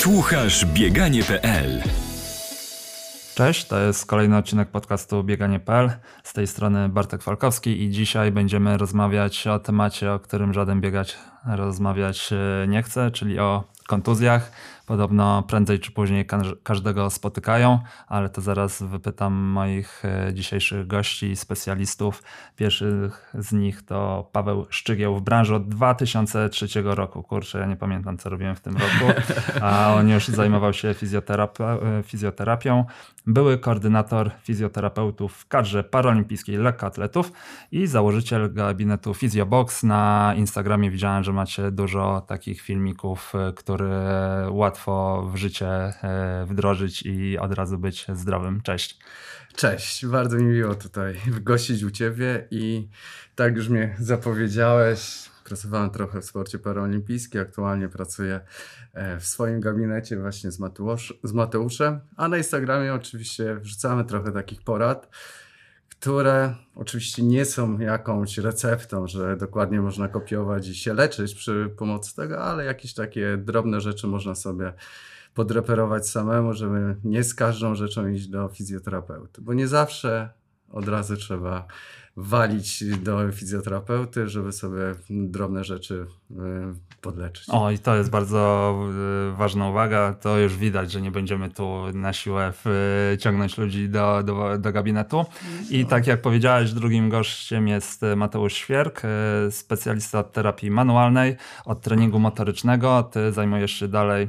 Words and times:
Słuchasz 0.00 0.66
bieganie.pl 0.66 1.82
Cześć, 3.34 3.64
to 3.64 3.80
jest 3.80 4.06
kolejny 4.06 4.36
odcinek 4.36 4.68
podcastu 4.68 5.24
bieganie.pl. 5.24 5.90
Z 6.24 6.32
tej 6.32 6.46
strony 6.46 6.88
Bartek 6.88 7.22
Falkowski 7.22 7.82
i 7.82 7.90
dzisiaj 7.90 8.32
będziemy 8.32 8.78
rozmawiać 8.78 9.46
o 9.46 9.58
temacie, 9.58 10.12
o 10.12 10.18
którym 10.18 10.52
żaden 10.52 10.80
biegać 10.80 11.18
rozmawiać 11.46 12.30
e, 12.32 12.68
nie 12.68 12.82
chce, 12.82 13.10
czyli 13.10 13.38
o 13.38 13.64
kontuzjach. 13.86 14.52
Podobno 14.90 15.42
prędzej 15.42 15.80
czy 15.80 15.92
później 15.92 16.26
każdego 16.62 17.10
spotykają, 17.10 17.78
ale 18.06 18.28
to 18.28 18.40
zaraz 18.40 18.82
wypytam 18.82 19.32
moich 19.34 20.04
e, 20.04 20.34
dzisiejszych 20.34 20.86
gości, 20.86 21.36
specjalistów. 21.36 22.22
Pierwszy 22.56 23.10
z 23.34 23.52
nich 23.52 23.82
to 23.82 24.28
Paweł 24.32 24.66
Szczygieł 24.70 25.16
w 25.16 25.22
branży 25.22 25.54
od 25.54 25.68
2003 25.68 26.82
roku. 26.84 27.22
Kurczę, 27.22 27.58
ja 27.58 27.66
nie 27.66 27.76
pamiętam, 27.76 28.18
co 28.18 28.30
robiłem 28.30 28.56
w 28.56 28.60
tym 28.60 28.76
roku, 28.76 29.20
a 29.60 29.94
on 29.94 30.08
już 30.08 30.28
zajmował 30.28 30.72
się 30.72 30.88
e, 30.88 30.94
fizjoterapią. 32.02 32.84
Były 33.26 33.58
koordynator 33.58 34.30
fizjoterapeutów 34.42 35.32
w 35.32 35.48
kadrze 35.48 35.84
paralimpijskiej 35.84 36.56
lekkoatletów 36.56 37.32
i 37.72 37.86
założyciel 37.86 38.52
gabinetu 38.54 39.14
PhysioBox. 39.14 39.82
Na 39.82 40.34
Instagramie 40.36 40.90
widziałem, 40.90 41.24
że 41.24 41.32
macie 41.32 41.70
dużo 41.70 42.20
takich 42.20 42.60
filmików, 42.60 43.32
e, 43.34 43.52
które 43.52 44.46
łatwo 44.50 44.79
łatwo 44.80 45.30
w 45.32 45.36
życie 45.36 45.68
e, 45.68 46.46
wdrożyć 46.48 47.02
i 47.02 47.38
od 47.38 47.54
razu 47.54 47.78
być 47.78 48.06
zdrowym. 48.14 48.60
Cześć. 48.60 48.98
Cześć, 49.56 50.06
bardzo 50.06 50.36
mi 50.36 50.44
miło 50.44 50.74
tutaj 50.74 51.20
gościć 51.40 51.82
u 51.82 51.90
Ciebie 51.90 52.48
i 52.50 52.88
tak 53.34 53.56
już 53.56 53.68
mnie 53.68 53.96
zapowiedziałeś, 53.98 55.30
pracowałem 55.44 55.90
trochę 55.90 56.20
w 56.20 56.24
sporcie 56.24 56.58
paraolimpijskim, 56.58 57.40
aktualnie 57.40 57.88
pracuję 57.88 58.40
e, 58.92 59.20
w 59.20 59.26
swoim 59.26 59.60
gabinecie 59.60 60.16
właśnie 60.20 60.50
z, 60.50 60.58
Mateusz, 60.58 61.14
z 61.22 61.32
Mateuszem, 61.32 62.00
a 62.16 62.28
na 62.28 62.36
Instagramie 62.36 62.94
oczywiście 62.94 63.54
wrzucamy 63.54 64.04
trochę 64.04 64.32
takich 64.32 64.62
porad, 64.62 65.08
które 66.00 66.54
oczywiście 66.74 67.22
nie 67.22 67.44
są 67.44 67.78
jakąś 67.78 68.38
receptą, 68.38 69.06
że 69.06 69.36
dokładnie 69.36 69.80
można 69.80 70.08
kopiować 70.08 70.68
i 70.68 70.74
się 70.74 70.94
leczyć 70.94 71.34
przy 71.34 71.74
pomocy 71.76 72.16
tego, 72.16 72.42
ale 72.42 72.64
jakieś 72.64 72.94
takie 72.94 73.36
drobne 73.36 73.80
rzeczy 73.80 74.06
można 74.06 74.34
sobie 74.34 74.72
podreperować 75.34 76.08
samemu, 76.08 76.52
żeby 76.52 76.96
nie 77.04 77.24
z 77.24 77.34
każdą 77.34 77.74
rzeczą 77.74 78.08
iść 78.08 78.26
do 78.28 78.48
fizjoterapeuty, 78.48 79.42
bo 79.42 79.54
nie 79.54 79.68
zawsze 79.68 80.30
od 80.68 80.88
razu 80.88 81.16
trzeba 81.16 81.66
walić 82.16 82.84
do 82.84 83.32
fizjoterapeuty, 83.32 84.28
żeby 84.28 84.52
sobie 84.52 84.94
drobne 85.10 85.64
rzeczy 85.64 86.06
e, 86.30 86.34
podleczyć. 87.00 87.44
O, 87.48 87.70
i 87.70 87.78
to 87.78 87.96
jest 87.96 88.10
bardzo 88.10 88.74
e, 89.32 89.36
ważna 89.36 89.68
uwaga. 89.68 90.14
To 90.14 90.38
już 90.38 90.56
widać, 90.56 90.92
że 90.92 91.00
nie 91.00 91.10
będziemy 91.10 91.50
tu 91.50 91.92
na 91.94 92.12
siłę 92.12 92.52
ciągnąć 93.18 93.58
ludzi 93.58 93.88
do, 93.88 94.22
do, 94.22 94.58
do 94.58 94.72
gabinetu. 94.72 95.24
I 95.70 95.86
tak 95.86 96.06
jak 96.06 96.22
powiedziałeś, 96.22 96.72
drugim 96.72 97.08
gościem 97.08 97.68
jest 97.68 98.02
Mateusz 98.16 98.54
Świerk, 98.54 99.02
specjalista 99.50 100.18
od 100.18 100.32
terapii 100.32 100.70
manualnej, 100.70 101.36
od 101.64 101.80
treningu 101.80 102.18
motorycznego. 102.18 103.02
Ty 103.02 103.32
zajmujesz 103.32 103.72
się 103.72 103.88
dalej 103.88 104.28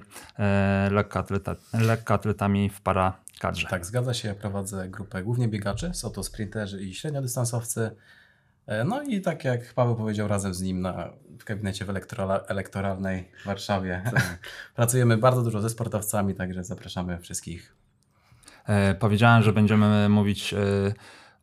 lekkoatletami 1.82 2.70
w 2.70 2.82
para 2.82 3.21
kadrze. 3.42 3.68
Tak, 3.68 3.86
zgadza 3.86 4.14
się. 4.14 4.28
Ja 4.28 4.36
prowadzę 4.36 4.90
grupę 4.90 5.24
głównie 5.24 5.48
biegaczy, 5.48 5.94
są 5.94 6.10
to 6.10 6.24
sprinterzy 6.24 6.84
i 6.84 6.94
średniodystansowcy. 6.94 7.92
E, 8.68 8.84
no 8.84 9.02
i 9.02 9.22
tak 9.22 9.44
jak 9.44 9.74
Paweł 9.74 9.96
powiedział, 9.96 10.28
razem 10.28 10.54
z 10.54 10.62
nim 10.62 10.82
na, 10.82 11.10
w 11.40 11.44
gabinecie 11.44 11.86
w 11.86 11.90
elektoralnej 12.48 13.32
w 13.44 13.46
Warszawie 13.46 14.02
tak. 14.06 14.40
pracujemy 14.76 15.18
bardzo 15.18 15.42
dużo 15.42 15.62
ze 15.62 15.70
sportowcami, 15.70 16.36
także 16.36 16.64
zapraszamy 16.64 17.20
wszystkich. 17.20 17.76
E, 18.66 18.96
powiedziałem, 18.96 19.44
że 19.44 19.54
będziemy 19.54 20.10
mówić 20.10 20.54
e, 20.54 20.58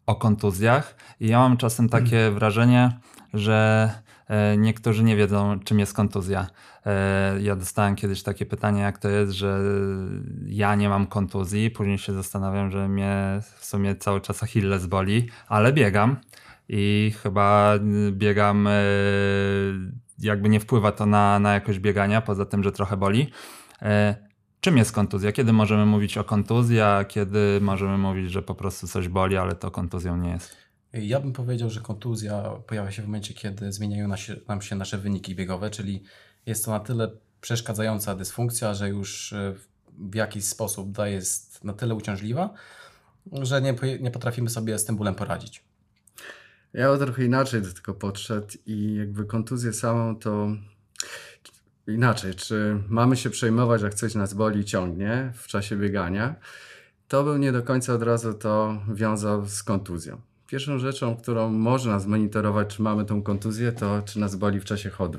o 0.06 0.16
kontuzjach 0.16 0.94
i 1.20 1.28
ja 1.28 1.38
mam 1.38 1.56
czasem 1.56 1.88
takie 1.88 2.16
hmm. 2.16 2.34
wrażenie, 2.34 2.98
że 3.34 3.90
niektórzy 4.58 5.04
nie 5.04 5.16
wiedzą, 5.16 5.60
czym 5.64 5.78
jest 5.78 5.94
kontuzja. 5.94 6.46
E, 6.86 7.40
ja 7.40 7.56
dostałem 7.56 7.96
kiedyś 7.96 8.22
takie 8.22 8.46
pytanie, 8.46 8.80
jak 8.80 8.98
to 8.98 9.08
jest, 9.08 9.32
że 9.32 9.60
ja 10.46 10.74
nie 10.74 10.88
mam 10.88 11.06
kontuzji. 11.06 11.70
Później 11.70 11.98
się 11.98 12.12
zastanawiam, 12.12 12.70
że 12.70 12.88
mnie 12.88 13.40
w 13.58 13.64
sumie 13.64 13.96
cały 13.96 14.20
czas 14.20 14.42
Achilles 14.42 14.86
boli, 14.86 15.28
ale 15.48 15.72
biegam 15.72 16.16
i 16.68 17.12
chyba 17.22 17.74
biegam, 18.10 18.66
e, 18.66 18.72
jakby 20.18 20.48
nie 20.48 20.60
wpływa 20.60 20.92
to 20.92 21.06
na, 21.06 21.38
na 21.38 21.54
jakość 21.54 21.78
biegania, 21.78 22.20
poza 22.20 22.44
tym, 22.44 22.62
że 22.62 22.72
trochę 22.72 22.96
boli. 22.96 23.30
Czym 24.60 24.76
jest 24.76 24.92
kontuzja? 24.92 25.32
Kiedy 25.32 25.52
możemy 25.52 25.86
mówić 25.86 26.18
o 26.18 26.24
kontuzji, 26.24 26.80
a 26.80 27.04
kiedy 27.04 27.58
możemy 27.60 27.98
mówić, 27.98 28.30
że 28.30 28.42
po 28.42 28.54
prostu 28.54 28.88
coś 28.88 29.08
boli, 29.08 29.36
ale 29.36 29.54
to 29.54 29.70
kontuzją 29.70 30.16
nie 30.16 30.30
jest? 30.30 30.67
Ja 30.92 31.20
bym 31.20 31.32
powiedział, 31.32 31.70
że 31.70 31.80
kontuzja 31.80 32.42
pojawia 32.66 32.90
się 32.90 33.02
w 33.02 33.04
momencie, 33.04 33.34
kiedy 33.34 33.72
zmieniają 33.72 34.08
nam 34.48 34.62
się 34.62 34.76
nasze 34.76 34.98
wyniki 34.98 35.34
biegowe, 35.34 35.70
czyli 35.70 36.02
jest 36.46 36.64
to 36.64 36.70
na 36.70 36.80
tyle 36.80 37.10
przeszkadzająca 37.40 38.14
dysfunkcja, 38.14 38.74
że 38.74 38.88
już 38.88 39.32
e, 39.32 39.54
w 39.98 40.14
jakiś 40.14 40.44
sposób 40.44 40.92
daje 40.92 41.14
jest 41.14 41.64
na 41.64 41.72
tyle 41.72 41.94
uciążliwa, 41.94 42.54
że 43.32 43.62
nie, 43.62 43.74
nie 44.00 44.10
potrafimy 44.10 44.50
sobie 44.50 44.78
z 44.78 44.84
tym 44.84 44.96
bólem 44.96 45.14
poradzić. 45.14 45.64
Ja 46.72 46.96
trochę 46.96 47.24
inaczej 47.24 47.62
do 47.62 47.72
tego 47.72 47.94
podszedł 47.94 48.46
i 48.66 48.94
jakby 48.94 49.24
kontuzję 49.24 49.72
samą 49.72 50.16
to 50.16 50.48
inaczej, 51.86 52.34
czy 52.34 52.82
mamy 52.88 53.16
się 53.16 53.30
przejmować, 53.30 53.82
jak 53.82 53.94
coś 53.94 54.14
nas 54.14 54.34
boli 54.34 54.64
ciągnie 54.64 55.32
w 55.34 55.46
czasie 55.46 55.76
biegania, 55.76 56.34
to 57.08 57.24
bym 57.24 57.40
nie 57.40 57.52
do 57.52 57.62
końca 57.62 57.94
od 57.94 58.02
razu 58.02 58.34
to 58.34 58.82
wiązał 58.94 59.46
z 59.46 59.62
kontuzją. 59.62 60.27
Pierwszą 60.48 60.78
rzeczą, 60.78 61.16
którą 61.16 61.50
można 61.50 62.00
zmonitorować, 62.00 62.76
czy 62.76 62.82
mamy 62.82 63.04
tą 63.04 63.22
kontuzję, 63.22 63.72
to 63.72 64.02
czy 64.02 64.20
nas 64.20 64.36
boli 64.36 64.60
w 64.60 64.64
czasie 64.64 64.90
chodu. 64.90 65.18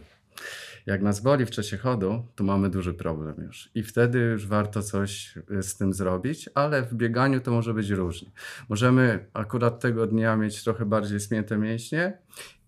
Jak 0.86 1.02
nas 1.02 1.22
boli 1.22 1.46
w 1.46 1.52
czasie 1.52 1.78
chodu, 1.78 2.26
to 2.36 2.44
mamy 2.44 2.70
duży 2.70 2.94
problem 2.94 3.36
już. 3.44 3.70
I 3.76 3.84
wtedy 3.84 4.20
już 4.20 4.48
warto 4.48 4.84
coś 4.84 5.38
y, 5.52 5.64
z 5.64 5.78
tym 5.78 5.94
zrobić, 5.94 6.50
ale 6.56 6.84
w 6.84 6.94
bieganiu 6.94 7.40
to 7.40 7.52
może 7.52 7.74
być 7.74 7.90
różnie. 7.90 8.32
Możemy 8.70 9.26
akurat 9.34 9.80
tego 9.80 10.08
dnia 10.08 10.36
mieć 10.36 10.64
trochę 10.64 10.86
bardziej 10.86 11.20
spięte 11.20 11.58
mięśnie 11.58 12.18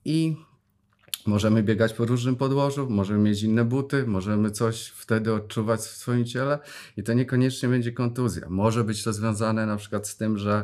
i 0.06 0.36
Możemy 1.26 1.64
biegać 1.64 1.94
po 1.94 2.06
różnym 2.06 2.36
podłożu, 2.36 2.90
możemy 2.90 3.20
mieć 3.20 3.44
inne 3.44 3.66
buty, 3.66 4.08
możemy 4.08 4.52
coś 4.52 4.88
wtedy 4.88 5.34
odczuwać 5.34 5.80
w 5.80 5.84
swoim 5.84 6.26
ciele 6.26 6.60
i 6.98 7.04
to 7.04 7.14
niekoniecznie 7.14 7.70
będzie 7.70 7.92
kontuzja. 7.92 8.50
Może 8.50 8.84
być 8.84 9.04
to 9.04 9.14
związane 9.14 9.66
na 9.66 9.78
przykład 9.78 10.08
z 10.08 10.18
tym, 10.18 10.38
że 10.38 10.64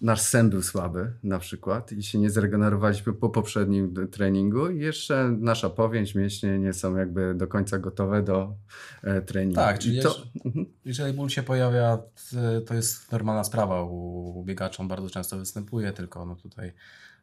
nasz 0.00 0.20
sen 0.20 0.50
był 0.50 0.62
słaby 0.62 1.12
na 1.22 1.38
przykład 1.38 1.92
i 1.92 2.02
się 2.02 2.18
nie 2.18 2.30
zregenerowaliśmy 2.30 3.12
po 3.12 3.28
poprzednim 3.28 4.08
treningu 4.10 4.70
i 4.70 4.80
jeszcze 4.80 5.36
nasza 5.38 5.70
powięź, 5.70 6.14
mięśnie 6.14 6.58
nie 6.58 6.72
są 6.72 6.96
jakby 6.96 7.34
do 7.34 7.46
końca 7.46 7.78
gotowe 7.78 8.22
do 8.22 8.54
e, 9.02 9.22
treningu. 9.22 9.54
Tak, 9.54 9.78
czyli 9.78 10.02
to... 10.02 10.16
Mhm. 10.44 10.66
jeżeli 10.84 11.12
ból 11.12 11.28
się 11.28 11.42
pojawia, 11.42 11.98
to 12.66 12.74
jest 12.74 13.12
normalna 13.12 13.44
sprawa 13.44 13.82
u 13.82 14.44
biegaczy, 14.46 14.82
on 14.82 14.88
bardzo 14.88 15.10
często 15.10 15.38
występuje, 15.38 15.92
tylko 15.92 16.26
no 16.26 16.36
tutaj 16.36 16.72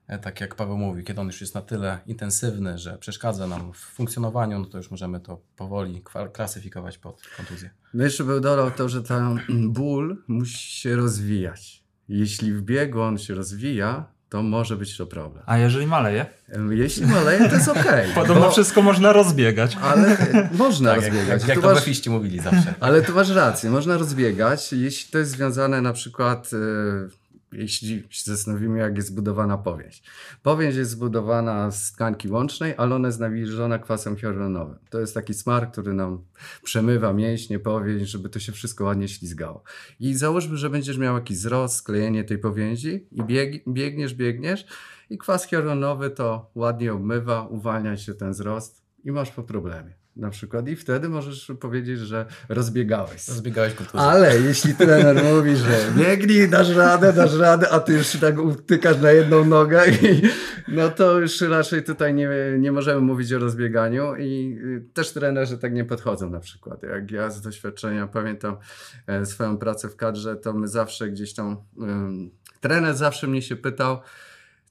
e, 0.08 0.20
tak 0.20 0.42
jak 0.42 0.56
Paweł 0.56 0.78
mówi, 0.78 1.04
kiedy 1.04 1.22
on 1.22 1.28
już 1.28 1.42
jest 1.42 1.56
na 1.56 1.62
tyle 1.62 2.00
intensywny, 2.06 2.78
że 2.78 2.98
przeszkadza 2.98 3.48
nam 3.48 3.74
w 3.74 3.78
funkcjonowaniu, 3.78 4.60
no 4.60 4.66
to 4.66 4.78
już 4.78 4.92
możemy 4.92 5.20
to 5.20 5.42
powoli 5.56 6.04
klasyfikować 6.34 6.98
pod 6.98 7.22
kontuzję. 7.38 7.70
No 7.94 8.04
jeszcze 8.04 8.24
był 8.24 8.40
dodał 8.40 8.72
to, 8.72 8.90
że 8.90 9.04
ten 9.04 9.40
ból 9.74 10.24
musi 10.28 10.58
się 10.58 10.96
rozwijać. 10.96 11.83
Jeśli 12.10 12.54
w 12.54 12.62
biegu 12.62 13.02
on 13.02 13.18
się 13.18 13.34
rozwija, 13.34 14.06
to 14.30 14.44
może 14.44 14.78
być 14.78 14.98
to 14.98 15.08
problem. 15.08 15.44
A 15.48 15.58
jeżeli 15.58 15.88
maleje? 15.88 16.26
Jeśli 16.70 17.06
maleje, 17.06 17.50
to 17.50 17.56
jest 17.56 17.68
ok. 17.68 17.86
Podobno 18.16 18.46
bo... 18.46 18.52
wszystko 18.52 18.82
można 18.82 19.14
rozbiegać. 19.14 19.78
Ale 19.82 20.18
można 20.52 20.96
tak, 20.96 21.02
rozbiegać. 21.02 21.42
Jak, 21.42 21.50
jak 21.50 21.62
to 21.62 21.74
masz... 21.74 22.08
mówili 22.08 22.40
zawsze. 22.40 22.74
Ale 22.80 23.02
tu 23.02 23.14
masz 23.14 23.30
rację, 23.30 23.70
można 23.70 23.98
rozbiegać, 23.98 24.74
jeśli 24.74 25.12
to 25.12 25.18
jest 25.18 25.32
związane 25.32 25.82
na 25.82 25.94
przykład... 25.94 26.52
Yy 26.52 27.23
jeśli 27.56 28.04
się 28.10 28.32
zastanowimy, 28.32 28.80
jak 28.80 28.96
jest 28.96 29.08
zbudowana 29.08 29.58
powięź. 29.58 30.04
Powięź 30.44 30.76
jest 30.76 30.92
zbudowana 30.92 31.72
z 31.72 31.92
tkanki 31.92 32.30
łącznej, 32.30 32.74
ale 32.78 32.96
ona 32.96 33.08
jest 33.08 33.20
nawilżona 33.20 33.80
kwasem 33.80 34.18
hialuronowym. 34.18 34.76
To 34.90 35.00
jest 35.00 35.14
taki 35.14 35.34
smar, 35.34 35.72
który 35.72 35.94
nam 35.94 36.24
przemywa 36.64 37.14
mięśnie, 37.14 37.60
powięź, 37.60 38.10
żeby 38.10 38.30
to 38.30 38.40
się 38.40 38.52
wszystko 38.52 38.84
ładnie 38.84 39.08
ślizgało. 39.08 39.64
I 40.00 40.14
załóżmy, 40.14 40.58
że 40.58 40.70
będziesz 40.70 40.98
miał 40.98 41.16
jakiś 41.16 41.38
wzrost, 41.38 41.76
sklejenie 41.76 42.24
tej 42.24 42.38
powięzi 42.38 43.08
i 43.12 43.24
bieg, 43.24 43.64
biegniesz, 43.68 44.14
biegniesz 44.14 44.66
i 45.10 45.18
kwas 45.18 45.48
hialuronowy 45.48 46.10
to 46.10 46.52
ładnie 46.56 46.94
obmywa, 46.94 47.48
uwalnia 47.48 47.98
się 47.98 48.14
ten 48.14 48.32
wzrost 48.32 48.84
i 49.04 49.12
masz 49.12 49.32
po 49.32 49.44
problemie. 49.44 50.03
Na 50.16 50.30
przykład 50.30 50.68
i 50.68 50.76
wtedy 50.76 51.10
możesz 51.10 51.52
powiedzieć, 51.60 52.00
że 52.00 52.26
rozbiegałeś. 52.50 53.28
Rozbiegałeś 53.28 53.74
kontuzję. 53.74 54.00
Ale 54.00 54.40
jeśli 54.40 54.76
trener 54.76 55.24
mówi, 55.24 55.56
że 55.56 55.92
biegnij, 55.98 56.50
dasz 56.50 56.70
radę, 56.70 57.14
dasz 57.14 57.34
radę, 57.34 57.70
a 57.70 57.80
ty 57.80 57.94
już 57.94 58.08
się 58.08 58.20
tak 58.20 58.40
utykasz 58.40 59.02
na 59.02 59.12
jedną 59.12 59.46
nogę, 59.46 59.84
i, 59.88 60.22
no 60.68 60.90
to 60.90 61.20
już 61.20 61.42
raczej 61.42 61.84
tutaj 61.84 62.14
nie, 62.14 62.30
nie 62.60 62.72
możemy 62.72 63.02
mówić 63.02 63.34
o 63.34 63.40
rozbieganiu 63.40 64.16
i 64.16 64.60
y, 64.64 64.94
też 64.94 65.12
trenerzy 65.12 65.58
tak 65.58 65.74
nie 65.74 65.86
podchodzą 65.86 66.30
na 66.30 66.40
przykład. 66.40 66.84
Jak 66.84 67.12
ja 67.12 67.30
z 67.30 67.42
doświadczenia 67.42 68.08
pamiętam 68.08 68.58
e, 69.08 69.26
swoją 69.26 69.58
pracę 69.58 69.90
w 69.90 69.96
kadrze, 69.96 70.36
to 70.36 70.54
my 70.54 70.68
zawsze 70.68 71.10
gdzieś 71.10 71.34
tam, 71.34 71.58
trener 72.62 72.96
zawsze 72.96 73.28
mnie 73.28 73.42
się 73.42 73.56
pytał, 73.56 74.00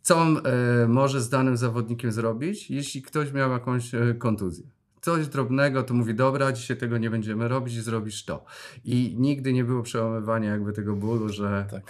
co 0.02 0.16
on 0.16 0.40
e, 0.46 0.88
może 0.88 1.20
z 1.20 1.28
danym 1.28 1.56
zawodnikiem 1.56 2.12
zrobić, 2.12 2.70
jeśli 2.70 3.02
ktoś 3.02 3.32
miał 3.32 3.52
jakąś 3.52 3.94
e, 3.94 4.14
kontuzję. 4.18 4.64
Coś 5.04 5.26
drobnego, 5.26 5.82
to 5.82 5.94
mówi, 5.94 6.14
dobra, 6.14 6.52
dzisiaj 6.52 6.76
tego 6.76 6.98
nie 6.98 7.10
będziemy 7.10 7.48
robić, 7.48 7.82
zrobisz 7.82 8.24
to. 8.24 8.44
I 8.84 9.14
nigdy 9.18 9.52
nie 9.52 9.64
było 9.64 9.82
przełamywania 9.82 10.50
jakby 10.50 10.72
tego 10.72 10.96
bólu, 10.96 11.28
że 11.28 11.66
Tak. 11.70 11.82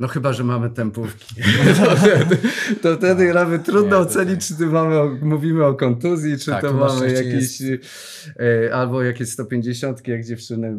no 0.00 0.08
chyba, 0.08 0.32
że 0.32 0.44
mamy 0.44 0.70
tempówki. 0.70 1.34
to 1.84 1.96
wtedy, 1.96 2.36
to 2.82 2.96
wtedy 2.96 3.34
nawet 3.34 3.64
trudno 3.64 3.96
Nie, 3.96 4.02
ocenić, 4.02 4.48
czy 4.48 4.56
tu 4.56 4.66
mamy, 4.66 5.18
mówimy 5.22 5.64
o 5.64 5.74
kontuzji, 5.74 6.38
czy 6.38 6.50
Tak, 6.50 6.62
to 6.62 6.72
mamy 6.72 7.12
jakieś 7.12 7.62
e, 7.62 8.74
albo 8.74 9.02
jakieś 9.02 9.28
150, 9.30 10.08
jak 10.08 10.24
dziewczyny 10.24 10.76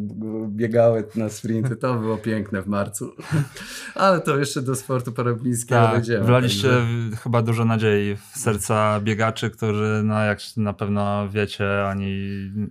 biegały 0.48 1.04
na 1.16 1.28
sprinty. 1.28 1.76
To 1.76 1.94
było 1.94 2.16
piękne 2.16 2.62
w 2.62 2.66
marcu. 2.66 3.12
Ale 3.94 4.20
to 4.20 4.38
jeszcze 4.38 4.62
do 4.62 4.76
sportu 4.76 5.12
paraolimpijskiego 5.12 5.80
Tak, 5.82 5.92
dojdziemy. 5.94 6.24
wlaliście 6.24 6.68
także- 6.68 7.16
chyba 7.22 7.42
dużo 7.42 7.64
nadziei 7.64 8.16
w 8.16 8.38
serca 8.38 9.00
biegaczy, 9.00 9.50
którzy, 9.50 10.00
no 10.04 10.20
jak 10.24 10.38
na 10.56 10.72
pewno 10.72 11.28
wiecie, 11.28 11.81
oni, 11.86 12.16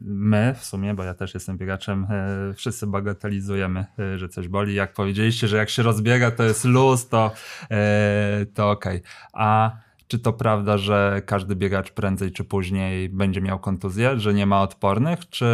my 0.02 0.56
w 0.60 0.66
sumie, 0.66 0.94
bo 0.94 1.04
ja 1.04 1.14
też 1.14 1.34
jestem 1.34 1.58
biegaczem, 1.58 2.08
e, 2.10 2.54
wszyscy 2.54 2.88
bagatelizujemy, 2.88 3.86
e, 4.00 4.18
że 4.18 4.30
coś 4.30 4.48
boli. 4.48 4.76
Jak 4.76 4.94
powiedzieliście, 4.94 5.48
że 5.48 5.58
jak 5.58 5.70
się 5.70 5.84
rozbiega, 5.84 6.32
to 6.32 6.44
jest 6.44 6.66
luz, 6.66 7.08
to, 7.08 7.32
e, 7.72 8.46
to 8.54 8.72
okej. 8.72 9.02
A 9.34 9.72
czy 10.08 10.20
to 10.20 10.34
prawda, 10.34 10.78
że 10.78 11.22
każdy 11.26 11.56
biegacz 11.56 11.92
prędzej 11.92 12.32
czy 12.32 12.44
później 12.44 13.10
będzie 13.10 13.42
miał 13.42 13.60
kontuzję, 13.60 14.20
że 14.20 14.34
nie 14.34 14.46
ma 14.46 14.62
odpornych, 14.62 15.30
czy 15.30 15.46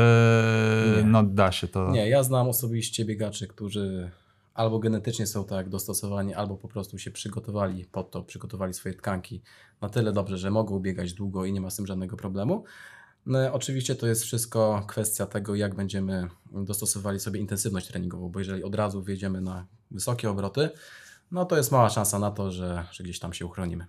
Nie. 0.98 1.04
no 1.04 1.24
da 1.24 1.52
się 1.52 1.68
to? 1.68 1.92
Nie, 1.92 2.10
ja 2.10 2.24
znam 2.24 2.48
osobiście 2.48 3.06
biegaczy, 3.06 3.48
którzy 3.48 4.12
albo 4.58 4.80
genetycznie 4.80 5.28
są 5.28 5.46
tak 5.46 5.70
dostosowani, 5.70 6.34
albo 6.34 6.58
po 6.58 6.68
prostu 6.68 6.98
się 6.98 7.12
przygotowali 7.12 7.86
pod 7.86 8.12
to, 8.12 8.24
przygotowali 8.24 8.74
swoje 8.74 8.96
tkanki 8.96 9.42
na 9.82 9.90
tyle 9.90 10.14
dobrze, 10.14 10.38
że 10.38 10.52
mogą 10.52 10.80
biegać 10.80 11.14
długo 11.14 11.46
i 11.46 11.54
nie 11.54 11.62
ma 11.62 11.70
z 11.70 11.76
tym 11.76 11.88
żadnego 11.88 12.18
problemu. 12.18 12.64
No, 13.28 13.54
oczywiście 13.54 13.96
to 13.96 14.08
jest 14.08 14.24
wszystko 14.24 14.84
kwestia 14.88 15.26
tego, 15.26 15.56
jak 15.56 15.76
będziemy 15.76 16.28
dostosowali 16.52 17.20
sobie 17.20 17.40
intensywność 17.40 17.88
treningową, 17.88 18.30
bo 18.30 18.40
jeżeli 18.40 18.64
od 18.64 18.76
razu 18.76 19.04
wjedziemy 19.04 19.42
na 19.42 19.66
wysokie 19.92 20.30
obroty, 20.30 20.70
no 21.32 21.46
to 21.46 21.58
jest 21.58 21.72
mała 21.72 21.90
szansa 21.90 22.20
na 22.20 22.32
to, 22.32 22.52
że, 22.52 22.86
że 22.92 23.04
gdzieś 23.04 23.20
tam 23.20 23.34
się 23.34 23.46
uchronimy. 23.46 23.86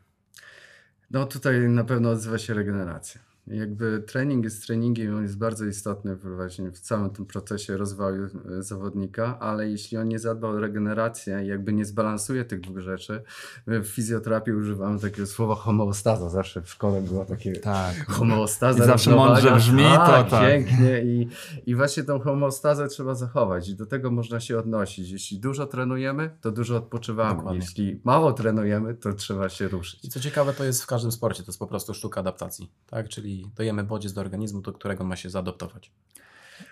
No 1.10 1.26
tutaj 1.26 1.60
na 1.68 1.84
pewno 1.84 2.10
odzywa 2.10 2.38
się 2.38 2.54
regeneracja. 2.54 3.27
Jakby 3.50 4.02
trening 4.06 4.44
jest 4.44 4.66
treningiem, 4.66 5.16
on 5.16 5.22
jest 5.22 5.38
bardzo 5.38 5.64
istotny 5.64 6.16
właśnie 6.16 6.70
w 6.70 6.80
całym 6.80 7.10
tym 7.10 7.26
procesie 7.26 7.76
rozwoju 7.76 8.24
e, 8.24 8.62
zawodnika, 8.62 9.38
ale 9.40 9.70
jeśli 9.70 9.98
on 9.98 10.08
nie 10.08 10.18
zadba 10.18 10.48
o 10.48 10.58
regenerację 10.60 11.40
i 11.44 11.46
jakby 11.46 11.72
nie 11.72 11.84
zbalansuje 11.84 12.44
tych 12.44 12.60
dwóch 12.60 12.78
rzeczy, 12.78 13.22
my 13.66 13.80
w 13.80 13.86
fizjoterapii 13.86 14.52
używamy 14.52 15.00
takiego 15.00 15.26
słowa 15.26 15.54
homeostaza, 15.54 16.28
zawsze 16.28 16.62
w 16.62 16.70
szkole 16.70 17.02
było 17.02 17.24
takie 17.24 17.52
Tak. 17.52 18.06
homeostaza. 18.06 18.84
I 18.84 18.86
zawsze 18.86 19.10
mądrze 19.10 19.54
brzmi, 19.56 19.82
to 19.82 19.88
tak, 19.88 20.30
tak. 20.30 20.48
pięknie 20.48 21.02
i, 21.02 21.28
i 21.66 21.74
właśnie 21.74 22.02
tą 22.02 22.20
homeostazę 22.20 22.88
trzeba 22.88 23.14
zachować 23.14 23.68
i 23.68 23.74
do 23.76 23.86
tego 23.86 24.10
można 24.10 24.40
się 24.40 24.58
odnosić. 24.58 25.10
Jeśli 25.10 25.40
dużo 25.40 25.66
trenujemy, 25.66 26.30
to 26.40 26.50
dużo 26.50 26.76
odpoczywamy. 26.76 27.36
Dokładnie. 27.36 27.60
Jeśli 27.60 28.00
mało 28.04 28.32
trenujemy, 28.32 28.94
to 28.94 29.12
trzeba 29.12 29.48
się 29.48 29.68
ruszyć. 29.68 30.04
I 30.04 30.08
co 30.08 30.20
ciekawe, 30.20 30.52
to 30.52 30.64
jest 30.64 30.82
w 30.82 30.86
każdym 30.86 31.12
sporcie, 31.12 31.42
to 31.42 31.50
jest 31.50 31.58
po 31.58 31.66
prostu 31.66 31.94
sztuka 31.94 32.20
adaptacji, 32.20 32.70
tak? 32.86 33.08
Czyli 33.08 33.37
dajemy 33.56 33.84
bodziec 33.84 34.12
do 34.12 34.20
organizmu, 34.20 34.60
do 34.60 34.72
którego 34.72 35.04
ma 35.04 35.16
się 35.16 35.30
zaadoptować. 35.30 35.90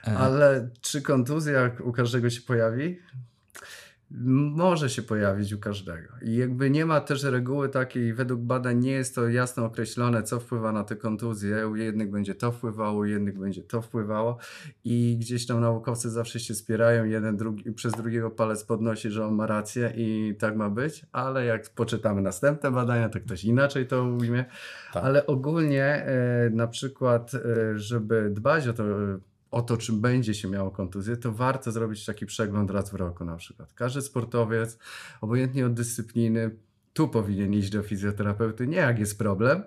Ale 0.03 0.69
czy 0.81 1.03
kontuzja 1.03 1.71
u 1.85 1.93
każdego 1.93 2.31
się 2.31 2.41
pojawi? 2.41 2.99
Może 4.11 4.91
się 4.91 5.03
pojawić 5.03 5.53
u 5.53 5.59
każdego. 5.59 6.09
I 6.23 6.37
jakby 6.37 6.71
nie 6.71 6.87
ma 6.87 7.01
też 7.01 7.23
reguły 7.23 7.69
takiej, 7.69 8.15
według 8.15 8.41
badań 8.41 8.79
nie 8.79 8.91
jest 8.91 9.15
to 9.15 9.29
jasno 9.29 9.65
określone, 9.65 10.23
co 10.23 10.41
wpływa 10.41 10.73
na 10.73 10.85
te 10.85 10.97
kontuzje. 10.97 11.69
U 11.69 11.77
jednych 11.77 12.11
będzie 12.11 12.35
to 12.35 12.53
wpływało, 12.53 12.99
u 12.99 13.05
jednych 13.05 13.39
będzie 13.39 13.63
to 13.63 13.83
wpływało. 13.83 14.39
I 14.85 15.17
gdzieś 15.21 15.47
tam 15.47 15.61
naukowcy 15.61 16.11
zawsze 16.11 16.41
się 16.41 16.55
spierają, 16.55 17.05
jeden 17.05 17.37
drugi, 17.37 17.73
przez 17.73 17.93
drugiego 17.93 18.31
palec 18.31 18.65
podnosi, 18.65 19.11
że 19.11 19.27
on 19.27 19.35
ma 19.35 19.47
rację 19.47 19.93
i 19.97 20.35
tak 20.39 20.57
ma 20.57 20.71
być, 20.71 21.07
ale 21.13 21.45
jak 21.45 21.71
poczytamy 21.71 22.23
następne 22.23 22.71
badania, 22.71 23.09
to 23.09 23.21
ktoś 23.21 23.45
inaczej 23.45 23.87
to 23.87 24.05
ujmie. 24.05 24.45
Tak. 24.93 25.05
Ale 25.05 25.27
ogólnie 25.27 25.85
e, 25.85 26.51
na 26.51 26.67
przykład, 26.67 27.35
e, 27.35 27.79
żeby 27.79 28.31
dbać 28.31 28.69
o 28.69 28.73
to, 28.73 28.85
o 29.57 29.63
to, 29.63 29.77
czy 29.77 29.93
będzie 29.93 30.35
się 30.35 30.49
miało 30.49 30.71
kontuzję, 30.71 31.17
to 31.17 31.33
warto 31.33 31.73
zrobić 31.73 32.05
taki 32.05 32.27
przegląd 32.27 32.71
raz 32.71 32.91
w 32.91 32.95
roku 32.95 33.25
na 33.25 33.37
przykład. 33.37 33.73
Każdy 33.73 34.03
sportowiec, 34.03 34.79
obojętnie 35.21 35.67
od 35.67 35.75
dyscypliny, 35.75 36.57
tu 36.93 37.09
powinien 37.09 37.55
iść 37.55 37.71
do 37.71 37.83
fizjoterapeuty, 37.83 38.67
nie 38.67 38.77
jak 38.77 38.99
jest 38.99 39.19
problem, 39.19 39.63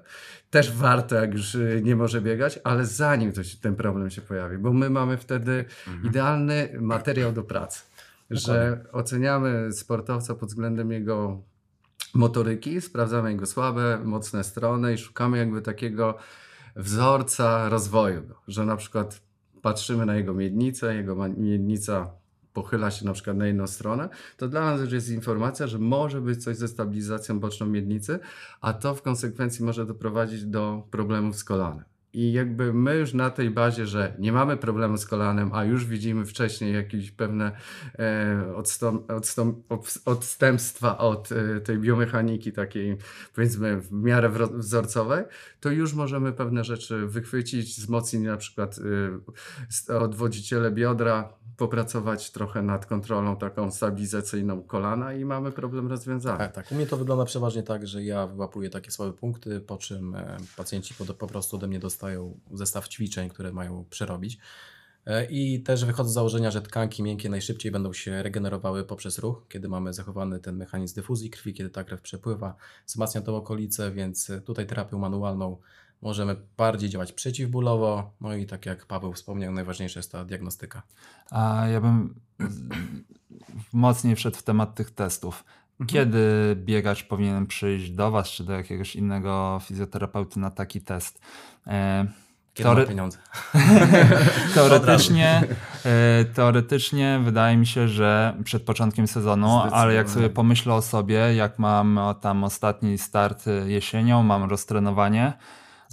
też 0.49 0.71
warto, 0.71 1.15
jak 1.15 1.33
już 1.33 1.55
y, 1.55 1.81
nie 1.83 1.95
może 1.95 2.21
biegać, 2.21 2.59
ale 2.63 2.85
zanim 2.85 3.31
to 3.31 3.43
się, 3.43 3.57
ten 3.57 3.75
problem 3.75 4.09
się 4.09 4.21
pojawi, 4.21 4.57
bo 4.57 4.73
my 4.73 4.89
mamy 4.89 5.17
wtedy 5.17 5.65
idealny 6.03 6.69
materiał 6.81 7.31
do 7.31 7.43
pracy, 7.43 7.81
że 8.29 8.85
oceniamy 8.91 9.73
sportowca 9.73 10.35
pod 10.35 10.49
względem 10.49 10.91
jego 10.91 11.41
motoryki, 12.13 12.81
sprawdzamy 12.81 13.31
jego 13.31 13.45
słabe, 13.45 13.99
mocne 14.03 14.43
strony 14.43 14.93
i 14.93 14.97
szukamy 14.97 15.37
jakby 15.37 15.61
takiego 15.61 16.17
wzorca 16.75 17.69
rozwoju, 17.69 18.21
że 18.47 18.65
na 18.65 18.75
przykład 18.75 19.28
patrzymy 19.61 20.05
na 20.05 20.15
jego 20.15 20.33
miednicę, 20.33 20.95
jego 20.95 21.15
miednica 21.37 22.11
pochyla 22.53 22.91
się 22.91 23.05
na 23.05 23.13
przykład 23.13 23.37
na 23.37 23.47
jedną 23.47 23.67
stronę, 23.67 24.09
to 24.37 24.47
dla 24.47 24.61
nas 24.61 24.81
już 24.81 24.91
jest 24.91 25.09
informacja, 25.09 25.67
że 25.67 25.79
może 25.79 26.21
być 26.21 26.43
coś 26.43 26.57
ze 26.57 26.67
stabilizacją 26.67 27.39
boczną 27.39 27.67
miednicy, 27.67 28.19
a 28.61 28.73
to 28.73 28.95
w 28.95 29.01
konsekwencji 29.01 29.65
może 29.65 29.85
doprowadzić 29.85 30.45
do 30.45 30.87
problemów 30.91 31.35
z 31.35 31.43
kolanem. 31.43 31.83
I 32.13 32.33
jakby 32.33 32.73
my 32.73 32.95
już 32.95 33.13
na 33.13 33.29
tej 33.29 33.49
bazie, 33.49 33.87
że 33.87 34.13
nie 34.19 34.31
mamy 34.31 34.57
problemu 34.57 34.97
z 34.97 35.05
kolanem, 35.05 35.51
a 35.53 35.63
już 35.63 35.85
widzimy 35.85 36.25
wcześniej 36.25 36.73
jakieś 36.73 37.11
pewne 37.11 37.51
e, 37.99 38.53
odstępstwa 40.05 40.97
od 40.97 41.29
e, 41.31 41.59
tej 41.61 41.77
biomechaniki 41.77 42.51
takiej 42.51 42.97
powiedzmy 43.35 43.81
w 43.81 43.91
miarę 43.91 44.29
wzorcowej, 44.53 45.23
to 45.59 45.69
już 45.71 45.93
możemy 45.93 46.33
pewne 46.33 46.63
rzeczy 46.63 47.07
wychwycić, 47.07 47.77
wzmocnić 47.77 48.23
na 48.23 48.37
przykład 48.37 48.79
s- 49.69 49.89
odwodziciele 49.89 50.71
biodra, 50.71 51.33
popracować 51.57 52.31
trochę 52.31 52.61
nad 52.61 52.85
kontrolą 52.85 53.35
taką 53.37 53.71
stabilizacyjną 53.71 54.63
kolana 54.63 55.13
i 55.13 55.25
mamy 55.25 55.51
problem 55.51 55.87
rozwiązany. 55.87 56.37
Tak, 56.37 56.51
tak. 56.53 56.71
U 56.71 56.75
mnie 56.75 56.85
to 56.87 56.97
wygląda 56.97 57.25
przeważnie 57.25 57.63
tak, 57.63 57.87
że 57.87 58.03
ja 58.03 58.27
wyłapuję 58.27 58.69
takie 58.69 58.91
słabe 58.91 59.13
punkty, 59.13 59.59
po 59.59 59.77
czym 59.77 60.15
e, 60.15 60.37
pacjenci 60.57 60.93
po, 60.93 61.05
po 61.13 61.27
prostu 61.27 61.55
ode 61.55 61.67
mnie 61.67 61.79
dostają 61.79 61.98
zestaw 62.51 62.87
ćwiczeń, 62.87 63.29
które 63.29 63.51
mają 63.51 63.85
przerobić. 63.89 64.37
E, 65.05 65.25
I 65.25 65.63
też 65.63 65.85
wychodzę 65.85 66.09
z 66.09 66.13
założenia, 66.13 66.51
że 66.51 66.61
tkanki 66.61 67.03
miękkie 67.03 67.29
najszybciej 67.29 67.71
będą 67.71 67.93
się 67.93 68.23
regenerowały 68.23 68.83
poprzez 68.83 69.19
ruch, 69.19 69.45
kiedy 69.49 69.69
mamy 69.69 69.93
zachowany 69.93 70.39
ten 70.39 70.57
mechanizm 70.57 70.95
dyfuzji 70.95 71.29
krwi, 71.29 71.53
kiedy 71.53 71.69
ta 71.69 71.83
krew 71.83 72.01
przepływa, 72.01 72.55
wzmacnia 72.87 73.21
tą 73.21 73.35
okolicę, 73.35 73.91
więc 73.91 74.31
tutaj 74.45 74.67
terapią 74.67 74.99
manualną 74.99 75.57
możemy 76.01 76.35
bardziej 76.57 76.89
działać 76.89 77.11
przeciwbólowo. 77.11 78.13
No 78.21 78.35
i 78.35 78.45
tak 78.45 78.65
jak 78.65 78.85
Paweł 78.85 79.13
wspomniał, 79.13 79.53
najważniejsza 79.53 79.99
jest 79.99 80.11
ta 80.11 80.25
diagnostyka. 80.25 80.83
A 81.31 81.67
ja 81.67 81.81
bym 81.81 82.19
mocniej 83.73 84.15
wszedł 84.15 84.37
w 84.37 84.43
temat 84.43 84.75
tych 84.75 84.91
testów. 84.91 85.43
Kiedy 85.87 86.55
biegacz 86.55 87.03
powinien 87.03 87.47
przyjść 87.47 87.89
do 87.91 88.11
Was 88.11 88.27
czy 88.29 88.43
do 88.43 88.53
jakiegoś 88.53 88.95
innego 88.95 89.61
fizjoterapeuty 89.63 90.39
na 90.39 90.51
taki 90.51 90.81
test? 90.81 91.21
E, 91.67 92.05
Kiedy 92.53 92.69
Teore- 92.69 92.79
ma 92.81 92.85
pieniądze. 92.85 93.17
teoretycznie, 94.55 95.43
e, 95.85 96.25
teoretycznie 96.25 97.19
wydaje 97.23 97.57
mi 97.57 97.67
się, 97.67 97.87
że 97.87 98.35
przed 98.43 98.63
początkiem 98.63 99.07
sezonu, 99.07 99.59
ale 99.71 99.93
jak 99.93 100.09
sobie 100.09 100.29
pomyślę 100.29 100.73
o 100.73 100.81
sobie, 100.81 101.35
jak 101.35 101.59
mam 101.59 101.99
tam 102.21 102.43
ostatni 102.43 102.97
start 102.97 103.47
e, 103.47 103.51
jesienią, 103.69 104.23
mam 104.23 104.49
roztrenowanie, 104.49 105.33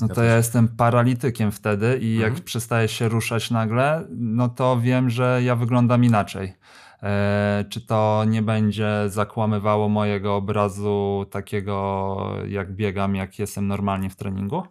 no 0.00 0.08
to 0.08 0.22
ja 0.22 0.36
jestem 0.36 0.68
paralitykiem 0.68 1.52
wtedy 1.52 1.98
i 1.98 2.14
jak 2.14 2.28
Mhm. 2.28 2.44
przestaję 2.44 2.88
się 2.88 3.08
ruszać 3.08 3.50
nagle, 3.50 4.04
no 4.10 4.48
to 4.48 4.80
wiem, 4.80 5.10
że 5.10 5.40
ja 5.42 5.56
wyglądam 5.56 6.04
inaczej. 6.04 6.54
E, 7.02 7.64
czy 7.68 7.80
to 7.80 8.24
nie 8.28 8.42
będzie 8.42 9.04
zakłamywało 9.06 9.88
mojego 9.88 10.36
obrazu 10.36 11.26
takiego, 11.30 12.16
jak 12.48 12.72
biegam, 12.72 13.14
jak 13.14 13.38
jestem 13.38 13.66
normalnie 13.66 14.10
w 14.10 14.16
treningu? 14.16 14.62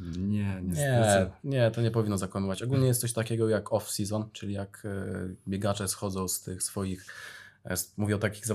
Nie, 0.00 0.38
Nie, 0.38 0.60
niestety. 0.62 1.30
nie, 1.44 1.70
to 1.70 1.82
nie 1.82 1.90
powinno 1.90 2.18
zakłamywać. 2.18 2.62
Ogólnie 2.62 2.86
jest 2.86 3.00
coś 3.00 3.12
takiego 3.12 3.48
jak 3.48 3.64
off-season, 3.64 4.24
czyli 4.32 4.54
jak 4.54 4.82
e, 4.84 5.28
biegacze 5.48 5.88
schodzą 5.88 6.28
z 6.28 6.40
tych 6.42 6.62
swoich, 6.62 7.06
e, 7.64 7.74
mówię 7.96 8.16
o 8.16 8.18
takich 8.18 8.46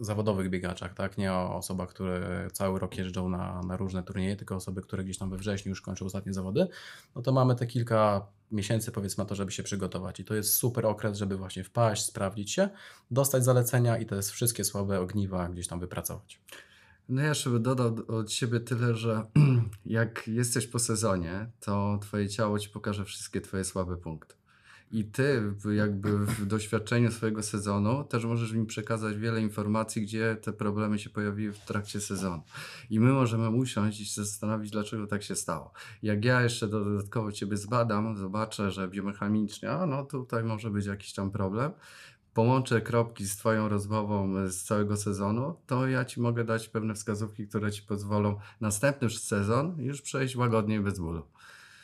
zawodowych 0.00 0.50
biegaczach, 0.50 0.94
tak? 0.94 1.18
nie 1.18 1.32
o 1.32 1.56
osobach, 1.56 1.88
które 1.88 2.48
cały 2.52 2.78
rok 2.78 2.98
jeżdżą 2.98 3.28
na, 3.28 3.62
na 3.62 3.76
różne 3.76 4.02
turnieje, 4.02 4.36
tylko 4.36 4.56
osoby, 4.56 4.82
które 4.82 5.04
gdzieś 5.04 5.18
tam 5.18 5.30
we 5.30 5.36
wrześniu 5.36 5.70
już 5.70 5.80
kończą 5.80 6.06
ostatnie 6.06 6.32
zawody, 6.32 6.66
no 7.16 7.22
to 7.22 7.32
mamy 7.32 7.54
te 7.54 7.66
kilka 7.66 8.26
miesięcy 8.54 8.92
powiedzmy 8.92 9.24
na 9.24 9.28
to, 9.28 9.34
żeby 9.34 9.52
się 9.52 9.62
przygotować 9.62 10.20
i 10.20 10.24
to 10.24 10.34
jest 10.34 10.54
super 10.54 10.86
okres, 10.86 11.18
żeby 11.18 11.36
właśnie 11.36 11.64
wpaść, 11.64 12.06
sprawdzić 12.06 12.52
się, 12.52 12.68
dostać 13.10 13.44
zalecenia 13.44 13.98
i 13.98 14.06
te 14.06 14.22
wszystkie 14.22 14.64
słabe 14.64 15.00
ogniwa 15.00 15.48
gdzieś 15.48 15.68
tam 15.68 15.80
wypracować. 15.80 16.40
No 17.08 17.22
ja 17.22 17.28
jeszcze 17.28 17.50
bym 17.50 17.62
dodał 17.62 17.96
od 18.08 18.32
siebie 18.32 18.60
tyle, 18.60 18.94
że 18.94 19.26
jak 19.86 20.28
jesteś 20.28 20.66
po 20.66 20.78
sezonie, 20.78 21.50
to 21.60 21.98
twoje 22.02 22.28
ciało 22.28 22.58
ci 22.58 22.68
pokaże 22.68 23.04
wszystkie 23.04 23.40
twoje 23.40 23.64
słabe 23.64 23.96
punkty. 23.96 24.34
I 24.92 25.04
ty 25.04 25.42
jakby 25.74 26.18
w 26.18 26.46
doświadczeniu 26.46 27.12
swojego 27.12 27.42
sezonu 27.42 28.04
też 28.04 28.24
możesz 28.24 28.52
mi 28.52 28.66
przekazać 28.66 29.18
wiele 29.18 29.40
informacji, 29.40 30.02
gdzie 30.02 30.36
te 30.42 30.52
problemy 30.52 30.98
się 30.98 31.10
pojawiły 31.10 31.52
w 31.52 31.58
trakcie 31.58 32.00
sezonu. 32.00 32.42
I 32.90 33.00
my 33.00 33.12
możemy 33.12 33.50
usiąść 33.50 34.00
i 34.00 34.06
się 34.06 34.24
zastanowić, 34.24 34.70
dlaczego 34.70 35.06
tak 35.06 35.22
się 35.22 35.36
stało. 35.36 35.72
Jak 36.02 36.24
ja 36.24 36.42
jeszcze 36.42 36.68
dodatkowo 36.68 37.32
ciebie 37.32 37.56
zbadam, 37.56 38.16
zobaczę, 38.16 38.70
że 38.70 38.88
biomechanicznie, 38.88 39.70
a 39.70 39.86
no 39.86 40.04
tutaj 40.04 40.44
może 40.44 40.70
być 40.70 40.86
jakiś 40.86 41.12
tam 41.12 41.30
problem, 41.30 41.72
połączę 42.34 42.80
kropki 42.80 43.26
z 43.26 43.36
Twoją 43.36 43.68
rozmową 43.68 44.38
e, 44.38 44.50
z 44.50 44.62
całego 44.62 44.96
sezonu, 44.96 45.56
to 45.66 45.86
ja 45.86 46.04
Ci 46.04 46.20
mogę 46.20 46.44
dać 46.44 46.68
pewne 46.68 46.94
wskazówki, 46.94 47.46
które 47.48 47.72
Ci 47.72 47.82
pozwolą 47.82 48.38
następny 48.60 49.10
sezon 49.10 49.76
już 49.78 50.02
przejść 50.02 50.36
łagodnie 50.36 50.76
i 50.76 50.80
bez 50.80 50.98
bólu. 50.98 51.22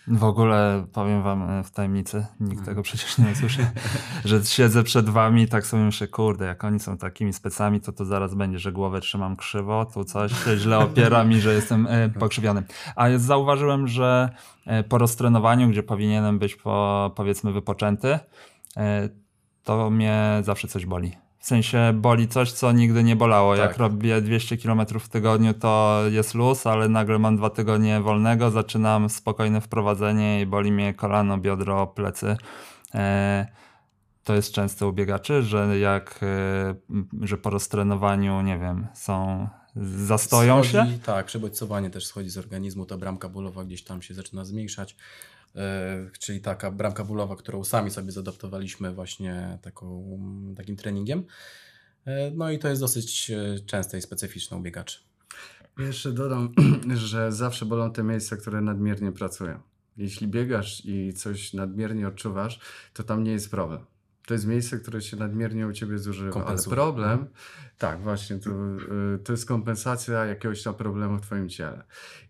W 0.07 0.25
ogóle 0.25 0.87
powiem 0.93 1.23
wam 1.23 1.51
e, 1.51 1.65
w 1.65 1.71
tajemnicy, 1.71 2.27
nikt 2.41 2.65
tego 2.65 2.83
przecież 2.83 3.19
nie 3.19 3.33
usłyszy, 3.33 3.67
że 4.25 4.45
siedzę 4.45 4.83
przed 4.83 5.09
wami 5.09 5.43
i 5.43 5.49
tak 5.49 5.67
sobie 5.67 5.83
myślę, 5.83 6.09
kurde, 6.09 6.45
jak 6.47 6.65
oni 6.65 6.81
są 6.81 6.99
takimi 6.99 7.33
specami, 7.33 7.81
to 7.81 7.93
to 7.93 8.05
zaraz 8.05 8.35
będzie, 8.35 8.59
że 8.59 8.73
głowę 8.73 9.01
trzymam 9.01 9.37
krzywo, 9.37 9.87
tu 9.95 10.05
coś 10.05 10.33
źle 10.57 10.79
opiera 10.79 11.25
mi, 11.25 11.41
że 11.41 11.55
jestem 11.55 11.87
e, 11.87 12.09
pokrzywiony. 12.09 12.63
A 12.97 13.07
zauważyłem, 13.17 13.89
że 13.89 14.31
e, 14.67 14.85
po 14.85 14.99
roztrenowaniu, 14.99 15.69
gdzie 15.69 15.83
powinienem 15.83 16.39
być 16.39 16.57
po, 16.57 17.13
powiedzmy 17.17 17.53
wypoczęty, 17.53 18.19
to 19.65 19.91
mnie 19.91 20.41
zawsze 20.43 20.69
coś 20.69 20.87
boli. 20.87 21.13
W 21.41 21.47
sensie 21.47 21.93
boli 21.95 22.29
coś, 22.29 22.53
co 22.53 22.73
nigdy 22.73 23.05
nie 23.05 23.17
bolało. 23.17 23.57
Jak 23.57 23.69
Tak. 23.69 23.79
robię 23.79 24.21
200 24.21 24.57
km 24.57 24.81
w 25.01 25.09
tygodniu, 25.09 25.55
to 25.55 26.03
jest 26.11 26.35
luz, 26.35 26.67
ale 26.67 26.89
nagle 26.89 27.19
mam 27.19 27.37
dwa 27.37 27.51
tygodnie 27.51 28.01
wolnego, 28.01 28.51
zaczynam 28.51 29.11
spokojne 29.11 29.61
wprowadzenie 29.61 30.41
i 30.41 30.47
boli 30.47 30.73
mnie 30.73 30.95
kolano, 30.95 31.39
biodro, 31.39 31.87
plecy. 31.87 32.37
E, 32.95 33.47
to 34.25 34.35
jest 34.35 34.53
często 34.53 34.89
u 34.89 34.93
biegaczy, 34.93 35.43
że 35.43 35.79
jak, 35.79 36.21
e, 36.23 36.75
że 37.21 37.39
po 37.39 37.51
roztrenowaniu, 37.51 38.43
nie 38.43 38.59
wiem, 38.59 38.87
są, 38.95 39.49
zastoją 39.77 40.65
się. 40.65 40.69
Schodzi, 40.83 40.99
Tak, 40.99 41.27
przebodźcowanie 41.27 41.91
też 41.91 42.07
schodzi 42.07 42.31
z 42.31 42.39
organizmu, 42.39 42.87
ta 42.87 42.97
bramka 42.97 43.29
bólowa 43.29 43.65
gdzieś 43.65 43.85
tam 43.85 44.03
się 44.03 44.15
zaczyna 44.15 44.45
zmniejszać. 44.45 44.97
E, 45.57 46.11
czyli 46.19 46.41
taka 46.41 46.71
bramka 46.71 47.05
bólowa, 47.05 47.37
którą 47.37 47.65
sami 47.65 47.91
sobie 47.91 48.13
zadaptowaliśmy 48.13 48.95
właśnie 48.95 49.59
taką, 49.63 50.19
takim 50.57 50.77
treningiem. 50.77 51.25
E, 52.05 52.31
no 52.31 52.51
i 52.51 52.59
to 52.59 52.69
jest 52.69 52.81
dosyć 52.81 53.31
e, 53.31 53.61
częste 53.67 53.99
i 53.99 54.03
specyficzne 54.03 54.57
u 54.57 54.61
biegaczy. 54.61 55.01
Jeszcze 55.79 56.13
dodam, 56.13 56.55
że 56.95 57.33
zawsze 57.33 57.67
bolą 57.67 57.93
te 57.93 58.03
miejsca, 58.03 58.37
które 58.37 58.61
nadmiernie 58.61 59.13
pracują. 59.13 59.61
Jeśli 59.97 60.29
biegasz 60.29 60.83
i 60.85 61.13
coś 61.13 61.53
nadmiernie 61.53 62.09
odczuwasz, 62.09 62.61
to 62.95 63.03
tam 63.03 63.25
nie 63.25 63.33
jest 63.33 63.51
problem. 63.51 63.85
To 64.31 64.35
jest 64.35 64.47
miejsce, 64.47 64.79
które 64.79 65.01
się 65.03 65.17
nadmiernie 65.17 65.67
u 65.67 65.73
ciebie 65.73 65.99
zużywa. 65.99 66.35
Ale 66.35 66.45
Kompensuje. 66.45 66.77
problem, 66.77 67.27
tak, 67.79 68.03
właśnie, 68.03 68.39
to, 68.39 68.51
y, 69.15 69.19
to 69.25 69.33
jest 69.33 69.47
kompensacja 69.47 70.25
jakiegoś 70.25 70.63
tam 70.63 70.75
problemu 70.75 71.19
w 71.19 71.21
Twoim 71.21 71.49
ciele. 71.49 71.85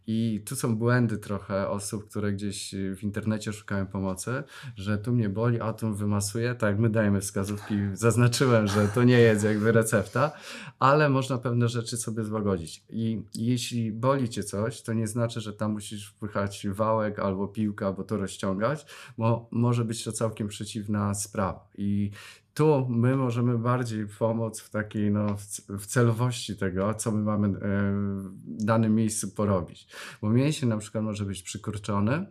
I 0.06 0.42
tu 0.46 0.56
są 0.56 0.76
błędy 0.76 1.18
trochę 1.18 1.68
osób, 1.68 2.08
które 2.08 2.32
gdzieś 2.32 2.74
w 2.96 3.02
internecie 3.02 3.52
szukają 3.52 3.86
pomocy, 3.86 4.42
że 4.76 4.98
tu 4.98 5.12
mnie 5.12 5.28
boli, 5.28 5.60
a 5.60 5.72
tu 5.72 5.94
wymasuje. 5.94 6.54
Tak, 6.54 6.78
my 6.78 6.90
dajemy 6.90 7.20
wskazówki. 7.20 7.74
Zaznaczyłem, 7.92 8.66
że 8.66 8.88
to 8.88 9.04
nie 9.04 9.18
jest 9.18 9.44
jakby 9.44 9.72
recepta, 9.72 10.32
ale 10.78 11.08
można 11.08 11.38
pewne 11.38 11.68
rzeczy 11.68 11.96
sobie 11.96 12.24
złagodzić. 12.24 12.84
I 12.88 13.22
jeśli 13.34 13.92
boli 13.92 14.28
cię 14.28 14.42
coś, 14.42 14.82
to 14.82 14.92
nie 14.92 15.06
znaczy, 15.06 15.40
że 15.40 15.52
tam 15.52 15.72
musisz 15.72 16.08
wpychać 16.08 16.66
wałek 16.68 17.18
albo 17.18 17.48
piłkę, 17.48 17.86
albo 17.86 18.04
to 18.04 18.16
rozciągać, 18.16 18.86
bo 19.18 19.48
może 19.50 19.84
być 19.84 20.04
to 20.04 20.12
całkiem 20.12 20.48
przeciwna 20.48 21.14
sprawa. 21.14 21.68
I 21.74 21.89
tu 22.54 22.86
my 22.88 23.16
możemy 23.16 23.58
bardziej 23.58 24.06
pomóc 24.06 24.60
w 24.60 24.70
takiej 24.70 25.10
no, 25.10 25.36
w 25.68 25.86
celowości 25.86 26.56
tego, 26.56 26.94
co 26.94 27.12
my 27.12 27.22
mamy 27.22 27.48
e, 27.48 27.52
w 27.52 28.64
danym 28.64 28.94
miejscu 28.94 29.30
porobić. 29.30 29.88
Bo 30.22 30.30
mięsień 30.30 30.68
na 30.68 30.78
przykład 30.78 31.04
może 31.04 31.24
być 31.24 31.42
przykurczony 31.42 32.26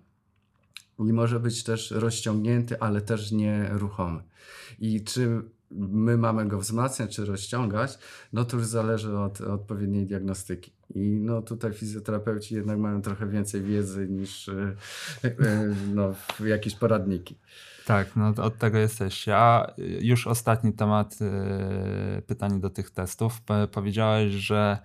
i 0.99 1.13
może 1.13 1.39
być 1.39 1.63
też 1.63 1.91
rozciągnięty, 1.91 2.79
ale 2.79 3.01
też 3.01 3.31
nieruchomy. 3.31 4.23
I 4.79 5.03
czy 5.03 5.41
my 5.71 6.17
mamy 6.17 6.47
go 6.47 6.59
wzmacniać, 6.59 7.15
czy 7.15 7.25
rozciągać, 7.25 7.99
no 8.33 8.45
to 8.45 8.57
już 8.57 8.65
zależy 8.65 9.17
od 9.17 9.41
odpowiedniej 9.41 10.05
diagnostyki. 10.05 10.71
I 10.95 10.99
no 10.99 11.41
tutaj 11.41 11.73
fizjoterapeuci 11.73 12.55
jednak 12.55 12.79
mają 12.79 13.01
trochę 13.01 13.27
więcej 13.27 13.61
wiedzy 13.61 14.07
niż 14.07 14.49
e, 14.49 14.75
e, 15.23 15.75
no, 15.93 16.13
jakieś 16.45 16.75
poradniki. 16.75 17.38
Tak, 17.85 18.15
no 18.15 18.33
od 18.43 18.57
tego 18.57 18.77
jesteście. 18.77 19.38
A 19.38 19.73
już 20.01 20.27
ostatni 20.27 20.73
temat, 20.73 21.15
y, 22.17 22.21
pytanie 22.21 22.59
do 22.59 22.69
tych 22.69 22.89
testów. 22.91 23.41
Powiedziałeś, 23.71 24.33
że 24.33 24.77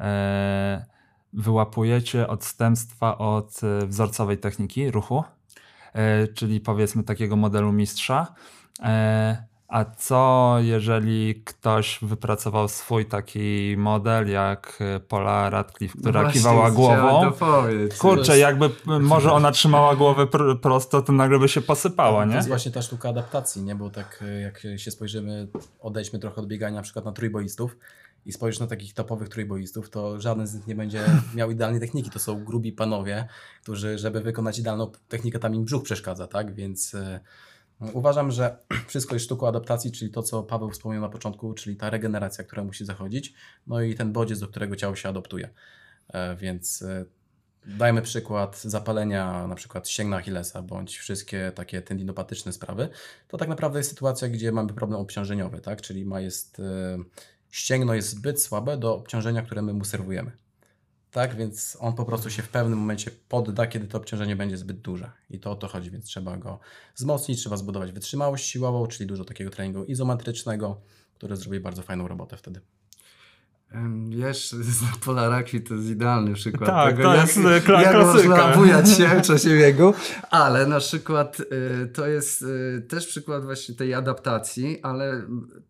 e, 0.00 0.84
wyłapujecie 1.32 2.28
odstępstwa 2.28 3.18
od 3.18 3.60
e, 3.64 3.86
wzorcowej 3.86 4.38
techniki 4.38 4.90
ruchu, 4.90 5.24
e, 5.92 6.28
czyli 6.28 6.60
powiedzmy 6.60 7.02
takiego 7.02 7.36
modelu 7.36 7.72
mistrza. 7.72 8.34
A 9.70 9.84
co 9.84 10.56
jeżeli 10.60 11.42
ktoś 11.44 11.98
wypracował 12.02 12.68
swój 12.68 13.06
taki 13.06 13.74
model, 13.78 14.28
jak 14.30 14.78
e, 14.80 15.00
Paula 15.00 15.50
Radcliffe, 15.50 15.98
która 15.98 16.12
No 16.12 16.26
właśnie, 16.26 16.40
kiwała 16.40 16.70
głową? 16.70 17.32
To. 17.32 17.64
Kurczę, 17.98 18.38
jakby 18.38 18.70
może 19.00 19.32
ona 19.32 19.50
trzymała 19.52 19.96
głowę 19.96 20.24
pr- 20.26 20.60
prosto, 20.60 21.02
to 21.02 21.12
nagle 21.12 21.38
by 21.38 21.48
się 21.48 21.60
posypała, 21.60 22.22
To 22.22 22.28
nie? 22.30 22.36
jest 22.36 22.48
właśnie 22.48 22.72
ta 22.72 22.82
sztuka 22.82 23.08
adaptacji, 23.08 23.62
nie? 23.62 23.74
Bo 23.74 23.90
tak 23.90 24.24
e, 24.28 24.40
jak 24.40 24.62
się 24.76 24.90
spojrzymy, 24.90 25.48
odejdźmy 25.80 26.18
trochę 26.18 26.36
od 26.40 26.46
biegania 26.46 26.76
na 26.76 26.82
przykład 26.82 27.04
na 27.04 27.12
trójboistów 27.12 27.76
i 28.26 28.32
spojrzysz 28.32 28.60
na 28.60 28.66
takich 28.66 28.94
topowych 28.94 29.28
trójboistów, 29.28 29.90
to 29.90 30.20
żaden 30.20 30.46
z 30.46 30.54
nich 30.54 30.66
nie 30.66 30.74
będzie 30.74 31.04
miał 31.34 31.50
idealnej 31.50 31.80
techniki. 31.80 32.10
To 32.10 32.18
są 32.18 32.44
grubi 32.44 32.72
panowie, 32.72 33.28
którzy, 33.62 33.98
żeby 33.98 34.20
wykonać 34.20 34.58
idealną 34.58 34.90
technikę, 35.08 35.38
tam 35.38 35.54
im 35.54 35.64
brzuch 35.64 35.82
przeszkadza, 35.82 36.26
tak? 36.26 36.54
Więc 36.54 36.94
e, 36.94 37.20
uważam, 37.92 38.30
że 38.30 38.56
wszystko 38.88 39.14
jest 39.14 39.24
sztuką 39.24 39.48
adaptacji, 39.48 39.92
czyli 39.92 40.10
to, 40.10 40.22
co 40.22 40.42
Paweł 40.42 40.70
wspomniał 40.70 41.02
na 41.02 41.08
początku, 41.08 41.54
czyli 41.54 41.76
ta 41.76 41.90
regeneracja, 41.90 42.44
która 42.44 42.64
musi 42.64 42.84
zachodzić, 42.84 43.34
no 43.66 43.82
i 43.82 43.94
ten 43.94 44.12
bodziec, 44.12 44.40
do 44.40 44.48
którego 44.48 44.76
ciało 44.76 44.96
się 44.96 45.08
adoptuje. 45.08 45.50
E, 46.08 46.36
Więc 46.36 46.82
e, 46.82 47.04
Dajmy 47.66 48.02
przykład 48.02 48.60
zapalenia 48.60 49.46
na 49.46 49.54
przykład 49.54 49.88
ścięgna 49.88 50.16
Achillesa 50.16 50.62
bądź 50.62 50.98
wszystkie 50.98 51.52
takie 51.54 51.82
tendinopatyczne 51.82 52.52
sprawy. 52.52 52.88
To 53.28 53.38
tak 53.38 53.48
naprawdę 53.48 53.78
jest 53.78 53.90
sytuacja, 53.90 54.28
gdzie 54.28 54.52
mamy 54.52 54.72
problem 54.72 55.00
obciążeniowy, 55.00 55.60
tak? 55.60 55.82
Czyli 55.82 56.04
ma 56.04 56.20
jest, 56.20 56.60
e, 56.60 56.98
ścięgno 57.50 57.94
jest 57.94 58.08
zbyt 58.08 58.42
słabe 58.42 58.76
do 58.76 58.94
obciążenia, 58.94 59.42
które 59.42 59.62
my 59.62 59.72
mu 59.72 59.84
serwujemy. 59.84 60.32
Tak, 61.10 61.36
więc 61.36 61.76
on 61.80 61.92
po 61.92 62.04
prostu 62.04 62.30
się 62.30 62.42
w 62.42 62.48
pewnym 62.48 62.78
momencie 62.78 63.10
podda, 63.28 63.66
kiedy 63.66 63.86
to 63.86 63.98
obciążenie 63.98 64.36
będzie 64.36 64.56
zbyt 64.56 64.80
duże. 64.80 65.10
I 65.30 65.40
to 65.40 65.50
o 65.50 65.56
to 65.56 65.68
chodzi, 65.68 65.90
więc 65.90 66.04
trzeba 66.04 66.36
go 66.36 66.58
wzmocnić, 66.96 67.38
trzeba 67.38 67.56
zbudować 67.56 67.92
wytrzymałość 67.92 68.46
siłową, 68.46 68.86
czyli 68.86 69.06
dużo 69.06 69.24
takiego 69.24 69.50
treningu 69.50 69.84
izometrycznego, 69.84 70.80
który 71.14 71.36
zrobi 71.36 71.60
bardzo 71.60 71.82
fajną 71.82 72.08
robotę 72.08 72.36
wtedy. 72.36 72.60
Wiesz, 74.08 74.54
Polarakwi 75.04 75.60
to 75.60 75.74
jest 75.74 75.88
idealny 75.88 76.34
przykład. 76.34 76.70
Tak, 76.70 76.96
tego, 76.96 77.08
to 77.08 77.14
jak, 77.14 77.26
jest, 77.26 77.38
e, 77.38 77.60
kla- 77.60 77.80
jak 77.80 77.94
można 77.94 78.56
bujać 78.56 78.96
się 78.96 79.08
w 79.22 79.22
czasie 79.22 79.48
biegu, 79.48 79.94
ale 80.30 80.66
na 80.66 80.78
przykład 80.78 81.40
y, 81.40 81.88
to 81.88 82.06
jest 82.06 82.42
y, 82.42 82.86
też 82.88 83.06
przykład 83.06 83.44
właśnie 83.44 83.74
tej 83.74 83.94
adaptacji, 83.94 84.82
ale 84.82 85.22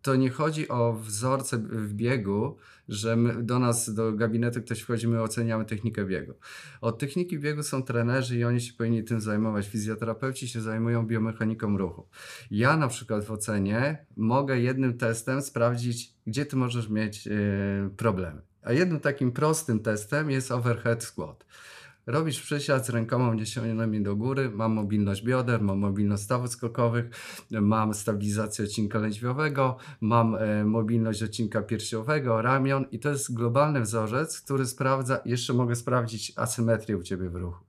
to 0.03 0.17
nie 0.17 0.31
chodzi 0.31 0.69
o 0.69 0.93
wzorce 0.93 1.59
w 1.59 1.95
biegu, 1.95 2.57
że 2.91 3.17
my, 3.17 3.43
do 3.43 3.59
nas, 3.59 3.95
do 3.95 4.13
gabinetu 4.13 4.63
ktoś 4.63 4.81
wchodzi, 4.81 5.09
my 5.09 5.23
oceniamy 5.23 5.65
technikę 5.65 6.05
biegu. 6.05 6.35
Od 6.81 6.99
techniki 6.99 7.39
biegu 7.39 7.63
są 7.63 7.83
trenerzy 7.83 8.39
i 8.39 8.45
oni 8.45 8.61
się 8.61 8.73
powinni 8.73 9.05
tym 9.05 9.21
zajmować. 9.21 9.69
Fizjoterapeuci 9.69 10.49
się 10.49 10.61
zajmują 10.61 11.07
biomechaniką 11.07 11.79
ruchu. 11.79 12.09
Ja 12.51 12.77
na 12.77 12.89
przykład 12.89 13.25
w 13.25 13.31
ocenie 13.31 14.07
mogę 14.17 14.59
jednym 14.59 14.99
testem 14.99 15.43
sprawdzić, 15.43 16.15
gdzie 16.27 16.47
ty 16.47 16.57
możesz 16.57 16.89
mieć 16.89 17.27
e, 17.27 17.31
problemy. 17.97 18.43
A 18.63 18.73
jednym 18.73 19.01
takim 19.01 19.33
prostym 19.33 19.81
testem 19.81 20.31
jest 20.31 20.51
overhead 20.51 21.05
squat. 21.05 21.47
Robisz 22.07 22.41
przysiad 22.43 22.87
z 22.87 22.91
rękoma 22.91 23.31
uniesionymi 23.31 24.03
do 24.03 24.17
góry, 24.17 24.51
mam 24.51 24.73
mobilność 24.73 25.23
bioder, 25.23 25.63
mam 25.63 25.79
mobilność 25.79 26.23
stawów 26.23 26.51
skokowych, 26.51 27.11
mam 27.51 27.95
stabilizację 27.95 28.65
odcinka 28.65 28.99
lędźwiowego, 28.99 29.77
mam 30.01 30.35
e, 30.35 30.65
mobilność 30.65 31.23
odcinka 31.23 31.63
piersiowego, 31.63 32.43
ramion 32.43 32.85
i 32.93 32.99
to 32.99 33.09
jest 33.09 33.35
globalny 33.35 33.81
wzorzec, 33.81 34.41
który 34.41 34.67
sprawdza, 34.67 35.21
jeszcze 35.25 35.53
mogę 35.53 35.77
sprawdzić 35.77 36.33
asymetrię 36.37 36.97
u 36.97 37.03
Ciebie 37.03 37.31
w 37.31 37.37
ruchu. 37.37 37.65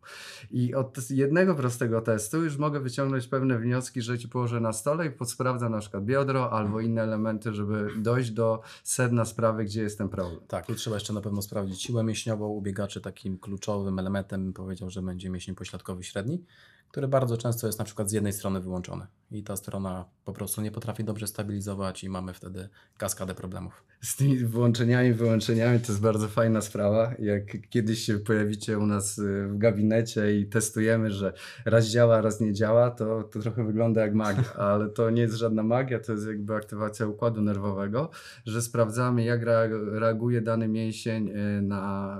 I 0.52 0.76
od 0.76 1.10
jednego 1.10 1.56
prostego 1.56 2.02
testu 2.02 2.44
już 2.44 2.58
mogę 2.58 2.80
wyciągnąć 2.80 3.28
pewne 3.28 3.60
wnioski, 3.60 4.02
że 4.02 4.20
Ci 4.20 4.30
położę 4.30 4.60
na 4.60 4.74
stole 4.74 5.06
i 5.06 5.12
podsprawdzam 5.12 5.72
na 5.72 5.80
przykład 5.80 6.06
biodro 6.06 6.52
albo 6.52 6.80
inne 6.80 7.04
elementy, 7.04 7.54
żeby 7.54 7.88
dojść 7.98 8.32
do 8.32 8.62
sedna 8.84 9.26
sprawy, 9.26 9.66
gdzie 9.66 9.82
jest 9.82 9.98
ten 9.98 10.10
problem. 10.10 10.40
Tak, 10.48 10.66
tu 10.66 10.76
trzeba 10.76 10.96
jeszcze 10.96 11.14
na 11.14 11.22
pewno 11.22 11.42
sprawdzić 11.42 11.82
siłę 11.82 12.04
mięśniową 12.04 12.48
u 12.48 12.62
biegaczy. 12.62 13.02
Takim 13.02 13.38
kluczowym 13.38 14.00
elementem 14.00 14.31
powiedział, 14.56 14.90
że 14.90 15.02
będzie 15.02 15.30
mięsień 15.30 15.56
pośladkowy 15.56 16.04
średni, 16.04 16.44
który 16.92 17.08
bardzo 17.08 17.38
często 17.38 17.68
jest 17.68 17.80
na 17.80 17.86
przykład 17.86 18.10
z 18.10 18.14
jednej 18.14 18.34
strony 18.34 18.60
wyłączony 18.60 19.08
i 19.32 19.44
ta 19.44 19.56
strona 19.56 20.06
po 20.26 20.34
prostu 20.34 20.62
nie 20.62 20.72
potrafi 20.72 21.04
dobrze 21.04 21.28
stabilizować 21.28 22.04
i 22.04 22.10
mamy 22.10 22.34
wtedy 22.34 22.70
kaskadę 22.98 23.36
problemów. 23.36 23.84
Z 24.02 24.16
tymi 24.16 24.46
włączeniami, 24.46 25.14
wyłączeniami 25.14 25.80
to 25.80 25.88
jest 25.88 26.02
bardzo 26.02 26.28
fajna 26.28 26.62
sprawa. 26.62 27.14
Jak 27.20 27.70
kiedyś 27.70 28.00
się 28.00 28.20
pojawicie 28.20 28.78
u 28.78 28.86
nas 28.86 29.18
y, 29.18 29.48
w 29.48 29.58
gabinecie 29.58 30.40
i 30.40 30.46
testujemy, 30.46 31.12
że 31.12 31.34
raz 31.66 31.88
działa, 31.88 32.22
raz 32.22 32.40
nie 32.40 32.54
działa, 32.54 32.92
to, 32.92 33.24
to 33.24 33.40
trochę 33.40 33.66
wygląda 33.66 34.02
jak 34.02 34.14
magia, 34.14 34.54
ale 34.74 34.90
to 34.90 35.10
nie 35.10 35.22
jest 35.22 35.36
żadna 35.36 35.64
magia, 35.64 36.00
to 36.00 36.12
jest 36.12 36.28
jakby 36.28 36.56
aktywacja 36.56 37.08
układu 37.08 37.42
nerwowego, 37.42 38.10
że 38.46 38.62
sprawdzamy 38.62 39.24
jak 39.24 39.44
reaguje 39.92 40.42
dany 40.42 40.68
mięsień 40.68 41.30
y, 41.30 41.62
na 41.62 42.18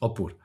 opór 0.00 0.36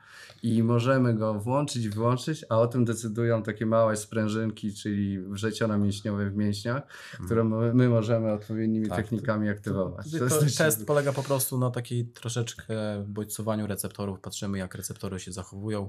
i 0.46 0.62
możemy 0.62 1.14
go 1.14 1.34
włączyć 1.34 1.84
i 1.84 1.90
wyłączyć, 1.90 2.44
a 2.48 2.58
o 2.58 2.66
tym 2.66 2.84
decydują 2.84 3.42
takie 3.42 3.66
małe 3.66 3.96
sprężynki, 3.96 4.74
czyli 4.74 5.18
wrzeciona 5.18 5.78
mięśniowe 5.78 6.30
w 6.30 6.36
mięśniach, 6.36 6.82
mm. 7.14 7.26
które 7.26 7.44
my 7.74 7.88
możemy 7.88 8.32
odpowiednimi 8.32 8.88
tak, 8.88 8.96
technikami 8.96 9.48
aktywować. 9.48 10.10
To, 10.10 10.18
to, 10.18 10.28
to 10.28 10.46
test 10.58 10.86
polega 10.86 11.12
po 11.12 11.22
prostu 11.22 11.58
na 11.58 11.70
takiej 11.70 12.06
troszeczkę 12.06 12.74
bodźcowaniu 13.08 13.66
receptorów. 13.66 14.20
Patrzymy, 14.20 14.58
jak 14.58 14.74
receptory 14.74 15.20
się 15.20 15.32
zachowują 15.32 15.88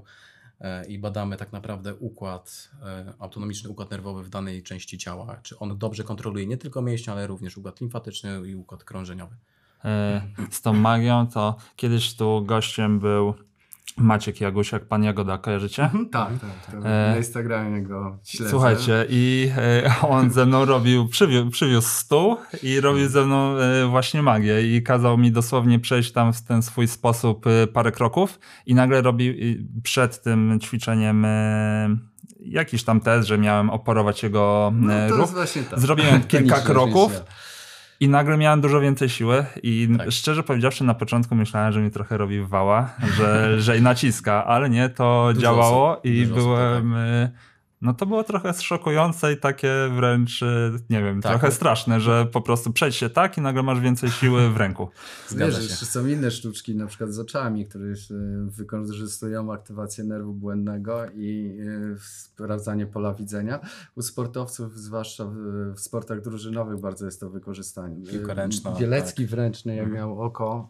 e, 0.60 0.86
i 0.86 0.98
badamy 0.98 1.36
tak 1.36 1.52
naprawdę 1.52 1.94
układ, 1.94 2.70
e, 2.82 3.12
autonomiczny 3.18 3.70
układ 3.70 3.90
nerwowy 3.90 4.22
w 4.22 4.28
danej 4.28 4.62
części 4.62 4.98
ciała. 4.98 5.40
Czy 5.42 5.58
on 5.58 5.78
dobrze 5.78 6.04
kontroluje 6.04 6.46
nie 6.46 6.56
tylko 6.56 6.82
mięśnie, 6.82 7.12
ale 7.12 7.26
również 7.26 7.56
układ 7.56 7.80
limfatyczny 7.80 8.40
i 8.46 8.54
układ 8.54 8.84
krążeniowy. 8.84 9.36
E, 9.84 10.22
z 10.50 10.62
tą 10.62 10.72
magią 10.72 11.26
to 11.26 11.56
kiedyś 11.76 12.16
tu 12.16 12.44
gościem 12.44 13.00
był 13.00 13.34
Maciek 13.96 14.40
Jagusiak, 14.40 14.84
pan 14.84 15.04
Jagoda, 15.04 15.38
kojarzycie? 15.38 15.82
Mhm, 15.82 16.08
tak, 16.08 16.28
tak. 16.40 16.74
E, 16.74 16.80
na 16.80 17.16
Instagramie 17.16 17.82
go 17.82 18.18
śledzę. 18.24 18.50
Słuchajcie, 18.50 19.06
i 19.08 19.50
e, 19.56 19.94
on 20.08 20.30
ze 20.30 20.46
mną 20.46 20.64
robił, 20.64 21.08
przywiózł, 21.08 21.50
przywiózł 21.50 21.88
stół 21.88 22.36
i 22.62 22.80
robił 22.80 23.08
ze 23.08 23.26
mną 23.26 23.56
e, 23.56 23.86
właśnie 23.86 24.22
magię 24.22 24.76
i 24.76 24.82
kazał 24.82 25.18
mi 25.18 25.32
dosłownie 25.32 25.78
przejść 25.78 26.12
tam 26.12 26.32
w 26.32 26.42
ten 26.42 26.62
swój 26.62 26.88
sposób 26.88 27.44
parę 27.72 27.92
kroków 27.92 28.38
i 28.66 28.74
nagle 28.74 29.02
robił 29.02 29.34
przed 29.82 30.22
tym 30.22 30.58
ćwiczeniem 30.60 31.26
jakiś 32.40 32.84
tam 32.84 33.00
test, 33.00 33.28
że 33.28 33.38
miałem 33.38 33.70
oporować 33.70 34.22
jego 34.22 34.72
no, 34.74 35.08
ruch. 35.08 35.30
Tak. 35.70 35.80
Zrobiłem 35.80 36.22
kilka 36.28 36.60
kroków. 36.60 37.12
I 38.00 38.08
nagle 38.08 38.36
miałem 38.36 38.60
dużo 38.60 38.80
więcej 38.80 39.08
siły 39.08 39.44
i 39.62 39.88
tak. 39.98 40.10
szczerze 40.12 40.42
powiedziawszy 40.42 40.84
na 40.84 40.94
początku 40.94 41.34
myślałem, 41.34 41.72
że 41.72 41.80
mi 41.80 41.90
trochę 41.90 42.16
robi 42.16 42.40
wała, 42.40 42.94
że, 43.16 43.60
że 43.60 43.80
naciska, 43.80 44.44
ale 44.44 44.70
nie, 44.70 44.88
to 44.88 45.28
dużo 45.28 45.42
działało 45.42 45.92
osób, 45.92 46.04
i 46.04 46.26
byłem... 46.26 46.92
Osób, 46.92 47.02
tak 47.32 47.57
no 47.82 47.94
to 47.94 48.06
było 48.06 48.24
trochę 48.24 48.54
szokujące 48.54 49.32
i 49.32 49.36
takie 49.36 49.72
wręcz, 49.96 50.42
y, 50.42 50.72
nie 50.90 51.02
wiem, 51.02 51.22
tak, 51.22 51.32
trochę 51.32 51.46
tak. 51.46 51.56
straszne, 51.56 52.00
że 52.00 52.26
po 52.26 52.40
prostu 52.40 52.72
przejść 52.72 52.98
się 52.98 53.10
tak 53.10 53.38
i 53.38 53.40
nagle 53.40 53.62
masz 53.62 53.80
więcej 53.80 54.10
siły 54.10 54.50
w 54.50 54.56
ręku. 54.56 54.88
Zgadza 55.28 55.58
Wiesz, 55.58 55.80
się. 55.80 55.86
są 55.86 56.06
inne 56.06 56.30
sztuczki, 56.30 56.76
na 56.76 56.86
przykład 56.86 57.12
z 57.12 57.18
oczami, 57.18 57.66
które 57.66 57.94
wykorzystują 58.46 59.52
aktywację 59.52 60.04
nerwu 60.04 60.34
błędnego 60.34 61.06
i 61.14 61.58
y, 61.60 61.98
sprawdzanie 62.00 62.86
pola 62.86 63.14
widzenia. 63.14 63.60
U 63.96 64.02
sportowców, 64.02 64.78
zwłaszcza 64.78 65.24
w, 65.74 65.80
sportach 65.80 66.20
drużynowych 66.20 66.80
bardzo 66.80 67.04
jest 67.04 67.20
to 67.20 67.30
wykorzystanie. 67.30 68.06
Piłka 68.06 68.34
ręczna. 68.34 68.70
Bielecki 68.72 69.22
tak. 69.22 69.30
wręczny, 69.30 69.76
jak 69.76 69.86
mhm. 69.86 69.96
miał 69.96 70.22
oko, 70.22 70.68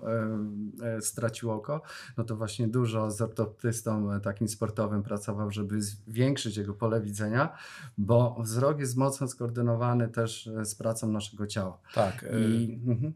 stracił 1.00 1.50
oko, 1.50 1.82
no 2.16 2.24
to 2.24 2.36
właśnie 2.36 2.68
dużo 2.68 3.10
z 3.10 3.20
ortoptystą 3.20 4.20
takim 4.20 4.48
sportowym 4.48 5.02
pracował, 5.02 5.50
żeby 5.50 5.82
zwiększyć 5.82 6.56
jego 6.56 6.74
pole 6.74 6.97
widzenia, 7.00 7.56
bo 7.98 8.36
wzrok 8.40 8.78
jest 8.80 8.96
mocno 8.96 9.28
skoordynowany 9.28 10.08
też 10.08 10.46
e, 10.46 10.64
z 10.64 10.74
pracą 10.74 11.12
naszego 11.12 11.46
ciała. 11.46 11.78
Tak. 11.94 12.22
I, 12.22 12.80
y 12.86 12.90
mhm. 12.90 13.12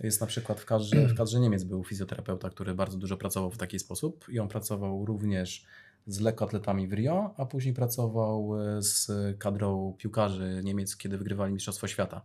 Jest 0.00 0.20
na 0.20 0.26
przykład 0.26 0.60
w 0.60 0.64
kadrze, 0.64 1.06
w 1.06 1.14
kadrze 1.14 1.40
Niemiec 1.40 1.64
był 1.64 1.84
fizjoterapeuta, 1.84 2.50
który 2.50 2.74
bardzo 2.74 2.98
dużo 2.98 3.16
pracował 3.16 3.50
w 3.50 3.56
taki 3.56 3.78
sposób 3.78 4.28
i 4.28 4.40
on 4.40 4.48
pracował 4.48 5.04
również 5.04 5.66
z 6.06 6.20
lekkoatletami 6.20 6.88
w 6.88 6.92
Rio, 6.92 7.34
a 7.36 7.46
później 7.46 7.74
pracował 7.74 8.60
e, 8.60 8.82
z 8.82 9.10
kadrą 9.38 9.94
piłkarzy 9.98 10.60
Niemiec, 10.64 10.96
kiedy 10.96 11.18
wygrywali 11.18 11.52
Mistrzostwo 11.52 11.86
Świata. 11.86 12.22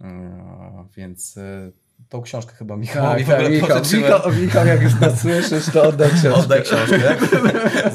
E, 0.00 0.88
więc 0.96 1.38
tą 2.08 2.22
książkę 2.22 2.52
chyba 2.52 2.76
Michałowi 2.76 3.24
tak, 3.24 3.40
tak, 3.40 3.50
Michał, 3.50 3.80
Michał, 3.92 4.32
Michał, 4.32 4.66
jak 4.66 4.82
już 4.82 5.00
nas 5.00 5.20
słyszysz, 5.20 5.66
to 5.72 5.82
oddaj 5.82 6.10
książkę. 6.20 6.34
Oddaj 6.34 6.62
książkę, 6.62 7.16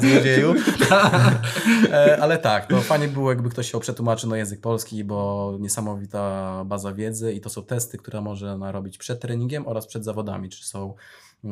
złodzieju. 0.00 0.54
E, 1.92 2.18
ale 2.20 2.38
tak, 2.38 2.66
to 2.66 2.80
fajnie 2.80 3.08
było, 3.08 3.30
jakby 3.30 3.50
ktoś 3.50 3.72
się 3.72 3.80
przetłumaczył 3.80 4.30
na 4.30 4.36
język 4.36 4.60
polski, 4.60 5.04
bo 5.04 5.56
niesamowita 5.60 6.64
baza 6.64 6.92
wiedzy 6.92 7.32
i 7.32 7.40
to 7.40 7.50
są 7.50 7.62
testy, 7.62 7.98
które 7.98 8.20
można 8.20 8.72
robić 8.72 8.98
przed 8.98 9.20
treningiem 9.20 9.66
oraz 9.66 9.86
przed 9.86 10.04
zawodami, 10.04 10.48
czy 10.48 10.66
są 10.66 10.94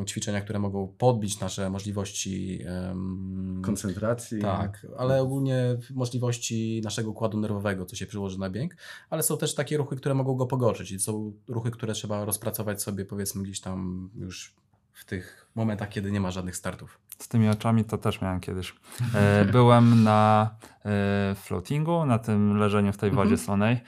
ćwiczenia, 0.05 0.41
które 0.41 0.59
mogą 0.59 0.87
podbić 0.97 1.39
nasze 1.39 1.69
możliwości 1.69 2.59
um, 2.87 3.61
koncentracji. 3.65 4.41
Tak, 4.41 4.87
ale 4.97 5.21
ogólnie 5.21 5.77
możliwości 5.93 6.81
naszego 6.83 7.09
układu 7.09 7.39
nerwowego, 7.39 7.85
co 7.85 7.95
się 7.95 8.05
przyłoży 8.05 8.39
na 8.39 8.49
bieg, 8.49 8.77
ale 9.09 9.23
są 9.23 9.37
też 9.37 9.55
takie 9.55 9.77
ruchy, 9.77 9.95
które 9.95 10.15
mogą 10.15 10.35
go 10.35 10.45
pogorszyć 10.45 10.91
i 10.91 10.99
są 10.99 11.33
ruchy, 11.47 11.71
które 11.71 11.93
trzeba 11.93 12.25
rozpracować 12.25 12.81
sobie 12.81 13.05
powiedzmy 13.05 13.43
gdzieś 13.43 13.61
tam 13.61 14.09
już 14.15 14.55
w 14.93 15.05
tych 15.05 15.47
momentach, 15.55 15.89
kiedy 15.89 16.11
nie 16.11 16.19
ma 16.19 16.31
żadnych 16.31 16.55
startów. 16.55 16.99
Z 17.19 17.27
tymi 17.27 17.49
oczami 17.49 17.85
to 17.85 17.97
też 17.97 18.21
miałem 18.21 18.39
kiedyś. 18.39 18.75
E, 19.15 19.45
byłem 19.51 20.03
na 20.03 20.49
e, 20.85 21.35
floatingu, 21.35 22.05
na 22.05 22.19
tym 22.19 22.57
leżeniu 22.57 22.93
w 22.93 22.97
tej 22.97 23.11
wodzie 23.11 23.31
mhm. 23.31 23.45
słonej. 23.45 23.79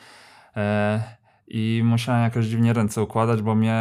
I 1.53 1.81
musiałem 1.85 2.23
jakoś 2.23 2.45
dziwnie 2.45 2.73
ręce 2.73 3.01
układać, 3.01 3.41
bo 3.41 3.55
mnie 3.55 3.75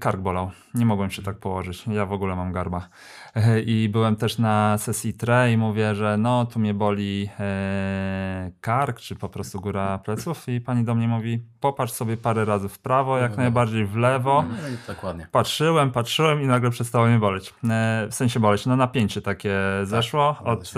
kark 0.00 0.20
bolał. 0.20 0.50
Nie 0.74 0.86
mogłem 0.86 1.10
się 1.10 1.22
tak 1.22 1.38
położyć. 1.38 1.86
Ja 1.86 2.06
w 2.06 2.12
ogóle 2.12 2.36
mam 2.36 2.52
garba. 2.52 2.88
I 3.66 3.88
byłem 3.92 4.16
też 4.16 4.38
na 4.38 4.78
sesji 4.78 5.14
tre 5.14 5.52
i 5.52 5.56
mówię, 5.56 5.94
że 5.94 6.16
no 6.16 6.46
tu 6.46 6.60
mnie 6.60 6.74
boli 6.74 7.28
e, 7.40 8.50
kark, 8.60 9.00
czy 9.00 9.16
po 9.16 9.28
prostu 9.28 9.60
góra 9.60 9.98
pleców 9.98 10.48
i 10.48 10.60
pani 10.60 10.84
do 10.84 10.94
mnie 10.94 11.08
mówi, 11.08 11.42
popatrz 11.60 11.92
sobie 11.92 12.16
parę 12.16 12.44
razy 12.44 12.68
w 12.68 12.78
prawo, 12.78 13.18
jak 13.18 13.36
najbardziej 13.36 13.86
w 13.86 13.96
lewo. 13.96 14.44
No 14.62 14.68
i 14.68 14.76
dokładnie. 14.86 15.26
Patrzyłem, 15.32 15.90
patrzyłem 15.90 16.42
i 16.42 16.46
nagle 16.46 16.70
przestało 16.70 17.06
mnie 17.06 17.18
boleć. 17.18 17.54
E, 17.70 18.06
w 18.10 18.14
sensie 18.14 18.40
boleć, 18.40 18.66
no 18.66 18.76
napięcie 18.76 19.22
takie 19.22 19.58
tak, 19.78 19.86
zeszło 19.86 20.36
od 20.44 20.72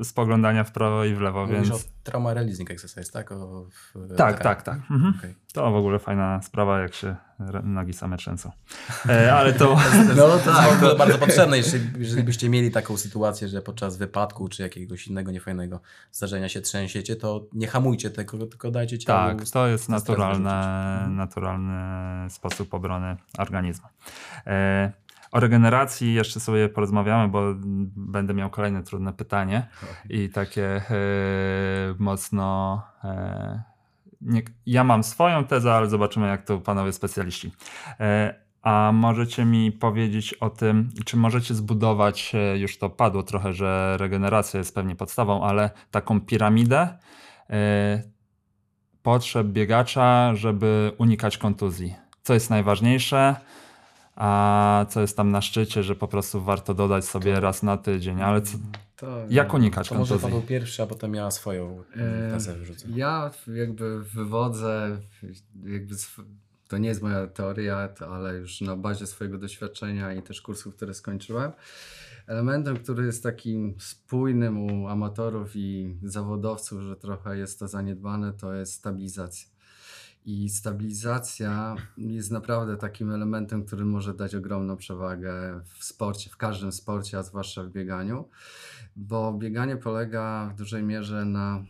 e, 0.00 0.04
spoglądania 0.04 0.64
w 0.64 0.72
prawo 0.72 1.04
i 1.04 1.14
w 1.14 1.20
lewo, 1.20 1.46
więc... 1.46 1.95
trauma 2.06 2.34
releasing 2.34 2.70
exercise, 2.70 3.12
tak? 3.12 3.32
O, 3.32 3.66
w, 3.70 4.16
tak, 4.16 4.42
tak, 4.42 4.62
tak. 4.62 4.78
Mhm. 4.90 5.14
Okay. 5.18 5.34
To 5.52 5.70
w 5.70 5.74
ogóle 5.74 5.98
fajna 5.98 6.42
sprawa, 6.42 6.80
jak 6.80 6.94
się 6.94 7.16
nogi 7.62 7.92
same 7.92 8.16
trzęsą. 8.16 8.50
E, 9.08 9.34
ale 9.34 9.52
to... 9.52 9.76
no 10.16 10.38
tak, 10.44 10.80
to 10.80 10.96
bardzo 10.96 11.18
potrzebne, 11.18 11.56
jeżeli, 11.56 11.84
jeżeli 11.98 12.22
byście 12.22 12.48
mieli 12.48 12.70
taką 12.70 12.96
sytuację, 12.96 13.48
że 13.48 13.62
podczas 13.62 13.96
wypadku 13.96 14.48
czy 14.48 14.62
jakiegoś 14.62 15.06
innego 15.06 15.30
niefajnego 15.30 15.80
zdarzenia 16.12 16.48
się 16.48 16.60
trzęsiecie, 16.60 17.16
to 17.16 17.46
nie 17.52 17.66
hamujcie 17.66 18.10
tego, 18.10 18.46
tylko 18.46 18.70
dajcie 18.70 18.98
ciału... 18.98 19.38
Tak, 19.38 19.50
to 19.50 19.66
jest 19.66 19.88
naturalny, 19.88 20.50
mhm. 20.50 21.16
naturalny 21.16 22.30
sposób 22.30 22.74
obrony 22.74 23.16
organizmu. 23.38 23.88
E, 24.46 24.92
o 25.32 25.40
regeneracji 25.40 26.14
jeszcze 26.14 26.40
sobie 26.40 26.68
porozmawiamy, 26.68 27.28
bo 27.28 27.42
będę 27.96 28.34
miał 28.34 28.50
kolejne 28.50 28.82
trudne 28.82 29.12
pytanie 29.12 29.66
i 30.10 30.28
takie 30.28 30.66
e, 30.66 30.82
mocno 31.98 32.82
e, 33.04 33.62
nie, 34.20 34.42
ja 34.66 34.84
mam 34.84 35.04
swoją 35.04 35.44
tezę, 35.44 35.74
ale 35.74 35.88
zobaczymy, 35.88 36.26
jak 36.26 36.42
to 36.42 36.58
panowie 36.58 36.92
specjaliści. 36.92 37.52
E, 38.00 38.46
a 38.62 38.90
możecie 38.94 39.44
mi 39.44 39.72
powiedzieć 39.72 40.34
o 40.34 40.50
tym, 40.50 40.90
czy 41.04 41.16
możecie 41.16 41.54
zbudować, 41.54 42.32
już 42.56 42.78
to 42.78 42.90
padło 42.90 43.22
trochę, 43.22 43.52
że 43.52 43.96
regeneracja 44.00 44.58
jest 44.58 44.74
pewnie 44.74 44.96
podstawą, 44.96 45.44
ale 45.44 45.70
taką 45.90 46.20
piramidę 46.20 46.98
potrzeb 49.02 49.46
biegacza, 49.46 50.34
żeby 50.34 50.92
unikać 50.98 51.38
kontuzji. 51.38 51.94
Co 52.22 52.34
jest 52.34 52.50
najważniejsze? 52.50 53.36
A 54.16 54.86
co 54.88 55.00
jest 55.00 55.16
tam 55.16 55.30
na 55.30 55.40
szczycie, 55.40 55.82
że 55.82 55.94
po 55.96 56.08
prostu 56.08 56.40
warto 56.40 56.74
dodać 56.74 57.04
sobie 57.04 57.40
raz 57.40 57.62
na 57.62 57.76
tydzień, 57.76 58.22
ale 58.22 58.42
co, 58.42 58.58
To, 58.96 59.06
jak 59.28 59.54
unikać 59.54 59.88
To 59.88 59.94
może 59.94 60.08
kontuzji? 60.14 60.30
Paweł 60.32 60.48
pierwszy, 60.48 60.82
a 60.82 60.86
potem 60.86 61.14
ja 61.14 61.30
swoją 61.30 61.82
E, 61.96 62.30
tezę 62.30 62.54
wyrzucę. 62.54 62.86
Ja 62.94 63.30
jakby 63.54 64.04
wywodzę, 64.04 64.98
jakby 65.64 65.94
sw- 65.94 66.24
to 66.68 66.78
nie 66.78 66.88
jest 66.88 67.02
moja 67.02 67.26
teoria, 67.26 67.88
to- 67.88 68.14
ale 68.14 68.34
już 68.34 68.60
na 68.60 68.76
bazie 68.76 69.06
swojego 69.06 69.38
doświadczenia 69.38 70.12
i 70.14 70.22
też 70.22 70.42
kursów, 70.42 70.76
które 70.76 70.94
skończyłem. 70.94 71.52
Elementem, 72.26 72.76
który 72.76 73.06
jest 73.06 73.22
takim 73.22 73.74
spójnym 73.78 74.58
u 74.58 74.88
amatorów 74.88 75.50
i 75.56 75.96
zawodowców, 76.02 76.80
że 76.82 76.96
trochę 76.96 77.38
jest 77.38 77.58
to 77.58 77.68
zaniedbane, 77.68 78.32
to 78.32 78.54
jest 78.54 78.72
stabilizacja. 78.72 79.48
I 80.26 80.48
stabilizacja 80.48 81.76
jest 81.96 82.30
naprawdę 82.30 82.76
takim 82.76 83.10
elementem, 83.10 83.64
który 83.64 83.84
może 83.84 84.14
dać 84.14 84.34
ogromną 84.34 84.76
przewagę 84.76 85.60
w 85.78 85.84
sporcie, 85.84 86.30
w 86.30 86.36
każdym 86.36 86.72
sporcie, 86.72 87.18
a 87.18 87.22
zwłaszcza 87.22 87.62
w 87.62 87.70
bieganiu, 87.70 88.28
bo 88.96 89.32
bieganie 89.32 89.76
polega 89.76 90.50
w 90.54 90.58
dużej 90.58 90.82
mierze 90.82 91.24
na 91.24 91.64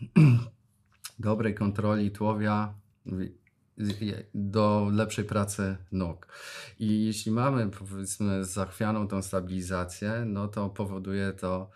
dobrej 1.18 1.54
kontroli 1.54 2.10
tułowia 2.10 2.74
w- 3.06 3.28
do 4.34 4.88
lepszej 4.92 5.24
pracy 5.24 5.76
nóg. 5.92 6.26
I 6.78 7.04
jeśli 7.04 7.32
mamy 7.32 7.70
powiedzmy 7.70 8.44
zachwianą 8.44 9.08
tą 9.08 9.22
stabilizację, 9.22 10.24
no 10.26 10.48
to 10.48 10.70
powoduje 10.70 11.32
to 11.32 11.70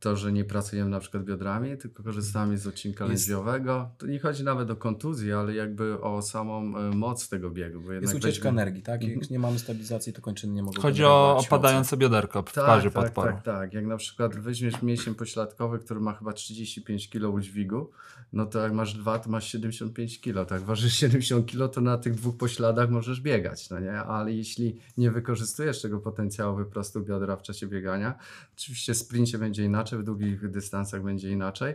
to, 0.00 0.16
że 0.16 0.32
nie 0.32 0.44
pracujemy 0.44 0.90
na 0.90 1.00
przykład 1.00 1.24
biodrami, 1.24 1.76
tylko 1.78 2.02
korzystamy 2.02 2.58
z 2.58 2.66
odcinka 2.66 3.04
Jest- 3.04 3.10
lędźwiowego. 3.28 3.90
To 3.98 4.06
nie 4.06 4.18
chodzi 4.18 4.44
nawet 4.44 4.70
o 4.70 4.76
kontuzję, 4.76 5.36
ale 5.38 5.54
jakby 5.54 6.00
o 6.00 6.22
samą 6.22 6.78
e, 6.78 6.96
moc 6.96 7.28
tego 7.28 7.50
biegu. 7.50 7.80
Bo 7.80 7.92
Jest 7.92 8.14
ucieczka 8.14 8.48
weźmie- 8.48 8.48
energii, 8.48 8.82
tak? 8.82 9.02
Jak 9.02 9.30
nie 9.30 9.38
mamy 9.38 9.58
stabilizacji, 9.58 10.12
to 10.12 10.22
kończyny 10.22 10.52
nie 10.52 10.62
mogą 10.62 10.80
Chodzi 10.82 11.04
o 11.04 11.36
opadające 11.46 11.96
bioderko 11.96 12.42
w 12.42 12.52
Tak, 12.52 12.66
parzy 12.66 12.90
tak, 12.90 13.04
podporu. 13.04 13.32
tak, 13.32 13.42
tak. 13.42 13.72
Jak 13.74 13.86
na 13.86 13.96
przykład 13.96 14.36
weźmiesz 14.36 14.82
mięsień 14.82 15.14
pośladkowy, 15.14 15.78
który 15.78 16.00
ma 16.00 16.12
chyba 16.14 16.32
35 16.32 17.10
kg 17.10 17.34
udźwigu, 17.34 17.90
no 18.32 18.46
to 18.46 18.60
jak 18.60 18.72
masz 18.72 18.94
dwa, 18.94 19.18
to 19.18 19.30
masz 19.30 19.52
75 19.52 20.20
kg. 20.20 20.48
Tak, 20.48 20.62
ważysz 20.62 20.94
70 21.04 21.50
kg, 21.50 21.74
to 21.74 21.80
na 21.80 21.98
tych 21.98 22.14
dwóch 22.14 22.36
pośladach 22.36 22.90
możesz 22.90 23.20
biegać, 23.20 23.70
no 23.70 23.80
nie? 23.80 23.98
Ale 23.98 24.32
jeśli 24.32 24.80
nie 24.96 25.10
wykorzystujesz 25.10 25.82
tego 25.82 26.00
potencjału 26.00 26.56
wyprostu 26.56 27.00
biodra 27.00 27.36
w 27.36 27.42
czasie 27.42 27.66
biegania, 27.66 28.18
oczywiście 28.56 28.94
w 28.94 28.96
sprincie 28.96 29.38
będzie 29.38 29.64
inaczej, 29.64 29.98
w 29.98 30.02
długich 30.02 30.50
dystansach 30.50 31.02
będzie 31.02 31.30
inaczej, 31.30 31.74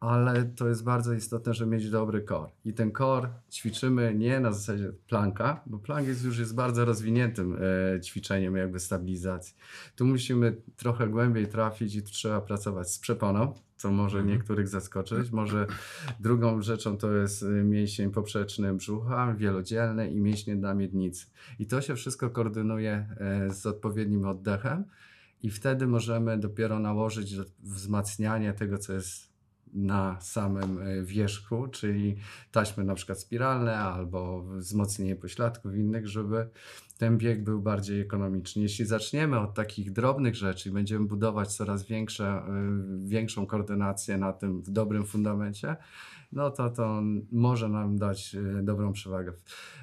ale 0.00 0.44
to 0.44 0.68
jest 0.68 0.84
bardzo 0.84 1.12
istotne, 1.12 1.54
żeby 1.54 1.70
mieć 1.70 1.90
dobry 1.90 2.24
core. 2.24 2.50
I 2.64 2.72
ten 2.72 2.92
core 2.92 3.28
ćwiczymy 3.50 4.14
nie 4.14 4.40
na 4.40 4.52
zasadzie 4.52 4.92
planka, 5.08 5.60
bo 5.66 5.78
plank 5.78 6.08
jest 6.08 6.24
już 6.24 6.38
jest 6.38 6.54
bardzo 6.54 6.84
rozwiniętym 6.84 7.56
e, 7.96 8.00
ćwiczeniem 8.00 8.56
jakby 8.56 8.80
stabilizacji. 8.80 9.56
Tu 9.96 10.06
musimy 10.06 10.56
trochę 10.76 11.08
głębiej 11.08 11.46
trafić 11.46 11.94
i 11.94 12.02
tu 12.02 12.10
trzeba 12.10 12.40
pracować 12.40 12.92
z 12.92 12.98
przeponą, 12.98 13.54
co 13.76 13.90
może 13.90 14.18
Mhm. 14.18 14.36
niektórych 14.38 14.68
zaskoczyć. 14.68 15.30
Może 15.30 15.66
drugą 16.20 16.62
rzeczą 16.62 16.96
to 16.96 17.12
jest 17.12 17.42
y, 17.42 17.46
mięsień 17.46 18.10
poprzeczny 18.10 18.74
brzucha, 18.74 19.34
wielodzielny 19.34 20.10
i 20.10 20.20
mięśnie 20.20 20.56
na 20.56 20.74
miednicy. 20.74 21.26
I 21.58 21.66
to 21.66 21.80
się 21.80 21.94
wszystko 21.94 22.30
koordynuje 22.30 23.06
e, 23.20 23.50
z 23.50 23.66
odpowiednim 23.66 24.24
oddechem 24.24 24.84
i 25.42 25.50
wtedy 25.50 25.86
możemy 25.86 26.38
dopiero 26.38 26.78
nałożyć 26.78 27.36
wzmacnianie 27.62 28.52
tego, 28.52 28.78
co 28.78 28.92
jest 28.92 29.29
na 29.72 30.20
samym 30.20 30.78
e, 30.78 31.02
wierzchu, 31.02 31.68
czyli 31.68 32.16
taśmy 32.52 32.84
na 32.84 32.94
przykład 32.94 33.20
spiralne 33.20 33.78
albo 33.78 34.42
wzmocnienie 34.42 35.16
pośladków 35.16 35.74
innych, 35.74 36.08
żeby 36.08 36.48
ten 37.00 37.18
bieg 37.18 37.44
był 37.44 37.62
bardziej 37.62 38.00
ekonomiczny. 38.00 38.62
Jeśli 38.62 38.84
zaczniemy 38.84 39.38
od 39.38 39.54
takich 39.54 39.92
drobnych 39.92 40.34
rzeczy 40.34 40.68
i 40.68 40.72
będziemy 40.72 41.06
budować 41.06 41.56
coraz 41.56 41.86
większe, 41.86 42.42
y, 43.04 43.08
większą 43.08 43.46
koordynację 43.46 44.18
na 44.18 44.32
tym 44.32 44.62
w 44.62 44.70
dobrym 44.70 45.06
fundamencie, 45.06 45.76
no 46.32 46.50
to 46.50 46.70
to 46.70 47.02
może 47.32 47.68
nam 47.68 47.98
dać 47.98 48.34
y, 48.34 48.62
dobrą 48.62 48.92
przewagę. 48.92 49.32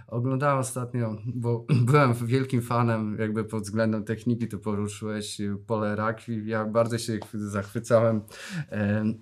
Oglądałem 0.07 0.57
ostatnio, 0.57 1.15
bo 1.25 1.65
byłem 1.91 2.13
wielkim 2.13 2.61
fanem 2.61 3.17
jakby 3.19 3.43
pod 3.43 3.63
względem 3.63 4.03
techniki, 4.03 4.47
tu 4.47 4.59
poruszyłeś 4.59 5.41
pole 5.67 5.95
rakwi. 5.95 6.47
Ja 6.47 6.65
bardzo 6.65 6.97
się 6.97 7.19
zachwycałem 7.33 8.21
em, 8.69 9.13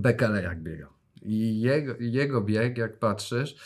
Bekele 0.00 0.42
jak 0.42 0.62
biegał. 0.62 0.90
I 1.22 1.60
jego, 1.60 1.94
jego 2.00 2.40
bieg, 2.40 2.78
jak 2.78 2.98
patrzysz, 2.98 3.56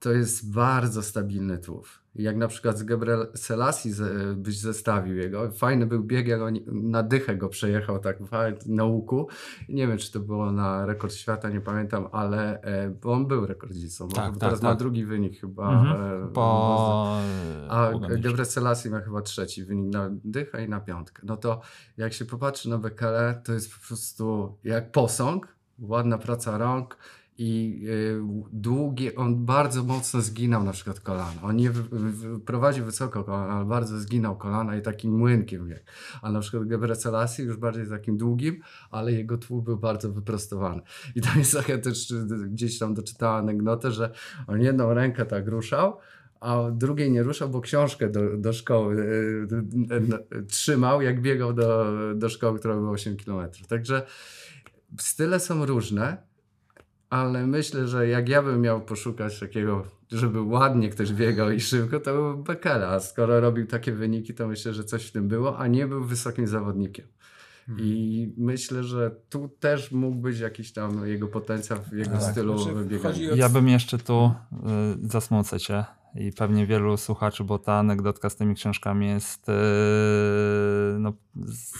to 0.00 0.12
jest 0.12 0.52
bardzo 0.52 1.02
stabilny 1.02 1.58
tułów. 1.58 2.00
Jak 2.14 2.36
na 2.36 2.48
przykład 2.48 2.78
z 2.78 2.82
Gebre 2.82 3.26
Selassie 3.34 3.90
byś 4.36 4.58
zestawił 4.58 5.16
jego, 5.16 5.50
fajny 5.50 5.86
był 5.86 6.02
bieg, 6.04 6.28
jak 6.28 6.40
on 6.40 6.54
na 6.66 7.02
dychę 7.02 7.36
go 7.36 7.48
przejechał 7.48 7.98
tak 7.98 8.18
na 8.66 8.84
łuku. 8.84 9.28
Nie 9.68 9.88
wiem, 9.88 9.98
czy 9.98 10.12
to 10.12 10.20
było 10.20 10.52
na 10.52 10.86
rekord 10.86 11.14
świata, 11.14 11.48
nie 11.50 11.60
pamiętam, 11.60 12.08
ale 12.12 12.62
e, 12.62 12.90
bo 12.90 13.12
on 13.12 13.26
był 13.26 13.46
rekordzistą. 13.46 14.08
bo 14.08 14.14
Tak, 14.16 14.36
teraz 14.36 14.54
tak, 14.54 14.62
ma 14.62 14.70
tak. 14.70 14.78
drugi 14.78 15.04
wynik 15.04 15.40
chyba. 15.40 15.72
Mhm. 15.72 16.24
e, 16.24 16.32
Po... 16.32 17.20
a 17.68 17.90
Ugandycz. 17.90 18.22
Gebre 18.22 18.44
Selassie 18.44 18.90
ma 18.90 19.00
chyba 19.00 19.22
trzeci 19.22 19.64
wynik 19.64 19.92
na 19.92 20.10
dychę 20.24 20.64
i 20.64 20.68
na 20.68 20.80
piątkę. 20.80 21.22
No 21.26 21.36
to 21.36 21.60
jak 21.96 22.12
się 22.12 22.24
popatrzy 22.24 22.70
na 22.70 22.78
Bekele, 22.78 23.40
to 23.44 23.52
jest 23.52 23.74
po 23.74 23.86
prostu 23.86 24.54
jak 24.64 24.92
posąg, 24.92 25.59
ładna 25.80 26.18
praca 26.18 26.58
rąk 26.58 26.96
i 27.42 27.82
y, 27.88 28.20
długie, 28.52 29.14
on 29.14 29.44
bardzo 29.44 29.84
mocno 29.84 30.20
zginał 30.20 30.64
na 30.64 30.72
przykład 30.72 31.00
kolana. 31.00 31.42
On 31.42 31.56
nie 31.56 31.70
prowadził 32.46 32.84
wysoko 32.84 33.24
kolana, 33.24 33.52
ale 33.52 33.64
bardzo 33.64 33.98
zginał 33.98 34.36
kolana 34.36 34.76
i 34.76 34.82
takim 34.82 35.12
młynkiem 35.12 35.68
biegł. 35.68 35.80
A 36.22 36.32
na 36.32 36.40
przykład 36.40 36.64
Gebre 36.64 36.94
już 37.38 37.56
bardziej 37.56 37.88
takim 37.88 38.16
długim, 38.16 38.60
ale 38.90 39.12
jego 39.12 39.38
tłów 39.38 39.64
był 39.64 39.76
bardzo 39.76 40.12
wyprostowany. 40.12 40.82
I 41.14 41.20
tam 41.20 41.38
jest 41.38 41.52
taka 41.52 41.78
też 41.78 42.10
y, 42.10 42.26
gdzieś 42.50 42.78
tam 42.78 42.94
doczytała 42.94 43.36
anegdotę, 43.36 43.90
że 43.90 44.10
on 44.46 44.60
jedną 44.60 44.94
rękę 44.94 45.26
tak 45.26 45.48
ruszał, 45.48 45.98
a 46.40 46.70
drugiej 46.72 47.10
nie 47.10 47.22
ruszał, 47.22 47.48
bo 47.48 47.60
książkę 47.60 48.10
do, 48.10 48.36
do 48.36 48.52
szkoły 48.52 48.96
y, 50.32 50.46
trzymał, 50.48 51.02
jak 51.02 51.22
biegał 51.22 51.52
do, 51.52 51.92
do 52.14 52.28
szkoły, 52.28 52.58
która 52.58 52.74
była 52.74 52.90
8 52.90 53.16
km. 53.16 53.48
Także 53.68 54.06
style 54.98 55.40
są 55.40 55.66
różne, 55.66 56.16
ale 57.10 57.46
myślę, 57.46 57.88
że 57.88 58.08
jak 58.08 58.28
ja 58.28 58.42
bym 58.42 58.60
miał 58.60 58.80
poszukać 58.80 59.40
takiego, 59.40 59.84
żeby 60.12 60.40
ładnie 60.42 60.88
ktoś 60.88 61.12
biegał 61.12 61.50
i 61.50 61.60
szybko, 61.60 62.00
to 62.00 62.12
był 62.14 62.42
Bekele. 62.42 62.88
A 62.88 63.00
skoro 63.00 63.40
robił 63.40 63.66
takie 63.66 63.92
wyniki, 63.92 64.34
to 64.34 64.48
myślę, 64.48 64.74
że 64.74 64.84
coś 64.84 65.06
w 65.06 65.12
tym 65.12 65.28
było, 65.28 65.58
a 65.58 65.66
nie 65.66 65.86
był 65.86 66.04
wysokim 66.04 66.46
zawodnikiem. 66.46 67.06
I 67.78 68.32
myślę, 68.36 68.82
że 68.84 69.10
tu 69.30 69.48
też 69.60 69.92
mógł 69.92 70.16
być 70.16 70.38
jakiś 70.38 70.72
tam 70.72 71.06
jego 71.06 71.28
potencjał 71.28 71.78
w 71.82 71.92
jego 71.92 72.10
Tak, 72.10 72.22
stylu 72.22 72.58
znaczy 72.58 72.84
biegania. 72.84 73.34
Ja 73.34 73.48
bym 73.48 73.68
jeszcze 73.68 73.98
tu 73.98 74.32
y, 75.04 75.08
zasmucę 75.08 75.60
cię 75.60 75.84
i 76.14 76.32
pewnie 76.32 76.66
wielu 76.66 76.96
słuchaczy, 76.96 77.44
bo 77.44 77.58
ta 77.58 77.74
anegdotka 77.74 78.30
z 78.30 78.36
tymi 78.36 78.54
książkami 78.54 79.06
jest 79.08 79.48
y, 79.48 79.52
no, 80.98 81.12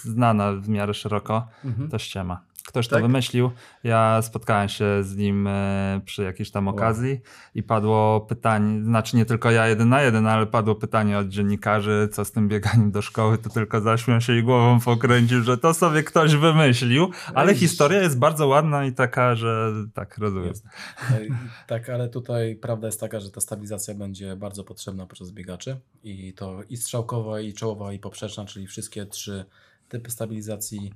znana 0.03 0.53
w 0.53 0.69
miarę 0.69 0.95
szeroko, 0.95 1.47
Mhm. 1.65 1.91
to 1.91 1.99
ściema. 1.99 2.45
Ktoś 2.71 2.89
Tak? 2.89 2.99
to 2.99 3.03
wymyślił. 3.07 3.51
Ja 3.85 4.23
spotkałem 4.23 4.69
się 4.69 4.85
z 5.05 5.17
nim 5.17 5.47
e, 5.47 6.01
przy 6.05 6.23
jakiejś 6.23 6.51
tam 6.51 6.67
Wow. 6.67 6.77
okazji 6.77 7.21
i 7.55 7.63
padło 7.63 8.21
pytanie, 8.21 8.85
znaczy 8.85 9.17
nie 9.17 9.25
tylko 9.25 9.51
ja 9.51 9.69
jeden 9.69 9.89
na 9.89 10.03
jeden, 10.03 10.27
ale 10.27 10.47
padło 10.47 10.75
pytanie 10.75 11.19
od 11.19 11.29
dziennikarzy, 11.29 12.09
co 12.13 12.25
z 12.25 12.33
tym 12.33 12.49
bieganiem 12.49 12.91
do 12.91 13.03
szkoły, 13.03 13.39
to 13.39 13.51
tylko 13.51 13.81
zaśmiał 13.81 14.21
się 14.21 14.37
i 14.37 14.43
głową 14.43 14.81
pokręcił, 14.81 15.43
że 15.43 15.59
to 15.59 15.75
sobie 15.75 16.03
ktoś 16.03 16.37
wymyślił, 16.37 17.11
ale 17.35 17.55
historia 17.55 18.03
jest 18.03 18.19
bardzo 18.19 18.47
ładna 18.47 18.85
i 18.85 18.93
taka, 18.93 19.35
że 19.35 19.73
tak 19.95 20.19
rozumiem. 20.19 20.49
Jest. 20.49 20.67
E, 21.11 21.21
Tak, 21.67 21.89
ale 21.89 22.09
tutaj 22.09 22.57
prawda 22.57 22.87
jest 22.87 23.01
taka, 23.01 23.21
że 23.21 23.31
ta 23.31 23.41
stabilizacja 23.41 23.95
będzie 23.95 24.37
bardzo 24.37 24.65
potrzebna 24.65 25.07
podczas 25.07 25.31
biegaczy 25.31 25.81
i 26.03 26.33
to 26.35 26.61
i 26.69 26.77
strzałkowa, 26.77 27.41
i 27.41 27.53
czołowa, 27.53 27.93
i 27.93 27.99
poprzeczna, 27.99 28.45
czyli 28.45 28.67
wszystkie 28.67 29.07
trzy 29.07 29.45
typy 29.89 30.11
stabilizacji. 30.11 30.93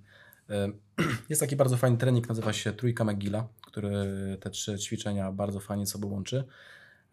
E, 0.50 0.68
Jest 1.28 1.40
taki 1.40 1.56
bardzo 1.56 1.76
fajny 1.76 1.96
trening, 1.98 2.28
nazywa 2.28 2.52
się 2.52 2.72
Trójka 2.72 3.04
McGilla, 3.04 3.48
który 3.66 3.92
te 4.40 4.50
trzy 4.50 4.78
ćwiczenia 4.78 5.32
bardzo 5.32 5.60
fajnie 5.60 5.86
sobą 5.86 6.08
łączy. 6.08 6.44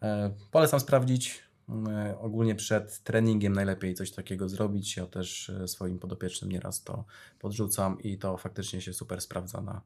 E, 0.02 0.30
Polecam 0.50 0.80
sprawdzić. 0.80 1.42
E, 1.88 2.18
Ogólnie 2.18 2.54
przed 2.54 2.98
treningiem 3.02 3.52
najlepiej 3.52 3.94
coś 3.94 4.10
takiego 4.10 4.48
zrobić. 4.48 4.96
Ja 4.96 5.06
też 5.06 5.50
e, 5.50 5.68
swoim 5.68 5.98
podopiecznym 5.98 6.52
nieraz 6.52 6.82
to 6.84 7.04
podrzucam 7.38 8.00
i 8.00 8.18
to 8.18 8.36
faktycznie 8.36 8.80
się 8.80 8.92
super 8.92 9.20
sprawdza 9.20 9.60
na, 9.60 9.80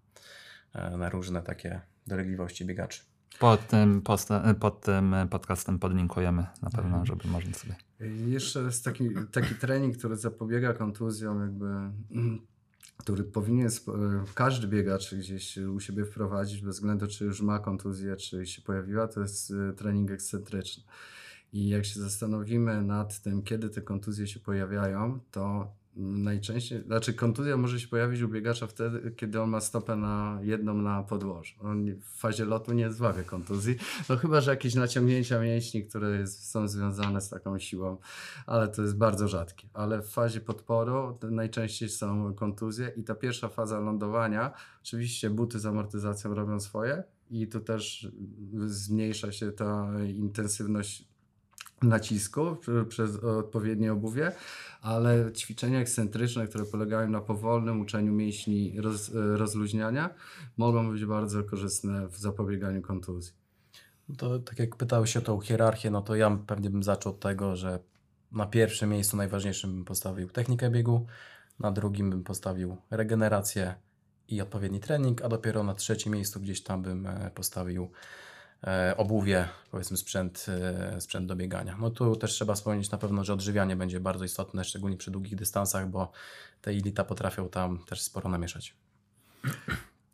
e, 0.74 0.96
na 0.96 1.08
różne 1.10 1.42
takie 1.42 1.80
dolegliwości 2.06 2.64
biegaczy. 2.64 3.02
Pod 3.38 3.66
tym, 3.66 4.02
posta- 4.02 4.54
pod 4.54 4.80
tym 4.80 5.14
podcastem 5.30 5.78
podlinkujemy 5.78 6.46
na 6.62 6.70
pewno, 6.70 6.88
Mhm. 6.98 7.06
żeby 7.06 7.28
można 7.28 7.54
sobie. 7.54 7.76
Jeszcze 8.26 8.60
jest 8.60 8.84
taki, 8.84 9.10
taki 9.32 9.54
trening, 9.54 9.96
który 9.98 10.16
zapobiega 10.16 10.72
kontuzjom, 10.74 11.40
jakby, 11.42 11.66
mm, 11.66 12.46
który 12.96 13.24
powinien 13.24 13.68
e, 13.68 13.70
każdy 14.34 14.66
biegacz 14.66 15.14
gdzieś 15.14 15.56
u 15.58 15.80
siebie 15.80 16.04
wprowadzić, 16.04 16.60
bez 16.60 16.76
względu 16.76 17.06
czy 17.06 17.24
już 17.24 17.40
ma 17.40 17.58
kontuzję, 17.58 18.16
czy 18.16 18.46
się 18.46 18.62
pojawiła, 18.62 19.08
to 19.08 19.20
jest 19.20 19.50
e, 19.50 19.72
trening 19.72 20.10
ekscentryczny. 20.10 20.82
I 21.52 21.68
jak 21.68 21.84
się 21.84 22.00
zastanowimy 22.00 22.82
nad 22.82 23.22
tym, 23.22 23.42
kiedy 23.42 23.70
te 23.70 23.82
kontuzje 23.82 24.26
się 24.26 24.40
pojawiają, 24.40 25.20
to 25.30 25.72
najczęściej, 25.96 26.82
znaczy 26.82 27.14
kontuzja 27.14 27.56
może 27.56 27.80
się 27.80 27.88
pojawić 27.88 28.22
u 28.22 28.28
biegacza 28.28 28.66
wtedy, 28.66 29.12
kiedy 29.16 29.40
on 29.40 29.50
ma 29.50 29.60
stopę 29.60 29.96
na 29.96 30.38
jedną 30.42 30.74
na 30.74 31.02
podłożu. 31.02 31.54
On 31.60 31.94
w 31.94 32.18
fazie 32.18 32.44
lotu 32.44 32.72
nie 32.72 32.92
zławia 32.92 33.22
kontuzji, 33.22 33.76
no 34.08 34.16
chyba, 34.16 34.40
że 34.40 34.50
jakieś 34.50 34.74
naciągnięcia 34.74 35.40
mięśni, 35.40 35.84
które 35.84 36.18
jest, 36.18 36.50
są 36.50 36.68
związane 36.68 37.20
z 37.20 37.28
taką 37.28 37.58
siłą, 37.58 37.96
ale 38.46 38.68
to 38.68 38.82
jest 38.82 38.96
bardzo 38.96 39.28
rzadkie. 39.28 39.68
Ale 39.74 40.02
w 40.02 40.08
fazie 40.08 40.40
podporu 40.40 41.18
najczęściej 41.30 41.88
są 41.88 42.34
kontuzje 42.34 42.92
i 42.96 43.04
ta 43.04 43.14
pierwsza 43.14 43.48
faza 43.48 43.80
lądowania, 43.80 44.52
oczywiście 44.82 45.30
buty 45.30 45.58
z 45.58 45.66
amortyzacją 45.66 46.34
robią 46.34 46.60
swoje 46.60 47.02
i 47.30 47.48
tu 47.48 47.60
też 47.60 48.08
zmniejsza 48.66 49.32
się 49.32 49.52
ta 49.52 49.90
intensywność 50.14 51.15
nacisku 51.82 52.56
przez 52.88 53.16
odpowiednie 53.16 53.92
obuwie, 53.92 54.32
ale 54.82 55.32
ćwiczenia 55.32 55.80
ekscentryczne, 55.80 56.46
które 56.46 56.64
polegają 56.64 57.10
na 57.10 57.20
powolnym 57.20 57.80
uczeniu 57.80 58.12
mięśni 58.12 58.80
roz, 58.80 59.10
rozluźniania, 59.14 60.10
mogą 60.56 60.92
być 60.92 61.04
bardzo 61.04 61.44
korzystne 61.44 62.08
w 62.08 62.16
zapobieganiu 62.16 62.82
kontuzji. 62.82 63.32
To 64.18 64.38
tak 64.38 64.58
jak 64.58 64.76
pytałeś 64.76 65.16
o 65.16 65.20
tą 65.20 65.40
hierarchię, 65.40 65.90
no 65.90 66.02
to 66.02 66.14
ja 66.14 66.38
pewnie 66.46 66.70
bym 66.70 66.82
zaczął 66.82 67.12
od 67.12 67.20
tego, 67.20 67.56
że 67.56 67.78
na 68.32 68.46
pierwszym 68.46 68.90
miejscu 68.90 69.16
najważniejszym 69.16 69.74
bym 69.74 69.84
postawił 69.84 70.28
technikę 70.28 70.70
biegu, 70.70 71.06
na 71.58 71.72
drugim 71.72 72.10
bym 72.10 72.24
postawił 72.24 72.76
regenerację 72.90 73.74
i 74.28 74.40
odpowiedni 74.40 74.80
trening, 74.80 75.22
a 75.22 75.28
dopiero 75.28 75.62
na 75.62 75.74
trzecim 75.74 76.12
miejscu 76.12 76.40
gdzieś 76.40 76.62
tam 76.62 76.82
bym 76.82 77.06
e, 77.06 77.30
postawił 77.34 77.90
obuwie, 78.96 79.48
powiedzmy 79.70 79.96
sprzęt, 79.96 80.46
e, 80.48 81.00
sprzęt 81.00 81.26
do 81.26 81.36
biegania. 81.36 81.76
No 81.80 81.90
tu 81.90 82.16
też 82.16 82.32
trzeba 82.32 82.54
wspomnieć 82.54 82.90
na 82.90 82.98
pewno, 82.98 83.24
że 83.24 83.32
odżywianie 83.32 83.76
będzie 83.76 84.00
bardzo 84.00 84.24
istotne, 84.24 84.64
szczególnie 84.64 84.96
przy 84.96 85.10
długich 85.10 85.34
dystansach, 85.34 85.90
bo 85.90 86.12
te 86.62 86.74
ilita 86.74 87.04
potrafią 87.04 87.48
tam 87.48 87.78
też 87.78 88.02
sporo 88.02 88.28
namieszać. 88.28 88.74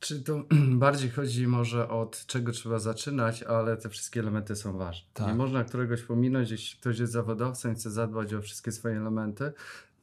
Czy 0.00 0.22
to 0.22 0.44
bardziej 0.86 1.10
chodzi 1.10 1.46
może 1.46 1.88
od 1.88 2.26
czego 2.26 2.52
trzeba 2.52 2.78
zaczynać, 2.78 3.42
ale 3.42 3.76
te 3.76 3.88
wszystkie 3.88 4.20
elementy 4.20 4.56
są 4.56 4.78
ważne. 4.78 5.08
Tak. 5.14 5.26
Nie 5.26 5.34
można 5.34 5.64
któregoś 5.64 6.02
pominąć, 6.02 6.50
jeśli 6.50 6.80
ktoś 6.80 6.98
jest 6.98 7.12
zawodowcem 7.12 7.72
i 7.72 7.74
chce 7.74 7.90
zadbać 7.90 8.34
o 8.34 8.42
wszystkie 8.42 8.72
swoje 8.72 8.96
elementy, 8.96 9.52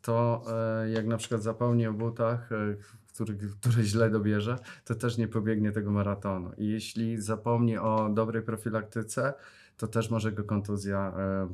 to 0.02 0.44
e, 0.84 0.90
jak 0.90 1.08
na 1.08 1.18
przykład 1.18 1.44
zapomni 1.44 1.88
o 1.88 1.94
butach, 1.94 2.50
który, 3.20 3.38
który 3.62 3.84
źle 3.84 4.10
dobierze, 4.10 4.60
to 4.86 4.96
też 4.96 5.18
nie 5.18 5.28
pobiegnie 5.28 5.72
tego 5.72 5.92
maratonu. 5.92 6.52
I 6.58 6.68
jeśli 6.68 7.22
zapomni 7.22 7.78
o 7.78 8.10
dobrej 8.14 8.44
profilaktyce, 8.44 9.34
to 9.78 9.88
też 9.88 10.10
może 10.10 10.32
go 10.32 10.44
kontuzja 10.44 11.14
e, 11.18 11.48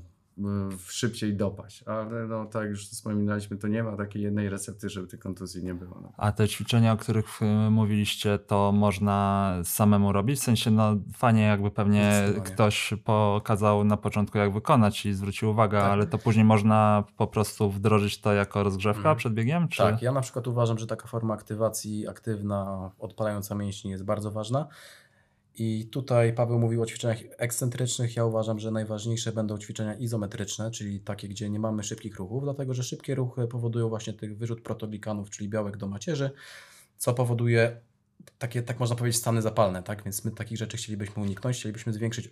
szybciej 0.87 1.35
dopaść. 1.35 1.83
Ale 1.83 2.27
no, 2.27 2.45
tak 2.45 2.61
jak 2.61 2.71
już 2.71 2.89
wspominaliśmy, 2.89 3.57
to 3.57 3.67
nie 3.67 3.83
ma 3.83 3.97
takiej 3.97 4.21
jednej 4.21 4.49
recepty, 4.49 4.89
żeby 4.89 5.07
tej 5.07 5.19
kontuzji 5.19 5.63
nie 5.63 5.73
było. 5.73 5.99
No. 6.01 6.13
A 6.17 6.31
te 6.31 6.47
ćwiczenia, 6.47 6.93
o 6.93 6.97
których 6.97 7.41
e, 7.41 7.69
mówiliście, 7.69 8.39
to 8.39 8.71
można 8.71 9.53
samemu 9.63 10.11
robić? 10.11 10.39
W 10.39 10.43
sensie, 10.43 10.71
no 10.71 10.95
fajnie 11.13 11.41
jakby 11.41 11.71
pewnie 11.71 12.23
ktoś 12.45 12.93
pokazał 13.03 13.83
na 13.83 13.97
początku 13.97 14.37
jak 14.37 14.53
wykonać 14.53 15.05
i 15.05 15.13
zwrócił 15.13 15.49
uwagę, 15.49 15.79
tak. 15.79 15.91
ale 15.91 16.07
to 16.07 16.17
później 16.17 16.45
można 16.45 17.03
po 17.17 17.27
prostu 17.27 17.71
wdrożyć 17.71 18.21
to 18.21 18.33
jako 18.33 18.63
rozgrzewka 18.63 18.99
mhm. 18.99 19.17
przed 19.17 19.33
biegiem? 19.33 19.67
Czy? 19.67 19.77
Tak, 19.77 20.01
ja 20.01 20.11
na 20.11 20.21
przykład 20.21 20.47
uważam, 20.47 20.77
że 20.77 20.87
taka 20.87 21.07
forma 21.07 21.33
aktywacji 21.33 22.07
aktywna, 22.07 22.91
odpalająca 22.99 23.55
mięśni 23.55 23.91
jest 23.91 24.03
bardzo 24.03 24.31
ważna. 24.31 24.67
I 25.57 25.87
tutaj 25.91 26.33
Paweł 26.33 26.59
mówił 26.59 26.81
o 26.81 26.85
ćwiczeniach 26.85 27.17
ekscentrycznych. 27.37 28.15
Ja 28.15 28.25
uważam, 28.25 28.59
że 28.59 28.71
najważniejsze 28.71 29.31
będą 29.31 29.57
ćwiczenia 29.57 29.95
izometryczne, 29.95 30.71
czyli 30.71 30.99
takie, 30.99 31.27
gdzie 31.27 31.49
nie 31.49 31.59
mamy 31.59 31.83
szybkich 31.83 32.15
ruchów, 32.15 32.43
dlatego 32.43 32.73
że 32.73 32.83
szybkie 32.83 33.15
ruchy 33.15 33.47
powodują 33.47 33.89
właśnie 33.89 34.13
tych 34.13 34.37
wyrzut 34.37 34.61
protoglikanów, 34.61 35.29
czyli 35.29 35.49
białek 35.49 35.77
do 35.77 35.87
macierzy, 35.87 36.31
co 36.97 37.13
powoduje 37.13 37.81
takie, 38.37 38.63
tak 38.63 38.79
można 38.79 38.95
powiedzieć, 38.95 39.21
stany 39.21 39.41
zapalne, 39.41 39.83
tak? 39.83 40.03
Więc 40.03 40.25
my 40.25 40.31
takich 40.31 40.57
rzeczy 40.57 40.77
chcielibyśmy 40.77 41.23
uniknąć, 41.23 41.57
chcielibyśmy 41.57 41.93
zwiększyć 41.93 42.29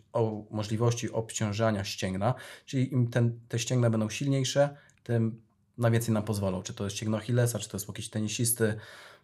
możliwości 0.51 1.11
obciążania 1.11 1.83
ścięgna, 1.83 2.33
czyli 2.65 2.93
im 2.93 3.07
ten, 3.07 3.39
te 3.47 3.59
ścięgna 3.59 3.89
będą 3.89 4.09
silniejsze, 4.09 4.77
tym 5.03 5.41
na 5.77 5.91
więcej 5.91 6.13
nam 6.13 6.23
pozwolą. 6.23 6.63
Czy 6.63 6.73
to 6.73 6.83
jest 6.83 6.95
ścięgno 6.95 7.17
Achillesa, 7.17 7.59
czy 7.59 7.69
to 7.69 7.77
jest 7.77 7.87
jakiś 7.87 8.09
tenisisty, 8.09 8.75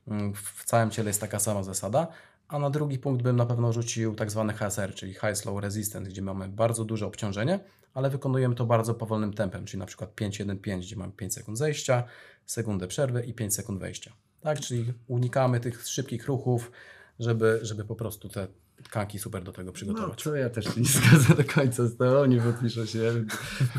mm, 0.07 0.33
w 0.33 0.63
całym 0.65 0.91
ciele 0.91 1.09
jest 1.09 1.21
taka 1.21 1.39
sama 1.39 1.63
zasada, 1.63 2.07
a 2.49 2.59
na 2.59 2.69
drugi 2.69 2.99
punkt 2.99 3.23
bym 3.23 3.35
na 3.35 3.45
pewno 3.45 3.73
rzucił 3.73 4.15
tak 4.15 4.31
zwany 4.31 4.53
HSR, 4.53 4.95
czyli 4.95 5.13
High 5.13 5.35
Slow 5.35 5.61
Resistance, 5.61 6.09
gdzie 6.09 6.21
mamy 6.21 6.47
bardzo 6.47 6.85
duże 6.85 7.07
obciążenie, 7.07 7.59
ale 7.93 8.09
wykonujemy 8.09 8.55
to 8.55 8.65
bardzo 8.65 8.93
powolnym 8.93 9.33
tempem, 9.33 9.65
czyli 9.65 9.79
na 9.79 9.85
przykład 9.85 10.15
5-1-5, 10.15 10.79
gdzie 10.79 10.95
mamy 10.95 11.11
5 11.11 11.33
sekund 11.33 11.57
zejścia, 11.57 12.03
sekundę 12.45 12.87
przerwy 12.87 13.21
i 13.21 13.33
5 13.33 13.55
sekund 13.55 13.79
wejścia. 13.79 14.13
Tak, 14.41 14.59
czyli 14.59 14.93
unikamy 15.07 15.59
tych 15.59 15.87
szybkich 15.87 16.27
ruchów, 16.27 16.71
żeby, 17.19 17.59
żeby 17.61 17.85
po 17.85 17.95
prostu 17.95 18.29
te 18.29 18.47
tkanki 18.83 19.19
super 19.19 19.43
do 19.43 19.51
tego 19.51 19.71
przygotować. 19.71 20.25
No, 20.25 20.31
to 20.31 20.37
ja 20.37 20.49
też 20.49 20.75
nie 20.75 20.85
zgadzam 21.01 21.37
do 21.37 21.43
końca 21.53 21.85
z 21.85 21.97
tobą, 21.97 22.25
nie 22.25 22.41
podpiszę 22.41 22.87
się 22.87 23.25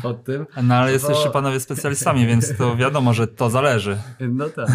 pod 0.01 0.23
tym. 0.23 0.45
No 0.63 0.75
ale 0.75 0.87
bo... 0.87 0.93
jesteście 0.93 1.29
panowie 1.29 1.59
specjalistami, 1.59 2.27
więc 2.27 2.57
to 2.57 2.77
wiadomo, 2.77 3.13
że 3.13 3.27
to 3.27 3.49
zależy. 3.49 3.97
No 4.19 4.49
tak, 4.49 4.69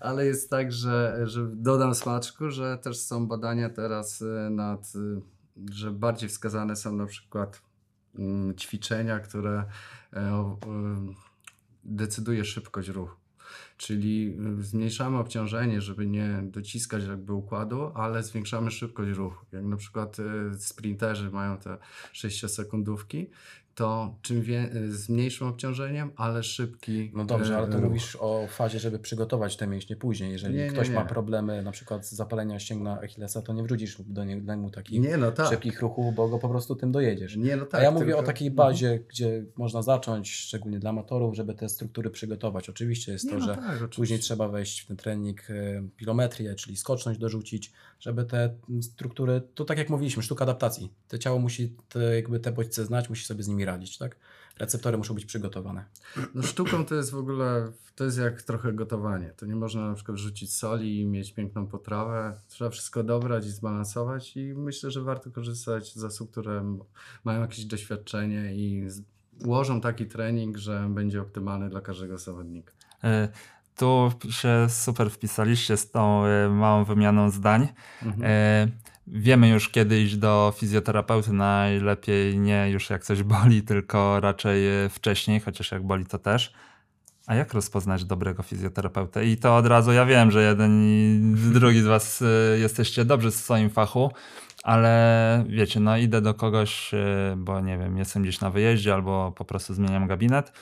ale 0.00 0.26
jest 0.26 0.50
tak, 0.50 0.72
że, 0.72 1.20
że 1.24 1.46
dodam 1.52 1.94
smaczku, 1.94 2.50
że 2.50 2.78
też 2.78 2.98
są 2.98 3.26
badania 3.26 3.70
teraz 3.70 4.22
y, 4.22 4.48
nad, 4.50 4.92
y, 4.96 5.20
że 5.70 5.90
bardziej 5.90 6.28
wskazane 6.28 6.76
są 6.76 6.96
na 6.96 7.06
przykład 7.06 7.62
mm, 8.18 8.54
ćwiczenia, 8.54 9.20
które 9.20 9.64
e, 10.12 10.56
decyduje 11.84 12.44
szybkość 12.44 12.88
ruchu. 12.88 13.25
Czyli 13.76 14.36
y, 14.58 14.62
zmniejszamy 14.62 15.18
obciążenie, 15.18 15.80
żeby 15.80 16.06
nie 16.06 16.42
dociskać 16.42 17.04
jakby 17.04 17.32
układu, 17.32 17.90
ale 17.94 18.22
zwiększamy 18.22 18.70
szybkość 18.70 19.10
ruchu. 19.10 19.46
Jak 19.52 19.64
na 19.64 19.76
przykład 19.76 20.18
y, 20.18 20.22
sprinterzy 20.58 21.30
mają 21.30 21.58
te 21.58 21.78
6-sekundówki, 22.14 23.26
to 23.76 24.14
czym 24.22 24.42
wie, 24.42 24.70
z 24.88 25.08
mniejszym 25.08 25.46
obciążeniem, 25.46 26.10
ale 26.16 26.42
szybki. 26.42 27.10
No 27.14 27.24
dobrze, 27.24 27.56
ale 27.56 27.66
to 27.66 27.72
e, 27.72 27.76
ruch. 27.76 27.88
mówisz 27.88 28.16
o 28.20 28.46
fazie, 28.48 28.78
żeby 28.78 28.98
przygotować 28.98 29.56
te 29.56 29.66
mięśnie 29.66 29.96
później. 29.96 30.32
Jeżeli 30.32 30.54
nie, 30.54 30.66
ktoś 30.66 30.88
nie, 30.88 30.94
nie. 30.94 31.00
ma 31.00 31.06
problemy 31.06 31.62
na 31.62 31.70
przykład 31.70 32.06
z 32.06 32.12
zapalenia 32.12 32.58
ścięgna 32.58 33.00
Achillesa, 33.00 33.42
to 33.42 33.52
nie 33.52 33.62
wrócisz 33.62 34.02
do 34.02 34.24
niego 34.24 34.70
takich 34.70 35.00
nie, 35.00 35.16
no 35.16 35.32
tak. 35.32 35.48
szybkich 35.48 35.80
ruchów, 35.80 36.14
bo 36.14 36.28
go 36.28 36.38
po 36.38 36.48
prostu 36.48 36.76
tym 36.76 36.92
dojedziesz. 36.92 37.36
Nie, 37.36 37.56
no 37.56 37.66
tak, 37.66 37.80
A 37.80 37.84
ja 37.84 37.90
mówię 37.90 38.06
tylko... 38.06 38.20
o 38.20 38.22
takiej 38.22 38.48
mhm. 38.48 38.68
bazie, 38.68 38.98
gdzie 39.08 39.44
można 39.56 39.82
zacząć, 39.82 40.32
szczególnie 40.32 40.78
dla 40.78 40.90
amatorów, 40.90 41.36
żeby 41.36 41.54
te 41.54 41.68
struktury 41.68 42.10
przygotować. 42.10 42.68
Oczywiście 42.68 43.12
jest 43.12 43.30
to, 43.30 43.38
no 43.38 43.44
że 43.44 43.54
tak, 43.54 43.64
oczywiście. 43.64 43.96
później 43.96 44.18
trzeba 44.18 44.48
wejść 44.48 44.80
w 44.80 44.86
ten 44.86 44.96
trening 44.96 45.50
e, 45.50 45.88
pilometrię, 45.96 46.54
czyli 46.54 46.76
skoczność 46.76 47.18
dorzucić, 47.18 47.72
żeby 48.00 48.24
te 48.24 48.54
struktury, 48.82 49.42
to 49.54 49.64
tak 49.64 49.78
jak 49.78 49.90
mówiliśmy, 49.90 50.22
sztuka 50.22 50.44
adaptacji. 50.44 50.92
To 51.08 51.18
ciało 51.18 51.38
musi 51.38 51.76
te, 51.88 52.16
jakby 52.16 52.40
te 52.40 52.52
bodźce 52.52 52.84
znać, 52.84 53.08
musi 53.08 53.24
sobie 53.24 53.42
z 53.42 53.48
nimi 53.48 53.65
radzić, 53.66 53.98
tak? 53.98 54.16
Receptory 54.58 54.98
muszą 54.98 55.14
być 55.14 55.24
przygotowane. 55.24 55.84
No 56.34 56.42
sztuką 56.42 56.84
to 56.84 56.94
jest 56.94 57.10
w 57.10 57.16
ogóle, 57.16 57.72
to 57.96 58.04
jest 58.04 58.18
jak 58.18 58.42
trochę 58.42 58.72
gotowanie. 58.72 59.32
To 59.36 59.46
nie 59.46 59.56
można 59.56 59.88
na 59.88 59.94
przykład 59.94 60.18
rzucić 60.18 60.54
soli 60.54 61.00
i 61.00 61.06
mieć 61.06 61.32
piękną 61.32 61.66
potrawę. 61.66 62.40
Trzeba 62.48 62.70
wszystko 62.70 63.02
dobrać 63.02 63.46
i 63.46 63.50
zbalansować 63.50 64.36
i 64.36 64.54
myślę, 64.54 64.90
że 64.90 65.02
warto 65.02 65.30
korzystać 65.30 65.94
z 65.94 66.04
osób, 66.04 66.30
które 66.30 66.76
mają 67.24 67.40
jakieś 67.40 67.64
doświadczenie 67.64 68.54
i 68.54 68.88
ułożą 69.44 69.80
taki 69.80 70.06
trening, 70.06 70.56
że 70.56 70.88
będzie 70.90 71.20
optymalny 71.20 71.68
dla 71.68 71.80
każdego 71.80 72.18
zawodnika. 72.18 72.72
E, 73.04 73.28
tu 73.76 74.10
się 74.30 74.66
super 74.68 75.10
wpisaliście 75.10 75.76
z 75.76 75.90
tą 75.90 76.24
e, 76.24 76.48
małą 76.48 76.84
wymianą 76.84 77.30
zdań. 77.30 77.68
Mhm. 78.02 78.22
E, 78.24 78.68
wiemy 79.06 79.48
już 79.48 79.68
kiedy 79.68 80.00
iść 80.00 80.16
do 80.16 80.52
fizjoterapeuty, 80.56 81.32
najlepiej 81.32 82.38
nie 82.38 82.70
już 82.70 82.90
jak 82.90 83.04
coś 83.04 83.22
boli, 83.22 83.62
tylko 83.62 84.20
raczej 84.20 84.60
wcześniej, 84.90 85.40
chociaż 85.40 85.72
jak 85.72 85.82
boli 85.82 86.06
to 86.06 86.18
też. 86.18 86.52
A 87.26 87.34
jak 87.34 87.54
rozpoznać 87.54 88.04
dobrego 88.04 88.42
fizjoterapeutę? 88.42 89.26
I 89.26 89.36
to 89.36 89.56
od 89.56 89.66
razu 89.66 89.92
ja 89.92 90.06
wiem, 90.06 90.30
że 90.30 90.42
jeden 90.42 90.82
i 90.84 91.20
drugi 91.52 91.80
z 91.80 91.86
Was 91.86 92.24
jesteście 92.58 93.04
dobrzy 93.04 93.30
w 93.30 93.34
swoim 93.34 93.70
fachu, 93.70 94.10
ale 94.62 95.44
wiecie, 95.48 95.80
no 95.80 95.96
idę 95.96 96.20
do 96.20 96.34
kogoś, 96.34 96.90
bo 97.36 97.60
nie 97.60 97.78
wiem, 97.78 97.98
jestem 97.98 98.22
gdzieś 98.22 98.40
na 98.40 98.50
wyjeździe 98.50 98.94
albo 98.94 99.32
po 99.36 99.44
prostu 99.44 99.74
zmieniam 99.74 100.06
gabinet 100.06 100.52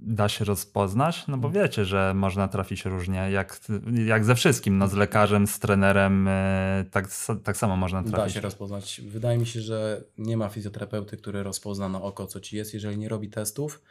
da 0.00 0.28
się 0.28 0.44
rozpoznać? 0.44 1.26
No 1.28 1.38
bo 1.38 1.48
mhm. 1.48 1.64
wiecie, 1.64 1.84
że 1.84 2.12
można 2.14 2.48
trafić 2.48 2.84
różnie, 2.84 3.30
jak, 3.30 3.60
jak 4.06 4.24
ze 4.24 4.34
wszystkim, 4.34 4.78
no 4.78 4.88
z 4.88 4.92
lekarzem, 4.92 5.46
z 5.46 5.58
trenerem, 5.58 6.28
e, 6.28 6.84
tak, 6.90 7.08
tak 7.44 7.56
samo 7.56 7.76
można 7.76 8.02
trafić. 8.02 8.34
Da 8.34 8.40
się 8.40 8.40
rozpoznać. 8.40 9.00
Wydaje 9.06 9.38
mi 9.38 9.46
się, 9.46 9.60
że 9.60 10.04
nie 10.18 10.36
ma 10.36 10.48
fizjoterapeuty, 10.48 11.16
który 11.16 11.42
rozpozna 11.42 11.88
na 11.88 12.02
oko, 12.02 12.26
co 12.26 12.40
ci 12.40 12.56
jest. 12.56 12.74
Jeżeli 12.74 12.98
nie 12.98 13.08
robi 13.08 13.30
testów, 13.30 13.82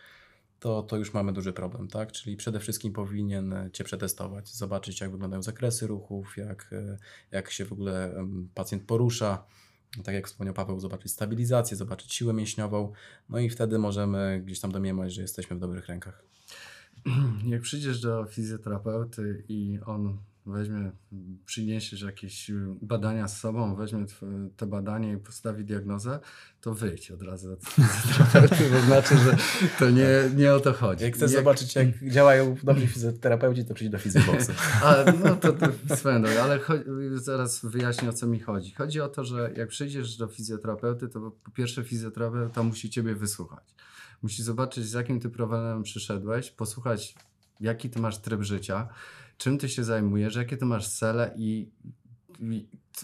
to, 0.60 0.84
to 0.84 0.98
już 0.98 1.14
mamy 1.14 1.34
duży 1.34 1.54
problem, 1.54 1.88
tak? 1.88 2.12
Czyli 2.12 2.38
przede 2.38 2.60
wszystkim 2.60 2.94
powinien 2.94 3.70
Cię 3.74 3.84
przetestować, 3.84 4.50
zobaczyć 4.50 5.02
jak 5.02 5.12
wyglądają 5.12 5.42
zakresy 5.42 5.88
ruchów, 5.88 6.38
jak, 6.38 6.70
e, 6.74 6.98
jak 7.32 7.52
się 7.52 7.66
w 7.66 7.74
ogóle 7.74 8.26
pacjent 8.54 8.84
porusza, 8.84 9.44
tak 10.04 10.16
jak 10.16 10.28
wspomniał 10.28 10.54
Paweł, 10.54 10.80
zobaczyć 10.80 11.12
stabilizację, 11.12 11.78
zobaczyć 11.78 12.14
siłę 12.14 12.34
mięśniową, 12.34 12.92
no 13.30 13.40
i 13.40 13.50
wtedy 13.50 13.80
możemy 13.80 14.42
gdzieś 14.46 14.60
tam 14.60 14.72
domniemać, 14.72 15.14
że 15.14 15.22
jesteśmy 15.22 15.56
w 15.56 15.60
dobrych 15.60 15.88
rękach. 15.88 16.24
Jak 17.46 17.62
przyjdziesz 17.62 18.02
do 18.02 18.26
fizjoterapeuty 18.26 19.44
i 19.50 19.80
on 19.86 20.18
weźmie, 20.46 20.92
przyniesiesz 21.46 22.02
jakieś 22.02 22.52
badania 22.82 23.28
z 23.28 23.40
sobą, 23.40 23.76
weźmie 23.76 24.06
te 24.58 24.66
badania 24.66 25.14
i 25.14 25.18
postawi 25.18 25.66
diagnozę, 25.66 26.20
to 26.62 26.74
wyjdź 26.74 27.12
od 27.12 27.22
razu 27.22 27.54
od 27.54 27.64
fizjoterapeuty, 27.70 28.70
bo 28.72 28.82
znaczy, 28.82 29.18
że 29.18 29.38
to 29.80 29.90
nie, 29.90 30.08
nie 30.36 30.54
o 30.54 30.60
to 30.60 30.74
chodzi. 30.74 31.04
Jak 31.04 31.14
chcesz 31.14 31.32
zobaczyć, 31.32 31.76
jak 31.76 31.88
działają 32.04 32.56
dobrzy 32.64 32.88
fizjoterapeuci, 32.88 33.66
to 33.66 33.74
przyjdź 33.74 33.92
do. 33.92 34.00
A, 34.84 34.96
no 35.24 35.36
to, 35.36 35.54
to 35.54 35.68
drogą, 35.96 36.42
ale 36.42 36.60
zaraz 37.16 37.66
wyjaśnię 37.66 38.10
o 38.10 38.14
co 38.14 38.28
mi 38.28 38.40
chodzi. 38.40 38.74
Chodzi 38.74 39.02
o 39.02 39.10
to, 39.10 39.24
że 39.24 39.52
jak 39.58 39.70
przyjdziesz 39.70 40.18
do 40.18 40.28
fizjoterapeuty, 40.28 41.10
to 41.10 41.32
po 41.32 41.52
pierwsze 41.52 41.84
fizjoterapeuta 41.84 42.64
musi 42.64 42.90
ciebie 42.90 43.16
wysłuchać. 43.16 43.76
Musi 44.22 44.44
zobaczyć 44.44 44.86
z 44.86 44.94
jakim 44.94 45.20
ty 45.20 45.30
problemem 45.30 45.84
przyszedłeś, 45.84 46.52
posłuchać 46.52 47.16
jaki 47.60 47.90
ty 47.90 48.00
masz 48.00 48.18
tryb 48.18 48.42
życia, 48.42 48.88
czym 49.38 49.58
ty 49.58 49.70
się 49.70 49.84
zajmujesz, 49.84 50.36
jakie 50.36 50.58
ty 50.58 50.66
masz 50.66 50.90
cele 50.90 51.34
i, 51.38 51.72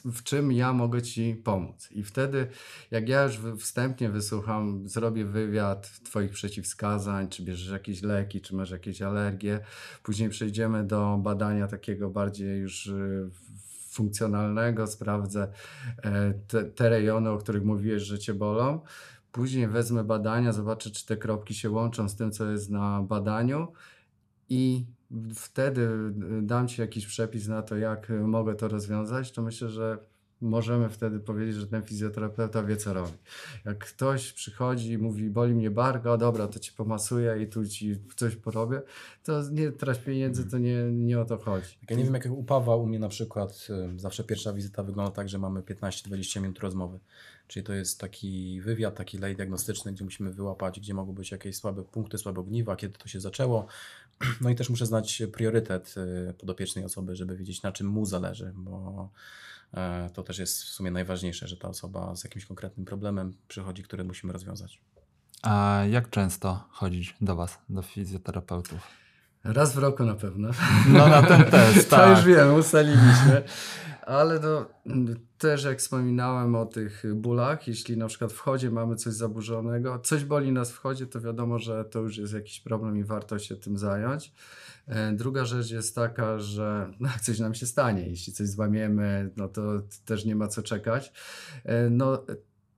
w 0.05 0.23
czym 0.23 0.51
ja 0.51 0.73
mogę 0.73 1.01
ci 1.01 1.35
pomóc. 1.43 1.89
I 1.91 2.03
wtedy, 2.03 2.47
jak 2.91 3.09
ja 3.09 3.23
już 3.23 3.39
wstępnie 3.59 4.09
wysłucham, 4.09 4.89
zrobię 4.89 5.25
wywiad 5.25 5.99
twoich 6.03 6.31
przeciwwskazań, 6.31 7.29
czy 7.29 7.43
bierzesz 7.43 7.71
jakieś 7.71 8.01
leki, 8.01 8.41
czy 8.41 8.55
masz 8.55 8.71
jakieś 8.71 9.01
alergie, 9.01 9.59
później 10.03 10.29
przejdziemy 10.29 10.83
do 10.83 11.19
badania 11.23 11.67
takiego 11.67 12.09
bardziej 12.09 12.59
już 12.59 12.87
y, 12.87 13.29
funkcjonalnego, 13.89 14.87
sprawdzę 14.87 15.51
e, 16.03 16.33
te, 16.47 16.63
te 16.63 16.89
rejony, 16.89 17.29
o 17.29 17.37
których 17.37 17.63
mówiłeś, 17.63 18.03
że 18.03 18.19
cię 18.19 18.33
bolą. 18.33 18.81
Później 19.31 19.67
wezmę 19.67 20.03
badania, 20.03 20.53
zobaczę, 20.53 20.91
czy 20.91 21.05
te 21.05 21.17
kropki 21.17 21.53
się 21.53 21.69
łączą 21.69 22.09
z 22.09 22.15
tym, 22.15 22.31
co 22.31 22.51
jest 22.51 22.69
na 22.69 23.01
badaniu 23.01 23.73
i 24.49 24.85
wtedy 25.35 25.81
y, 25.81 26.41
dam 26.41 26.67
Ci 26.67 26.81
jakiś 26.81 27.05
przepis 27.05 27.47
na 27.47 27.61
to, 27.61 27.77
jak 27.77 28.09
y, 28.09 28.13
mogę 28.13 28.55
to 28.55 28.67
rozwiązać, 28.67 29.31
to 29.31 29.41
myślę, 29.41 29.69
że 29.69 29.97
możemy 30.41 30.89
wtedy 30.89 31.19
powiedzieć, 31.19 31.55
że 31.55 31.67
ten 31.67 31.83
fizjoterapeuta 31.83 32.63
wie, 32.63 32.77
co 32.77 32.93
robi. 32.93 33.11
Jak 33.65 33.77
ktoś 33.77 34.33
przychodzi 34.33 34.91
i 34.91 34.97
mówi, 34.97 35.29
boli 35.29 35.53
mnie 35.53 35.71
barka, 35.71 36.17
dobra, 36.17 36.47
to 36.47 36.59
Ci 36.59 36.71
pomasuję 36.71 37.43
i 37.43 37.47
tu 37.47 37.67
Ci 37.67 37.95
coś 38.15 38.35
porobię, 38.35 38.81
to 39.23 39.49
nie 39.51 39.71
trać 39.71 39.99
pieniędzy, 39.99 40.49
to 40.49 40.57
nie, 40.57 40.83
nie 40.91 41.19
o 41.19 41.25
to 41.25 41.37
chodzi. 41.37 41.77
Ja 41.89 41.95
nie 41.95 42.03
wiem, 42.03 42.13
jak 42.13 42.25
u 42.25 42.43
Pawła, 42.43 42.75
u 42.75 42.85
mnie 42.85 42.99
na 42.99 43.09
przykład 43.09 43.67
y, 43.95 43.99
zawsze 43.99 44.23
pierwsza 44.23 44.53
wizyta 44.53 44.83
wygląda 44.83 45.11
tak, 45.11 45.29
że 45.29 45.37
mamy 45.37 45.61
15-20 45.61 46.41
minut 46.41 46.59
rozmowy. 46.59 46.99
Czyli 47.47 47.65
to 47.65 47.73
jest 47.73 47.99
taki 47.99 48.61
wywiad, 48.61 48.95
taki 48.95 49.17
lej 49.17 49.35
diagnostyczny, 49.35 49.93
gdzie 49.93 50.03
musimy 50.03 50.33
wyłapać, 50.33 50.79
gdzie 50.79 50.93
mogą 50.93 51.13
być 51.13 51.31
jakieś 51.31 51.55
słabe 51.55 51.83
punkty, 51.83 52.17
słabe 52.17 52.41
ogniwa, 52.41 52.75
kiedy 52.75 52.97
to 52.97 53.07
się 53.07 53.19
zaczęło. 53.19 53.67
No 54.41 54.49
i 54.49 54.55
też 54.55 54.69
muszę 54.69 54.85
znać 54.85 55.23
priorytet 55.33 55.95
y, 56.29 56.33
podopiecznej 56.33 56.85
osoby, 56.85 57.15
żeby 57.15 57.37
wiedzieć, 57.37 57.61
na 57.61 57.71
czym 57.71 57.87
mu 57.87 58.05
zależy, 58.05 58.53
bo 58.55 59.09
e, 59.73 60.09
to 60.13 60.23
też 60.23 60.39
jest 60.39 60.63
w 60.63 60.67
sumie 60.69 60.91
najważniejsze, 60.91 61.47
że 61.47 61.57
ta 61.57 61.67
osoba 61.67 62.15
z 62.15 62.23
jakimś 62.23 62.45
konkretnym 62.45 62.85
problemem 62.85 63.37
przychodzi, 63.47 63.83
który 63.83 64.03
musimy 64.03 64.33
rozwiązać. 64.33 64.81
A 65.41 65.83
jak 65.89 66.09
często 66.09 66.63
chodzić 66.69 67.15
do 67.21 67.35
Was, 67.35 67.57
do 67.69 67.81
fizjoterapeutów? 67.81 68.99
Raz 69.43 69.73
w 69.75 69.77
roku 69.77 70.03
na 70.05 70.15
pewno. 70.15 70.49
No 70.89 71.07
na 71.07 71.21
ten 71.23 71.43
test, 71.45 71.89
To 71.89 71.95
tak. 71.95 72.17
już 72.17 72.25
wiem, 72.25 72.53
ustaliliśmy. 72.53 73.43
Ale 74.05 74.39
to 74.39 74.69
mm, 74.85 75.15
też 75.37 75.63
jak 75.63 75.79
wspominałem 75.79 76.55
o 76.55 76.65
tych 76.65 77.03
bólach, 77.15 77.67
jeśli 77.67 77.97
na 77.97 78.07
przykład 78.07 78.33
w 78.33 78.39
chodzie 78.39 78.71
mamy 78.71 78.95
coś 78.95 79.13
zaburzonego, 79.13 79.99
coś 79.99 80.23
boli 80.25 80.51
nas 80.51 80.71
w 80.71 80.77
chodzie, 80.77 81.07
to 81.07 81.21
wiadomo, 81.21 81.59
że 81.59 81.85
to 81.85 81.99
już 81.99 82.17
jest 82.17 82.33
jakiś 82.33 82.59
problem 82.59 82.97
i 82.97 83.03
warto 83.03 83.39
się 83.39 83.55
tym 83.55 83.77
zająć. 83.77 84.33
E, 84.87 85.13
Druga 85.13 85.45
rzecz 85.45 85.71
jest 85.71 85.95
taka, 85.95 86.39
że 86.39 86.91
no, 86.99 87.09
coś 87.21 87.39
nam 87.39 87.53
się 87.53 87.65
stanie, 87.65 88.09
jeśli 88.09 88.33
coś 88.33 88.47
złamiemy, 88.47 89.31
no 89.37 89.47
to 89.47 89.61
też 90.05 90.25
nie 90.25 90.35
ma 90.35 90.47
co 90.47 90.61
czekać. 90.63 91.13
E, 91.65 91.89
No 91.89 92.25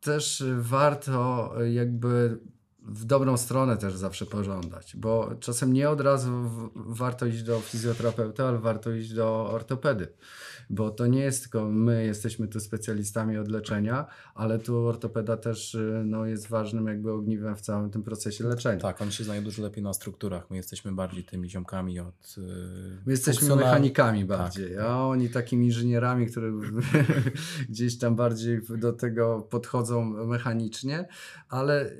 też 0.01 0.43
warto 0.59 1.53
jakby 1.71 2.37
w 2.81 3.05
dobrą 3.05 3.37
stronę 3.37 3.77
też 3.77 3.95
zawsze 3.95 4.25
pożądać, 4.25 4.95
bo 4.95 5.31
czasem 5.39 5.73
nie 5.73 5.89
od 5.89 6.01
razu 6.01 6.31
warto 6.75 7.25
iść 7.25 7.43
do 7.43 7.59
fizjoterapeuty, 7.59 8.43
ale 8.43 8.57
warto 8.57 8.91
iść 8.91 9.13
do 9.13 9.49
ortopedy, 9.51 10.07
bo 10.71 10.91
to 10.91 11.07
nie 11.07 11.19
jest 11.19 11.41
tylko 11.43 11.69
my 11.69 12.05
jesteśmy 12.05 12.47
tu 12.47 12.59
specjalistami 12.59 13.37
od 13.37 13.47
leczenia, 13.47 14.05
ale 14.35 14.59
tu 14.59 14.77
ortopeda 14.77 15.37
też 15.37 15.75
y, 15.75 16.03
no, 16.05 16.25
jest 16.25 16.47
ważnym 16.47 16.87
jakby 16.87 17.11
ogniwem 17.11 17.55
w 17.55 17.61
całym 17.61 17.89
tym 17.89 18.03
procesie 18.03 18.43
leczenia. 18.43 18.81
Tak, 18.81 19.01
oni 19.01 19.11
się 19.11 19.23
znają 19.23 19.43
dużo 19.43 19.61
lepiej 19.61 19.83
na 19.83 19.93
strukturach. 19.93 20.49
My 20.49 20.57
jesteśmy 20.57 20.91
bardziej 20.91 21.23
tymi 21.23 21.49
ziomkami 21.49 21.99
od. 21.99 22.35
y, 22.37 22.41
My 23.05 23.11
jesteśmy 23.11 23.47
funkcjonal- 23.47 23.57
mechanikami 23.65 24.25
bardziej, 24.25 24.75
tak. 24.75 24.83
a 24.85 25.07
oni 25.07 25.29
takimi 25.29 25.65
inżynierami, 25.65 26.27
które 26.27 26.51
gdzieś 27.69 27.97
tam 27.97 28.15
bardziej 28.15 28.61
do 28.77 28.93
tego 28.93 29.41
podchodzą 29.49 30.05
mechanicznie, 30.25 31.07
ale 31.49 31.85
y, 31.89 31.91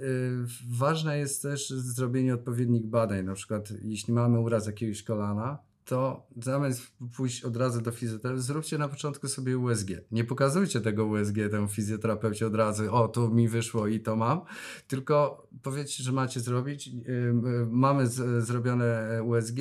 ważne 0.70 1.18
jest 1.18 1.42
też 1.42 1.70
zrobienie 1.70 2.34
odpowiednich 2.34 2.86
badań. 2.88 3.26
Na 3.26 3.34
przykład, 3.34 3.74
jeśli 3.84 4.14
mamy 4.14 4.40
uraz 4.40 4.68
jakiegoś 4.68 5.04
kolana, 5.04 5.71
to 5.86 6.28
zamiast 6.38 6.82
pójść 7.16 7.44
od 7.44 7.58
razu 7.58 7.82
do 7.82 7.92
fizjoterapeuty, 7.92 8.44
zróbcie 8.44 8.78
na 8.78 8.88
początku 8.88 9.28
sobie 9.28 9.58
USG. 9.58 9.90
Nie 10.12 10.24
pokazujcie 10.24 10.82
tego 10.82 11.06
USG 11.06 11.36
temu 11.52 11.68
fizjoterapeucie 11.68 12.48
od 12.48 12.56
razu, 12.56 12.96
o, 12.96 13.08
tu 13.08 13.30
mi 13.30 13.48
wyszło 13.48 13.88
i 13.88 14.00
to 14.00 14.16
mam, 14.16 14.42
tylko 14.88 15.48
powiedzcie, 15.64 16.04
że 16.04 16.12
macie 16.12 16.40
zrobić. 16.40 16.88
Yy, 16.88 16.94
yy, 17.08 17.68
mamy 17.70 18.08
z, 18.08 18.46
zrobione 18.46 19.20
USG, 19.24 19.58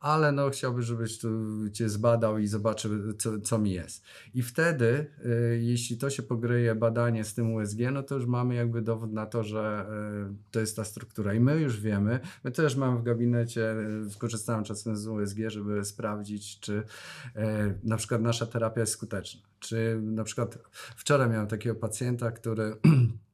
ale 0.00 0.32
no 0.32 0.50
chciałbym, 0.50 0.82
żebyś 0.82 1.18
tu 1.18 1.28
cię 1.72 1.88
zbadał 1.88 2.38
i 2.38 2.46
zobaczył, 2.46 3.12
co, 3.18 3.40
co 3.40 3.58
mi 3.58 3.72
jest. 3.72 4.04
I 4.34 4.42
wtedy, 4.42 5.06
y, 5.26 5.60
jeśli 5.62 5.98
to 5.98 6.10
się 6.10 6.22
pogryje 6.22 6.74
badanie 6.74 7.24
z 7.24 7.34
tym 7.34 7.54
USG, 7.54 7.78
no 7.92 8.02
to 8.02 8.14
już 8.14 8.26
mamy 8.26 8.54
jakby 8.54 8.82
dowód 8.82 9.12
na 9.12 9.26
to, 9.26 9.44
że 9.44 9.86
y, 10.30 10.34
to 10.50 10.60
jest 10.60 10.76
ta 10.76 10.84
struktura. 10.84 11.34
I 11.34 11.40
my 11.40 11.60
już 11.60 11.80
wiemy, 11.80 12.20
my 12.44 12.50
też 12.50 12.76
mamy 12.76 12.98
w 12.98 13.02
gabinecie, 13.02 13.72
y, 14.16 14.18
korzystałem 14.18 14.64
czasem 14.64 14.96
z 14.96 15.06
USG, 15.06 15.38
żeby 15.46 15.84
sprawdzić, 15.84 16.60
czy 16.60 16.82
na 17.84 17.96
przykład 17.96 18.22
nasza 18.22 18.46
terapia 18.46 18.80
jest 18.80 18.92
skuteczna. 18.92 19.40
Czy 19.60 20.00
na 20.02 20.24
przykład 20.24 20.58
wczoraj 20.72 21.30
miałem 21.30 21.46
takiego 21.46 21.74
pacjenta, 21.74 22.30
który 22.30 22.76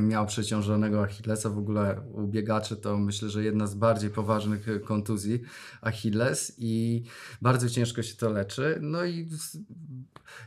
miał 0.00 0.26
przeciążonego 0.26 1.02
Achillesa. 1.02 1.50
W 1.50 1.58
ogóle 1.58 2.00
u 2.12 2.26
biegaczy 2.26 2.76
to 2.76 2.98
myślę, 2.98 3.28
że 3.28 3.44
jedna 3.44 3.66
z 3.66 3.74
bardziej 3.74 4.10
poważnych 4.10 4.68
y, 4.68 4.80
kontuzji 4.80 5.42
Achilles 5.80 6.54
i 6.58 7.02
bardzo 7.42 7.68
ciężko 7.68 8.02
się 8.02 8.16
to 8.16 8.30
leczy. 8.30 8.78
No 8.82 9.04
i 9.04 9.28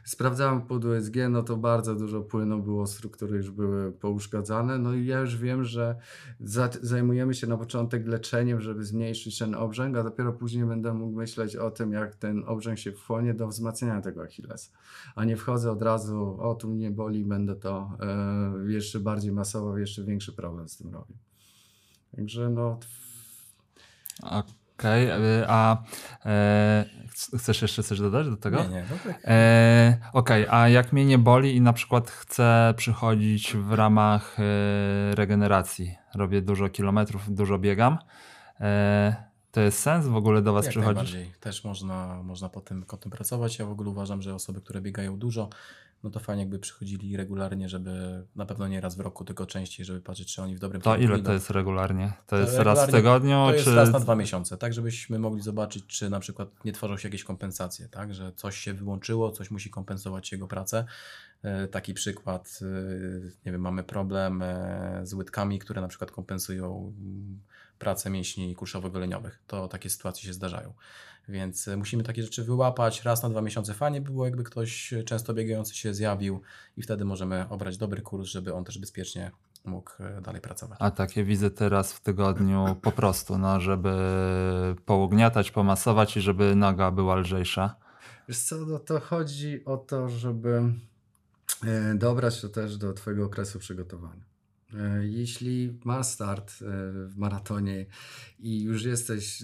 sprawdzałem 0.03 0.61
pod 0.61 0.85
USG, 0.85 1.15
no 1.29 1.43
to 1.43 1.57
bardzo 1.57 1.95
dużo 1.95 2.21
płynu 2.21 2.63
było, 2.63 2.87
struktury 2.87 3.37
już 3.37 3.51
były 3.51 3.91
pouszkadzane. 3.91 4.77
No 4.77 4.93
i 4.93 5.05
ja 5.05 5.19
już 5.19 5.37
wiem, 5.37 5.63
że 5.63 5.95
za, 6.39 6.69
zajmujemy 6.81 7.33
się 7.33 7.47
na 7.47 7.57
początek 7.57 8.07
leczeniem, 8.07 8.61
żeby 8.61 8.83
zmniejszyć 8.83 9.37
ten 9.37 9.55
obrzęk, 9.55 9.97
a 9.97 10.03
dopiero 10.03 10.33
później 10.33 10.65
będę 10.65 10.93
mógł 10.93 11.17
myśleć 11.17 11.55
o 11.55 11.71
tym, 11.71 11.91
jak 11.91 12.15
ten 12.15 12.43
obrzęk 12.47 12.79
się 12.79 12.91
wchłonie 12.91 13.33
do 13.33 13.47
wzmacniania 13.47 14.01
tego 14.01 14.23
Achillesa. 14.23 14.71
A 15.15 15.25
nie 15.25 15.37
wchodzę 15.37 15.71
od 15.71 15.81
razu, 15.81 16.37
o 16.39 16.55
tu 16.55 16.69
mnie 16.69 16.91
boli, 16.91 17.25
będę 17.25 17.55
to 17.55 17.97
e, 17.99 18.71
jeszcze 18.71 18.99
bardziej 18.99 19.20
masowo, 19.29 19.77
jeszcze 19.77 20.03
większy 20.03 20.33
problem 20.33 20.69
z 20.69 20.77
tym 20.77 20.93
robił. 20.93 21.15
Także 22.15 22.49
no, 22.49 22.79
Okej, 24.23 25.09
y, 25.09 25.45
a 25.47 25.83
e, 26.25 26.85
ch- 27.09 27.37
chcesz 27.39 27.61
jeszcze 27.61 27.83
coś 27.83 27.99
dodać 27.99 28.29
do 28.29 28.37
tego? 28.37 28.63
Nie, 28.63 28.69
nie, 28.69 28.85
no 28.91 28.97
tak. 29.13 29.21
E, 29.25 29.97
Okej, 30.13 30.45
a 30.49 30.69
jak 30.69 30.93
mnie 30.93 31.05
nie 31.05 31.17
boli 31.17 31.55
i 31.55 31.61
na 31.61 31.73
przykład 31.73 32.09
chcę 32.11 32.73
przychodzić 32.77 33.53
w 33.55 33.71
ramach 33.71 34.37
e, 34.39 35.15
regeneracji, 35.15 35.95
robię 36.15 36.41
dużo 36.41 36.69
kilometrów, 36.69 37.35
dużo 37.35 37.57
biegam, 37.59 37.97
e, 38.59 39.15
to 39.51 39.61
jest 39.61 39.79
sens 39.79 40.07
w 40.07 40.15
ogóle 40.15 40.41
do 40.41 40.53
Was 40.53 40.65
Jak 40.65 40.71
przychodzić? 40.71 40.95
najbardziej. 41.13 41.33
Też 41.39 41.63
można, 41.63 42.23
można 42.23 42.49
po 42.49 42.61
tym, 42.61 42.83
po 42.83 42.97
tym 42.97 43.11
pracować. 43.11 43.59
Ja 43.59 43.65
w 43.65 43.71
ogóle 43.71 43.89
uważam, 43.89 44.21
że 44.21 44.35
osoby, 44.35 44.61
które 44.61 44.81
biegają 44.81 45.17
dużo, 45.19 45.49
no 46.03 46.09
to 46.09 46.19
fajnie 46.19 46.41
jakby 46.41 46.59
przychodzili 46.59 47.17
regularnie, 47.17 47.69
żeby 47.69 48.23
na 48.35 48.45
pewno 48.45 48.67
nie 48.67 48.81
raz 48.81 48.95
w 48.95 48.99
roku, 48.99 49.25
tylko 49.25 49.45
częściej, 49.45 49.85
żeby 49.85 50.01
patrzeć, 50.01 50.33
czy 50.35 50.41
oni 50.41 50.55
w 50.55 50.59
dobrym 50.59 50.81
To 50.81 50.97
ile 50.97 51.19
to 51.19 51.33
jest 51.33 51.49
regularnie? 51.49 52.13
To 52.27 52.37
jest 52.37 52.57
raz 52.57 52.63
w 52.63 52.65
regularnie 52.65 53.01
tygodniu? 53.01 53.45
To 53.45 53.53
jest 53.53 53.65
czy... 53.65 53.75
raz 53.75 53.91
na 53.91 53.99
dwa 53.99 54.15
miesiące, 54.15 54.57
tak 54.57 54.73
żebyśmy 54.73 55.19
mogli 55.19 55.41
zobaczyć, 55.41 55.85
czy 55.87 56.09
na 56.09 56.19
przykład 56.19 56.65
nie 56.65 56.71
tworzą 56.71 56.97
się 56.97 57.07
jakieś 57.07 57.23
kompensacje, 57.23 57.87
tak, 57.89 58.13
że 58.13 58.31
coś 58.33 58.57
się 58.57 58.73
wyłączyło, 58.73 59.31
coś 59.31 59.51
musi 59.51 59.69
kompensować 59.69 60.31
jego 60.31 60.47
pracę. 60.47 60.85
E, 61.43 61.67
Taki 61.67 61.93
przykład, 61.93 62.59
e, 62.61 62.65
nie 63.45 63.51
wiem, 63.51 63.61
mamy 63.61 63.83
problem 63.83 64.41
e, 64.41 64.99
z 65.03 65.13
łydkami, 65.13 65.59
które 65.59 65.81
na 65.81 65.87
przykład 65.87 66.11
kompensują 66.11 66.93
mm, 66.97 67.39
pracę 67.79 68.09
mięśni 68.09 68.55
kuszowo-goleniowych. 68.55 69.39
To 69.47 69.67
takie 69.67 69.89
sytuacje 69.89 70.23
się 70.23 70.33
zdarzają. 70.33 70.73
Więc 71.29 71.67
e, 71.67 71.77
musimy 71.77 72.03
takie 72.03 72.23
rzeczy 72.23 72.43
wyłapać. 72.43 73.03
Raz 73.03 73.23
na 73.23 73.29
dwa 73.29 73.41
miesiące 73.41 73.73
fajnie 73.73 74.01
było, 74.01 74.25
jakby 74.25 74.43
ktoś 74.43 74.93
często 75.05 75.33
biegający 75.33 75.75
się 75.75 75.93
zjawił 75.93 76.41
i 76.77 76.81
wtedy 76.81 77.05
możemy 77.05 77.49
obrać 77.49 77.77
dobry 77.77 78.01
kurs, 78.01 78.27
żeby 78.27 78.53
on 78.53 78.63
też 78.63 78.79
bezpiecznie 78.79 79.31
mógł 79.65 79.91
e, 79.99 80.21
dalej 80.21 80.41
pracować. 80.41 80.77
A 80.81 80.91
takie 80.91 81.23
wizyty 81.23 81.69
raz 81.69 81.93
w 81.93 81.99
tygodniu 82.01 82.75
po 82.81 82.91
prostu, 82.91 83.37
no, 83.37 83.59
żeby 83.59 83.93
pougniatać, 84.85 85.51
pomasować 85.51 86.17
i 86.17 86.21
żeby 86.21 86.55
noga 86.55 86.91
była 86.91 87.15
lżejsza. 87.15 87.75
Wiesz 88.27 88.39
co, 88.39 88.55
no 88.55 88.79
to 88.79 88.99
chodzi 88.99 89.65
o 89.65 89.77
to, 89.77 90.09
żeby 90.09 90.73
e, 91.63 91.95
dobrać 91.95 92.41
to 92.41 92.49
też 92.49 92.77
do 92.77 92.93
Twojego 92.93 93.25
okresu 93.25 93.59
przygotowania. 93.59 94.23
E, 94.73 95.07
Jeśli 95.07 95.79
masz 95.83 96.07
start 96.07 96.51
e, 96.51 96.55
w 97.07 97.13
maratonie 97.17 97.85
i 98.39 98.61
już 98.61 98.83
jesteś 98.83 99.43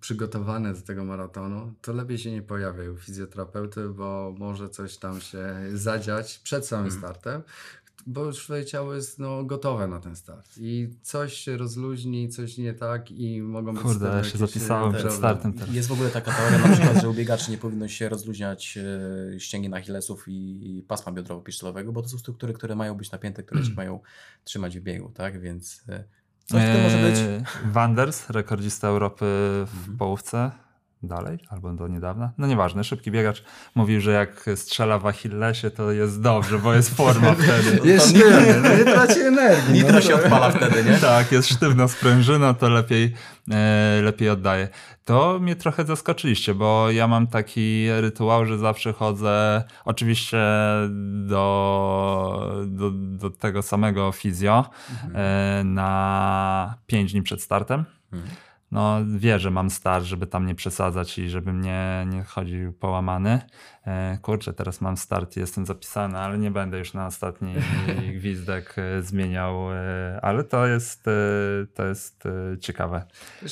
przygotowany 0.00 0.74
do 0.74 0.80
tego 0.80 1.04
maratonu, 1.04 1.72
to 1.82 1.92
lepiej 1.92 2.18
się 2.18 2.30
nie 2.32 2.42
pojawiaj 2.42 2.88
u 2.88 2.96
fizjoterapeuty, 2.96 3.88
bo 3.88 4.34
może 4.38 4.68
coś 4.68 4.96
tam 4.96 5.20
się 5.20 5.54
zadziać 5.74 6.38
przed 6.38 6.66
samym 6.66 6.84
Mhm. 6.86 7.02
startem, 7.02 7.42
bo 8.06 8.24
już 8.24 8.44
Twoje 8.44 8.64
ciało 8.64 8.94
jest 8.94 9.18
no, 9.18 9.44
gotowe 9.44 9.86
na 9.86 10.00
ten 10.00 10.16
start. 10.16 10.50
I 10.56 10.88
coś 11.02 11.34
się 11.34 11.56
rozluźni, 11.56 12.28
coś 12.28 12.58
nie 12.58 12.74
tak 12.74 13.10
i 13.10 13.42
mogą 13.42 13.72
być 13.74 13.82
Kurde, 13.82 14.06
ja 14.06 14.24
się 14.24 14.34
e, 14.34 14.38
zapisałem 14.38 14.92
przed 14.94 15.12
startem 15.12 15.52
teraz. 15.52 15.74
Jest 15.74 15.88
w 15.88 15.92
ogóle 15.92 16.10
taka 16.10 16.32
teoria 16.32 16.68
na 16.68 16.74
przykład, 16.76 17.00
że 17.02 17.08
u 17.08 17.14
biegaczy 17.14 17.50
nie 17.50 17.58
powinno 17.58 17.88
się 17.88 18.08
rozluźniać 18.08 18.78
e, 19.34 19.40
ścięgien 19.40 19.74
achillesów 19.74 20.28
i, 20.28 20.78
i 20.78 20.82
pasma 20.82 21.12
biodrowo-piszczelowego, 21.12 21.92
bo 21.92 22.02
to 22.02 22.08
są 22.08 22.18
struktury, 22.18 22.52
które 22.52 22.76
mają 22.76 22.94
być 22.94 23.10
napięte, 23.10 23.42
które 23.42 23.60
Mm. 23.60 23.70
cię 23.70 23.76
mają 23.76 24.00
trzymać 24.44 24.78
w 24.78 24.82
biegu, 24.82 25.10
tak? 25.14 25.40
Więc 25.40 25.82
e, 25.88 26.04
coś 26.44 26.62
w 26.62 26.72
tym 26.72 26.82
może 26.82 26.96
być. 26.98 27.18
Eee, 27.18 27.44
Wanders, 27.72 28.30
rekordzista 28.30 28.88
Europy 28.88 29.24
w 29.66 29.76
Mhm. 29.78 29.96
połówce, 29.98 30.50
dalej, 31.06 31.38
albo 31.48 31.72
do 31.72 31.88
niedawna, 31.88 32.32
no 32.38 32.46
nieważne, 32.46 32.84
szybki 32.84 33.10
biegacz, 33.10 33.44
mówił, 33.74 34.00
że 34.00 34.12
jak 34.12 34.46
strzela 34.54 34.98
w 34.98 35.06
Achillesie, 35.06 35.70
to 35.70 35.92
jest 35.92 36.22
dobrze, 36.22 36.58
bo 36.58 36.74
jest 36.74 36.96
forma 36.96 37.34
wtedy. 37.42 37.88
Jest 37.88 38.10
świetnie, 38.10 38.54
no 38.62 38.76
nie 38.76 38.84
traci 38.84 39.20
energii. 39.20 39.72
Nitro 39.72 39.92
no. 39.92 40.00
się 40.00 40.14
odpala 40.14 40.50
wtedy, 40.50 40.84
nie? 40.84 40.98
Tak, 41.04 41.32
jest 41.32 41.48
sztywna 41.48 41.88
sprężyna, 41.88 42.54
to 42.54 42.68
lepiej, 42.68 43.14
e, 43.50 44.00
lepiej 44.02 44.30
oddaje. 44.30 44.68
To 45.04 45.38
mnie 45.40 45.56
trochę 45.56 45.84
zaskoczyliście, 45.84 46.54
bo 46.54 46.90
ja 46.90 47.08
mam 47.08 47.26
taki 47.26 47.86
rytuał, 48.00 48.46
że 48.46 48.58
zawsze 48.58 48.92
chodzę 48.92 49.64
oczywiście 49.84 50.38
do, 51.26 52.62
do, 52.66 52.90
do 52.90 53.30
tego 53.30 53.62
samego 53.62 54.12
fizjo 54.12 54.64
e, 55.14 55.62
na 55.64 56.74
5 56.86 57.12
dni 57.12 57.22
przed 57.22 57.42
startem. 57.42 57.84
Mhm. 58.12 58.34
No, 58.74 58.98
wie, 59.06 59.38
że 59.38 59.50
mam 59.50 59.70
start, 59.70 60.04
żeby 60.04 60.26
tam 60.26 60.46
nie 60.46 60.54
przesadzać 60.54 61.18
i 61.18 61.28
żebym 61.28 61.60
nie, 61.60 62.06
nie 62.10 62.24
chodził 62.24 62.72
połamany. 62.72 63.40
E, 63.86 64.18
kurczę, 64.22 64.52
teraz 64.52 64.80
mam 64.80 64.96
start 64.96 65.36
i 65.36 65.40
jestem 65.40 65.66
zapisany, 65.66 66.18
ale 66.18 66.38
nie 66.38 66.50
będę 66.50 66.78
już 66.78 66.94
na 66.94 67.06
ostatni 67.06 67.54
gwizdek 68.18 68.74
e, 68.78 69.02
zmieniał, 69.02 69.72
e, 69.72 70.18
ale 70.22 70.44
to 70.44 70.66
jest, 70.66 71.02
to 71.74 71.84
jest 71.84 72.24
ciekawe. 72.60 73.04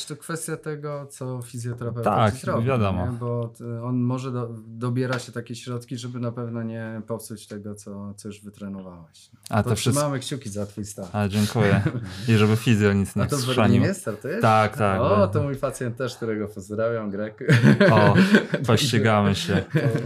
To 0.08 0.16
kwestia 0.16 0.56
tego, 0.56 1.06
co 1.06 1.42
fizjoterapeuta 1.42 2.16
Tak, 2.16 2.34
zrobi, 2.34 2.66
wiadomo. 2.66 3.06
Nie? 3.06 3.12
Bo 3.12 3.52
on 3.82 4.00
może 4.00 4.32
do, 4.32 4.50
dobiera 4.66 5.18
się 5.18 5.32
takie 5.32 5.54
środki, 5.54 5.96
żeby 5.96 6.20
na 6.20 6.32
pewno 6.32 6.62
nie 6.62 7.02
popsuć 7.06 7.46
tego, 7.46 7.74
co, 7.74 8.14
co 8.14 8.28
już 8.28 8.40
wytrenowałeś. 8.40 9.30
A 9.50 9.62
to 9.62 9.76
wszystko. 9.76 10.00
Trzymamy 10.00 10.20
kciuki 10.20 10.48
za 10.50 10.66
twój 10.66 10.84
start. 10.84 11.08
A, 11.12 11.28
dziękuję. 11.28 11.82
I 12.28 12.36
żeby 12.36 12.56
fizjo 12.56 12.92
nic 12.92 13.16
nie 13.16 13.22
A 13.22 13.26
to 13.26 13.36
w. 13.36 13.46
Berlinie 13.56 13.94
startujesz? 13.94 14.42
Tak, 14.42 14.76
tak. 14.76 15.00
O, 15.00 15.16
bo- 15.16 15.28
to 15.28 15.42
mój 15.42 15.56
pacjent 15.56 15.96
też, 15.96 16.16
którego 16.16 16.48
pozdrawiam, 16.48 17.10
Grek. 17.10 17.44
O, 17.90 18.14
pościgamy 18.66 19.34
się. 19.34 19.64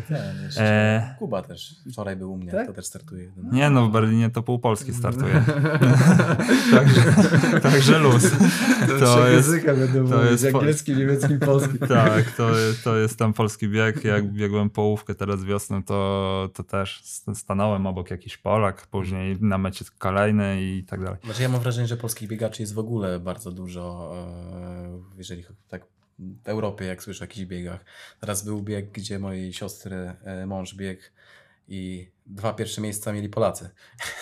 To 0.08 0.15
jeszcze 0.44 0.62
E. 0.62 1.14
Kuba 1.18 1.42
też 1.42 1.74
wczoraj 1.92 2.16
był 2.16 2.32
u 2.32 2.36
mnie, 2.36 2.50
Tak? 2.52 2.66
to 2.66 2.72
też 2.72 2.86
startuje. 2.86 3.30
Nie 3.52 3.70
no, 3.70 3.86
w 3.88 3.92
Berlinie 3.92 4.30
to 4.30 4.42
pół 4.42 4.58
Polski 4.58 4.94
startuje. 4.94 5.44
także, 6.74 7.02
także 7.62 7.98
luz. 7.98 8.30
To 9.00 9.28
jest, 9.28 9.48
języka 9.48 9.74
będą 9.74 10.08
to 10.10 10.16
mówić, 10.16 10.30
jest 10.30 10.52
po- 10.52 10.58
angielski, 10.58 10.96
niemiecki, 10.96 11.38
polski. 11.38 11.78
tak, 11.88 12.30
to, 12.30 12.50
to 12.84 12.96
jest 12.96 13.18
tam 13.18 13.32
polski 13.32 13.68
bieg. 13.68 14.04
Jak 14.04 14.32
biegłem 14.32 14.70
połówkę 14.70 15.14
teraz 15.14 15.44
wiosną, 15.44 15.82
to, 15.82 16.48
to 16.54 16.64
też 16.64 17.02
stanąłem 17.34 17.86
obok 17.86 18.10
jakiś 18.10 18.36
Polak, 18.36 18.86
później 18.86 19.36
na 19.40 19.58
mecie 19.58 19.84
kolejny 19.98 20.62
i 20.62 20.84
tak 20.84 21.02
dalej. 21.04 21.18
Znaczy 21.24 21.42
ja 21.42 21.48
mam 21.48 21.60
wrażenie, 21.60 21.88
że 21.88 21.96
polskich 21.96 22.28
biegaczy 22.28 22.62
jest 22.62 22.74
w 22.74 22.78
ogóle 22.78 23.20
bardzo 23.20 23.52
dużo, 23.52 24.12
e, 24.16 25.16
jeżeli 25.18 25.44
tak 25.68 25.95
w 26.18 26.48
Europie, 26.48 26.84
jak 26.84 27.02
słyszę 27.02 27.24
o 27.24 27.26
jakichś 27.26 27.46
biegach. 27.46 27.84
Teraz 28.20 28.44
był 28.44 28.62
bieg, 28.62 28.90
gdzie 28.92 29.18
mojej 29.18 29.52
siostry 29.52 30.12
e, 30.24 30.46
mąż 30.46 30.74
biegł 30.74 31.02
i 31.68 32.10
dwa 32.26 32.52
pierwsze 32.52 32.80
miejsca 32.80 33.12
mieli 33.12 33.28
Polacy. 33.28 33.70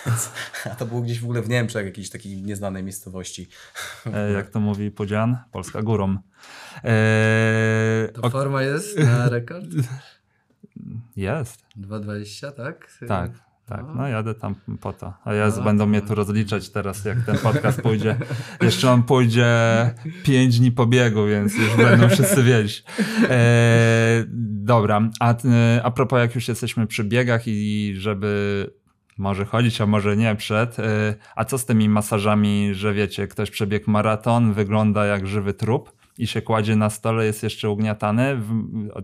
A 0.71 0.75
to 0.75 0.85
było 0.85 1.01
gdzieś 1.01 1.19
w 1.19 1.23
ogóle 1.23 1.41
w 1.41 1.49
Niemczech, 1.49 1.85
jakiejś 1.85 2.09
takiej 2.09 2.43
nieznanej 2.43 2.83
miejscowości. 2.83 3.47
E, 4.13 4.31
jak 4.31 4.49
to 4.49 4.59
mówi 4.59 4.91
Podzian, 4.91 5.37
Polska 5.51 5.81
górą. 5.81 6.17
E, 6.83 8.09
To 8.13 8.29
forma 8.29 8.63
jest 8.63 8.99
na 8.99 9.29
rekord? 9.29 9.65
jest, 11.15 11.65
2,20, 11.77 12.51
tak? 12.51 12.97
tak. 13.07 13.31
Tak, 13.67 13.81
No. 13.87 13.93
no 13.95 14.07
jadę 14.07 14.33
tam 14.35 14.55
po 14.81 14.93
to. 14.93 15.13
A 15.25 15.33
ja 15.33 15.47
No, 15.57 15.61
będą 15.63 15.83
to- 15.83 15.87
mnie 15.87 16.01
tu 16.01 16.15
rozliczać 16.15 16.69
teraz, 16.69 17.05
jak 17.05 17.25
ten 17.25 17.37
podcast 17.37 17.81
pójdzie. 17.81 18.15
Jeszcze 18.61 18.91
on 18.91 19.03
pójdzie 19.03 19.45
5 20.23 20.59
dni 20.59 20.71
po 20.71 20.85
biegu, 20.85 21.25
więc 21.27 21.57
już 21.57 21.75
będą 21.77 22.09
wszyscy 22.09 22.43
wiedzieć. 22.43 22.83
E, 23.29 24.23
dobra, 24.63 25.01
a, 25.19 25.33
e, 25.33 25.81
a 25.83 25.91
propos 25.91 26.19
jak 26.19 26.35
już 26.35 26.47
jesteśmy 26.47 26.87
przy 26.87 27.03
biegach 27.03 27.41
i 27.47 27.93
żeby 27.97 28.69
może 29.17 29.45
chodzić, 29.45 29.81
a 29.81 29.85
może 29.85 30.17
nie 30.17 30.35
przed, 30.35 30.79
e, 30.79 30.83
a 31.35 31.45
co 31.45 31.57
z 31.57 31.65
tymi 31.65 31.89
masażami, 31.89 32.69
że 32.73 32.93
wiecie, 32.93 33.27
ktoś 33.27 33.51
przebiegł 33.51 33.91
maraton, 33.91 34.53
wygląda 34.53 35.05
jak 35.05 35.27
żywy 35.27 35.53
trup 35.53 35.91
i 36.17 36.27
się 36.27 36.41
kładzie 36.41 36.75
na 36.75 36.89
stole, 36.89 37.25
jest 37.25 37.43
jeszcze 37.43 37.69
ugniatany. 37.69 38.41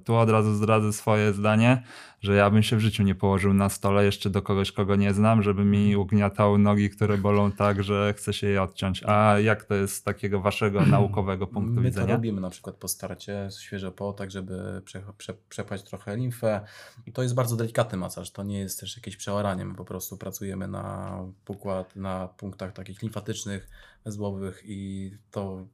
Tu 0.03 0.15
od 0.15 0.29
razu 0.29 0.53
zdradzę 0.55 0.93
swoje 0.93 1.33
zdanie, 1.33 1.83
że 2.21 2.35
ja 2.35 2.49
bym 2.49 2.63
się 2.63 2.75
w 2.75 2.79
życiu 2.79 3.03
nie 3.03 3.15
położył 3.15 3.53
na 3.53 3.69
stole 3.69 4.05
jeszcze 4.05 4.29
do 4.29 4.41
kogoś, 4.41 4.71
kogo 4.71 4.95
nie 4.95 5.13
znam, 5.13 5.43
żeby 5.43 5.65
mi 5.65 5.95
ugniatał 5.95 6.57
nogi, 6.57 6.89
które 6.89 7.17
bolą 7.17 7.51
tak, 7.51 7.83
że 7.83 8.13
chce 8.17 8.33
się 8.33 8.47
je 8.47 8.61
odciąć. 8.63 9.03
A 9.05 9.39
jak 9.39 9.63
to 9.63 9.75
jest 9.75 9.95
z 9.95 10.03
takiego 10.03 10.41
waszego 10.41 10.85
naukowego 10.95 11.47
punktu 11.47 11.73
My 11.73 11.81
to 11.81 11.81
widzenia? 11.81 12.13
robimy 12.13 12.41
na 12.41 12.49
przykład 12.49 12.75
po 12.75 12.87
starcie, 12.87 13.49
świeże 13.59 13.91
po, 13.91 14.13
tak 14.13 14.31
żeby 14.31 14.81
prze, 14.85 15.03
prze, 15.17 15.33
przepaść 15.49 15.83
trochę 15.83 16.17
limfę. 16.17 16.61
I 17.05 17.11
to 17.11 17.23
jest 17.23 17.35
bardzo 17.35 17.55
delikatny 17.55 17.97
masaż, 17.97 18.31
to 18.31 18.43
nie 18.43 18.59
jest 18.59 18.79
też 18.79 18.97
jakieś 18.97 19.17
przeoranie, 19.17 19.65
my 19.65 19.75
po 19.75 19.85
prostu 19.85 20.17
pracujemy 20.17 20.67
na 20.67 21.17
pokład, 21.45 21.95
na 21.95 22.27
punktach 22.27 22.73
takich 22.73 23.01
limfatycznych, 23.01 23.69
węzłowych 24.05 24.63
i 24.65 25.11
to 25.31 25.65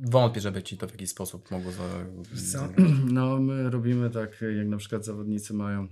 wątpię, 0.00 0.40
żeby 0.40 0.62
ci 0.62 0.76
to 0.76 0.88
w 0.88 0.90
jakiś 0.90 1.10
sposób 1.10 1.50
mogło 1.50 1.72
za... 1.72 1.82
No, 3.12 3.38
my 3.38 3.70
robimy 3.70 4.10
tak, 4.10 4.44
jak 4.58 4.68
na 4.68 4.76
przykład 4.76 5.04
zawodnicy 5.04 5.54
mają 5.54 5.88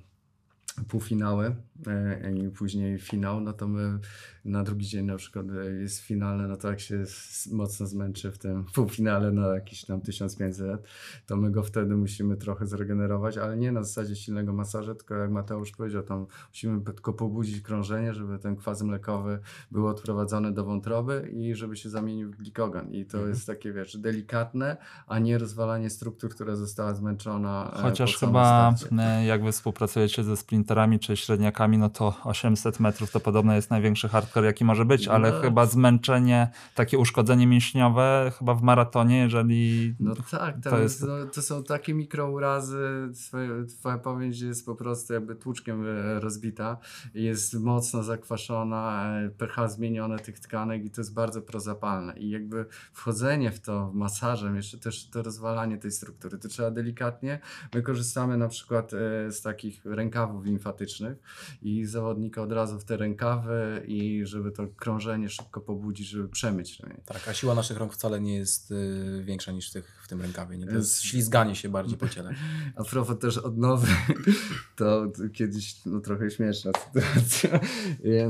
półfinały 0.89 1.57
e, 1.87 2.33
i 2.37 2.49
później 2.51 2.99
finał, 2.99 3.41
no 3.41 3.53
to 3.53 3.69
my 3.69 3.99
na 4.45 4.63
drugi 4.65 4.87
dzień 4.87 5.07
na 5.07 5.17
przykład 5.17 5.47
e, 5.51 5.71
jest 5.73 5.99
finalne, 6.01 6.49
no 6.49 6.57
to 6.57 6.69
jak 6.71 6.81
się 6.81 7.05
mocno 7.53 7.87
zmęczy 7.87 8.33
w 8.33 8.39
tym 8.39 8.65
półfinale 8.75 9.33
na 9.33 9.47
jakieś 9.55 9.85
tam 9.85 10.01
1500, 10.01 10.87
to 11.27 11.37
my 11.37 11.51
go 11.51 11.63
wtedy 11.63 11.97
musimy 11.97 12.37
trochę 12.37 12.67
zregenerować, 12.67 13.39
ale 13.39 13.57
nie 13.57 13.73
na 13.73 13.83
zasadzie 13.83 14.17
silnego 14.17 14.53
masażu, 14.53 14.95
tylko 14.95 15.15
jak 15.15 15.31
Mateusz 15.31 15.73
powiedział, 15.73 16.03
tam 16.03 16.27
musimy 16.49 16.81
tylko 16.81 17.13
pobudzić 17.13 17.61
krążenie, 17.61 18.15
żeby 18.15 18.39
ten 18.39 18.57
kwas 18.57 18.83
mlekowy 18.83 19.39
był 19.71 19.87
odprowadzony 19.87 20.53
do 20.53 20.65
wątroby 20.65 21.31
i 21.33 21.55
żeby 21.55 21.77
się 21.77 21.91
zamienił 21.91 22.31
w 22.33 22.37
glikogen 22.37 22.93
i 22.93 23.07
to 23.07 23.19
Mhm. 23.19 23.35
jest 23.35 23.47
takie, 23.47 23.73
wiesz, 23.73 23.97
delikatne, 23.97 24.77
a 25.07 25.19
nie 25.19 25.39
rozwalanie 25.39 25.91
struktur, 25.91 26.31
która 26.31 26.57
została 26.57 26.95
zmęczona 26.95 27.73
e, 27.79 27.83
Chociaż 27.83 28.19
chyba 28.19 28.75
starcie. 28.77 28.97
jak 29.27 29.45
wy 29.45 29.53
współpracujecie 29.53 30.25
ze 30.25 30.37
sprinterami 30.73 30.99
czy 30.99 31.17
średniakami, 31.17 31.79
no 31.79 31.91
to 31.91 32.15
800 32.25 32.81
metrów 32.81 33.11
to 33.11 33.21
podobno 33.21 33.55
jest 33.55 33.71
największy 33.71 34.09
hardcore 34.09 34.47
jaki 34.47 34.65
może 34.65 34.85
być, 34.85 35.09
ale 35.09 35.33
No. 35.33 35.41
chyba 35.41 35.67
zmęczenie, 35.67 36.49
takie 36.75 36.99
uszkodzenie 36.99 37.47
mięśniowe 37.47 38.33
chyba 38.39 38.55
w 38.55 38.63
maratonie, 38.63 39.19
jeżeli... 39.19 39.95
No 40.01 40.15
tak, 40.31 40.57
to 40.63 40.79
jest- 40.79 41.03
no, 41.03 41.27
to 41.35 41.43
są 41.43 41.65
takie 41.65 41.95
mikrourazy, 41.95 43.11
twoje, 43.27 43.65
twoja 43.67 43.99
pamięć 43.99 44.41
jest 44.41 44.67
po 44.67 44.75
prostu 44.75 45.13
jakby 45.13 45.35
tłuczkiem 45.35 45.85
e, 45.87 46.21
rozbita, 46.21 46.77
jest 47.15 47.55
mocno 47.61 48.03
zakwaszona, 48.03 49.05
e, 49.21 49.31
pH 49.31 49.69
zmienione 49.69 50.19
tych 50.19 50.41
tkanek 50.41 50.85
i 50.85 50.91
to 50.91 51.01
jest 51.01 51.15
bardzo 51.15 51.43
prozapalne 51.43 52.19
i 52.19 52.31
jakby 52.31 52.65
wchodzenie 52.93 53.51
w 53.51 53.61
to 53.61 53.91
masażem, 53.95 54.57
jeszcze 54.57 54.79
też 54.79 55.11
to 55.11 55.23
rozwalanie 55.23 55.79
tej 55.79 55.91
struktury, 55.91 56.39
to 56.39 56.49
trzeba 56.49 56.71
delikatnie, 56.71 57.39
my 57.75 57.83
korzystamy 57.83 58.37
na 58.37 58.49
przykład 58.49 58.93
e, 58.95 59.33
z 59.33 59.43
takich 59.43 59.81
rękawów 59.85 60.45
limfatycznych 60.53 61.19
i 61.63 61.87
zawodnika 61.87 62.43
od 62.43 62.53
razu 62.53 62.79
w 62.79 62.85
te 62.85 62.97
rękawy 62.97 63.83
i 63.87 64.27
żeby 64.27 64.53
to 64.53 64.67
krążenie 64.77 65.29
szybko 65.29 65.61
pobudzić, 65.61 66.09
żeby 66.09 66.29
przemyć 66.29 66.81
ramię. 66.81 67.01
Tak, 67.07 67.29
a 67.29 67.35
siła 67.35 67.55
naszych 67.55 67.77
rąk 67.77 67.93
wcale 67.93 68.21
nie 68.21 68.37
jest 68.37 68.71
y, 68.71 69.23
większa 69.25 69.53
niż 69.53 69.71
w, 69.71 69.73
tych, 69.73 70.03
w 70.05 70.09
tym 70.09 70.23
rękawie. 70.23 70.59
Nie? 70.59 70.67
To 70.67 70.75
jest 70.75 71.03
ślizganie 71.03 71.55
się 71.55 71.69
bardziej 71.69 71.99
po 71.99 72.09
ciele. 72.09 72.35
A 72.77 72.85
propos 72.85 73.19
też 73.19 73.39
odnowy, 73.39 73.87
to 74.77 75.13
kiedyś 75.33 75.85
no, 75.87 76.01
trochę 76.01 76.31
śmieszna 76.31 76.73
sytuacja. 76.73 77.61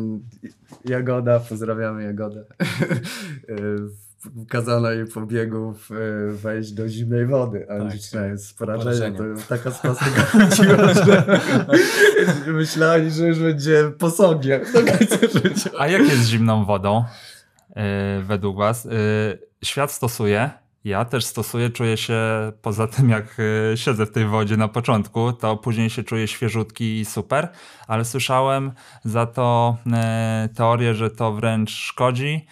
Jagoda, 0.84 1.40
pozdrawiamy 1.40 2.02
Jagodę. 2.02 2.44
Kazano 4.48 4.90
jej 4.90 5.06
po 5.06 5.26
biegu 5.26 5.74
w- 5.90 6.38
wejść 6.42 6.72
do 6.72 6.88
zimnej 6.88 7.26
wody, 7.26 7.66
a 7.70 7.78
Tak. 7.78 8.30
jest 8.30 8.58
porażenie. 8.58 8.84
Porażenie. 9.18 9.18
To 9.18 9.48
taka 9.48 9.70
spastyka 9.70 10.22
chodziła, 10.22 10.94
że 11.06 11.24
myśleli, 12.52 13.10
że 13.10 13.26
już 13.28 13.38
będzie 13.38 13.90
do 14.72 14.82
końca 14.92 15.16
życia. 15.38 15.70
A 15.78 15.86
jak 15.88 16.02
jest 16.02 16.22
z 16.22 16.28
zimną 16.28 16.64
wodą 16.64 17.04
yy, 17.76 17.82
według 18.22 18.56
Was? 18.56 18.84
Yy, 18.84 18.90
świat 19.64 19.92
stosuje, 19.92 20.50
ja 20.84 21.04
też 21.04 21.24
stosuję, 21.24 21.70
czuję 21.70 21.96
się 21.96 22.18
poza 22.62 22.86
tym 22.86 23.10
jak 23.10 23.38
yy, 23.70 23.76
siedzę 23.76 24.06
w 24.06 24.10
tej 24.10 24.26
wodzie 24.26 24.56
na 24.56 24.68
początku, 24.68 25.32
to 25.32 25.56
później 25.56 25.90
się 25.90 26.02
czuję 26.02 26.28
świeżutki 26.28 27.00
i 27.00 27.04
super, 27.04 27.48
ale 27.88 28.04
słyszałem 28.04 28.72
za 29.04 29.26
to 29.26 29.76
teorię, 30.54 30.94
że 30.94 31.10
to 31.10 31.32
wręcz 31.32 31.70
szkodzi, 31.70 32.46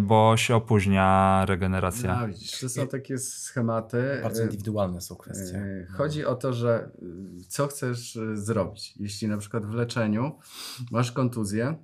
bo 0.00 0.36
się 0.36 0.56
opóźnia 0.56 1.44
regeneracja. 1.48 2.20
No, 2.20 2.28
widzisz, 2.28 2.60
to 2.60 2.68
są 2.68 2.86
takie 2.86 3.18
schematy. 3.18 4.20
Bardzo 4.22 4.42
e, 4.42 4.44
indywidualne 4.44 5.00
są 5.00 5.16
kwestie. 5.16 5.56
E, 5.56 5.86
Chodzi 5.92 6.24
o 6.24 6.34
to, 6.34 6.52
że 6.52 6.90
co 7.48 7.66
chcesz 7.66 8.18
zrobić. 8.34 8.94
Jeśli 8.96 9.28
na 9.28 9.38
przykład 9.38 9.66
w 9.66 9.74
leczeniu 9.74 10.38
masz 10.90 11.12
kontuzję, 11.12 11.76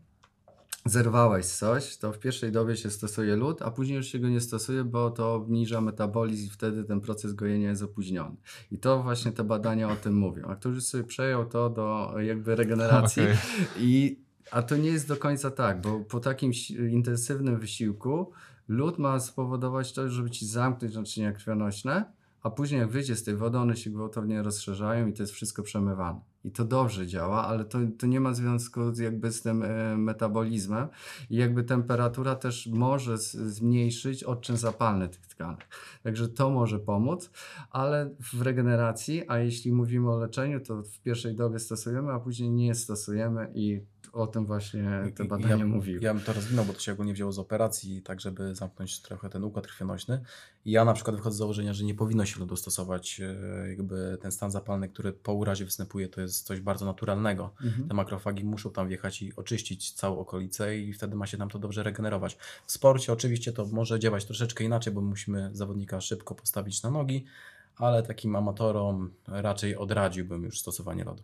zerwałeś 0.86 1.46
coś, 1.46 1.96
to 1.96 2.12
w 2.12 2.18
pierwszej 2.18 2.52
dobie 2.52 2.76
się 2.76 2.90
stosuje 2.90 3.36
lód, 3.36 3.62
a 3.62 3.70
później 3.70 3.96
już 3.96 4.06
się 4.06 4.18
go 4.18 4.28
nie 4.28 4.40
stosuje, 4.40 4.84
bo 4.84 5.10
to 5.10 5.34
obniża 5.34 5.80
metabolizm 5.80 6.46
i 6.46 6.50
wtedy 6.50 6.84
ten 6.84 7.00
proces 7.00 7.32
gojenia 7.32 7.68
jest 7.70 7.82
opóźniony. 7.82 8.36
I 8.70 8.78
to 8.78 9.02
właśnie 9.02 9.32
te 9.32 9.44
badania 9.44 9.88
o 9.88 9.96
tym 9.96 10.14
mówią. 10.16 10.44
A 10.48 10.56
ktoś 10.56 10.74
już 10.74 10.84
sobie 10.84 11.04
przejął 11.04 11.44
to 11.46 11.70
do 11.70 12.14
jakby 12.20 12.56
regeneracji 12.56 13.22
Okej. 13.24 13.36
i 13.78 14.23
a 14.50 14.62
to 14.62 14.76
nie 14.76 14.90
jest 14.90 15.08
do 15.08 15.16
końca 15.16 15.50
tak, 15.50 15.80
bo 15.80 16.00
po 16.00 16.20
takim 16.20 16.52
intensywnym 16.90 17.58
wysiłku 17.58 18.30
lód 18.68 18.98
ma 18.98 19.20
spowodować 19.20 19.92
to, 19.92 20.08
żeby 20.08 20.30
ci 20.30 20.46
zamknąć 20.46 20.94
naczynia 20.94 21.32
krwionośne, 21.32 22.04
a 22.44 22.50
później 22.50 22.80
jak 22.80 22.90
wyjdzie 22.90 23.16
z 23.16 23.24
tej 23.24 23.36
wody, 23.36 23.58
one 23.58 23.76
się 23.76 23.90
gwałtownie 23.90 24.42
rozszerzają 24.42 25.06
i 25.06 25.12
to 25.12 25.22
jest 25.22 25.32
wszystko 25.32 25.62
przemywane. 25.62 26.20
I 26.44 26.50
to 26.50 26.64
dobrze 26.64 27.06
działa, 27.06 27.44
ale 27.46 27.64
to, 27.64 27.78
to 27.98 28.06
nie 28.06 28.20
ma 28.20 28.34
związku 28.34 28.94
z, 28.94 28.98
jakby 28.98 29.32
z 29.32 29.42
tym 29.42 29.62
e, 29.62 29.96
metabolizmem 29.96 30.88
i 31.30 31.36
jakby 31.36 31.64
temperatura 31.64 32.34
też 32.34 32.66
może 32.66 33.18
z, 33.18 33.32
zmniejszyć 33.32 34.24
odczyn 34.24 34.56
zapalny 34.56 35.08
tych 35.08 35.26
tkanek. 35.26 35.68
Także 36.02 36.28
to 36.28 36.50
może 36.50 36.78
pomóc, 36.78 37.30
ale 37.70 38.10
w 38.32 38.42
regeneracji, 38.42 39.22
a 39.28 39.38
jeśli 39.38 39.72
mówimy 39.72 40.10
o 40.10 40.18
leczeniu, 40.18 40.60
to 40.60 40.82
w 40.82 41.00
pierwszej 41.00 41.36
dobie 41.36 41.58
stosujemy, 41.58 42.12
a 42.12 42.20
później 42.20 42.50
nie 42.50 42.74
stosujemy 42.74 43.52
i 43.54 43.93
o 44.14 44.26
tym 44.26 44.46
właśnie 44.46 45.12
te 45.16 45.24
badania 45.24 45.56
ja, 45.56 45.66
mówiły. 45.66 46.00
Ja 46.02 46.14
bym 46.14 46.22
to 46.22 46.32
rozwinął, 46.32 46.64
bo 46.64 46.72
to 46.72 46.80
się 46.80 46.92
ogólnie 46.92 47.12
wzięło 47.12 47.32
z 47.32 47.38
operacji, 47.38 48.02
tak 48.02 48.20
żeby 48.20 48.54
zamknąć 48.54 49.00
trochę 49.00 49.28
ten 49.30 49.44
układ 49.44 49.66
krwionośny. 49.66 50.20
Ja 50.64 50.84
na 50.84 50.92
przykład 50.92 51.16
wychodzę 51.16 51.34
z 51.34 51.38
założenia, 51.38 51.74
że 51.74 51.84
nie 51.84 51.94
powinno 51.94 52.24
się 52.24 52.40
lodu 52.40 52.56
stosować. 52.56 53.20
e, 53.20 53.68
Jakby 53.68 54.18
ten 54.20 54.32
stan 54.32 54.50
zapalny, 54.50 54.88
który 54.88 55.12
po 55.12 55.32
urazie 55.32 55.64
występuje, 55.64 56.08
to 56.08 56.20
jest 56.20 56.46
coś 56.46 56.60
bardzo 56.60 56.86
naturalnego. 56.86 57.50
Mhm. 57.64 57.88
Te 57.88 57.94
makrofagi 57.94 58.44
muszą 58.44 58.70
tam 58.70 58.88
wjechać 58.88 59.22
i 59.22 59.36
oczyścić 59.36 59.92
całą 59.92 60.18
okolicę 60.18 60.78
i 60.78 60.92
wtedy 60.92 61.16
ma 61.16 61.26
się 61.26 61.38
nam 61.38 61.50
to 61.50 61.58
dobrze 61.58 61.82
regenerować. 61.82 62.38
W 62.66 62.72
sporcie 62.72 63.12
oczywiście 63.12 63.52
to 63.52 63.66
może 63.66 63.98
działać 63.98 64.24
troszeczkę 64.24 64.64
inaczej, 64.64 64.92
bo 64.92 65.00
musimy 65.00 65.50
zawodnika 65.52 66.00
szybko 66.00 66.34
postawić 66.34 66.82
na 66.82 66.90
nogi, 66.90 67.24
ale 67.76 68.02
takim 68.02 68.36
amatorom 68.36 69.10
raczej 69.26 69.76
odradziłbym 69.76 70.44
już 70.44 70.60
stosowanie 70.60 71.04
lodu. 71.04 71.22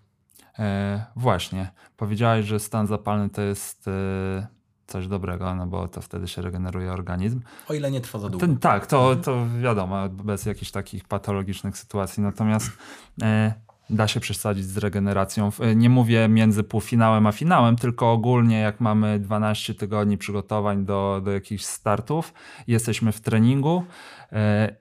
E, 0.60 1.04
właśnie, 1.16 1.70
powiedziałeś, 1.96 2.46
że 2.46 2.60
stan 2.60 2.86
zapalny 2.86 3.30
to 3.30 3.42
jest 3.42 3.88
e, 3.88 4.46
coś 4.86 5.06
dobrego, 5.08 5.54
no 5.54 5.66
bo 5.66 5.88
to 5.88 6.00
wtedy 6.00 6.28
się 6.28 6.42
regeneruje 6.42 6.92
organizm. 6.92 7.40
O 7.68 7.74
ile 7.74 7.90
nie 7.90 8.00
trwa 8.00 8.18
za 8.18 8.28
długo. 8.28 8.46
Ten, 8.46 8.58
tak, 8.58 8.86
to, 8.86 9.16
to 9.16 9.46
wiadomo, 9.60 10.08
bez 10.08 10.46
jakichś 10.46 10.70
takich 10.70 11.04
patologicznych 11.04 11.78
sytuacji. 11.78 12.22
Natomiast 12.22 12.70
e, 13.22 13.54
da 13.90 14.08
się 14.08 14.20
przesadzić 14.20 14.64
z 14.64 14.76
regeneracją. 14.76 15.50
E, 15.60 15.76
Nie 15.76 15.90
mówię 15.90 16.28
między 16.28 16.62
półfinałem 16.62 17.26
a 17.26 17.32
finałem, 17.32 17.76
tylko 17.76 18.12
ogólnie 18.12 18.60
jak 18.60 18.80
mamy 18.80 19.18
12 19.18 19.74
tygodni 19.74 20.18
przygotowań 20.18 20.84
do, 20.84 21.20
do 21.24 21.30
jakichś 21.30 21.64
startów, 21.64 22.34
jesteśmy 22.66 23.12
w 23.12 23.20
treningu. 23.20 23.84
E, 24.32 24.76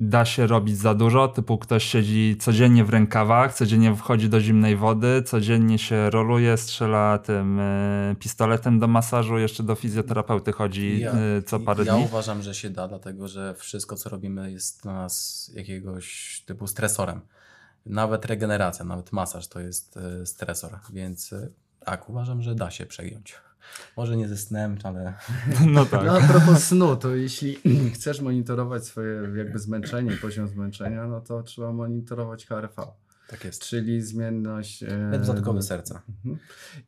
Da 0.00 0.24
się 0.24 0.46
robić 0.46 0.78
za 0.78 0.94
dużo, 0.94 1.28
typu 1.28 1.58
ktoś 1.58 1.84
siedzi 1.84 2.36
codziennie 2.40 2.84
w 2.84 2.90
rękawach, 2.90 3.54
codziennie 3.54 3.96
wchodzi 3.96 4.28
do 4.28 4.40
zimnej 4.40 4.76
wody, 4.76 5.22
codziennie 5.22 5.78
się 5.78 6.10
roluje, 6.10 6.56
strzela 6.56 7.18
tym 7.18 7.60
e, 7.60 8.16
pistoletem 8.18 8.78
do 8.78 8.88
masażu, 8.88 9.38
jeszcze 9.38 9.62
do 9.62 9.74
fizjoterapeuty 9.74 10.52
chodzi 10.52 11.02
e, 11.04 11.42
co 11.42 11.60
parę 11.60 11.84
ja 11.84 11.94
dni. 11.94 12.04
uważam, 12.04 12.42
że 12.42 12.54
się 12.54 12.70
da, 12.70 12.88
dlatego 12.88 13.28
że 13.28 13.54
wszystko, 13.54 13.96
co 13.96 14.10
robimy, 14.10 14.52
jest 14.52 14.82
dla 14.82 14.94
nas 14.94 15.50
jakiegoś 15.54 16.42
typu 16.46 16.66
stresorem. 16.66 17.20
Nawet 17.86 18.26
regeneracja, 18.26 18.84
nawet 18.84 19.12
masaż 19.12 19.48
to 19.48 19.60
jest 19.60 19.96
e, 19.96 20.26
stresor, 20.26 20.78
więc 20.92 21.34
tak, 21.84 22.10
uważam, 22.10 22.42
że 22.42 22.54
da 22.54 22.70
się 22.70 22.86
przegiąć. 22.86 23.34
Może 23.96 24.16
nie 24.16 24.28
ze 24.28 24.36
snem, 24.36 24.76
ale 24.84 25.14
No 25.66 25.86
tak. 25.86 26.06
No 26.06 26.18
a 26.18 26.28
propos 26.28 26.64
snu, 26.64 26.96
to 26.96 27.16
jeśli 27.16 27.58
chcesz 27.94 28.20
monitorować 28.20 28.84
swoje 28.84 29.32
jakby 29.36 29.58
zmęczenie, 29.58 30.12
poziom 30.12 30.48
zmęczenia, 30.48 31.06
no 31.06 31.20
to 31.20 31.42
trzeba 31.42 31.72
monitorować 31.72 32.46
HRV, 32.46 32.86
tak 33.28 33.44
jest. 33.44 33.62
czyli 33.62 34.02
zmienność... 34.02 34.82
e, 34.82 35.08
Lep 35.12 35.24
zatkowy 35.24 35.62
serca. 35.62 36.02
Mhm. 36.08 36.38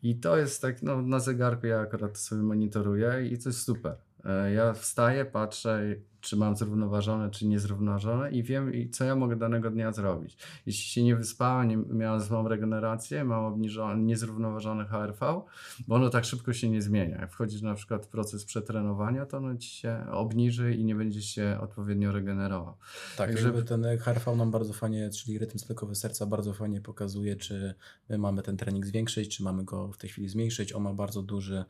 I 0.02 0.16
to 0.16 0.36
jest 0.36 0.62
tak, 0.62 0.82
no 0.82 1.02
na 1.02 1.20
zegarku 1.20 1.66
ja 1.66 1.80
akurat 1.80 2.12
to 2.12 2.18
sobie 2.18 2.42
monitoruję 2.42 3.26
i 3.26 3.38
to 3.38 3.48
jest 3.48 3.62
super. 3.62 3.96
E, 4.24 4.52
Ja 4.52 4.72
wstaję, 4.72 5.24
patrzę, 5.24 5.82
czy 6.20 6.36
mam 6.36 6.56
zrównoważone, 6.56 7.30
czy 7.30 7.46
niezrównoważone 7.46 8.30
i 8.30 8.42
wiem, 8.42 8.72
co 8.92 9.04
ja 9.04 9.16
mogę 9.16 9.36
danego 9.36 9.70
dnia 9.70 9.92
zrobić. 9.92 10.36
Jeśli 10.66 10.84
się 10.84 11.02
nie 11.02 11.16
wyspałem, 11.16 11.68
nie 11.68 11.76
miałem 11.76 12.20
złą 12.20 12.48
regenerację, 12.48 13.24
mam 13.24 13.44
obniżone, 13.44 14.02
niezrównoważone 14.02 14.84
HRV, 14.84 15.40
bo 15.88 15.94
ono 15.94 16.10
tak 16.10 16.24
szybko 16.24 16.52
się 16.52 16.70
nie 16.70 16.82
zmienia. 16.82 17.20
Jak 17.20 17.32
wchodzisz 17.32 17.62
na 17.62 17.74
przykład 17.74 18.06
w 18.06 18.08
proces 18.08 18.44
przetrenowania, 18.44 19.26
to 19.26 19.36
ono 19.36 19.56
ci 19.56 19.70
się 19.70 20.06
obniży 20.10 20.74
i 20.74 20.84
nie 20.84 20.94
będziesz 20.94 21.24
się 21.24 21.58
odpowiednio 21.60 22.12
regenerował. 22.12 22.74
Tak, 23.16 23.28
Także- 23.28 23.42
żeby 23.42 23.62
ten 23.62 23.84
HRV 23.98 24.36
nam 24.36 24.50
bardzo 24.50 24.72
fajnie, 24.72 25.10
czyli 25.10 25.38
rytm 25.38 25.58
sklekowy 25.58 25.94
serca 25.94 26.26
bardzo 26.26 26.52
fajnie 26.52 26.80
pokazuje, 26.80 27.36
czy 27.36 27.74
my 28.08 28.18
mamy 28.18 28.42
ten 28.42 28.56
trening 28.56 28.86
zwiększyć, 28.86 29.36
czy 29.36 29.42
mamy 29.42 29.64
go 29.64 29.88
w 29.88 29.96
tej 29.98 30.10
chwili 30.10 30.28
zmniejszyć. 30.28 30.72
On 30.72 30.82
ma 30.82 30.94
bardzo 30.94 31.22
duże 31.22 31.58
e, 31.58 31.64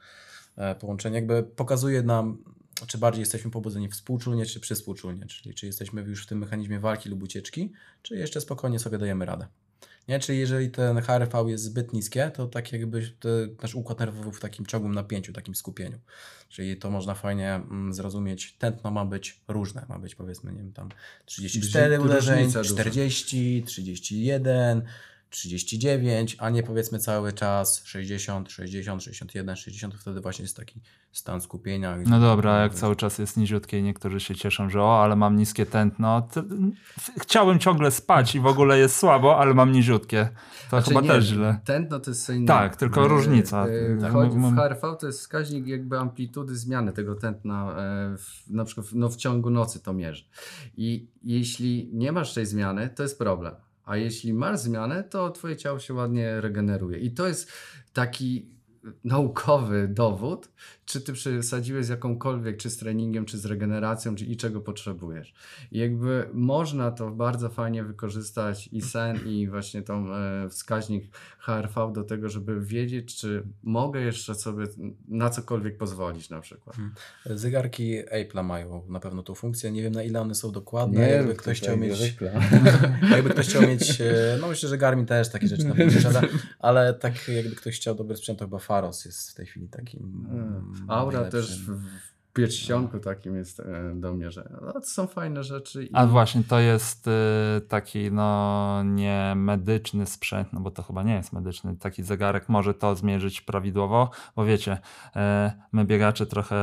połączenie. 0.81 1.17
Jakby 1.17 1.43
pokazuje 1.43 2.03
nam, 2.03 2.45
czy 2.87 2.99
bardziej 2.99 3.21
jesteśmy 3.21 3.51
pobudzeni 3.51 3.89
współczulnie, 3.89 4.47
czy 4.47 4.61
przyspółczulnie, 4.61 5.27
czyli 5.27 5.55
czy 5.55 5.67
jesteśmy 5.67 6.03
już 6.03 6.25
w 6.25 6.29
tym 6.29 6.39
mechanizmie 6.39 6.81
walki 6.81 7.09
lub 7.09 7.23
ucieczki, 7.23 7.73
czy 8.03 8.17
jeszcze 8.17 8.41
spokojnie 8.41 8.79
sobie 8.79 8.99
dajemy 8.99 9.27
radę. 9.27 9.47
Nie? 10.09 10.19
Czyli 10.19 10.39
jeżeli 10.39 10.71
ten 10.71 11.01
HRV 11.01 11.51
jest 11.51 11.65
zbyt 11.65 11.93
niskie, 11.93 12.31
to 12.35 12.47
tak 12.47 12.73
jakby 12.73 13.13
nasz 13.63 13.75
układ 13.75 14.01
nerwowy 14.01 14.33
w 14.33 14.41
takim 14.41 14.67
ciągłym 14.67 14.95
napięciu, 14.95 15.33
takim 15.33 15.55
skupieniu. 15.55 15.99
Czyli 16.49 16.77
to 16.77 16.91
można 16.91 17.15
fajnie 17.15 17.55
mm, 17.55 17.93
zrozumieć. 17.93 18.57
Tętno 18.59 18.91
ma 18.91 19.05
być 19.05 19.41
różne. 19.49 19.87
Ma 19.89 19.99
być 19.99 20.15
powiedzmy, 20.15 20.53
nie 20.53 20.59
wiem, 20.59 20.73
tam 20.73 20.89
34 21.25 21.97
Różnica 21.97 22.15
uderzeń, 22.15 22.53
duża. 22.53 22.65
40, 22.65 23.63
31, 23.67 24.83
39, 25.33 26.37
a 26.39 26.51
nie 26.51 26.63
powiedzmy 26.63 26.99
cały 26.99 27.33
czas 27.33 27.83
60, 27.85 28.51
60, 28.51 29.03
61, 29.03 29.57
60. 29.57 29.95
Wtedy 29.95 30.21
właśnie 30.21 30.43
jest 30.43 30.57
taki 30.57 30.81
stan 31.13 31.41
skupienia. 31.41 31.97
No 32.07 32.21
dobra, 32.21 32.63
jak 32.63 32.75
cały 32.75 32.97
czas 32.97 33.19
jest 33.19 33.37
niziutkie 33.37 33.79
i 33.79 33.83
niektórzy 33.83 34.21
się 34.21 34.35
cieszą, 34.35 34.71
że 34.71 34.83
o, 34.83 35.03
ale 35.03 35.17
mam 35.17 35.37
niskie 35.37 35.67
tętno. 35.67 36.29
Chciałbym 37.21 37.59
ciągle 37.59 37.91
spać 37.91 38.35
i 38.35 38.41
w 38.41 38.47
ogóle 38.47 38.79
jest 38.79 38.97
słabo, 38.97 39.39
ale 39.39 39.55
mam 39.55 39.73
niziutkie. 39.73 40.29
To 40.63 40.69
Znaczy 40.69 40.89
chyba 40.89 41.01
nie, 41.01 41.09
też 41.09 41.25
źle. 41.25 41.61
Tętno 41.65 42.01
to 42.01 42.11
jest 42.11 42.29
innego. 42.29 42.47
Tak, 42.47 42.77
tylko 42.77 43.05
E, 43.05 43.09
różnica. 43.09 43.67
e, 43.67 44.01
Tak, 44.01 44.13
Chodzi, 44.13 44.39
w 44.39 44.57
HRV 44.57 44.97
to 45.01 45.07
jest 45.07 45.19
wskaźnik 45.21 45.67
jakby 45.67 45.99
amplitudy 45.99 46.57
zmiany 46.57 46.93
tego 46.93 47.15
tętna, 47.15 47.73
e, 47.79 48.17
w, 48.19 48.51
na 48.51 48.65
przykład 48.65 48.87
w- 48.87 48.95
no, 48.95 49.09
w 49.09 49.17
ciągu 49.17 49.51
nocy 49.51 49.81
to 49.81 49.93
mierzy. 49.93 50.25
I 50.77 51.07
jeśli 51.23 51.91
nie 51.93 52.13
masz 52.13 52.35
tej 52.35 52.47
zmiany, 52.47 52.89
to 52.89 53.03
jest 53.03 53.19
problem. 53.19 53.55
A 53.85 53.97
jeśli 53.97 54.35
masz 54.35 54.61
zmianę, 54.61 55.05
to 55.05 55.31
twoje 55.31 55.57
ciało 55.57 55.79
się 55.79 55.95
ładnie 55.95 56.41
regeneruje. 56.41 56.99
I 56.99 57.11
to 57.11 57.29
jest 57.29 57.53
taki 57.93 58.53
naukowy 59.05 59.89
dowód, 59.89 60.49
czy 60.93 61.01
ty 61.01 61.13
przesadziłeś 61.13 61.87
z 61.87 61.89
jakąkolwiek, 61.89 62.57
czy 62.57 62.71
z 62.71 62.77
treningiem, 62.77 63.25
czy 63.25 63.39
z 63.39 63.47
regeneracją, 63.47 64.15
czy 64.15 64.25
i 64.25 64.37
czego 64.37 64.61
potrzebujesz. 64.61 65.35
I 65.73 65.79
jakby 65.79 66.29
można 66.33 66.91
to 66.91 67.11
bardzo 67.11 67.49
fajnie 67.49 67.85
wykorzystać 67.85 68.69
i 68.73 68.83
sen, 68.83 69.19
i 69.27 69.49
właśnie 69.49 69.83
tą 69.83 70.15
e, 70.15 70.49
wskaźnik 70.49 71.05
HRV 71.39 71.93
do 71.93 72.05
tego, 72.05 72.29
żeby 72.29 72.61
wiedzieć, 72.65 73.17
czy 73.17 73.43
mogę 73.63 74.01
jeszcze 74.01 74.35
sobie 74.35 74.67
na 75.09 75.31
cokolwiek 75.31 75.77
pozwolić 75.77 76.31
na 76.31 76.41
przykład. 76.41 76.77
Zegarki 77.27 78.05
Apple'a 78.05 78.45
mają 78.45 78.83
na 78.89 79.01
pewno 79.01 79.23
tą 79.23 79.35
funkcję. 79.35 79.73
Nie 79.73 79.83
wiem 79.83 79.93
na 79.93 80.03
ile 80.03 80.21
one 80.21 80.35
są 80.35 80.53
dokładne. 80.53 81.01
jakby 81.11 81.35
ktoś 81.35 81.59
chciał 81.61 81.77
mieć. 81.77 82.15
jakby 83.17 83.31
ktoś 83.31 83.49
chciał 83.49 83.63
mieć. 83.63 84.01
e, 84.01 84.39
No 84.41 84.49
myślę, 84.49 84.69
że 84.69 84.79
Garmin 84.79 85.07
też 85.07 85.29
takie 85.31 85.49
rzeczy 85.49 85.65
na 85.65 85.75
pewno 85.75 85.93
posiada, 85.93 86.23
ale 86.59 86.95
tak 86.95 87.29
jakby 87.29 87.57
ktoś 87.57 87.77
chciał 87.77 87.95
dobry 87.95 88.17
sprzęt, 88.17 88.39
to 88.39 88.45
chyba 88.45 88.59
Faros 88.59 89.05
jest 89.05 89.31
w 89.31 89.35
tej 89.35 89.47
chwili 89.47 89.69
takim. 89.69 90.27
mm, 90.31 90.82
Aura 90.89 91.21
najlepszym. 91.21 91.41
też 91.41 91.61
w, 91.61 91.79
w 91.79 92.13
pierścionku 92.33 92.99
takim 92.99 93.37
jest 93.37 93.61
e, 93.61 93.93
do 93.95 94.15
mierzenia. 94.15 94.59
No, 94.63 94.73
to 94.73 94.81
są 94.81 95.07
fajne 95.07 95.45
rzeczy. 95.45 95.85
I... 95.85 95.91
A 95.93 96.07
właśnie, 96.07 96.45
to 96.45 96.59
jest 96.59 97.07
y, 97.07 97.11
taki 97.69 98.13
no 98.13 98.83
nie 98.85 99.33
medyczny 99.37 100.07
sprzęt, 100.07 100.53
no 100.53 100.61
bo 100.61 100.71
to 100.71 100.83
chyba 100.83 101.03
nie 101.03 101.15
jest 101.15 101.33
medyczny. 101.33 101.77
Taki 101.77 102.03
zegarek 102.03 102.49
może 102.49 102.75
to 102.75 102.97
zmierzyć 102.97 103.41
prawidłowo, 103.41 104.11
bo 104.37 104.45
wiecie, 104.45 104.79
e, 105.17 105.53
my 105.73 105.85
biegacze 105.85 106.27
trochę 106.27 106.57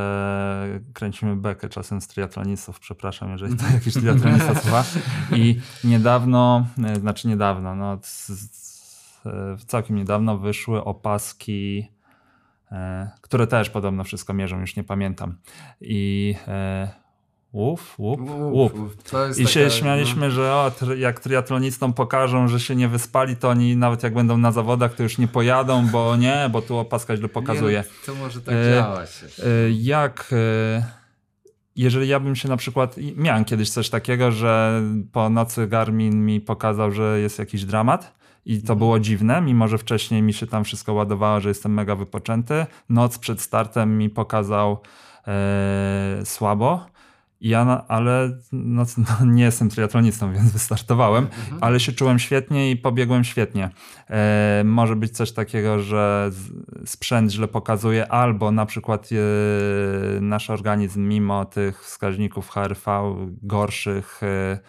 kręcimy 0.94 1.36
bekę 1.36 1.70
czasem 1.70 2.02
z 2.02 2.08
triatlonistów, 2.08 2.80
przepraszam, 2.80 3.32
jeżeli 3.32 3.56
to 3.56 3.66
jakiś 3.74 3.94
triatlonista 4.02 4.56
słucha. 4.56 4.84
I 5.36 5.60
niedawno, 5.84 6.68
e, 6.84 7.00
znaczy 7.00 7.28
niedawno, 7.28 7.76
no 7.76 8.00
e, 9.26 9.58
całkiem 9.68 9.96
niedawno 9.96 10.38
wyszły 10.38 10.84
opaski 10.84 11.88
e, 11.94 11.99
które 13.22 13.48
też 13.48 13.70
podobno 13.70 14.04
wszystko 14.04 14.34
mierzą, 14.34 14.60
już 14.60 14.76
nie 14.76 14.84
pamiętam. 14.84 15.36
I 15.82 16.36
e, 16.48 16.90
łup, 17.54 17.82
łup, 17.98 18.20
łup. 18.52 18.74
I 19.38 19.48
się 19.48 19.60
taka- 19.60 19.70
śmialiśmy, 19.76 20.32
że 20.32 20.54
o, 20.54 20.72
jak 20.98 21.20
triatlonistom 21.20 21.94
pokażą, 21.94 22.48
że 22.48 22.60
się 22.60 22.76
nie 22.76 22.88
wyspali, 22.88 23.36
to 23.36 23.50
oni 23.50 23.76
nawet 23.78 24.04
jak 24.04 24.14
będą 24.14 24.38
na 24.38 24.52
zawodach, 24.52 24.94
to 24.96 25.04
już 25.04 25.18
nie 25.18 25.28
pojadą, 25.28 25.88
bo 25.88 26.16
nie, 26.16 26.50
bo 26.52 26.62
tu 26.62 26.78
opaska 26.78 27.18
źle 27.18 27.30
pokazuje. 27.30 27.78
Nie, 27.78 27.84
no, 28.08 28.14
to 28.14 28.20
może 28.20 28.42
tak 28.42 28.56
E, 28.56 28.76
działać. 28.76 29.24
Y, 29.40 29.72
Jak, 29.72 30.34
jeżeli 31.76 32.08
ja 32.08 32.20
bym 32.20 32.36
się 32.36 32.50
na 32.50 32.58
przykład, 32.58 32.96
miałem 33.16 33.46
kiedyś 33.46 33.70
coś 33.70 33.90
takiego, 33.90 34.32
że 34.32 34.82
po 35.12 35.30
nocy 35.30 35.68
Garmin 35.68 36.26
mi 36.26 36.42
pokazał, 36.42 36.92
że 36.92 37.20
jest 37.20 37.40
jakiś 37.40 37.66
dramat 37.66 38.19
i 38.50 38.62
to 38.62 38.76
było 38.76 39.00
dziwne, 39.00 39.42
mimo 39.42 39.68
że 39.68 39.78
wcześniej 39.78 40.22
mi 40.22 40.34
się 40.34 40.48
tam 40.48 40.64
wszystko 40.64 40.94
ładowało, 40.94 41.40
że 41.40 41.50
jestem 41.50 41.74
mega 41.74 41.96
wypoczęty. 41.96 42.66
Noc 42.90 43.18
przed 43.18 43.42
startem 43.42 43.98
mi 43.98 44.10
pokazał 44.10 44.78
e, 45.28 46.22
słabo. 46.24 46.86
Ja, 47.42 47.86
ale 47.88 48.38
no, 48.52 48.86
no, 49.22 49.26
nie 49.26 49.44
jestem 49.44 49.70
triatlonistą, 49.70 50.34
więc 50.34 50.52
wystartowałem, 50.52 51.28
ale 51.62 51.80
się 51.80 51.92
czułem 51.92 52.20
świetnie 52.20 52.72
i 52.72 52.78
pobiegłem 52.78 53.24
świetnie. 53.24 53.70
E, 54.10 54.62
może 54.66 54.96
być 54.96 55.12
coś 55.12 55.32
takiego, 55.32 55.80
że 55.80 56.32
sprzęt 56.86 57.32
źle 57.32 57.48
pokazuje, 57.48 58.08
albo 58.08 58.52
na 58.52 58.66
przykład 58.66 59.10
e, 59.12 60.22
nasz 60.22 60.50
organizm, 60.50 61.08
mimo 61.08 61.46
tych 61.46 61.84
wskaźników 61.84 62.50
HRV 62.50 63.16
gorszych, 63.44 64.24
e, 64.24 64.60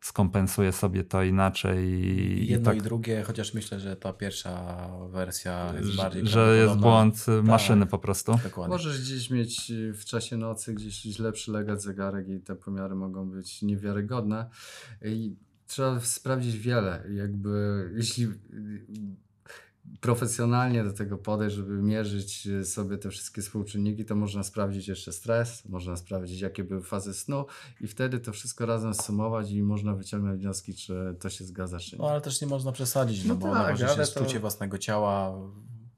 skompensuje 0.00 0.72
sobie 0.72 1.04
to 1.04 1.22
inaczej. 1.22 1.88
I, 1.88 2.42
i 2.42 2.46
Jedno 2.46 2.70
tak, 2.70 2.78
i 2.78 2.82
drugie, 2.82 3.22
chociaż 3.22 3.54
myślę, 3.54 3.80
że 3.80 3.96
ta 3.96 4.12
pierwsza 4.12 4.88
wersja 5.10 5.72
jest 5.78 5.88
że- 5.90 6.02
bardziej 6.02 6.26
że 6.26 6.56
jest 6.56 6.76
błąd 6.76 7.26
e, 7.28 7.42
maszyny 7.42 7.86
po 7.86 7.98
prostu. 7.98 8.38
Dokładnie. 8.44 8.72
Możesz 8.74 9.00
gdzieś 9.00 9.30
mieć 9.30 9.72
w 9.94 10.04
czasie 10.04 10.36
nocy 10.36 10.74
gdzieś 10.74 10.94
źle 11.02 11.32
przylegać 11.32 11.82
zegarek 11.82 12.28
i 12.28 12.40
te 12.40 12.56
pomiary 12.56 12.94
mogą 12.94 13.30
być 13.30 13.62
niewiarygodne. 13.62 14.50
I 15.04 15.36
trzeba 15.66 16.00
sprawdzić 16.00 16.58
wiele. 16.58 17.04
Jakby 17.14 17.90
jeśli 17.96 18.28
profesjonalnie 20.00 20.84
do 20.84 20.92
tego 20.92 21.18
podejść, 21.18 21.56
żeby 21.56 21.82
mierzyć 21.82 22.46
y, 22.46 22.64
sobie 22.64 22.98
te 22.98 23.10
wszystkie 23.10 23.42
współczynniki, 23.42 24.04
to 24.04 24.16
można 24.16 24.42
sprawdzić 24.42 24.88
jeszcze 24.88 25.12
stres, 25.12 25.64
można 25.68 25.96
sprawdzić 25.96 26.40
jakie 26.40 26.64
były 26.64 26.82
fazy 26.82 27.14
snu 27.14 27.46
i 27.80 27.86
wtedy 27.86 28.20
to 28.20 28.32
wszystko 28.32 28.66
razem 28.66 28.94
sumować 28.94 29.50
i 29.50 29.62
można 29.62 29.94
wyciągnąć 29.94 30.40
wnioski, 30.40 30.74
czy 30.74 31.16
to 31.20 31.30
się 31.30 31.44
zgadza, 31.44 31.78
czy 31.78 31.96
nie. 31.96 32.02
No 32.02 32.10
ale 32.10 32.20
też 32.20 32.40
nie 32.40 32.46
można 32.46 32.72
przesadzić, 32.72 33.24
no, 33.24 33.34
No 33.34 33.40
bo 33.40 33.54
tak, 33.54 33.80
jest 33.80 34.14
to- 34.14 34.40
własnego 34.40 34.78
ciała. 34.78 35.34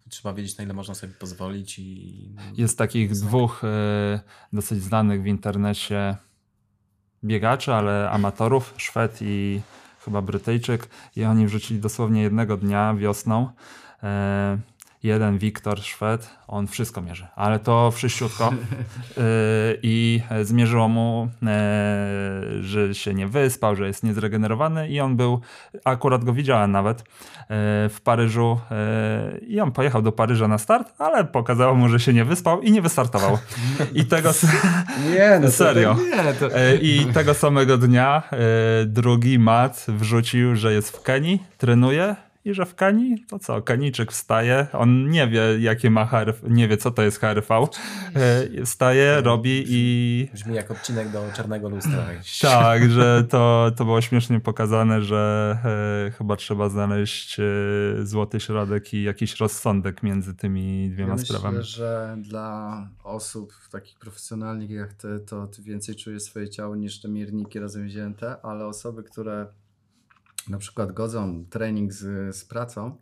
Trzeba 0.08 0.34
wiedzieć, 0.34 0.58
na 0.58 0.64
ile 0.64 0.74
można 0.74 0.94
sobie 0.94 1.12
pozwolić 1.12 1.78
i... 1.78 2.34
Jest 2.56 2.78
takich 2.78 3.12
dwóch 3.12 3.64
e, 3.64 4.20
dosyć 4.52 4.82
znanych 4.82 5.22
w 5.22 5.26
internecie 5.26 6.16
biegaczy, 7.24 7.72
ale 7.72 8.10
amatorów, 8.10 8.74
Szwed 8.76 9.18
i 9.20 9.60
chyba 10.04 10.22
Brytyjczyk. 10.22 10.88
I 11.16 11.24
oni 11.24 11.46
wrzucili 11.46 11.80
dosłownie 11.80 12.22
jednego 12.22 12.56
dnia 12.56 12.94
wiosną. 12.94 13.48
Jeden 15.02 15.38
Wiktor 15.38 15.82
Szwed, 15.82 16.30
on 16.48 16.66
wszystko 16.66 17.00
mierzy, 17.00 17.26
ale 17.36 17.58
to 17.58 17.90
wszyściutko. 17.90 18.50
E, 18.50 19.22
I 19.82 20.22
zmierzyło 20.42 20.88
mu, 20.88 21.28
e, 21.42 22.02
że 22.60 22.94
się 22.94 23.14
nie 23.14 23.26
wyspał, 23.26 23.76
że 23.76 23.86
jest 23.86 24.02
niezregenerowany 24.02 24.88
i 24.88 25.00
on 25.00 25.16
był, 25.16 25.40
akurat 25.84 26.24
go 26.24 26.32
widziałem 26.32 26.72
nawet, 26.72 27.00
e, 27.00 27.04
w 27.88 27.98
Paryżu 28.04 28.60
e, 28.70 29.38
i 29.38 29.60
on 29.60 29.72
pojechał 29.72 30.02
do 30.02 30.12
Paryża 30.12 30.48
na 30.48 30.58
start, 30.58 30.92
ale 30.98 31.24
pokazało 31.24 31.74
mu, 31.74 31.88
że 31.88 32.00
się 32.00 32.12
nie 32.12 32.24
wyspał 32.24 32.62
i 32.62 32.72
nie 32.72 32.82
wystartował. 32.82 33.38
I 33.94 34.04
tego, 34.04 34.30
Nie, 35.10 35.38
no 35.40 35.46
to 35.46 35.52
Serio. 35.52 35.96
tak 36.16 36.26
nie, 36.26 36.32
to... 36.34 36.48
i 36.80 37.06
tego 37.14 37.34
samego 37.34 37.78
dnia 37.78 38.22
drugi 38.86 39.38
Mat 39.38 39.86
wrzucił, 39.88 40.56
że 40.56 40.72
jest 40.72 40.96
w 40.96 41.02
Kenii, 41.02 41.42
trenuje 41.58 42.16
i 42.44 42.54
że 42.54 42.66
w 42.66 42.74
Kenii, 42.74 43.24
to 43.28 43.38
co, 43.38 43.62
Keniczyk 43.62 44.12
wstaje, 44.12 44.66
on 44.72 45.10
nie 45.10 45.28
wie 45.28 45.42
jakie 45.60 45.90
ma 45.90 46.06
HRV, 46.06 46.48
nie 46.48 46.68
wie 46.68 46.76
co 46.76 46.90
to 46.90 47.02
jest 47.02 47.20
HRV, 47.20 47.54
e, 48.14 48.64
wstaje, 48.64 49.20
robi 49.20 49.64
i 49.68 50.28
Brzmi 50.34 50.54
jak 50.54 50.70
odcinek 50.70 51.08
do 51.10 51.24
Czarnego 51.36 51.68
Lustra. 51.68 52.06
tak, 52.40 52.90
że 52.90 53.24
to, 53.28 53.70
to 53.76 53.84
było 53.84 54.00
śmiesznie 54.00 54.40
pokazane, 54.40 55.02
że 55.02 55.56
e, 56.08 56.10
chyba 56.10 56.36
trzeba 56.36 56.68
znaleźć 56.68 57.40
e, 57.40 57.44
złoty 58.02 58.40
środek 58.40 58.94
i 58.94 59.02
jakiś 59.02 59.40
rozsądek 59.40 60.02
między 60.02 60.34
tymi 60.34 60.90
dwiema 60.90 61.10
Ja 61.10 61.16
myślę, 61.16 61.38
sprawami. 61.38 61.64
że 61.64 62.16
dla 62.18 62.88
osób 63.04 63.52
takich 63.72 63.98
profesjonalnych 63.98 64.70
jak 64.70 64.92
ty, 64.94 65.20
to 65.20 65.46
ty 65.46 65.62
więcej 65.62 65.94
czujesz 65.96 66.22
swoje 66.22 66.48
ciało 66.48 66.76
niż 66.76 67.00
te 67.00 67.08
mierniki 67.08 67.58
razem 67.58 67.86
wzięte, 67.86 68.36
ale 68.42 68.66
osoby, 68.66 69.02
które 69.02 69.46
na 70.48 70.58
przykład 70.58 70.92
godzą 70.92 71.44
trening 71.50 71.92
z, 71.92 72.36
z 72.36 72.44
pracą, 72.44 72.96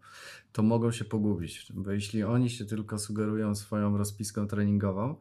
to 0.53 0.63
mogą 0.63 0.93
się 0.93 1.05
pogubić, 1.05 1.73
bo 1.75 1.91
jeśli 1.91 2.25
oni 2.25 2.51
się 2.51 2.65
tylko 2.65 2.99
sugerują 2.99 3.55
swoją 3.55 3.99
rozpiską 3.99 4.49
treningową, 4.49 5.17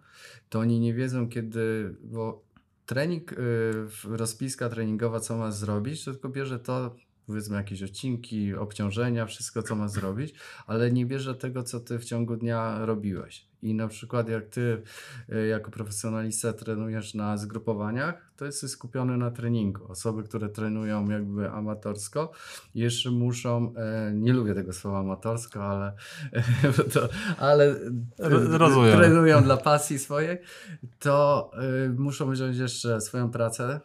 to 0.49 0.59
oni 0.59 0.79
nie 0.79 0.93
wiedzą 0.93 1.29
kiedy, 1.29 1.95
bo 2.03 2.43
trening, 2.85 3.31
y, 3.31 3.37
rozpiska 4.03 4.69
treningowa, 4.69 5.19
co 5.19 5.37
ma 5.37 5.51
zrobić, 5.51 6.05
to 6.05 6.11
tylko 6.11 6.29
bierze 6.29 6.59
to, 6.59 6.95
powiedzmy 7.27 7.57
jakieś 7.57 7.83
odcinki, 7.83 8.53
obciążenia, 8.53 9.25
wszystko 9.25 9.63
co 9.63 9.75
ma 9.75 9.87
zrobić, 9.87 10.33
ale 10.67 10.91
nie 10.91 11.05
bierze 11.05 11.35
tego, 11.35 11.63
co 11.63 11.79
ty 11.79 11.99
w 11.99 12.05
ciągu 12.05 12.35
dnia 12.35 12.85
robiłeś. 12.85 13.47
I 13.61 13.73
na 13.73 13.87
przykład 13.87 14.29
jak 14.29 14.45
ty 14.45 14.81
y, 15.33 15.47
jako 15.47 15.71
profesjonalista 15.71 16.53
trenujesz 16.53 17.13
na 17.13 17.37
zgrupowaniach, 17.37 18.31
to 18.37 18.45
jesteś 18.45 18.71
skupiony 18.71 19.17
na 19.17 19.31
treningu. 19.31 19.91
Osoby, 19.91 20.23
które 20.23 20.49
trenują 20.49 21.09
jakby 21.09 21.49
amatorsko, 21.51 22.31
jeszcze 22.75 23.11
muszą, 23.11 23.73
e, 23.75 24.11
nie 24.13 24.33
lubię 24.33 24.53
tego 24.55 24.73
słowa 24.73 24.99
amatorsko, 24.99 25.65
ale, 25.65 25.93
to, 26.93 27.09
ale 27.39 27.75
Ro- 28.19 28.57
rozumiem. 28.57 28.97
trenują 28.97 29.43
dla 29.43 29.57
pasji 29.57 29.99
swojej, 29.99 30.37
to 30.99 31.51
muszą 31.97 32.31
wziąć 32.31 32.57
jeszcze 32.57 33.01
swoją 33.01 33.31
pracę, 33.31 33.79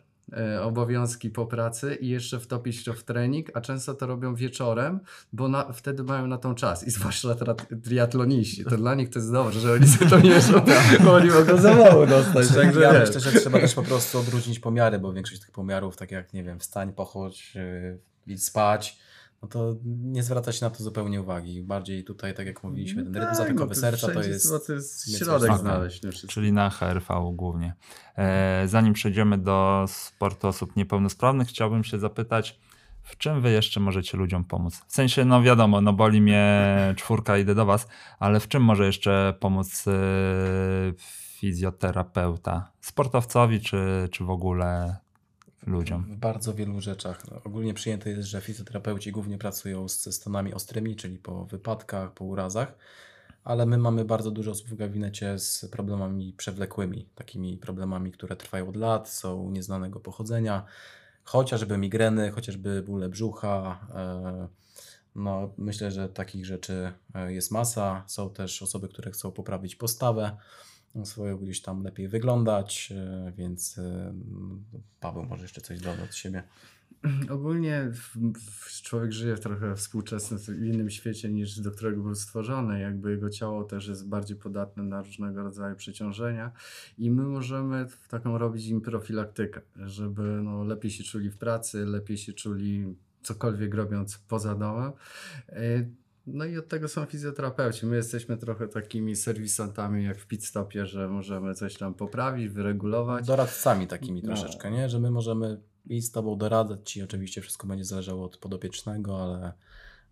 obowiązki 0.63 1.31
po 1.31 1.47
pracy 1.47 1.95
i 1.95 2.09
jeszcze 2.09 2.41
wtopić 2.41 2.85
to 2.85 2.93
w 2.93 3.03
trening, 3.03 3.51
a 3.55 3.61
często 3.61 3.95
to 3.95 4.07
robią 4.07 4.35
wieczorem, 4.35 5.01
bo 5.33 5.49
na, 5.49 5.73
wtedy 5.73 6.05
mają 6.05 6.27
na 6.27 6.39
tą 6.39 6.55
czas. 6.55 6.87
I 6.87 6.91
zwłaszcza 6.91 7.37
triatloniści, 7.85 8.65
to 8.65 8.77
dla 8.77 8.95
nich 8.95 9.11
to 9.11 9.19
jest 9.19 9.33
dobrze, 9.33 9.61
że 9.61 9.73
oni 9.73 9.89
sobie 9.89 10.11
to 10.11 10.19
mierzą, 10.19 10.53
bo 11.05 11.15
oni 11.15 11.31
mogą 11.31 11.57
zawału 11.57 12.07
dostać, 12.07 12.49
także 12.57 12.81
ja 12.81 12.93
wiesz. 12.93 13.15
myślę, 13.15 13.21
że 13.21 13.41
trzeba 13.41 13.59
też 13.59 13.75
po 13.75 13.83
prostu 13.83 14.19
odróżnić 14.19 14.61
pomiary, 14.61 14.99
bo 14.99 15.13
większość 15.13 15.41
tych 15.41 15.51
pomiarów, 15.51 15.97
tak 15.97 16.11
jak, 16.11 16.33
nie 16.33 16.45
wiem, 16.45 16.59
wstań, 16.59 16.93
pochodź, 16.93 17.55
yy, 17.55 17.99
idź 18.27 18.45
spać, 18.45 18.99
no 19.43 19.49
to 19.49 19.75
nie 19.85 20.23
zwraca 20.23 20.53
się 20.53 20.65
na 20.65 20.71
to 20.71 20.83
zupełnie 20.85 21.21
uwagi. 21.21 21.63
Bardziej 21.63 22.05
tutaj, 22.05 22.35
tak 22.35 22.47
jak 22.47 22.65
mówiliśmy, 22.65 23.03
ten 23.05 23.15
rytm 23.15 23.27
Tak, 23.27 23.37
zatykowy 23.37 23.75
no 23.75 23.81
serca 23.81 24.07
to 24.09 24.23
jest... 24.23 24.45
trzeba 24.47 24.61
to 24.67 24.73
jest 24.73 25.19
środek 25.19 25.51
jest- 25.51 25.61
znaleźć. 25.61 26.01
wszystko. 26.07 26.29
Czyli 26.29 26.53
na 26.53 26.71
HRV 26.71 27.15
głównie. 27.35 27.75
E, 28.19 28.63
zanim 28.69 28.93
przejdziemy 28.95 29.39
do 29.39 29.85
sportu 29.89 30.49
osób 30.49 30.77
niepełnosprawnych, 30.77 31.49
chciałbym 31.49 31.85
się 31.85 31.99
zapytać, 31.99 32.61
w 33.03 33.17
czym 33.17 33.41
wy 33.41 33.51
jeszcze 33.51 33.81
możecie 33.81 34.17
ludziom 34.19 34.45
pomóc? 34.45 34.83
W 34.89 34.93
sensie, 34.93 35.25
no 35.25 35.43
wiadomo, 35.43 35.81
no 35.81 35.93
boli 35.93 36.21
mnie 36.21 36.95
czwórka, 36.97 37.39
idę 37.39 37.55
do 37.55 37.67
was, 37.67 37.89
ale 38.19 38.41
w 38.41 38.49
czym 38.49 38.63
może 38.63 38.87
jeszcze 38.87 39.35
pomóc 39.41 39.87
yy, 39.87 39.93
fizjoterapeuta? 40.99 42.71
Sportowcowi, 42.81 43.61
czy, 43.61 44.09
czy 44.11 44.25
w 44.25 44.31
ogóle 44.31 44.97
ludziom? 45.67 46.05
W 46.05 46.17
bardzo 46.17 46.55
wielu 46.55 46.81
rzeczach. 46.81 47.23
Ogólnie 47.45 47.75
przyjęte 47.75 48.11
jest, 48.11 48.29
że 48.29 48.41
fizjoterapeuci 48.41 49.13
głównie 49.13 49.39
pracują 49.39 49.89
ze 49.89 50.13
stanami 50.13 50.55
ostrymi, 50.55 50.97
czyli 50.97 51.19
po 51.19 51.45
wypadkach, 51.45 52.13
po 52.13 52.25
urazach, 52.25 52.75
ale 53.45 53.67
my 53.67 53.79
mamy 53.79 54.05
bardzo 54.05 54.31
dużo 54.31 54.51
osób 54.51 54.69
w 54.69 54.75
gabinecie 54.75 55.39
z 55.39 55.67
problemami 55.73 56.33
przewlekłymi, 56.37 57.09
takimi 57.15 57.59
problemami, 57.59 58.13
które 58.13 58.37
trwają 58.37 58.69
od 58.69 58.77
lat, 58.77 59.09
są 59.09 59.51
nieznanego 59.51 60.01
pochodzenia, 60.01 60.65
chociażby 61.25 61.79
migreny, 61.79 62.31
chociażby 62.31 62.83
bóle 62.83 63.09
brzucha. 63.09 63.81
e, 63.95 64.49
No, 65.15 65.51
myślę, 65.59 65.91
że 65.91 66.09
takich 66.09 66.47
rzeczy 66.47 66.93
e, 67.15 67.33
jest 67.33 67.51
masa. 67.51 68.05
Są 68.07 68.31
też 68.31 68.63
osoby, 68.63 68.89
które 68.89 69.11
chcą 69.11 69.33
poprawić 69.33 69.77
postawę 69.77 70.37
swoją, 71.05 71.39
gdzieś 71.39 71.63
tam 71.63 71.83
lepiej 71.83 72.09
wyglądać, 72.09 72.93
e, 72.97 73.33
więc 73.37 73.79
e, 73.79 74.15
Paweł 75.01 75.25
może 75.25 75.43
jeszcze 75.43 75.61
coś 75.61 75.81
dodać 75.81 76.01
od 76.01 76.15
siebie. 76.15 76.43
Ogólnie 77.31 77.91
w, 77.93 78.17
w, 78.39 78.83
człowiek 78.83 79.13
żyje 79.13 79.37
w 79.37 79.41
trochę 79.41 79.77
współczesnym, 79.77 80.41
w 80.41 80.65
innym 80.65 80.91
świecie 80.91 81.31
niż 81.31 81.61
do 81.61 81.71
którego 81.71 82.03
był 82.03 82.15
stworzony. 82.15 82.81
Jakby 82.81 83.11
jego 83.11 83.31
ciało 83.31 83.65
też 83.65 83.89
jest 83.89 84.09
bardziej 84.09 84.37
podatne 84.37 84.83
na 84.83 85.03
różnego 85.03 85.43
rodzaju 85.43 85.77
przeciążenia 85.77 86.53
i 86.99 87.11
my 87.11 87.23
możemy 87.23 87.87
taką 88.09 88.39
robić 88.39 88.67
im 88.67 88.81
profilaktykę, 88.81 89.61
żeby 89.77 90.23
no, 90.23 90.65
lepiej 90.65 90.91
się 90.91 91.05
czuli 91.05 91.31
w 91.31 91.37
pracy, 91.37 91.87
lepiej 91.87 92.17
się 92.17 92.33
czuli 92.33 92.95
cokolwiek 93.23 93.75
robiąc 93.75 94.19
poza 94.19 94.55
domem. 94.55 94.93
No 96.27 96.45
i 96.45 96.59
od 96.59 96.69
tego 96.69 96.89
są 96.89 97.05
fizjoterapeuci. 97.05 97.87
My 97.87 97.97
jesteśmy 97.97 98.37
trochę 98.37 98.69
takimi 98.69 99.17
serwisantami 99.17 100.05
jak 100.05 100.19
w 100.19 100.27
pit 100.27 100.45
stopie, 100.45 100.87
że 100.87 101.09
możemy 101.09 101.55
coś 101.55 101.77
tam 101.77 101.95
poprawić, 101.95 102.49
wyregulować. 102.49 103.27
Doradcami 103.27 103.87
takimi 103.87 104.23
No. 104.23 104.27
troszeczkę, 104.27 104.71
nie? 104.71 104.89
Że 104.89 104.99
my 105.01 105.11
możemy 105.11 105.61
i 105.87 106.03
z 106.03 106.11
Tobą 106.11 106.39
doradzać 106.39 106.91
Ci. 106.91 107.03
Oczywiście 107.03 107.41
wszystko 107.41 107.67
będzie 107.67 107.85
zależało 107.85 108.25
od 108.25 108.37
podopiecznego, 108.37 109.23
ale, 109.23 109.53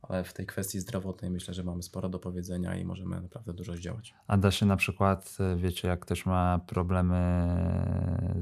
ale 0.02 0.24
w 0.24 0.32
tej 0.32 0.46
kwestii 0.46 0.80
zdrowotnej 0.80 1.30
myślę, 1.30 1.54
że 1.54 1.64
mamy 1.64 1.82
sporo 1.82 2.08
do 2.08 2.18
powiedzenia 2.18 2.76
i 2.76 2.84
możemy 2.84 3.20
naprawdę 3.20 3.52
dużo 3.52 3.76
zdziałać. 3.76 4.14
A 4.26 4.36
da 4.36 4.50
się 4.50 4.66
na 4.66 4.76
przykład, 4.76 5.36
y, 5.54 5.56
wiecie, 5.56 5.88
jak 5.88 6.00
ktoś 6.00 6.26
ma 6.26 6.60
problemy 6.66 7.46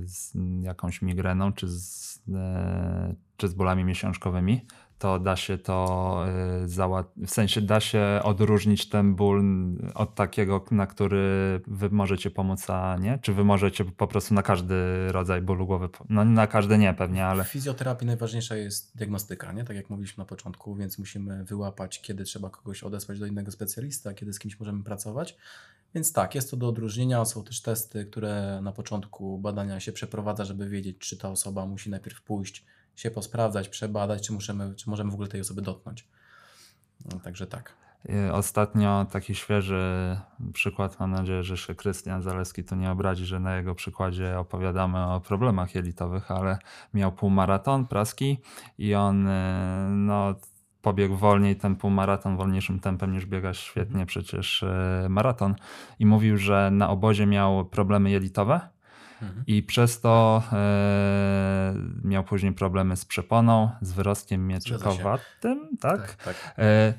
z 0.04 0.32
jakąś 0.62 1.02
migreną, 1.02 1.52
czy 1.52 1.68
z, 1.68 2.20
e, 2.34 3.14
czy 3.36 3.48
z 3.48 3.54
bólami 3.54 3.84
miesiączkowymi, 3.84 4.66
to 4.98 5.18
da 5.18 5.36
się 5.36 5.58
to 5.58 6.24
y, 6.64 6.68
załatwić, 6.68 7.28
w 7.28 7.30
sensie 7.30 7.60
da 7.60 7.80
się 7.80 8.20
odróżnić 8.22 8.88
ten 8.88 9.14
ból 9.14 9.44
od 9.94 10.14
takiego, 10.14 10.64
na 10.70 10.86
który 10.86 11.60
wy 11.66 11.90
możecie 11.90 12.30
pomóc, 12.30 12.70
a 12.70 12.96
nie? 13.00 13.18
Czy 13.22 13.32
wy 13.32 13.44
możecie 13.44 13.84
po 13.84 14.06
prostu 14.06 14.34
na 14.34 14.42
każdy 14.42 14.74
rodzaj 15.12 15.42
bólu 15.42 15.66
głowy, 15.66 15.88
no 16.08 16.24
na 16.24 16.46
każdy 16.46 16.78
nie 16.78 16.94
pewnie, 16.94 17.26
ale 17.26 17.44
W 17.44 17.48
fizjoterapii 17.48 18.06
najważniejsza 18.06 18.56
jest 18.56 18.96
diagnostyka, 18.96 19.52
nie? 19.52 19.64
Tak 19.64 19.76
jak 19.76 19.90
mówiliśmy 19.90 20.20
na 20.20 20.26
początku, 20.26 20.74
więc 20.74 20.98
musimy 20.98 21.44
wyłapać, 21.44 22.00
kiedy 22.02 22.24
trzeba 22.24 22.50
kogoś 22.50 22.82
odesłać 22.82 23.18
do 23.18 23.26
innego 23.26 23.50
specjalisty, 23.50 24.08
a 24.08 24.14
kiedy 24.14 24.32
z 24.32 24.38
kimś 24.38 24.58
możemy 24.60 24.84
pracować. 24.84 25.36
Więc 25.94 26.12
tak, 26.12 26.34
jest 26.34 26.50
to 26.50 26.56
do 26.56 26.68
odróżnienia. 26.68 27.24
Są 27.24 27.44
też 27.44 27.62
testy, 27.62 28.06
które 28.06 28.60
na 28.62 28.72
początku 28.72 29.38
badania 29.38 29.80
się 29.80 29.92
przeprowadza, 29.92 30.44
żeby 30.44 30.68
wiedzieć, 30.68 30.98
czy 30.98 31.16
ta 31.16 31.30
osoba 31.30 31.66
musi 31.66 31.90
najpierw 31.90 32.22
pójść, 32.22 32.64
się 32.98 33.10
posprawdzać, 33.10 33.68
przebadać, 33.68 34.26
czy, 34.26 34.32
musimy, 34.32 34.74
czy 34.74 34.90
możemy 34.90 35.10
w 35.10 35.14
ogóle 35.14 35.28
tej 35.28 35.40
osoby 35.40 35.62
dotknąć. 35.62 36.08
No, 37.04 37.20
także 37.20 37.46
tak. 37.46 37.74
Y, 38.10 38.32
Ostatnio 38.32 39.06
taki 39.10 39.34
świeży 39.34 40.16
przykład, 40.52 41.00
mam 41.00 41.10
nadzieję, 41.10 41.42
że 41.42 41.56
się 41.56 41.74
Krystian 41.74 42.22
Zaleski 42.22 42.64
tu 42.64 42.76
nie 42.76 42.90
obradzi, 42.90 43.26
że 43.26 43.40
na 43.40 43.56
jego 43.56 43.74
przykładzie 43.74 44.38
opowiadamy 44.38 45.04
o 45.04 45.20
problemach 45.20 45.74
jelitowych, 45.74 46.30
ale 46.30 46.58
miał 46.94 47.12
półmaraton 47.12 47.86
praski 47.86 48.38
i 48.78 48.94
on 48.94 49.26
y, 49.26 49.90
no, 49.90 50.34
pobiegł 50.82 51.16
wolniej 51.16 51.56
ten 51.56 51.76
półmaraton, 51.76 52.36
wolniejszym 52.36 52.80
tempem 52.80 53.12
niż 53.12 53.26
biega 53.26 53.54
świetnie 53.54 54.06
przecież 54.06 54.62
y, 54.62 55.08
maraton 55.08 55.54
i 55.98 56.06
mówił, 56.06 56.36
że 56.36 56.70
na 56.72 56.90
obozie 56.90 57.26
miał 57.26 57.64
problemy 57.64 58.10
jelitowe 58.10 58.77
Mhm. 59.22 59.44
i 59.46 59.62
przez 59.62 60.00
to 60.00 60.42
e, 60.52 61.74
miał 62.04 62.24
później 62.24 62.52
problemy 62.52 62.96
z 62.96 63.04
przeponą, 63.04 63.70
z 63.80 63.92
wyrostkiem 63.92 64.46
mieczykowatym, 64.46 65.68
tak? 65.80 66.16
Tak. 66.24 66.54
E, 66.58 66.94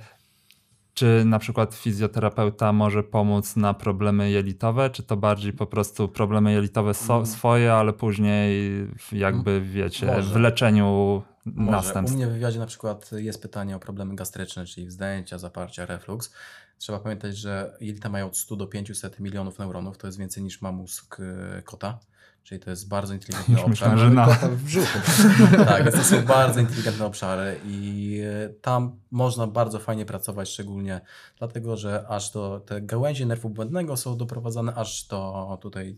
Czy 0.94 1.24
na 1.26 1.40
przykład 1.40 1.76
fizjoterapeuta 1.76 2.74
może 2.74 3.04
pomóc 3.04 3.56
na 3.56 3.74
problemy 3.74 4.32
jelitowe, 4.32 4.90
czy 4.90 5.04
to 5.04 5.18
bardziej 5.18 5.54
po 5.54 5.66
prostu 5.66 6.08
problemy 6.08 6.52
jelitowe 6.54 6.94
so, 6.94 7.14
Mm. 7.14 7.26
swoje, 7.26 7.74
ale 7.74 7.94
później 7.94 8.72
jakby 9.12 9.62
wiecie, 9.62 10.06
Może. 10.06 10.34
w 10.34 10.36
leczeniu 10.36 11.22
Może. 11.46 11.70
U 11.70 11.72
następstw? 11.72 12.16
mnie 12.18 12.28
w 12.28 12.32
wywiadzie 12.32 12.60
na 12.60 12.66
przykład 12.66 13.12
jest 13.12 13.42
pytanie 13.42 13.76
o 13.76 13.80
problemy 13.80 14.16
gastryczne, 14.16 14.66
czyli 14.66 14.88
wzdęcia, 14.88 15.38
zaparcia, 15.38 15.86
reflux. 15.86 16.34
Trzeba 16.80 17.00
pamiętać, 17.00 17.38
że 17.38 17.78
jelita 17.82 18.10
mają 18.10 18.28
od 18.28 18.38
100 18.38 18.56
do 18.56 18.68
500 18.68 19.20
milionów 19.20 19.60
neuronów, 19.60 19.98
to 19.98 20.08
jest 20.08 20.20
więcej 20.20 20.44
niż 20.44 20.62
ma 20.62 20.72
mózg 20.72 21.18
e, 21.20 21.62
kota, 21.62 22.00
czyli 22.44 22.62
to 22.62 22.70
jest 22.70 22.88
bardzo 22.88 23.14
inteligentny 23.14 23.54
Już 23.54 23.64
obszar. 23.64 23.70
myślałem, 23.70 23.98
że 23.98 24.10
na... 24.10 24.26
Kota 24.26 24.50
w 24.50 24.64
brzuchu. 24.64 25.00
Tak, 25.66 25.84
więc 25.84 25.96
to 25.96 26.04
są 26.04 26.26
bardzo 26.26 26.60
inteligentne 26.60 27.06
obszary 27.06 27.60
i 27.66 28.22
e, 28.26 28.50
tam 28.50 29.00
można 29.12 29.48
bardzo 29.48 29.80
fajnie 29.80 30.06
pracować, 30.06 30.50
szczególnie 30.50 31.02
dlatego, 31.38 31.78
że 31.78 32.08
aż 32.08 32.32
do 32.32 32.60
te 32.60 32.82
gałęzie 32.82 33.26
nerwu 33.26 33.50
błędnego 33.50 33.98
są 33.98 34.18
doprowadzane 34.18 34.76
aż 34.76 35.08
do 35.08 35.58
tutaj 35.62 35.98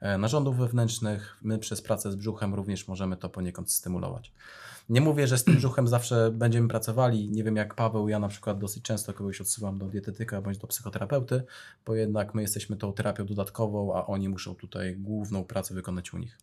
e, 0.00 0.18
narządów 0.18 0.56
wewnętrznych. 0.56 1.36
My 1.42 1.58
przez 1.58 1.82
pracę 1.82 2.12
z 2.12 2.16
brzuchem 2.16 2.54
również 2.54 2.88
możemy 2.88 3.16
to 3.16 3.28
poniekąd 3.28 3.72
stymulować. 3.72 4.32
Nie 4.88 5.00
mówię, 5.00 5.26
że 5.26 5.38
z 5.38 5.44
tym 5.44 5.56
brzuchem 5.56 5.88
zawsze 5.88 6.30
będziemy 6.30 6.68
pracowali. 6.68 7.30
Nie 7.30 7.44
wiem 7.44 7.56
jak 7.56 7.74
Paweł, 7.74 8.08
ja 8.08 8.18
na 8.18 8.28
przykład 8.28 8.58
dosyć 8.58 8.82
często 8.82 9.14
kogoś 9.14 9.40
odsyłam 9.40 9.78
do 9.78 9.86
dietetyka 9.86 10.42
bądź 10.42 10.58
do 10.58 10.66
psychoterapeuty, 10.66 11.42
bo 11.86 11.94
jednak 11.94 12.34
my 12.34 12.42
jesteśmy 12.42 12.76
tą 12.76 12.92
terapią 12.92 13.26
dodatkową, 13.26 13.94
a 13.94 14.06
oni 14.06 14.28
muszą 14.28 14.54
tutaj 14.54 14.96
główną 14.96 15.44
pracę 15.44 15.74
wykonać 15.74 16.14
u 16.14 16.18
nich. 16.18 16.38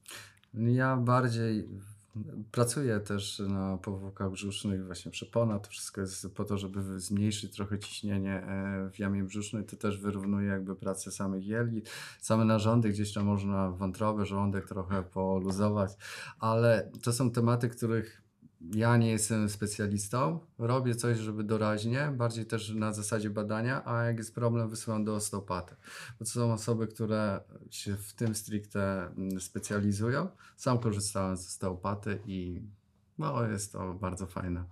Ja 0.54 0.98
bardziej 0.98 1.68
pracuję 2.52 3.00
też 3.00 3.39
na 3.39 3.78
powłokach 3.78 4.32
brzusznych, 4.32 4.86
właśnie 4.86 5.12
przepona, 5.12 5.60
to 5.60 5.70
wszystko 5.70 6.02
jest 6.02 6.28
po 6.36 6.46
to, 6.46 6.58
żeby 6.58 7.00
zmniejszyć 7.00 7.56
trochę 7.56 7.80
ciśnienie 7.80 8.34
e, 8.34 8.89
w 8.94 9.00
jamie 9.00 9.24
brzusznej, 9.24 9.64
to 9.64 9.76
też 9.76 9.98
wyrównuje 9.98 10.48
jakby 10.48 10.76
pracę 10.76 11.12
samych 11.12 11.48
jelit, 11.48 11.89
same 12.22 12.46
narządy, 12.46 12.89
gdzieś 12.89 13.14
tam 13.14 13.26
można 13.26 13.72
wątrobę, 13.72 14.26
żołądek 14.26 14.68
trochę 14.68 15.04
poluzować, 15.04 15.91
ale 16.39 16.91
to 17.02 17.14
są 17.14 17.32
tematy, 17.32 17.70
których 17.70 18.22
ja 18.72 18.97
nie 18.97 19.11
jestem 19.11 19.49
specjalistą, 19.49 20.39
robię 20.57 20.95
coś, 20.95 21.18
żeby 21.18 21.43
doraźnie, 21.43 22.14
bardziej 22.18 22.45
też 22.45 22.70
na 22.70 22.93
zasadzie 22.93 23.30
badania, 23.30 23.86
a 23.86 24.03
jak 24.03 24.18
jest 24.18 24.36
problem, 24.36 24.70
wysyłam 24.70 25.05
do 25.05 25.16
osteopaty. 25.16 25.76
Bo 26.20 26.26
to 26.26 26.32
są 26.32 26.53
osoby, 26.53 26.88
które 26.88 27.41
się 27.70 27.95
w 27.95 28.14
tym 28.14 28.36
stricte 28.36 29.05
mm, 29.18 29.41
specjalizują. 29.41 30.28
Sam 30.55 30.80
korzystałem 30.80 31.38
z 31.38 31.47
osteopaty 31.47 32.20
i 32.26 32.61
no, 33.18 33.47
jest 33.47 33.72
to 33.72 33.93
bardzo 33.93 34.28
fajna 34.28 34.66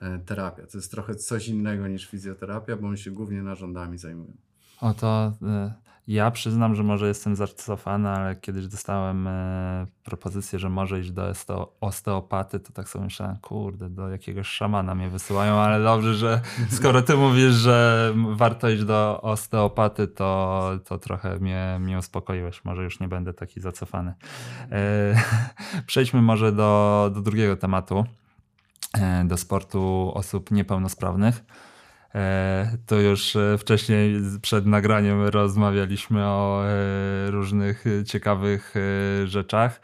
e, 0.00 0.18
terapia. 0.18 0.66
To 0.66 0.78
jest 0.78 0.90
trochę 0.90 1.14
coś 1.14 1.48
innego 1.48 1.88
niż 1.88 2.06
fizjoterapia, 2.06 2.76
bo 2.76 2.88
oni 2.88 2.98
się 2.98 3.10
głównie 3.10 3.42
narządami 3.42 3.98
zajmują. 3.98 4.32
Oto 4.80 5.32
y, 5.42 5.72
ja 6.08 6.30
przyznam, 6.30 6.74
że 6.74 6.82
może 6.82 7.08
jestem 7.08 7.36
zacofany, 7.36 8.08
ale 8.08 8.36
kiedyś 8.36 8.66
dostałem 8.66 9.26
y, 9.26 9.86
propozycję, 10.04 10.58
że 10.58 10.70
może 10.70 11.00
iść 11.00 11.10
do 11.10 11.22
osteo- 11.22 11.66
osteopaty, 11.80 12.60
to 12.60 12.72
tak 12.72 12.88
sobie 12.88 13.04
myślałem, 13.04 13.36
kurde, 13.36 13.90
do 13.90 14.08
jakiegoś 14.08 14.46
szamana 14.46 14.94
mnie 14.94 15.08
wysyłają, 15.08 15.54
ale 15.54 15.84
dobrze, 15.84 16.14
że 16.14 16.40
skoro 16.70 17.02
ty 17.02 17.16
mówisz, 17.16 17.52
że 17.52 18.14
warto 18.36 18.68
iść 18.68 18.84
do 18.84 19.20
osteopaty, 19.22 20.06
to, 20.06 20.70
to 20.84 20.98
trochę 20.98 21.38
mnie, 21.38 21.76
mnie 21.80 21.98
uspokoiłeś. 21.98 22.64
Może 22.64 22.84
już 22.84 23.00
nie 23.00 23.08
będę 23.08 23.34
taki 23.34 23.60
zacofany. 23.60 24.14
E, 24.72 25.22
Przejdźmy 25.86 26.22
może 26.22 26.52
do, 26.52 27.10
do 27.14 27.20
drugiego 27.20 27.56
tematu, 27.56 28.04
e, 28.94 29.24
do 29.24 29.36
sportu 29.36 30.12
osób 30.14 30.50
niepełnosprawnych. 30.50 31.44
E, 32.14 32.78
To 32.86 33.00
już 33.00 33.36
e, 33.36 33.58
wcześniej 33.58 34.20
przed 34.42 34.66
nagraniem 34.66 35.26
rozmawialiśmy 35.26 36.24
o 36.24 36.62
e, 36.66 37.30
różnych 37.30 37.84
ciekawych 38.06 38.74
rzeczach. 39.24 39.80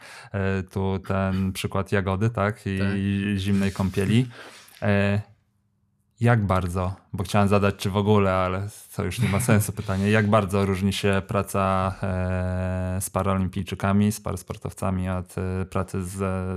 Tu 0.71 0.99
ten 1.07 1.53
przykład 1.53 1.91
jagody, 1.91 2.29
tak? 2.29 2.59
I 2.65 2.79
Tak. 2.79 2.89
zimnej 3.37 3.71
kąpieli. 3.71 4.27
Jak 6.19 6.45
bardzo, 6.45 6.95
bo 7.13 7.23
chciałem 7.23 7.47
zadać 7.47 7.75
czy 7.75 7.89
w 7.89 7.97
ogóle, 7.97 8.33
ale 8.33 8.69
to 8.95 9.03
już 9.03 9.19
nie 9.19 9.29
ma 9.29 9.39
sensu 9.39 9.71
pytanie, 9.81 10.09
jak 10.11 10.29
bardzo 10.29 10.65
różni 10.65 10.93
się 10.93 11.21
praca 11.27 11.95
z 12.99 13.09
paraolimpijczykami, 13.09 14.11
z 14.11 14.21
parasportowcami 14.21 15.09
od 15.09 15.35
pracy 15.69 16.03
z, 16.03 16.15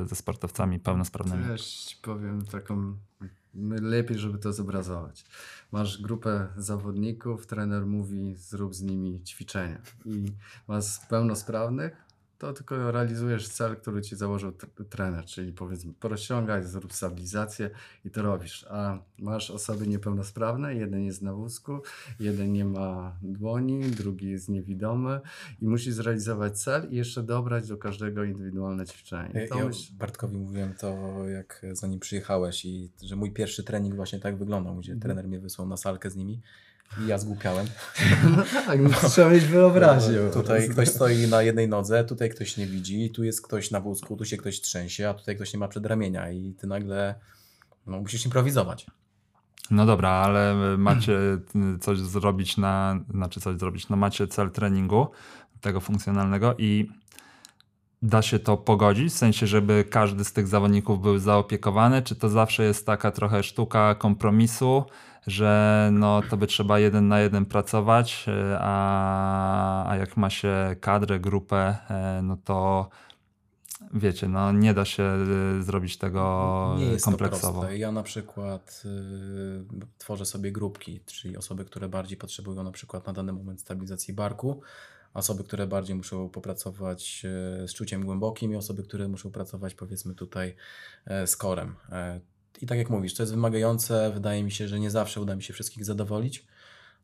ze 0.08 0.16
sportowcami 0.16 0.78
pełnosprawnymi? 0.78 1.58
Ci 1.58 1.96
powiem 2.02 2.46
taką, 2.46 2.96
lepiej, 3.80 4.18
żeby 4.18 4.38
to 4.38 4.52
zobrazować. 4.52 5.24
Masz 5.72 6.02
grupę 6.02 6.48
zawodników, 6.56 7.46
trener 7.46 7.86
mówi, 7.86 8.36
zrób 8.36 8.74
z 8.74 8.82
nimi 8.82 9.22
ćwiczenia. 9.24 9.82
I 10.04 10.32
masz 10.68 10.98
pełnosprawnych, 10.98 12.07
to 12.39 12.53
tylko 12.53 12.91
realizujesz 12.93 13.49
cel, 13.49 13.76
który 13.76 14.03
ci 14.03 14.16
założył 14.16 14.53
trener, 14.91 15.24
czyli 15.24 15.53
powiedzmy 15.53 15.93
porozciągaj, 16.01 16.64
zrób 16.64 16.93
stabilizację 16.93 17.70
i 18.05 18.11
to 18.11 18.22
robisz. 18.22 18.66
A 18.70 18.99
masz 19.18 19.51
osoby 19.51 19.86
niepełnosprawne, 19.86 20.74
jeden 20.74 21.05
jest 21.05 21.22
na 21.22 21.32
wózku, 21.34 21.80
jeden 22.20 22.53
nie 22.53 22.64
ma 22.64 23.16
dłoni, 23.22 23.80
drugi 23.91 24.30
jest 24.30 24.49
niewidomy 24.49 25.20
i 25.62 25.66
musisz 25.68 25.95
zrealizować 25.95 26.61
cel 26.61 26.89
i 26.91 26.97
jeszcze 26.97 27.22
dobrać 27.22 27.68
do 27.68 27.76
każdego 27.76 28.24
indywidualne 28.24 28.86
ćwiczenie. 28.86 29.47
To 29.49 29.59
ja 29.59 29.64
myśl- 29.64 29.93
Bartkowi 29.93 30.36
mówiłem 30.39 30.74
to, 30.74 30.97
jak 31.28 31.62
zanim 31.72 32.01
przyjechałeś 32.01 32.64
i 32.64 32.91
że 33.03 33.16
mój 33.16 33.30
pierwszy 33.32 33.64
trening 33.64 33.95
właśnie 33.95 34.18
tak 34.20 34.36
wyglądał, 34.39 34.76
gdzie 34.76 34.93
Mhm. 34.93 35.01
trener 35.01 35.28
mnie 35.28 35.41
wysłał 35.41 35.68
na 35.68 35.76
salkę 35.76 36.11
z 36.11 36.16
nimi 36.16 36.41
i 37.05 37.07
ja 37.07 37.18
zgłupiałem. 37.18 37.66
No 38.30 38.45
tak, 38.66 38.80
no, 38.80 39.09
trzeba 39.09 39.30
mieć 39.30 39.45
wyobraźnię. 39.45 40.18
po 40.18 40.41
Tutaj 40.41 40.68
ktoś 40.68 40.89
stoi 40.89 41.28
na 41.28 41.43
jednej 41.43 41.68
nodze, 41.68 42.05
tutaj 42.05 42.30
ktoś 42.30 42.57
nie 42.57 42.66
widzi, 42.66 43.11
tu 43.11 43.24
jest 43.24 43.43
ktoś 43.43 43.70
na 43.70 43.80
wózku, 43.80 44.16
tu 44.16 44.24
się 44.24 44.36
ktoś 44.36 44.61
trzęsie, 44.61 45.09
a 45.09 45.14
tutaj 45.14 45.36
ktoś 45.36 45.53
nie 45.53 45.59
ma 45.59 45.68
przedramienia 45.68 46.30
i 46.30 46.55
ty 46.55 46.66
nagle 46.66 47.14
no, 47.86 48.01
musisz 48.01 48.24
improwizować. 48.24 48.86
No 49.70 49.86
dobra, 49.86 50.11
ale 50.11 50.55
macie 50.78 51.18
coś 51.80 51.99
zrobić 51.99 52.57
na, 52.57 53.01
znaczy 53.11 53.41
coś 53.41 53.59
zrobić, 53.59 53.89
no 53.89 53.97
macie 53.97 54.26
cel 54.26 54.51
treningu 54.51 55.09
tego 55.61 55.80
funkcjonalnego 55.80 56.55
i 56.59 56.89
da 58.03 58.22
się 58.22 58.39
to 58.39 58.57
pogodzić, 58.57 59.12
w 59.12 59.16
sensie, 59.16 59.47
żeby 59.47 59.84
każdy 59.91 60.24
z 60.24 60.32
tych 60.32 60.49
zawodników 60.49 61.03
był 61.03 61.18
zaopiekowany, 61.18 62.03
czy 62.03 62.16
to 62.16 62.28
zawsze 62.28 62.64
jest 62.64 62.86
taka 62.86 63.11
trochę 63.11 63.43
sztuka 63.43 63.95
kompromisu, 63.95 64.84
że 65.31 65.91
no 65.93 66.22
to 66.31 66.37
by 66.37 66.47
trzeba 66.47 66.79
jeden 66.79 67.09
na 67.09 67.20
jeden 67.20 67.47
pracować, 67.47 68.26
e, 68.29 68.59
a, 68.61 69.91
a 69.91 69.97
jak 69.97 70.16
ma 70.16 70.31
się 70.31 70.76
kadrę, 70.81 71.20
grupę, 71.20 71.76
e, 71.91 72.20
no 72.22 72.37
to 72.45 72.89
wiecie, 73.95 74.29
no 74.29 74.53
nie 74.53 74.74
da 74.74 74.85
się 74.85 75.03
e, 75.03 75.62
zrobić 75.62 75.97
tego 75.97 76.74
Nie 76.79 76.85
jest 76.85 77.05
kompleksowo. 77.05 77.53
to 77.53 77.59
proste. 77.61 77.79
Ja 77.79 77.93
na 77.93 78.03
przykład 78.03 78.83
y, 78.85 79.87
tworzę 79.99 80.24
sobie 80.24 80.53
grupki, 80.53 81.01
czyli 81.07 81.37
osoby, 81.37 81.64
które 81.64 81.89
bardziej 81.89 82.18
potrzebują 82.18 82.62
na 82.62 82.72
przykład 82.72 83.07
na 83.07 83.12
dany 83.12 83.33
moment 83.33 83.61
stabilizacji 83.61 84.14
barku, 84.14 84.61
osoby, 85.14 85.45
które 85.45 85.66
bardziej 85.66 85.97
muszą 85.97 86.29
popracować 86.29 87.22
z 87.66 87.74
czuciem 87.74 88.05
głębokim 88.05 88.53
i 88.53 88.57
osoby, 88.57 88.83
które 88.83 89.09
muszą 89.09 89.31
pracować 89.31 89.74
powiedzmy 89.74 90.14
tutaj 90.14 90.57
z 91.26 91.37
korem. 91.37 91.74
E, 92.59 92.62
I 92.62 92.66
tak 92.66 92.78
jak 92.78 92.90
mówisz, 92.90 93.14
to 93.14 93.22
jest 93.22 93.32
wymagające, 93.32 94.11
wydaje 94.12 94.44
mi 94.44 94.50
się, 94.52 94.68
że 94.68 94.80
nie 94.80 94.90
zawsze 94.90 95.20
uda 95.20 95.36
mi 95.36 95.42
się 95.42 95.52
wszystkich 95.52 95.84
zadowolić, 95.84 96.46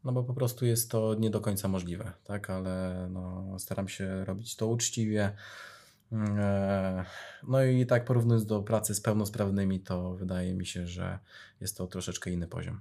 no 0.04 0.12
bo 0.12 0.24
po 0.24 0.34
prostu 0.34 0.66
jest 0.66 0.90
to 0.90 1.14
nie 1.14 1.30
do 1.30 1.40
końca 1.40 1.68
możliwe, 1.68 2.12
tak, 2.24 2.50
ale 2.50 3.06
no, 3.10 3.54
staram 3.58 3.88
się 3.88 4.24
robić 4.24 4.56
to 4.56 4.66
uczciwie. 4.66 5.32
E, 6.12 7.04
No 7.48 7.64
i 7.64 7.86
tak 7.86 8.04
porównując 8.04 8.46
do 8.46 8.62
pracy 8.62 8.94
z 8.94 9.00
pełnosprawnymi, 9.00 9.80
to 9.80 10.14
wydaje 10.14 10.54
mi 10.54 10.66
się, 10.66 10.86
że 10.86 11.18
jest 11.60 11.76
to 11.76 11.86
troszeczkę 11.86 12.30
inny 12.30 12.48
poziom. 12.48 12.80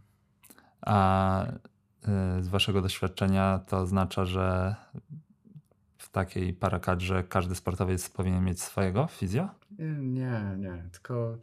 A 0.81 1.45
y, 2.39 2.43
z 2.43 2.47
waszego 2.47 2.81
doświadczenia 2.81 3.59
to 3.67 3.77
oznacza, 3.77 4.25
że 4.25 4.75
w 5.97 6.09
takiej 6.09 6.53
parakadrze 6.53 7.23
każdy 7.23 7.55
sportowiec 7.55 8.09
powinien 8.09 8.43
mieć 8.43 8.61
swojego 8.61 9.07
fizjo? 9.07 9.49
Nie, 9.99 10.55
nie. 10.57 10.89
Tylko 10.91 11.37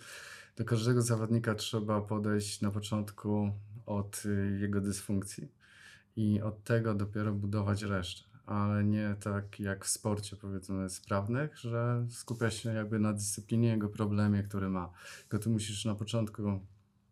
do 0.57 0.65
każdego 0.65 1.03
zawodnika 1.03 1.55
trzeba 1.55 2.01
podejść 2.01 2.61
na 2.61 2.71
początku 2.71 3.53
od 3.87 4.23
y, 4.27 4.59
jego 4.61 4.81
dysfunkcji 4.81 5.49
i 6.17 6.41
od 6.41 6.65
tego 6.65 6.95
dopiero 6.95 7.33
budować 7.33 7.83
resztę. 7.83 8.31
Ale 8.47 8.85
nie 8.85 9.17
tak 9.21 9.61
jak 9.61 9.85
w 9.85 9.89
sporcie, 9.89 10.37
powiedzmy, 10.37 10.91
sprawnych, 10.91 11.59
że 11.59 12.07
skupia 12.11 12.51
się 12.51 12.75
jakby 12.75 12.99
na 12.99 13.13
dyscyplinie, 13.13 13.69
jego 13.69 13.89
problemie, 13.89 14.43
który 14.43 14.69
ma. 14.69 14.93
Tylko 15.21 15.45
ty 15.45 15.51
musisz 15.51 15.85
na 15.85 15.95
początku 15.95 16.61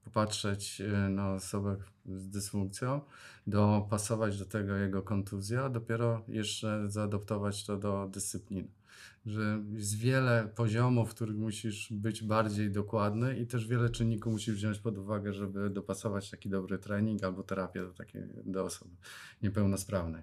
popatrzeć 0.04 0.80
y, 0.80 1.10
na 1.10 1.34
osobę 1.34 1.76
z 2.06 2.28
dysfunkcją, 2.28 3.00
dopasować 3.46 4.38
do 4.38 4.44
tego 4.44 4.76
jego 4.76 5.02
kontuzję, 5.02 5.60
a 5.60 5.68
dopiero 5.68 6.22
jeszcze 6.28 6.90
zaadoptować 6.90 7.66
to 7.66 7.76
do 7.76 8.08
dyscypliny 8.12 8.77
że 9.26 9.62
jest 9.72 9.98
wiele 9.98 10.48
poziomów, 10.54 11.10
w 11.10 11.14
których 11.14 11.36
musisz 11.36 11.92
być 11.92 12.22
bardziej 12.22 12.70
dokładny 12.70 13.38
i 13.38 13.46
też 13.46 13.66
wiele 13.66 13.90
czynników 13.90 14.32
musisz 14.32 14.54
wziąć 14.54 14.78
pod 14.78 14.98
uwagę, 14.98 15.32
żeby 15.32 15.70
dopasować 15.70 16.30
taki 16.30 16.48
dobry 16.48 16.78
trening 16.78 17.24
albo 17.24 17.42
terapię 17.42 17.80
do, 17.80 17.92
takiej, 17.92 18.22
do 18.44 18.64
osoby 18.64 18.90
niepełnosprawnej. 19.42 20.22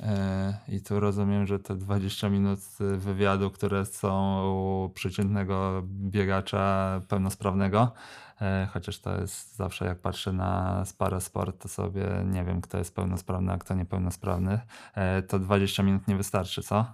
E, 0.00 0.54
I 0.68 0.80
tu 0.80 1.00
rozumiem, 1.00 1.46
że 1.46 1.58
te 1.58 1.76
20 1.76 2.28
minut 2.28 2.60
wywiadu, 2.78 3.50
które 3.50 3.86
są 3.86 4.42
u 4.84 4.88
przeciętnego 4.88 5.82
biegacza 5.86 7.00
pełnosprawnego, 7.08 7.92
e, 8.40 8.68
chociaż 8.72 8.98
to 8.98 9.20
jest 9.20 9.56
zawsze 9.56 9.84
jak 9.84 9.98
patrzę 9.98 10.32
na 10.32 10.84
sport, 11.20 11.62
to 11.62 11.68
sobie 11.68 12.04
nie 12.24 12.44
wiem, 12.44 12.60
kto 12.60 12.78
jest 12.78 12.94
pełnosprawny, 12.94 13.52
a 13.52 13.58
kto 13.58 13.74
niepełnosprawny, 13.74 14.60
e, 14.94 15.22
to 15.22 15.38
20 15.38 15.82
minut 15.82 16.08
nie 16.08 16.16
wystarczy, 16.16 16.62
co? 16.62 16.86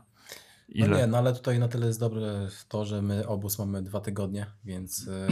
No 0.69 0.87
Ile? 0.87 0.99
nie, 0.99 1.07
no 1.07 1.19
ale 1.19 1.33
tutaj 1.33 1.59
na 1.59 1.69
tyle 1.69 1.87
jest 1.87 2.01
dobre 2.01 2.49
to, 2.69 2.85
że 2.85 3.03
my 3.03 3.29
obóz 3.29 3.59
mamy 3.59 3.83
dwa 3.83 4.01
tygodnie, 4.01 4.47
więc 4.65 5.09
e, 5.09 5.29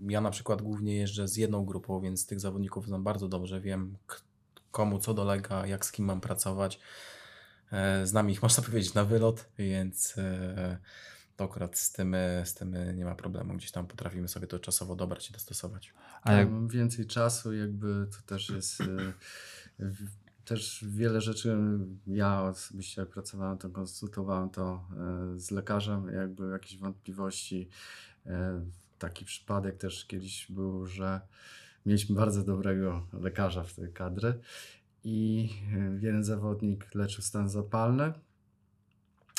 ja 0.12 0.20
na 0.20 0.30
przykład 0.30 0.62
głównie 0.62 0.96
jeżdżę 0.96 1.28
z 1.28 1.36
jedną 1.36 1.64
grupą, 1.64 2.00
więc 2.00 2.26
tych 2.26 2.40
zawodników 2.40 2.86
znam 2.86 3.04
bardzo 3.04 3.28
dobrze, 3.28 3.60
wiem 3.60 3.96
komu 4.70 4.98
co 4.98 5.14
dolega, 5.14 5.66
jak 5.66 5.86
z 5.86 5.92
kim 5.92 6.04
mam 6.04 6.20
pracować. 6.20 6.80
E, 7.72 8.06
Znam 8.06 8.30
ich, 8.30 8.42
można 8.46 8.62
powiedzieć, 8.62 8.94
na 8.94 9.04
wylot, 9.04 9.48
więc 9.58 10.18
e, 10.18 10.78
to 11.36 11.44
akurat 11.44 11.78
z 11.78 11.92
tym, 11.92 12.16
z 12.44 12.54
tym 12.54 12.96
nie 12.96 13.04
ma 13.04 13.14
problemu. 13.14 13.54
Gdzieś 13.54 13.70
tam 13.70 13.86
potrafimy 13.86 14.28
sobie 14.28 14.46
to 14.46 14.58
czasowo 14.58 14.96
dobrać 14.96 15.30
i 15.30 15.32
dostosować. 15.32 15.94
A 16.22 16.32
jak, 16.32 16.48
Tam 16.48 16.68
więcej 16.68 17.06
czasu, 17.06 17.52
jakby 17.52 18.06
to 18.16 18.22
też 18.26 18.50
jest. 18.50 18.82
Też 20.46 20.84
wiele 20.88 21.20
rzeczy 21.20 21.58
ja 22.06 22.42
osobiście 22.42 23.00
jak 23.00 23.10
pracowałem, 23.10 23.58
to 23.58 23.70
konsultowałem 23.70 24.50
to 24.50 24.84
y, 25.34 25.40
z 25.40 25.50
lekarzem, 25.50 26.14
jakby 26.14 26.50
jakieś 26.50 26.78
wątpliwości. 26.78 27.68
Y, 28.26 28.30
Taki 28.98 29.24
przypadek 29.24 29.76
też 29.76 30.04
kiedyś 30.04 30.46
był, 30.50 30.86
że 30.86 31.20
mieliśmy 31.86 32.16
bardzo 32.16 32.42
dobrego 32.44 33.06
lekarza 33.12 33.62
w 33.62 33.74
tej 33.74 33.92
kadry 33.92 34.40
i 35.04 35.50
y, 35.76 36.00
jeden 36.02 36.24
zawodnik 36.24 36.94
leczył 36.94 37.22
stan 37.22 37.48
zapalny. 37.48 38.12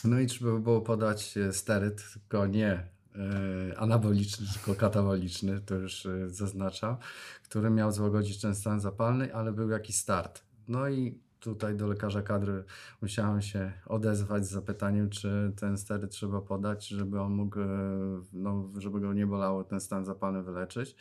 No 0.03 0.19
i 0.19 0.27
trzeba 0.27 0.59
było 0.59 0.81
podać 0.81 1.37
e, 1.37 1.53
steryt, 1.53 2.03
tylko 2.13 2.47
nie 2.47 2.71
e, 2.71 2.87
anaboliczny, 3.77 4.47
tylko 4.53 4.75
kataboliczny, 4.75 5.61
to 5.61 5.75
już 5.75 6.05
e, 6.05 6.29
zaznaczam, 6.29 6.97
który 7.43 7.69
miał 7.69 7.91
złagodzić 7.91 8.41
ten 8.41 8.55
stan 8.55 8.79
zapalny, 8.79 9.35
ale 9.35 9.51
był 9.51 9.69
jakiś 9.69 9.95
start. 9.95 10.46
No 10.67 10.89
i 10.89 11.19
tutaj 11.39 11.75
do 11.75 11.87
lekarza 11.87 12.21
kadry 12.21 12.63
musiałem 13.01 13.41
się 13.41 13.71
odezwać 13.85 14.45
z 14.45 14.49
zapytaniem, 14.49 15.09
czy 15.09 15.53
ten 15.59 15.77
steryt 15.77 16.11
trzeba 16.11 16.41
podać, 16.41 16.87
żeby 16.87 17.21
on 17.21 17.33
mógł, 17.33 17.59
e, 17.59 17.67
no, 18.33 18.69
żeby 18.77 18.99
go 18.99 19.13
nie 19.13 19.27
bolało 19.27 19.63
ten 19.63 19.79
stan 19.79 20.05
zapalny 20.05 20.43
wyleczyć. 20.43 20.95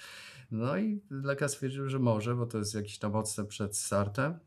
No 0.50 0.78
i 0.78 1.00
lekarz 1.10 1.50
stwierdził, 1.50 1.88
że 1.88 1.98
może, 1.98 2.34
bo 2.34 2.46
to 2.46 2.58
jest 2.58 2.74
jakiś 2.74 2.98
tam 2.98 3.14
odstęp 3.14 3.48
przed 3.48 3.76
startem. 3.76 4.38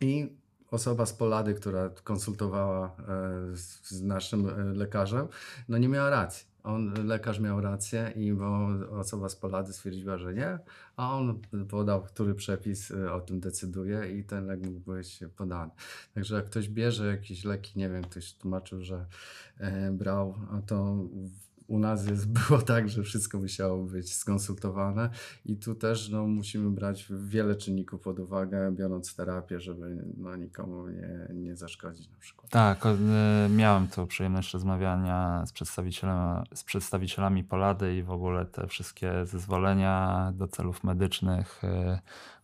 I 0.00 0.36
osoba 0.70 1.06
z 1.06 1.12
Polady, 1.12 1.54
która 1.54 1.90
konsultowała 2.04 2.86
e, 2.86 3.56
z, 3.56 3.88
z 3.88 4.02
naszym 4.02 4.48
e, 4.48 4.74
lekarzem, 4.74 5.28
no 5.68 5.78
nie 5.78 5.88
miała 5.88 6.10
racji. 6.10 6.46
On, 6.68 7.06
lekarz 7.06 7.40
miał 7.40 7.60
rację 7.60 8.12
i 8.16 8.32
bo 8.32 8.68
osoba 8.90 9.28
z 9.28 9.36
Polady 9.36 9.72
stwierdziła, 9.72 10.18
że 10.18 10.34
nie, 10.34 10.58
a 10.96 11.16
on 11.16 11.40
podał, 11.68 12.02
który 12.02 12.34
przepis 12.34 12.90
e, 12.90 13.12
o 13.12 13.20
tym 13.20 13.40
decyduje 13.40 14.18
i 14.18 14.24
ten 14.24 14.46
lek 14.46 14.66
mógł 14.66 14.80
być 14.80 15.20
podany. 15.36 15.70
Także 16.14 16.36
jak 16.36 16.44
ktoś 16.44 16.68
bierze 16.68 17.06
jakieś 17.06 17.44
leki, 17.44 17.78
nie 17.78 17.88
wiem, 17.88 18.02
ktoś 18.02 18.32
tłumaczył, 18.32 18.82
że 18.82 19.06
e, 19.58 19.90
brał, 19.90 20.34
to 20.66 20.96
u 21.68 21.78
nas 21.78 22.06
jest, 22.06 22.32
było 22.48 22.62
tak, 22.62 22.88
że 22.88 23.02
wszystko 23.02 23.38
musiało 23.38 23.84
być 23.84 24.14
skonsultowane 24.14 25.10
i 25.44 25.56
tu 25.56 25.74
też 25.74 26.08
no, 26.08 26.26
musimy 26.26 26.70
brać 26.70 27.06
wiele 27.10 27.56
czynników 27.56 28.00
pod 28.00 28.18
uwagę, 28.18 28.72
biorąc 28.72 29.14
terapię, 29.14 29.60
żeby 29.60 30.04
no, 30.16 30.36
nikomu 30.36 30.88
nie, 30.88 31.28
nie 31.34 31.56
zaszkodzić 31.56 32.10
na 32.10 32.18
przykład. 32.18 32.50
Tak, 32.50 32.86
y, 32.86 33.48
miałem 33.48 33.88
tu 33.88 34.06
przyjemność 34.06 34.52
rozmawiania 34.52 35.46
z 35.46 35.52
przedstawicielami, 35.52 36.46
z 36.54 36.64
przedstawicielami 36.64 37.44
Polady 37.44 37.96
i 37.96 38.02
w 38.02 38.10
ogóle 38.10 38.46
te 38.46 38.66
wszystkie 38.66 39.26
zezwolenia 39.26 40.32
do 40.34 40.48
celów 40.48 40.84
medycznych. 40.84 41.62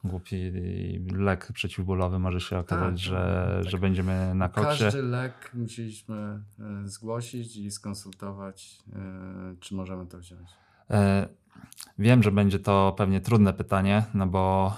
Głupi 0.04 0.52
lek 1.16 1.52
przeciwbólowy 1.52 2.18
może 2.18 2.40
się 2.40 2.58
okazać, 2.58 2.88
Tak, 2.88 2.98
że, 2.98 3.54
tak. 3.62 3.70
że 3.70 3.78
będziemy 3.78 4.34
na 4.34 4.48
koksie. 4.48 4.84
Każdy 4.84 5.02
lek 5.02 5.50
musieliśmy 5.54 6.16
e, 6.16 6.88
zgłosić 6.88 7.56
i 7.56 7.70
skonsultować, 7.70 8.78
e, 8.92 9.56
czy 9.60 9.74
możemy 9.74 10.06
to 10.06 10.18
wziąć. 10.18 10.48
E, 10.90 11.28
Wiem, 11.98 12.22
że 12.22 12.32
będzie 12.32 12.58
to 12.58 12.94
pewnie 12.96 13.20
trudne 13.20 13.52
pytanie, 13.52 14.04
no 14.14 14.26
bo 14.26 14.76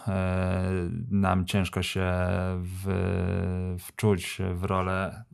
nam 1.11 1.47
ciężko 1.47 1.83
się 1.83 2.13
w, 2.59 3.77
wczuć 3.81 4.39
w 4.55 4.65
rolę, 4.65 5.25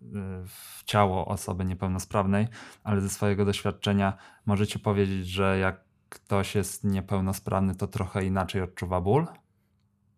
w 0.46 0.84
ciało 0.84 1.26
osoby 1.26 1.64
niepełnosprawnej, 1.64 2.48
ale 2.84 3.00
ze 3.00 3.08
swojego 3.08 3.44
doświadczenia 3.44 4.12
możecie 4.46 4.78
powiedzieć, 4.78 5.26
że 5.26 5.58
jak 5.58 5.80
ktoś 6.08 6.54
jest 6.54 6.84
niepełnosprawny, 6.84 7.74
to 7.74 7.86
trochę 7.86 8.24
inaczej 8.24 8.62
odczuwa 8.62 9.00
ból? 9.00 9.26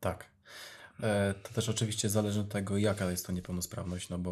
Tak. 0.04 0.24
E, 1.02 1.34
To 1.42 1.48
też 1.54 1.68
oczywiście 1.68 2.08
zależy 2.08 2.40
od 2.40 2.48
tego, 2.48 2.78
jaka 2.78 3.10
jest 3.10 3.26
to 3.26 3.32
niepełnosprawność, 3.32 4.08
no 4.08 4.18
bo 4.18 4.30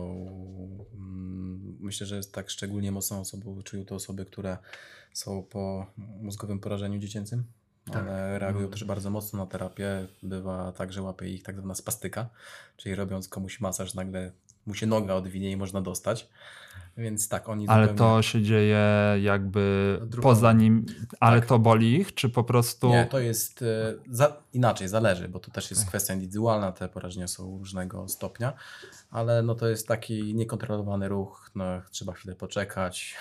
mm, 0.95 1.77
myślę, 1.81 2.07
że 2.07 2.17
jest 2.17 2.33
tak 2.33 2.51
szczególnie 2.51 2.93
mocną 2.93 3.21
osobą 3.21 3.63
czują 3.63 3.85
to 3.85 3.95
osoby, 3.95 4.25
które 4.25 4.59
są 5.13 5.43
po 5.43 5.87
mózgowym 5.97 6.59
porażeniu 6.61 6.99
dziecięcym. 6.99 7.45
Tak. 7.85 7.97
One 8.03 8.39
reagują 8.39 8.67
No. 8.67 8.73
też 8.73 8.85
bardzo 8.85 9.11
mocno 9.11 9.39
na 9.39 9.47
terapię. 9.47 10.07
Bywa 10.23 10.73
tak, 10.73 10.93
że 10.93 11.03
łapie 11.03 11.29
ich 11.29 11.43
tak 11.43 11.57
zwana 11.59 11.75
spastyka, 11.75 12.29
czyli 12.77 12.95
robiąc 12.95 13.29
komuś 13.29 13.61
masaż, 13.61 13.95
nagle 13.95 14.33
mu 14.67 14.75
się 14.75 14.87
noga 14.87 15.15
odwinie 15.15 15.51
i 15.51 15.57
można 15.57 15.81
dostać. 15.83 16.29
Więc 16.97 17.29
tak, 17.29 17.49
oni 17.49 17.69
Ale 17.69 17.89
zupełnie... 17.89 17.99
to 17.99 18.23
się 18.23 18.43
dzieje 18.43 18.81
jakby 19.23 19.99
Odruchowo. 20.03 20.35
poza 20.35 20.53
nim, 20.53 20.87
ale 21.21 21.41
Tak. 21.41 21.49
to 21.49 21.59
boli 21.59 21.95
ich, 21.95 22.15
czy 22.15 22.29
po 22.29 22.45
prostu... 22.45 22.89
Nie, 22.89 23.07
to 23.07 23.19
jest 23.19 23.63
e, 23.63 23.95
za, 24.11 24.37
inaczej, 24.53 24.89
zależy, 24.89 25.29
bo 25.29 25.39
to 25.39 25.51
też 25.51 25.71
jest 25.71 25.87
kwestia 25.87 26.15
indywidualna, 26.15 26.73
te 26.73 26.89
porażenia 26.89 27.29
są 27.29 27.59
różnego 27.59 28.09
stopnia, 28.09 28.53
ale 29.11 29.43
no 29.43 29.55
to 29.55 29.69
jest 29.69 29.89
taki 29.89 30.35
niekontrolowany 30.35 31.09
ruch, 31.09 31.51
no 31.55 31.65
trzeba 31.91 32.13
chwilę 32.13 32.35
poczekać, 32.35 33.17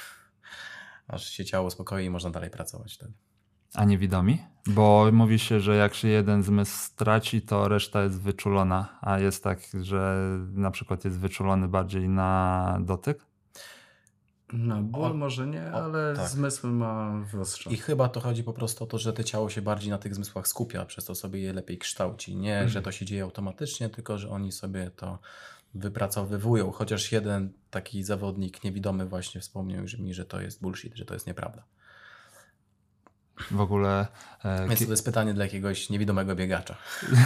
aż 1.08 1.30
się 1.30 1.46
ciało 1.46 1.68
uspokoi 1.68 2.06
i 2.06 2.10
można 2.10 2.30
dalej 2.30 2.50
pracować 2.50 2.94
wtedy. 2.94 3.12
A 3.74 3.86
niewidomi? 3.86 4.40
Bo 4.68 5.10
mówi 5.12 5.40
się, 5.40 5.60
że 5.60 5.76
jak 5.76 5.94
się 5.94 6.08
jeden 6.08 6.44
zmysł 6.44 6.78
straci, 6.78 7.42
to 7.42 7.68
reszta 7.68 8.04
jest 8.04 8.22
wyczulona, 8.22 9.00
a 9.02 9.20
jest 9.20 9.44
tak, 9.44 9.60
że 9.82 10.30
na 10.54 10.72
przykład 10.72 11.06
jest 11.06 11.20
wyczulony 11.20 11.68
bardziej 11.68 12.10
na 12.10 12.78
dotyk? 12.82 13.26
No, 14.54 14.82
ból 14.82 15.12
O- 15.12 15.14
może 15.14 15.48
nie, 15.48 15.64
o, 15.74 15.84
ale 15.84 16.14
tak. 16.16 16.30
zmysły 16.30 16.72
ma 16.72 17.24
wyostrzone. 17.32 17.76
I 17.76 17.80
chyba 17.80 18.10
to 18.10 18.20
chodzi 18.20 18.44
po 18.44 18.54
prostu 18.54 18.84
o 18.84 18.88
to, 18.88 18.98
że 18.98 19.14
to 19.14 19.24
ciało 19.24 19.50
się 19.50 19.62
bardziej 19.62 19.90
na 19.90 19.98
tych 19.98 20.16
zmysłach 20.16 20.48
skupia, 20.48 20.86
przez 20.86 21.06
to 21.06 21.16
sobie 21.16 21.40
je 21.40 21.54
lepiej 21.54 21.78
kształci. 21.78 22.36
Nie, 22.36 22.70
że 22.70 22.82
to 22.82 22.92
się 22.92 23.06
dzieje 23.06 23.24
automatycznie, 23.24 23.90
tylko 23.90 24.18
że 24.18 24.30
oni 24.30 24.52
sobie 24.52 24.92
to 24.96 25.20
wypracowywują. 25.74 26.72
Chociaż 26.72 27.12
jeden 27.12 27.54
taki 27.70 28.04
zawodnik 28.04 28.64
niewidomy 28.64 29.06
właśnie 29.06 29.42
wspomniał 29.42 29.88
że 29.88 29.98
mi, 29.98 30.14
że 30.14 30.26
to 30.26 30.42
jest 30.42 30.62
bullshit, 30.62 30.96
że 30.96 31.06
to 31.06 31.14
jest 31.14 31.28
nieprawda. 31.28 31.64
W 33.52 33.62
ogóle. 33.62 34.08
E, 34.46 34.68
Więc 34.68 34.86
to 34.86 34.92
jest 34.92 35.06
pytanie 35.06 35.34
dla 35.34 35.44
jakiegoś 35.46 35.90
niewidomego 35.90 36.36
biegacza. 36.36 36.76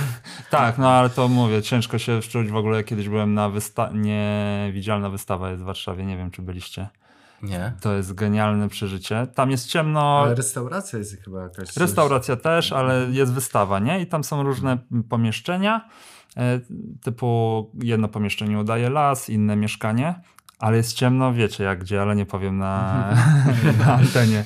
tak, 0.49 0.77
no 0.77 0.89
ale 0.89 1.09
to 1.09 1.27
mówię, 1.27 1.61
ciężko 1.61 1.97
się 1.97 2.21
wczuć. 2.21 2.49
W 2.51 2.55
ogóle 2.55 2.83
kiedyś 2.83 3.09
byłem 3.09 3.33
na 3.33 3.49
wysta- 3.49 3.89
niewidzialna 3.93 5.09
wystawa 5.09 5.49
jest 5.49 5.61
w 5.63 5.65
Warszawie, 5.65 6.05
nie 6.05 6.17
wiem 6.17 6.31
czy 6.31 6.41
byliście. 6.41 6.87
Nie? 7.41 7.73
To 7.81 7.93
jest 7.93 8.13
genialne 8.13 8.69
przeżycie. 8.69 9.27
Tam 9.35 9.51
jest 9.51 9.67
ciemno. 9.67 10.19
Ale 10.23 10.35
restauracja 10.35 10.99
jest 10.99 11.23
chyba 11.23 11.43
jakaś... 11.43 11.77
Restauracja 11.77 12.35
też, 12.35 12.71
ale 12.73 13.07
jest 13.11 13.33
wystawa, 13.33 13.79
nie? 13.79 14.01
I 14.01 14.07
tam 14.07 14.23
są 14.23 14.43
różne 14.43 14.77
pomieszczenia. 15.09 15.89
e, 16.37 16.59
Typu 17.03 17.71
jedno 17.83 18.07
pomieszczenie 18.07 18.59
udaje 18.59 18.89
las, 18.89 19.29
inne 19.29 19.55
mieszkanie, 19.55 20.15
ale 20.59 20.77
jest 20.77 20.93
ciemno, 20.93 21.33
wiecie 21.33 21.63
jak 21.63 21.79
gdzie, 21.79 22.01
ale 22.01 22.15
nie 22.15 22.25
powiem 22.25 22.57
na, 22.57 23.05
na 23.85 23.93
antenie. 23.93 24.43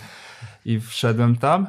I 0.65 0.79
wszedłem 0.79 1.35
tam 1.35 1.67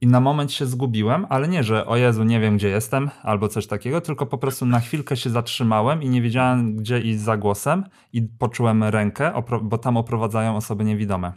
i 0.00 0.06
na 0.06 0.20
moment 0.20 0.52
się 0.52 0.66
zgubiłem, 0.66 1.26
ale 1.28 1.48
nie, 1.48 1.64
że 1.64 1.86
o 1.86 1.96
Jezu, 1.96 2.24
nie 2.24 2.40
wiem 2.40 2.56
gdzie 2.56 2.68
jestem 2.68 3.10
albo 3.22 3.48
coś 3.48 3.66
takiego, 3.66 4.00
tylko 4.00 4.26
po 4.26 4.38
prostu 4.38 4.66
na 4.66 4.80
chwilkę 4.80 5.16
się 5.16 5.30
zatrzymałem 5.30 6.02
i 6.02 6.08
nie 6.08 6.22
wiedziałem 6.22 6.76
gdzie 6.76 7.00
iść 7.00 7.20
za 7.20 7.36
głosem 7.36 7.84
i 8.12 8.22
poczułem 8.22 8.84
rękę, 8.84 9.42
bo 9.62 9.78
tam 9.78 9.96
oprowadzają 9.96 10.56
osoby 10.56 10.84
niewidome 10.84 11.32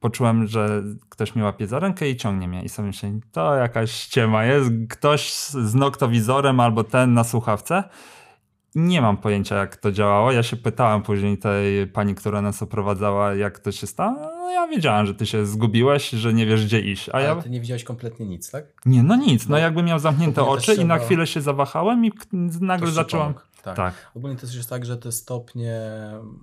poczułem, 0.00 0.46
że 0.46 0.82
ktoś 1.08 1.34
mnie 1.34 1.44
łapie 1.44 1.66
za 1.66 1.78
rękę 1.78 2.08
i 2.08 2.16
ciągnie 2.16 2.48
mnie. 2.48 2.62
I 2.62 2.68
sobie 2.68 2.86
myślę, 2.86 3.10
to 3.32 3.54
jakaś 3.54 3.92
ściema 3.92 4.44
jest. 4.44 4.70
Ktoś 4.88 5.32
z 5.34 5.74
noktowizorem 5.74 6.60
albo 6.60 6.84
ten 6.84 7.14
na 7.14 7.24
słuchawce. 7.24 7.84
Nie 8.74 9.02
mam 9.02 9.16
pojęcia, 9.16 9.56
jak 9.56 9.76
to 9.76 9.92
działało. 9.92 10.32
Ja 10.32 10.42
się 10.42 10.56
pytałem 10.56 11.02
później 11.02 11.38
tej 11.38 11.86
pani, 11.86 12.14
która 12.14 12.42
nas 12.42 12.62
oprowadzała, 12.62 13.34
jak 13.34 13.58
to 13.58 13.72
się 13.72 13.86
stało. 13.86 14.16
No 14.20 14.50
ja 14.50 14.66
wiedziałem, 14.66 15.06
że 15.06 15.14
ty 15.14 15.26
się 15.26 15.46
zgubiłeś, 15.46 16.10
że 16.10 16.32
nie 16.34 16.46
wiesz, 16.46 16.64
gdzie 16.64 16.80
iść. 16.80 17.08
A 17.08 17.12
Ale 17.12 17.24
ja... 17.24 17.36
ty 17.36 17.50
nie 17.50 17.60
widziałeś 17.60 17.84
kompletnie 17.84 18.26
nic, 18.26 18.50
tak? 18.50 18.64
Nie, 18.86 19.02
no 19.02 19.16
nic. 19.16 19.48
No 19.48 19.50
No, 19.56 19.58
jakbym 19.58 19.86
miał 19.86 19.98
zamknięte 19.98 20.42
oczy 20.42 20.74
i 20.74 20.84
na 20.84 20.98
chwilę 20.98 21.26
się 21.26 21.40
zawahałem 21.40 22.04
i 22.04 22.12
nagle 22.60 22.90
zacząłem... 22.90 23.26
pomógł. 23.34 23.49
Tak. 23.62 23.76
Tak. 23.76 24.10
Ogólnie 24.14 24.36
też 24.36 24.54
jest 24.54 24.68
tak, 24.68 24.84
że 24.84 24.96
te 24.96 25.12
stopnie 25.12 25.80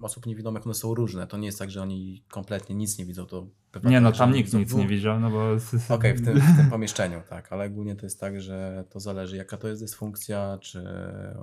osób 0.02 0.26
niewidomych 0.26 0.66
one 0.66 0.76
są 0.76 0.94
różne. 0.94 1.28
To 1.28 1.38
nie 1.38 1.46
jest 1.46 1.60
tak, 1.60 1.72
że 1.72 1.82
oni 1.82 2.24
kompletnie 2.30 2.76
nic 2.76 2.98
nie 2.98 3.06
widzą. 3.06 3.26
To 3.26 3.48
Nie, 3.84 4.02
no 4.02 4.12
tam 4.12 4.34
nikt 4.34 4.54
nic 4.54 4.72
w- 4.72 4.76
nie 4.76 4.88
widział, 4.88 5.20
no 5.20 5.32
bo... 5.32 5.50
Okej, 5.96 6.14
w, 6.14 6.26
tym, 6.26 6.40
w 6.40 6.58
tym 6.58 6.70
pomieszczeniu, 6.76 7.22
tak, 7.30 7.52
ale 7.54 7.66
ogólnie 7.66 7.96
to 7.96 8.06
jest 8.06 8.20
tak, 8.20 8.42
że 8.42 8.84
to 8.90 9.00
zależy 9.00 9.38
jaka 9.38 9.58
to 9.58 9.68
jest 9.68 9.82
dysfunkcja, 9.82 10.58
czy 10.62 10.84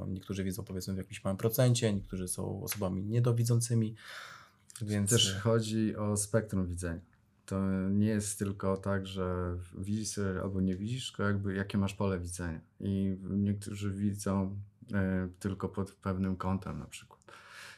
niektórzy 0.09 0.45
widzą 0.45 0.64
powiedzmy 0.64 0.95
w 0.95 0.99
jakimś 0.99 1.25
małym 1.25 1.37
procencie, 1.37 1.93
niektórzy 1.93 2.29
są 2.29 2.62
osobami 2.62 3.05
niedowidzącymi, 3.05 3.95
więc 4.83 5.11
Też 5.11 5.41
chodzi 5.41 5.97
o 5.97 6.16
spektrum 6.16 6.66
widzenia. 6.66 7.01
To 7.47 7.61
nie 7.91 8.07
jest 8.07 8.39
tylko 8.39 8.77
tak, 8.77 9.07
że 9.07 9.57
widzisz 9.79 10.18
albo 10.43 10.61
nie 10.61 10.77
widzisz, 10.77 11.07
tylko 11.07 11.22
jakby 11.22 11.55
jakie 11.55 11.79
masz 11.79 11.95
pole 11.95 12.18
widzenia. 12.18 12.61
I 12.81 13.16
niektórzy 13.31 13.91
widzą 13.91 14.57
tylko 15.39 15.68
pod 15.68 15.93
pewnym 15.93 16.37
kątem 16.37 16.78
na 16.78 16.87
przykład. 16.87 17.24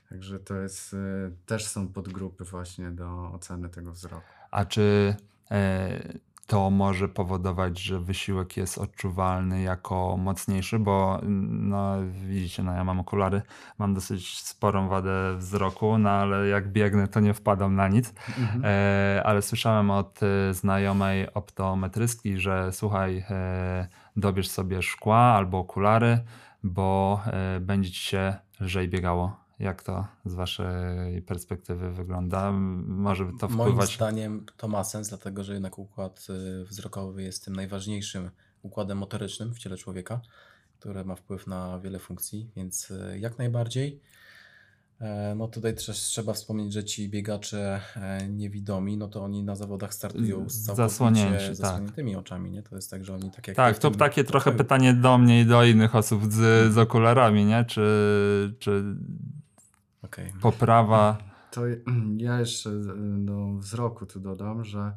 Także 0.09 0.39
to 0.39 0.55
jest, 0.55 0.95
e, 0.95 1.31
też 1.47 1.67
są 1.67 1.89
podgrupy 1.89 2.45
właśnie 2.45 2.91
do 2.91 3.33
oceny 3.33 3.69
tego 3.69 3.93
wzroku. 3.93 4.27
A 4.51 4.65
czy 4.65 5.17
e, 5.51 6.19
to 6.47 6.71
może 6.71 7.09
powodować, 7.09 7.81
że 7.81 8.01
wysiłek 8.01 8.57
jest 8.57 8.79
odczuwalny 8.79 9.63
jako 9.63 10.17
mocniejszy? 10.17 10.79
Bo 10.79 11.19
mm, 11.23 11.69
no, 11.69 11.97
widzicie, 12.27 12.63
no 12.63 12.73
ja 12.73 12.85
mam 12.85 13.01
okulary, 13.01 13.43
mam 13.79 13.95
dosyć 13.95 14.39
sporą 14.39 14.89
wadę 14.89 15.37
wzroku, 15.37 15.99
no 15.99 16.11
ale 16.11 16.49
jak 16.49 16.73
biegnę, 16.73 17.09
to 17.09 17.21
nie 17.21 17.35
wpadam 17.35 17.75
na 17.75 17.89
nic. 17.89 18.15
E, 18.65 19.23
ale 19.25 19.43
słyszałem 19.43 19.91
od 19.91 20.21
e, 20.23 20.55
znajomej 20.55 21.35
optometrystki, 21.35 22.39
że 22.39 22.73
słuchaj, 22.73 23.25
e, 23.31 23.89
dobierz 24.17 24.49
sobie 24.49 24.83
szkła 24.83 25.19
albo 25.19 25.59
okulary, 25.59 26.19
bo 26.63 27.21
e, 27.27 27.61
będzie 27.61 27.91
ci 27.91 28.01
się 28.01 28.37
lżej 28.61 28.89
biegało. 28.89 29.47
Jak 29.59 29.83
to 29.83 30.07
z 30.25 30.35
waszej 30.35 31.23
perspektywy 31.23 31.93
wygląda? 31.93 32.53
Może 32.53 33.25
to 33.41 33.49
moim 33.49 33.69
wpływać... 33.69 33.95
zdaniem 33.95 34.47
to 34.57 34.69
ma 34.69 34.85
sens, 34.85 35.09
dlatego 35.09 35.45
że 35.45 35.53
jednak 35.53 35.79
układ 35.79 36.27
y, 36.61 36.65
wzrokowy 36.65 37.23
jest 37.23 37.45
tym 37.45 37.57
najważniejszym 37.57 38.31
układem 38.63 38.99
motorycznym 38.99 39.55
w 39.55 39.59
ciele 39.59 39.77
człowieka, 39.77 40.21
który 40.79 41.05
ma 41.05 41.15
wpływ 41.15 41.47
na 41.47 41.79
wiele 41.79 41.99
funkcji, 41.99 42.51
więc 42.57 42.91
y, 42.91 43.19
jak 43.19 43.39
najbardziej. 43.39 44.01
E, 45.01 45.35
No 45.35 45.49
tutaj 45.49 45.75
też 45.75 45.87
trzeba 45.87 46.33
wspomnieć, 46.33 46.73
że 46.73 46.85
ci 46.85 47.09
biegacze 47.09 47.81
e, 47.97 48.29
niewidomi, 48.29 48.97
no 48.97 49.09
to 49.09 49.23
oni 49.25 49.43
na 49.43 49.57
zawodach 49.57 49.95
startują 49.95 50.49
z 50.49 50.63
całkowicie 50.63 50.89
zasłonięci, 50.89 51.47
tak. 51.47 51.57
zasłoniętymi 51.57 52.17
oczami, 52.17 52.51
nie? 52.51 52.63
To 52.63 52.77
jest 52.77 52.91
tak, 52.91 53.05
że 53.05 53.15
oni 53.15 53.31
tak 53.31 53.47
jak 53.49 53.57
Tak, 53.57 53.79
to 53.79 53.91
takie 53.91 54.25
trochę 54.25 54.45
pokoju. 54.51 54.59
pytanie 54.65 54.95
do 54.95 55.19
mnie 55.19 55.41
i 55.41 55.47
do 55.47 55.65
innych 55.65 55.95
osób 55.95 56.33
z, 56.33 56.73
z 56.73 56.79
okularami, 56.79 57.45
nie? 57.45 57.65
Czy, 57.65 58.55
czy 58.59 58.85
Okej. 60.03 60.33
poprawa... 60.41 61.19
To 61.51 61.63
ja 62.17 62.41
jeszcze 62.41 62.71
e, 62.71 62.75
do 63.19 63.55
wzroku 63.55 64.07
tu 64.07 64.21
dodam, 64.21 64.65
że 64.65 64.93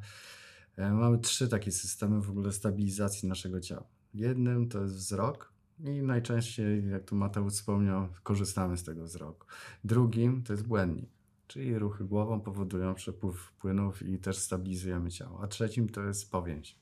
mamy 0.78 1.18
trzy 1.18 1.48
takie 1.48 1.72
systemy 1.72 2.22
w 2.22 2.30
ogóle 2.30 2.52
stabilizacji 2.52 3.30
naszego 3.30 3.60
ciała. 3.62 3.84
Jednym 4.14 4.70
to 4.70 4.82
jest 4.82 4.96
wzrok 4.96 5.49
i 5.80 6.02
najczęściej, 6.02 6.90
jak 6.90 7.04
tu 7.04 7.16
Mateusz 7.16 7.54
wspomniał, 7.54 8.08
korzystamy 8.24 8.78
z 8.78 8.84
tego 8.84 9.04
wzroku. 9.04 9.48
Drugim 9.84 10.44
to 10.44 10.54
jest 10.54 10.68
błędnik. 10.68 11.10
Czyli 11.48 11.80
ruchy 11.80 12.04
głową 12.04 12.42
powodują 12.42 12.94
przepływ 12.94 13.52
płynów 13.52 14.02
i 14.02 14.20
też 14.20 14.38
stabilizujemy 14.38 15.12
ciało. 15.12 15.42
A 15.44 15.48
trzecim 15.48 15.90
to 15.90 16.04
jest 16.04 16.32
powięź. 16.32 16.80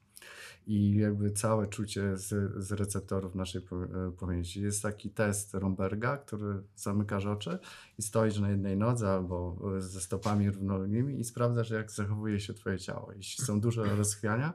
I 0.68 0.96
jakby 0.96 1.32
całe 1.32 1.68
czucie 1.68 2.18
z, 2.18 2.54
z 2.64 2.72
receptorów 2.72 3.36
naszej 3.36 3.62
po- 3.62 3.84
e. 3.84 4.42
Jest 4.56 4.84
taki 4.84 5.10
test 5.10 5.54
Romberga, 5.54 6.18
który 6.18 6.64
zamykasz 6.76 7.26
oczy 7.26 7.60
i 7.98 8.02
stoisz 8.02 8.40
na 8.40 8.50
jednej 8.50 8.78
nodze 8.78 9.10
albo 9.10 9.58
e, 9.78 9.82
ze 9.82 10.02
stopami 10.02 10.52
równoległymi 10.52 11.20
i 11.20 11.24
sprawdzasz, 11.24 11.70
jak 11.70 11.92
zachowuje 11.92 12.40
się 12.40 12.54
twoje 12.54 12.80
ciało. 12.80 13.12
Jeśli 13.12 13.46
są 13.46 13.62
duże 13.62 13.84
rozchwiania, 13.96 14.54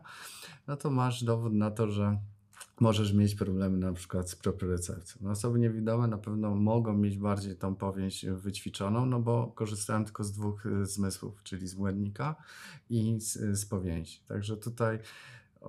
no 0.66 0.76
to 0.76 0.90
masz 0.90 1.24
dowód 1.24 1.52
na 1.52 1.70
to, 1.70 1.90
że 1.90 2.18
możesz 2.82 3.12
mieć 3.12 3.34
problemy 3.34 3.78
na 3.78 3.92
przykład 3.92 4.30
z 4.30 4.36
propriocepcją. 4.36 5.20
No 5.20 5.30
osoby 5.30 5.58
niewidome 5.58 6.08
na 6.08 6.18
pewno 6.18 6.54
mogą 6.54 6.92
mieć 6.92 7.18
bardziej 7.18 7.56
tą 7.56 7.74
powięź 7.74 8.24
wyćwiczoną, 8.24 9.06
no 9.06 9.20
bo 9.20 9.52
korzystają 9.54 10.04
tylko 10.04 10.24
z 10.24 10.32
dwóch 10.32 10.66
y, 10.66 10.86
zmysłów, 10.86 11.42
czyli 11.42 11.66
z 11.68 11.74
błędnika 11.74 12.36
i 12.90 13.20
z, 13.20 13.58
z 13.58 13.66
powięzi. 13.66 14.20
Także 14.28 14.56
tutaj 14.56 14.98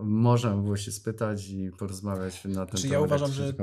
można 0.02 0.56
by 0.56 0.62
było 0.62 0.78
się 0.78 0.92
spytać 0.92 1.50
i 1.50 1.72
porozmawiać 1.72 2.46
na 2.46 2.66
ten 2.66 2.78
Czy 2.78 2.82
temat. 2.82 2.92
ja 2.92 3.00
jak 3.00 3.06
uważam, 3.06 3.32
że 3.32 3.54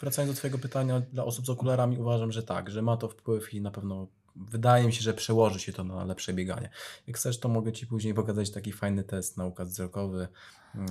wracając 0.00 0.34
do 0.34 0.38
Twojego 0.38 0.58
pytania 0.58 1.00
dla 1.12 1.24
osób 1.24 1.46
z 1.46 1.50
okularami, 1.50 1.98
uważam, 1.98 2.32
że 2.32 2.42
tak, 2.42 2.70
że 2.70 2.82
ma 2.82 2.96
to 2.96 3.08
wpływ 3.08 3.54
i 3.54 3.60
na 3.60 3.70
pewno 3.70 4.06
wydaje 4.36 4.86
mi 4.86 4.92
się, 4.92 5.02
że 5.02 5.14
przełoży 5.14 5.60
się 5.60 5.72
to 5.72 5.84
na 5.84 6.04
lepsze 6.04 6.32
bieganie. 6.32 6.70
Jak 7.06 7.16
chcesz, 7.16 7.40
to 7.40 7.48
mogę 7.48 7.72
Ci 7.72 7.86
później 7.86 8.14
pokazać 8.14 8.50
taki 8.50 8.72
fajny 8.72 9.04
test 9.04 9.36
na 9.36 9.46
układ 9.46 9.68
wzrokowy, 9.68 10.28
yy, 10.74 10.82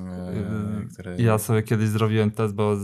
który... 0.93 1.15
Ja 1.19 1.37
sobie 1.37 1.63
kiedyś 1.63 1.89
zrobiłem 1.89 2.31
test, 2.31 2.53
bo 2.55 2.75
z, 2.75 2.83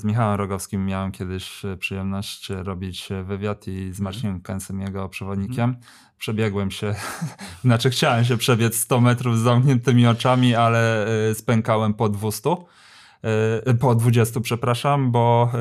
z 0.00 0.04
Michałem 0.04 0.38
Rogowskim 0.38 0.86
miałem 0.86 1.12
kiedyś 1.12 1.62
przyjemność 1.78 2.48
robić 2.50 3.08
wywiad 3.24 3.68
i 3.68 3.92
z 3.92 4.00
Marcinem 4.00 4.40
Kęsem, 4.40 4.80
jego 4.80 5.08
przewodnikiem. 5.08 5.76
Przebiegłem 6.18 6.70
się, 6.70 6.94
znaczy 7.64 7.90
chciałem 7.90 8.24
się 8.24 8.36
przebiec 8.36 8.76
100 8.76 9.00
metrów 9.00 9.38
z 9.38 9.42
zamkniętymi 9.42 10.06
oczami, 10.06 10.54
ale 10.54 11.06
e, 11.30 11.34
spękałem 11.34 11.94
po 11.94 12.08
200. 12.08 12.56
e, 13.66 13.74
Po 13.74 13.94
20, 13.94 14.40
przepraszam, 14.40 15.10
bo 15.10 15.50
e, 15.54 15.58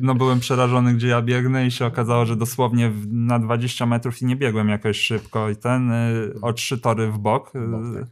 no 0.00 0.14
byłem 0.14 0.40
przerażony, 0.46 0.94
gdzie 0.94 1.08
ja 1.08 1.22
biegnę 1.22 1.66
i 1.66 1.70
się 1.70 1.86
okazało, 1.86 2.26
że 2.26 2.36
dosłownie 2.36 2.92
na 3.06 3.38
20 3.38 3.86
metrów 3.86 4.22
i 4.22 4.26
nie 4.26 4.36
biegłem 4.36 4.68
jakoś 4.68 5.00
szybko 5.00 5.50
i 5.50 5.56
ten 5.56 5.90
e, 5.90 6.12
o 6.42 6.52
trzy 6.52 6.78
tory 6.78 7.10
w 7.10 7.18
bok. 7.18 7.52
tak. 7.52 8.08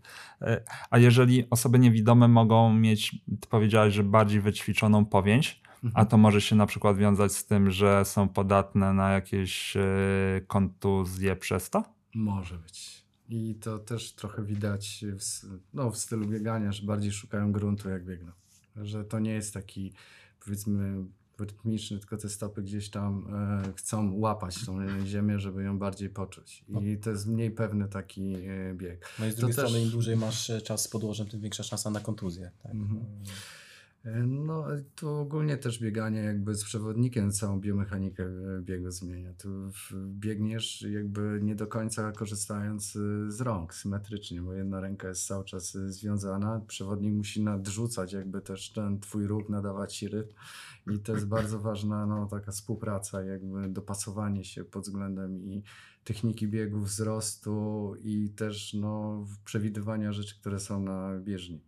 A 0.90 0.99
jeżeli 0.99 1.51
osoby 1.51 1.78
niewidome 1.78 2.28
mogą 2.28 2.74
mieć, 2.74 3.11
ty 3.40 3.49
powiedziałeś, 3.51 3.94
że 3.94 4.05
bardziej 4.05 4.40
wyćwiczoną 4.40 5.05
powięź, 5.05 5.62
a 5.94 6.05
to 6.05 6.16
może 6.16 6.40
się 6.40 6.57
na 6.57 6.66
przykład 6.66 6.96
wiązać 6.96 7.32
z 7.32 7.46
tym, 7.46 7.70
że 7.70 8.05
są 8.05 8.28
podatne 8.28 8.92
na 8.92 9.11
jakieś 9.11 9.76
kontuzje 10.46 11.36
przez 11.36 11.70
to? 11.70 11.84
Może 12.14 12.59
być. 12.59 12.97
I 13.28 13.54
to 13.54 13.78
też 13.78 14.12
trochę 14.12 14.44
widać 14.44 15.04
w, 15.18 15.46
no, 15.74 15.90
w 15.90 15.98
stylu 15.98 16.26
biegania, 16.26 16.72
że 16.72 16.86
bardziej 16.86 17.12
szukają 17.12 17.52
gruntu, 17.52 17.88
jak 17.88 18.04
biegną. 18.04 18.32
Że 18.76 19.04
to 19.04 19.18
nie 19.18 19.32
jest 19.32 19.54
taki, 19.54 19.92
powiedzmy, 20.44 21.04
rytmiczny, 21.38 21.98
tylko 21.98 22.16
te 22.16 22.28
stopy 22.28 22.62
gdzieś 22.62 22.90
tam 22.90 23.34
e, 23.66 23.72
chcą 23.76 24.12
łapać 24.14 24.64
tą 24.66 24.78
ziemię, 25.06 25.38
żeby 25.38 25.62
ją 25.62 25.78
bardziej 25.78 26.10
poczuć. 26.10 26.64
I 26.82 26.98
to 26.98 27.10
jest 27.10 27.26
mniej 27.26 27.50
pewny 27.50 27.88
taki 27.88 28.34
e, 28.34 28.74
bieg. 28.74 29.08
No 29.18 29.26
i 29.26 29.30
z 29.30 29.34
To 29.34 29.40
drugiej 29.40 29.56
też- 29.56 29.64
strony, 29.68 29.84
im 29.84 29.90
dłużej 29.90 30.16
masz 30.16 30.50
e, 30.50 30.60
czas 30.60 30.82
z 30.82 30.88
podłożem, 30.88 31.26
tym 31.26 31.40
większa 31.40 31.62
szansa 31.62 31.90
na 31.90 32.00
kontuzję. 32.00 32.50
Tak? 32.62 32.72
Mhm. 32.72 33.00
E, 33.00 33.04
No, 34.26 34.64
tu 34.94 35.09
ogólnie 35.09 35.56
też 35.56 35.80
bieganie 35.80 36.20
jakby 36.20 36.54
z 36.54 36.64
przewodnikiem 36.64 37.32
całą 37.32 37.61
biomechanikę 37.61 38.24
e, 38.24 38.62
biegu 38.62 38.90
zmienia. 38.90 39.32
Tu 39.34 39.48
biegniesz 40.09 40.82
jakby 40.82 41.40
nie 41.42 41.54
do 41.54 41.66
końca 41.66 42.12
korzystając 42.12 42.96
e, 42.96 43.30
z 43.30 43.40
rąk 43.40 43.74
symetrycznie, 43.74 44.42
bo 44.42 44.52
jedna 44.52 44.80
ręka 44.80 45.09
jest 45.09 45.26
cały 45.26 45.44
czas 45.44 45.76
e, 45.76 45.92
związana, 45.92 46.61
przewodnik 46.66 47.14
musi 47.14 47.42
nadrzucać 47.42 48.12
jakby 48.12 48.40
też 48.40 48.72
ten 48.72 49.00
twój 49.00 49.26
ruch, 49.26 49.48
nadawać 49.48 49.96
ci 49.96 50.09
rytm 50.09 50.34
i 50.90 50.98
to 50.98 51.12
jest 51.12 51.26
bardzo 51.26 51.59
ważna 51.59 52.06
no, 52.06 52.26
taka 52.26 52.52
współpraca, 52.52 53.22
jakby 53.22 53.68
dopasowanie 53.68 54.44
się 54.44 54.64
pod 54.64 54.82
względem 54.82 55.44
i 55.44 55.62
techniki 56.04 56.48
biegu, 56.48 56.80
wzrostu 56.80 57.94
i 58.02 58.30
też 58.30 58.74
no, 58.74 59.26
przewidywania 59.44 60.12
rzeczy, 60.12 60.40
które 60.40 60.61
są 60.61 60.82
na 60.82 61.18
bieżni. 61.18 61.61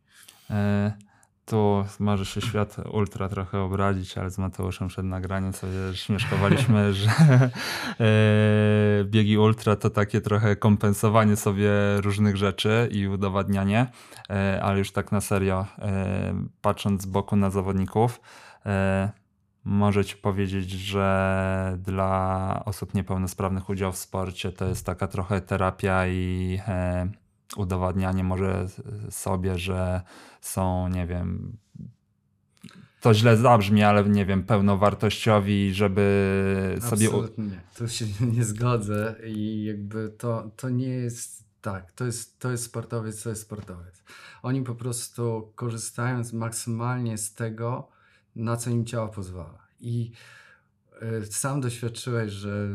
E, 0.50 1.09
Tu 1.50 1.84
może 2.00 2.26
się 2.26 2.40
świat 2.40 2.76
ultra 2.92 3.28
trochę 3.28 3.60
obrazić, 3.60 4.18
ale 4.18 4.30
z 4.30 4.38
Mateuszem 4.38 4.88
przed 4.88 5.04
nagraniem 5.04 5.52
sobie 5.52 5.76
śmieszkowaliśmy, 5.94 6.92
że 6.94 7.10
e, 7.10 7.50
biegi 9.04 9.38
ultra 9.38 9.76
to 9.76 9.90
takie 9.90 10.20
trochę 10.20 10.56
kompensowanie 10.56 11.36
sobie 11.36 11.70
różnych 12.00 12.36
rzeczy 12.36 12.88
i 12.92 13.08
udowadnianie, 13.08 13.86
e, 14.30 14.60
ale 14.62 14.78
już 14.78 14.92
tak 14.92 15.12
na 15.12 15.20
serio, 15.20 15.66
e, 15.78 16.34
patrząc 16.62 17.02
z 17.02 17.06
boku 17.06 17.36
na 17.36 17.50
zawodników, 17.50 18.20
e, 18.66 19.10
Możę 19.64 20.04
ci 20.04 20.16
powiedzieć, 20.16 20.70
że 20.70 21.78
dla 21.78 22.62
osób 22.64 22.94
niepełnosprawnych 22.94 23.68
udział 23.68 23.92
w 23.92 23.96
sporcie 23.96 24.52
to 24.52 24.64
jest 24.64 24.86
taka 24.86 25.06
trochę 25.06 25.40
terapia 25.40 26.06
i 26.06 26.58
udowadnianie 27.56 28.24
może 28.24 28.66
sobie, 29.10 29.58
że 29.58 30.02
są, 30.40 30.88
nie 30.88 31.06
wiem, 31.06 31.56
to 33.00 33.14
źle 33.14 33.36
zabrzmi, 33.36 33.82
ale 33.82 34.04
nie 34.04 34.26
wiem, 34.26 34.42
pełnowartościowi, 34.42 35.74
żeby 35.74 36.76
sobie. 36.80 37.06
Absolutnie 37.06 37.44
nie. 37.44 37.60
Tu 37.76 37.88
się 37.88 38.04
nie 38.34 38.44
zgodzę 38.44 39.16
i 39.24 39.64
jakby 39.64 40.10
to, 40.18 40.50
to 40.56 40.68
nie 40.68 40.88
jest 40.88 41.44
tak. 41.60 41.92
To 41.92 42.04
jest, 42.04 42.38
to 42.38 42.50
jest 42.50 42.64
sportowiec, 42.64 43.22
to 43.22 43.28
jest 43.28 43.42
sportowiec. 43.42 44.02
Oni 44.42 44.62
po 44.62 44.74
prostu 44.74 45.52
korzystają 45.54 46.22
maksymalnie 46.32 47.18
z 47.18 47.34
tego, 47.34 47.88
na 48.36 48.56
co 48.56 48.70
im 48.70 48.86
ciało 48.86 49.08
pozwala. 49.08 49.66
I 49.80 50.12
y, 51.02 51.26
sam 51.26 51.60
doświadczyłeś, 51.60 52.32
że 52.32 52.68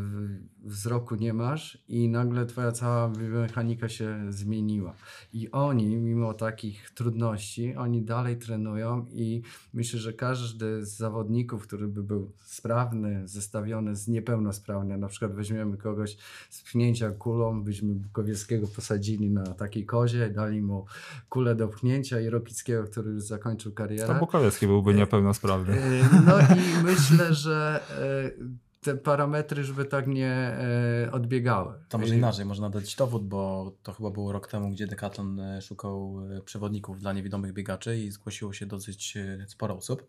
wzroku 0.66 1.16
nie 1.16 1.34
masz 1.34 1.78
i 1.88 2.10
nagle 2.10 2.46
twoja 2.46 2.72
cała 2.72 3.10
biomechanika 3.10 3.90
się 3.90 4.26
zmieniła. 4.30 4.94
I 5.34 5.52
oni, 5.52 5.96
mimo 5.96 6.34
takich 6.34 6.90
trudności, 6.90 7.76
oni 7.76 8.02
dalej 8.02 8.38
trenują 8.38 9.06
i 9.12 9.42
myślę, 9.74 10.00
że 10.00 10.14
każdy 10.14 10.86
z 10.86 10.98
zawodników, 10.98 11.68
który 11.68 11.88
by 11.88 12.04
był 12.04 12.32
sprawny, 12.44 13.28
zestawiony 13.28 13.96
z 13.96 14.08
niepełnosprawnym, 14.08 15.00
na 15.00 15.08
przykład 15.08 15.34
weźmiemy 15.34 15.78
kogoś 15.78 16.18
z 16.50 16.62
pchnięcia 16.62 17.12
kulą, 17.12 17.64
byśmy 17.64 17.96
Bukowieckiego 17.96 18.68
posadzili 18.68 19.30
na 19.30 19.44
takiej 19.44 19.86
kozie, 19.86 20.30
dali 20.30 20.62
mu 20.62 20.86
kulę 21.30 21.56
do 21.56 21.68
pchnięcia 21.68 22.20
i 22.20 22.30
Rokickiego, 22.30 22.84
który 22.84 23.12
już 23.12 23.24
zakończył 23.24 23.72
karierę. 23.72 24.08
To 24.08 24.16
Bukowiecki 24.16 24.68
byłby 24.68 24.94
niepełnosprawny. 24.94 25.74
E, 25.74 26.10
No 26.26 26.40
i 26.40 26.84
myślę, 26.84 27.34
że 27.34 27.84
e, 28.00 28.65
te 28.86 28.98
parametry 28.98 29.62
już 29.62 29.72
by 29.72 29.86
tak 29.86 30.08
nie 30.08 30.32
e, 30.32 31.12
odbiegały. 31.12 31.74
To 31.90 31.98
może 31.98 32.16
inaczej, 32.16 32.46
można 32.46 32.70
dać 32.70 32.96
dowód, 32.96 33.28
bo 33.28 33.72
to 33.84 33.94
chyba 33.94 34.10
było 34.10 34.32
rok 34.32 34.48
temu, 34.48 34.70
gdzie 34.70 34.88
Decathlon 34.88 35.40
e, 35.40 35.62
szukał 35.62 36.22
e, 36.38 36.42
przewodników 36.42 37.00
dla 37.00 37.14
niewidomych 37.14 37.54
biegaczy 37.54 37.98
i 37.98 38.12
zgłosiło 38.12 38.54
się 38.54 38.66
dosyć 38.66 39.18
sporo 39.48 39.76
osób, 39.76 40.08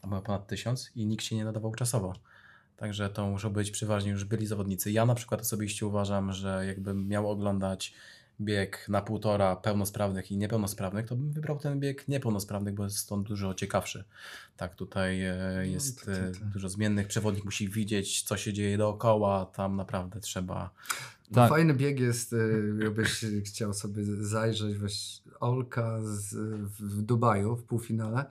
tam 0.00 0.10
chyba 0.10 0.22
ponad 0.22 0.46
tysiąc 0.46 0.90
i 0.94 1.06
nikt 1.06 1.24
się 1.24 1.36
nie 1.36 1.44
nadawał 1.44 1.74
czasowo. 1.74 2.12
Także 2.76 3.10
to 3.10 3.26
muszą 3.26 3.50
być 3.50 3.70
przeważnie 3.70 4.10
już 4.10 4.24
byli 4.24 4.46
zawodnicy. 4.46 4.92
Ja 4.92 5.06
na 5.06 5.14
przykład 5.14 5.40
osobiście 5.40 5.86
uważam, 5.86 6.32
że 6.32 6.66
jakbym 6.66 7.08
miał 7.08 7.30
oglądać 7.30 7.94
bieg 8.40 8.86
na 8.88 9.02
półtora 9.02 9.56
pełnosprawnych 9.56 10.32
i 10.32 10.36
niepełnosprawnych, 10.36 11.06
to 11.06 11.16
bym 11.16 11.32
wybrał 11.32 11.58
ten 11.58 11.80
bieg 11.80 12.08
niepełnosprawnych, 12.08 12.74
bo 12.74 12.84
jest 12.84 13.12
on 13.12 13.24
dużo 13.24 13.54
ciekawszy. 13.54 14.04
Tak, 14.56 14.74
tutaj 14.74 15.22
e, 15.22 15.36
jest 15.68 16.00
to- 16.00 16.06
to- 16.06 16.12
e, 16.12 16.32
to. 16.32 16.44
dużo 16.44 16.68
zmiennych. 16.68 17.06
Przewodnik 17.06 17.44
musi 17.44 17.68
widzieć, 17.68 18.22
co 18.22 18.36
się 18.36 18.52
dzieje 18.52 18.78
dookoła. 18.78 19.46
Tam 19.46 19.76
naprawdę 19.76 20.20
trzeba 20.20 20.70
No 21.30 21.34
Tak. 21.34 21.50
Fajny 21.50 21.74
bieg 21.74 22.00
jest, 22.00 22.32
y, 22.32 22.74
jakbyś 22.82 23.24
chciał 23.44 23.74
sobie 23.74 24.04
zajrzeć, 24.04 24.76
weź 24.76 25.22
Olka 25.40 25.98
z, 26.02 26.34
w 26.80 27.02
Dubaju 27.02 27.56
w 27.56 27.64
półfinale. 27.64 28.24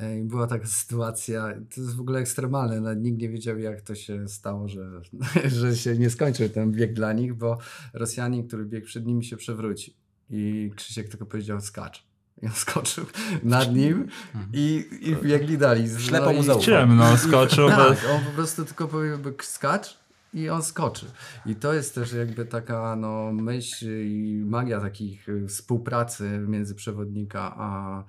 E, 0.00 0.18
I 0.18 0.22
była 0.24 0.46
taka 0.46 0.66
sytuacja, 0.82 1.54
to 1.74 1.80
jest 1.80 1.96
w 1.96 2.00
ogóle 2.00 2.18
ekstremalne, 2.18 2.80
nawet 2.80 3.02
nikt 3.02 3.18
nie 3.18 3.28
wiedział 3.28 3.58
jak 3.58 3.80
to 3.80 3.94
się 3.94 4.28
stało, 4.28 4.68
że, 4.68 4.90
że 5.60 5.76
się 5.76 5.98
nie 5.98 6.10
skończył 6.10 6.48
ten 6.48 6.72
bieg 6.72 6.92
dla 6.92 7.12
nich, 7.12 7.34
bo 7.34 7.58
Rosjanin, 7.92 8.46
który 8.48 8.64
biegł 8.64 8.86
przed 8.86 9.06
nimi 9.06 9.24
się 9.24 9.36
przewrócił 9.36 9.94
i 10.30 10.70
Krzysiek 10.76 11.08
tylko 11.08 11.26
powiedział 11.26 11.60
skacz. 11.60 12.04
I 12.42 12.46
on 12.46 12.52
skoczył 12.66 13.06
nad 13.42 13.74
nim 13.74 14.08
i, 14.52 14.84
i 15.00 15.16
biegli 15.16 15.58
dalej. 15.58 15.88
Ślepo 15.98 16.32
mu 16.32 16.40
i- 16.40 16.44
zaufał. 16.44 16.64
Ciemno 16.64 17.16
skoczył. 17.16 17.68
tak, 17.68 17.98
on 18.14 18.24
po 18.24 18.30
prostu 18.30 18.64
tylko 18.64 18.88
powiedział 18.88 19.18
skacz 19.42 19.99
i 20.34 20.48
on 20.48 20.62
skoczy. 20.62 21.06
I 21.46 21.54
to 21.54 21.74
jest 21.74 21.94
też 21.94 22.12
jakby 22.12 22.46
taka 22.46 22.96
no, 22.96 23.32
myśl 23.32 23.86
i 24.06 24.42
magia 24.46 24.80
takich 24.80 25.28
y, 25.28 25.48
współpracy 25.48 26.44
między 26.48 26.74
przewodnika 26.74 27.54
a 27.56 28.02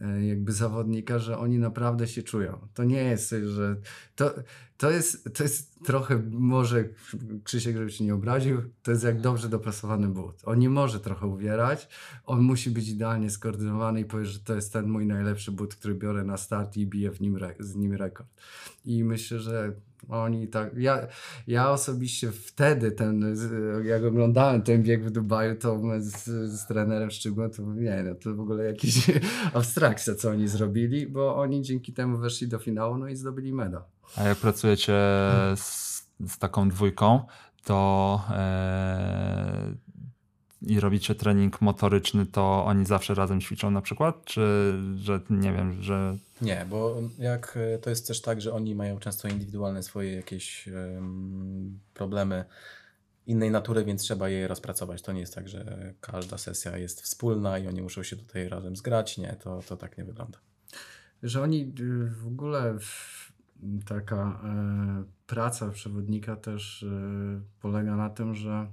y, 0.00 0.24
jakby 0.26 0.52
zawodnika, 0.52 1.18
że 1.18 1.38
oni 1.38 1.58
naprawdę 1.58 2.08
się 2.08 2.22
czują. 2.22 2.68
To 2.74 2.84
nie 2.84 3.02
jest, 3.02 3.30
że 3.30 3.76
to, 4.16 4.34
to, 4.76 4.90
jest, 4.90 5.34
to 5.34 5.42
jest 5.42 5.84
trochę, 5.84 6.22
może 6.30 6.84
Krzysiek, 7.44 7.76
żeby 7.76 7.90
się 7.90 8.04
nie 8.04 8.14
obraził, 8.14 8.62
to 8.82 8.90
jest 8.90 9.04
jak 9.04 9.20
dobrze 9.20 9.48
dopasowany 9.48 10.08
but. 10.08 10.42
On 10.44 10.58
nie 10.58 10.70
może 10.70 11.00
trochę 11.00 11.26
uwierać, 11.26 11.88
on 12.26 12.40
musi 12.40 12.70
być 12.70 12.88
idealnie 12.88 13.30
skoordynowany 13.30 14.00
i 14.00 14.04
powiedzieć, 14.04 14.34
że 14.34 14.40
to 14.40 14.54
jest 14.54 14.72
ten 14.72 14.88
mój 14.88 15.06
najlepszy 15.06 15.52
but, 15.52 15.74
który 15.74 15.94
biorę 15.94 16.24
na 16.24 16.36
start 16.36 16.76
i 16.76 16.86
biję 16.86 17.10
w 17.10 17.20
nim 17.20 17.38
z 17.58 17.74
nim 17.74 17.94
rekord. 17.94 18.28
I 18.84 19.04
myślę, 19.04 19.38
że 19.38 19.72
oni 20.08 20.48
tak. 20.48 20.76
Ja, 20.76 21.06
ja 21.46 21.70
osobiście 21.70 22.32
wtedy 22.32 22.92
ten, 22.92 23.36
jak 23.84 24.04
oglądałem 24.04 24.62
ten 24.62 24.82
bieg 24.82 25.04
w 25.04 25.10
Dubaju, 25.10 25.56
to 25.56 25.80
z, 25.98 26.24
z 26.52 26.66
trenerem 26.66 27.10
Szczygłem, 27.10 27.50
to 27.50 27.62
nie, 27.62 28.02
no 28.02 28.14
to 28.14 28.34
w 28.34 28.40
ogóle 28.40 28.64
jakaś 28.64 29.10
abstrakcja, 29.54 30.14
co 30.14 30.30
oni 30.30 30.48
zrobili, 30.48 31.06
bo 31.06 31.36
oni 31.36 31.62
dzięki 31.62 31.92
temu 31.92 32.18
weszli 32.18 32.48
do 32.48 32.58
finału, 32.58 32.98
no 32.98 33.08
i 33.08 33.16
zdobyli 33.16 33.52
medal. 33.52 33.82
A 34.16 34.22
jak 34.22 34.38
pracujecie 34.38 34.92
z, 35.56 35.96
z 36.28 36.38
taką 36.38 36.68
dwójką, 36.68 37.20
to 37.64 38.20
e, 38.30 39.74
i 40.66 40.80
robicie 40.80 41.14
trening 41.14 41.60
motoryczny, 41.60 42.26
to 42.26 42.64
oni 42.64 42.86
zawsze 42.86 43.14
razem 43.14 43.40
ćwiczą 43.40 43.70
na 43.70 43.80
przykład? 43.80 44.24
Czy 44.24 44.72
że 44.96 45.20
nie 45.30 45.52
wiem, 45.52 45.82
że. 45.82 46.16
Nie, 46.40 46.66
bo 46.70 46.96
jak 47.18 47.58
e, 47.74 47.78
to 47.78 47.90
jest 47.90 48.06
też 48.06 48.22
tak, 48.22 48.40
że 48.40 48.52
oni 48.52 48.74
mają 48.74 48.98
często 48.98 49.28
indywidualne 49.28 49.82
swoje 49.82 50.14
jakieś 50.14 50.68
um, 50.68 51.78
problemy 51.94 52.44
innej 53.26 53.50
natury, 53.50 53.84
więc 53.84 54.02
trzeba 54.02 54.28
je 54.28 54.48
rozpracować. 54.48 55.02
To 55.02 55.12
nie 55.12 55.20
jest 55.20 55.34
tak, 55.34 55.48
że 55.48 55.94
każda 56.00 56.38
sesja 56.38 56.76
jest 56.76 57.02
wspólna 57.02 57.58
i 57.58 57.66
oni 57.66 57.82
muszą 57.82 58.02
się 58.02 58.16
tutaj 58.16 58.48
razem 58.48 58.76
zgrać. 58.76 59.18
Nie, 59.18 59.36
to, 59.40 59.60
to 59.68 59.76
tak 59.76 59.98
nie 59.98 60.04
wygląda. 60.04 60.38
Że 61.22 61.42
oni 61.42 61.72
y, 61.80 62.10
w 62.10 62.26
ogóle 62.26 62.78
taka 63.88 64.40
e, 64.44 65.04
praca 65.26 65.70
przewodnika 65.70 66.36
też 66.36 66.82
e, 66.82 67.40
polega 67.60 67.96
na 67.96 68.10
tym, 68.10 68.34
że 68.34 68.66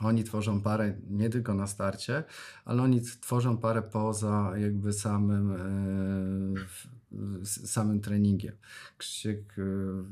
oni 0.00 0.24
tworzą 0.24 0.60
parę 0.60 0.94
nie 1.10 1.30
tylko 1.30 1.54
na 1.54 1.66
starcie, 1.66 2.24
ale 2.64 2.82
oni 2.82 3.00
tworzą 3.02 3.58
parę 3.58 3.82
poza 3.82 4.52
jakby 4.56 4.92
samym, 4.92 5.52
e, 5.52 7.46
samym 7.66 8.00
treningiem. 8.00 8.54
Krzysiek, 8.98 9.54
e, 9.58 9.62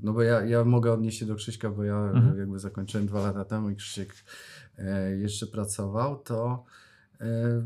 no 0.02 0.12
bo 0.12 0.22
ja, 0.22 0.44
ja 0.44 0.64
mogę 0.64 0.92
odnieść 0.92 1.18
się 1.18 1.26
do 1.26 1.34
Krzyśka, 1.34 1.70
bo 1.70 1.84
ja 1.84 1.96
mhm. 1.96 2.38
jakby 2.38 2.58
zakończyłem 2.58 3.06
dwa 3.06 3.20
lata 3.20 3.44
temu 3.44 3.70
i 3.70 3.76
Krzysiek 3.76 4.14
e, 4.78 5.16
jeszcze 5.16 5.46
pracował, 5.46 6.16
to 6.16 6.64
e, 7.20 7.62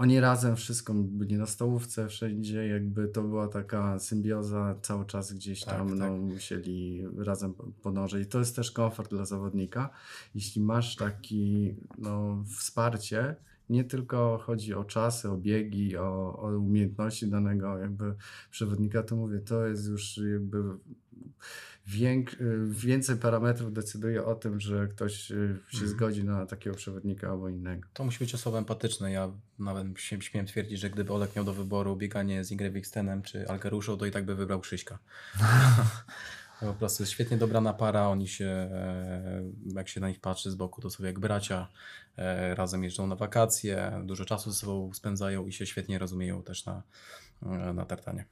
oni 0.00 0.20
razem 0.20 0.56
wszystko 0.56 0.94
byli 0.94 1.36
na 1.36 1.46
stołówce, 1.46 2.08
wszędzie, 2.08 2.66
jakby 2.66 3.08
to 3.08 3.22
była 3.22 3.48
taka 3.48 3.98
symbioza 3.98 4.74
cały 4.82 5.04
czas 5.04 5.32
gdzieś 5.32 5.64
tam, 5.64 5.88
tak, 5.88 5.98
no, 5.98 6.04
tak. 6.04 6.20
musieli 6.20 7.06
razem 7.18 7.54
podążać. 7.82 8.22
I 8.22 8.26
to 8.26 8.38
jest 8.38 8.56
też 8.56 8.70
komfort 8.70 9.10
dla 9.10 9.24
zawodnika. 9.24 9.90
Jeśli 10.34 10.62
masz 10.62 10.96
taki 10.96 11.74
no, 11.98 12.44
wsparcie, 12.56 13.36
nie 13.70 13.84
tylko 13.84 14.38
chodzi 14.38 14.74
o 14.74 14.84
czasy, 14.84 15.30
o 15.30 15.36
biegi, 15.36 15.96
o, 15.96 16.38
o 16.38 16.58
umiejętności 16.58 17.30
danego 17.30 17.78
jakby 17.78 18.14
przewodnika, 18.50 19.02
to 19.02 19.16
mówię, 19.16 19.38
to 19.38 19.66
jest 19.66 19.88
już 19.88 20.20
jakby 20.32 20.62
więcej 22.68 23.16
parametrów 23.16 23.72
decyduje 23.72 24.24
o 24.24 24.34
tym, 24.34 24.60
że 24.60 24.88
ktoś 24.88 25.30
y, 25.30 25.58
się 25.68 25.76
mhm. 25.76 25.90
zgodzi 25.90 26.24
na 26.24 26.46
takiego 26.46 26.76
przewodnika 26.76 27.30
albo 27.30 27.48
innego. 27.48 27.88
To 27.92 28.04
musi 28.04 28.18
być 28.18 28.34
osoba 28.34 28.58
empatyczna. 28.58 29.10
Ja 29.10 29.32
nawet 29.58 30.00
się 30.00 30.22
śmiem 30.22 30.46
twierdzić, 30.46 30.80
że 30.80 30.90
gdyby 30.90 31.12
Olek 31.12 31.36
miał 31.36 31.44
do 31.44 31.54
wyboru 31.54 31.96
bieganie 31.96 32.44
z 32.44 32.52
Ingrid 32.52 32.72
Wikstenem 32.72 33.22
czy 33.22 33.48
Algaruszą, 33.48 33.96
to 33.96 34.06
i 34.06 34.10
tak 34.10 34.24
by 34.24 34.34
wybrał 34.34 34.60
Krzyśka. 34.60 34.98
po 36.60 36.74
prostu 36.74 37.02
jest 37.02 37.12
świetnie 37.12 37.36
dobrana 37.36 37.72
para, 37.72 38.08
oni 38.08 38.28
się, 38.28 38.46
e, 38.46 39.42
jak 39.66 39.88
się 39.88 40.00
na 40.00 40.08
nich 40.08 40.20
patrzy 40.20 40.50
z 40.50 40.54
boku, 40.54 40.80
to 40.80 40.90
są 40.90 41.04
jak 41.04 41.18
bracia, 41.18 41.68
e, 42.16 42.54
razem 42.54 42.84
jeżdżą 42.84 43.06
na 43.06 43.16
wakacje, 43.16 44.02
dużo 44.04 44.24
czasu 44.24 44.50
ze 44.50 44.58
sobą 44.58 44.94
spędzają 44.94 45.46
i 45.46 45.52
się 45.52 45.66
świetnie 45.66 45.98
rozumieją 45.98 46.42
też 46.42 46.66
na, 46.66 46.82
e, 47.42 47.72
na 47.72 47.84
tartanie. 47.84 48.24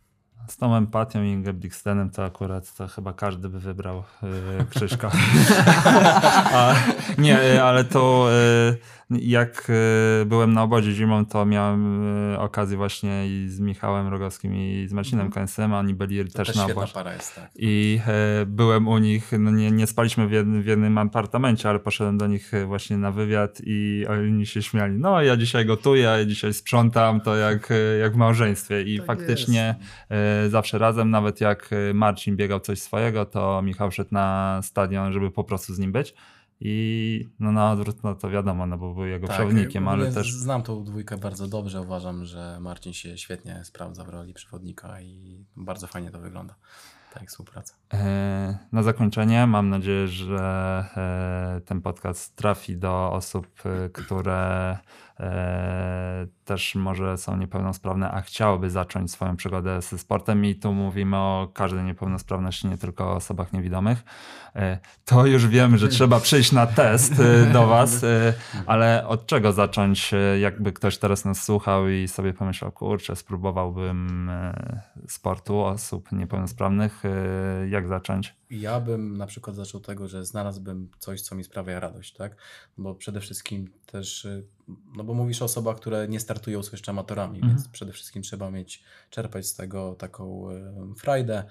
Z 0.47 0.57
tą 0.57 0.77
empatią 0.77 1.23
i 1.23 1.43
Geblikstenem 1.43 2.11
to 2.11 2.25
akurat 2.25 2.77
to 2.77 2.89
chyba 2.89 3.13
każdy 3.13 3.49
by 3.49 3.61
wybrał 3.61 4.05
yy, 4.23 4.67
Krzyśka. 4.71 5.11
A, 6.55 6.75
nie, 7.19 7.43
y, 7.43 7.63
ale 7.63 7.85
to 7.85 8.29
yy, 9.11 9.19
jak 9.21 9.69
yy, 10.19 10.27
byłem 10.27 10.53
na 10.53 10.63
obozie 10.63 10.93
zimą, 10.93 11.27
to 11.27 11.47
miałem 11.47 12.03
okazję 12.39 12.77
właśnie 12.77 13.29
i 13.29 13.49
z 13.49 13.61
Michałem 13.61 14.09
Rogowskim 14.09 14.55
i 14.55 14.87
z 14.89 14.93
Marcinem 14.93 15.21
mm. 15.21 15.33
Kęsem, 15.33 15.73
oni 15.73 15.95
byli 15.95 16.25
to 16.25 16.39
też, 16.39 16.49
też 16.49 16.57
na 16.57 16.65
obozie. 16.65 16.93
Jest, 17.17 17.35
tak. 17.35 17.51
I 17.57 18.01
byłem 18.47 18.89
u 18.89 18.99
nich, 18.99 19.33
no 19.39 19.51
nie, 19.51 19.71
nie 19.71 19.87
spaliśmy 19.87 20.29
w 20.29 20.33
jednym, 20.33 20.63
w 20.63 20.67
jednym 20.67 20.99
apartamencie, 20.99 21.69
ale 21.69 21.79
poszedłem 21.79 22.19
do 22.19 22.27
nich 22.27 22.53
właśnie 22.67 22.97
na 22.97 23.13
wywiad 23.13 23.59
i 23.65 24.07
oni 24.09 24.47
się 24.47 24.63
śmiali. 24.63 24.99
No 24.99 25.23
ja 25.23 25.37
dzisiaj 25.37 25.67
gotuję, 25.67 26.03
ja 26.03 26.25
dzisiaj 26.25 26.55
sprzątam, 26.55 27.21
to 27.21 27.37
jak, 27.37 27.69
jak 28.01 28.13
w 28.13 28.17
małżeństwie. 28.17 28.83
I 28.83 28.99
tak 28.99 29.07
faktycznie 29.07 29.75
jest 29.79 30.28
zawsze 30.49 30.79
razem, 30.79 31.11
nawet 31.11 31.41
jak 31.41 31.73
y, 31.73 31.95
Marcin 31.95 32.37
biegał 32.37 32.61
coś 32.61 32.83
swojego, 32.83 33.25
to 33.25 33.63
Michał 33.63 33.91
szedł 33.91 34.09
na 34.13 34.61
stadion, 34.63 35.13
żeby 35.13 35.31
po 35.31 35.45
prostu 35.45 35.75
z 35.75 35.79
nim 35.79 35.93
być. 35.93 36.15
I 36.61 37.29
no 37.41 37.53
na 37.53 37.73
odwrót, 37.73 38.03
no 38.03 38.15
to 38.15 38.31
wiadomo, 38.31 38.67
no 38.67 38.79
bo 38.79 38.95
był 38.95 39.07
jego 39.07 39.27
tak, 39.27 39.37
przewodnikiem, 39.37 39.89
ale 39.89 40.13
też... 40.13 40.33
Znam 40.33 40.63
tą 40.63 40.85
dwójkę 40.85 41.17
bardzo 41.17 41.49
dobrze, 41.49 41.81
uważam, 41.81 42.25
że 42.25 42.59
Marcin 42.61 42.93
się 42.93 43.19
świetnie 43.19 43.61
sprawdza 43.65 44.05
w 44.05 44.09
roli 44.09 44.35
przewodnika 44.35 45.01
i 45.01 45.45
bardzo 45.57 45.87
fajnie 45.87 46.11
to 46.11 46.19
wygląda 46.19 46.55
ta 47.15 47.21
ich 47.21 47.29
współpraca. 47.29 47.75
E, 47.95 48.59
na 48.73 48.83
zakończenie 48.83 49.47
mam 49.47 49.69
nadzieję, 49.69 50.09
że 50.09 50.85
e, 50.97 51.61
ten 51.61 51.81
podcast 51.81 52.37
trafi 52.37 52.77
do 52.77 53.13
osób, 53.13 53.47
e, 53.65 53.89
które 53.89 54.79
też 56.45 56.75
może 56.75 57.19
są 57.19 57.37
niepełnosprawne, 57.37 58.11
a 58.11 58.21
chciałyby 58.21 58.71
zacząć 58.71 59.11
swoją 59.11 59.37
przygodę 59.37 59.83
ze 59.83 59.99
sportem 59.99 60.45
i 60.45 60.55
tu 60.55 60.73
mówimy 60.73 61.17
o 61.17 61.49
każdej 61.55 61.85
niepełnosprawności, 61.85 62.69
nie 62.69 62.79
tylko 62.79 63.05
o 63.05 63.15
osobach 63.15 63.53
niewidomych. 63.53 64.05
To 65.05 65.27
już 65.27 65.47
wiemy, 65.47 65.79
że 65.79 65.89
trzeba 65.89 66.21
przyjść 66.21 66.53
na 66.53 66.67
test 66.67 67.13
do 67.53 67.67
Was, 67.67 68.05
ale 68.67 69.07
od 69.07 69.27
czego 69.27 69.53
zacząć? 69.53 70.11
Jakby 70.41 70.73
ktoś 70.73 70.99
teraz 70.99 71.25
nas 71.25 71.45
słuchał 71.45 71.89
i 71.89 72.09
sobie 72.09 72.35
pomyślał, 72.35 72.73
kurczę, 72.73 73.17
spróbowałbym 73.17 74.31
sportu 75.09 75.61
osób 75.61 76.13
niepełnosprawnych, 76.13 77.03
jak 77.69 77.89
zacząć? 77.89 78.35
Ja 78.51 78.81
bym 78.81 79.17
na 79.17 79.27
przykład 79.27 79.57
zaczął 79.57 79.81
tego, 79.81 80.09
że 80.09 80.25
znalazłbym 80.25 80.91
coś, 80.99 81.21
co 81.21 81.35
mi 81.35 81.45
sprawia 81.45 81.81
radość, 81.81 82.15
tak? 82.15 82.37
Bo 82.79 82.95
przede 82.95 83.21
wszystkim 83.21 83.71
też, 83.87 84.27
no 84.97 85.05
bo 85.05 85.15
mówisz 85.15 85.43
o 85.43 85.45
osobach, 85.45 85.77
które 85.77 86.09
nie 86.09 86.21
startują 86.21 86.63
z 86.63 86.73
jeszcze 86.73 86.91
amatorami, 86.91 87.37
mhm. 87.37 87.55
więc 87.55 87.69
przede 87.69 87.93
wszystkim 87.93 88.23
trzeba 88.23 88.51
mieć, 88.51 88.83
czerpać 89.11 89.47
z 89.47 89.55
tego 89.55 89.95
taką 89.95 90.49
frajdę. 90.97 91.45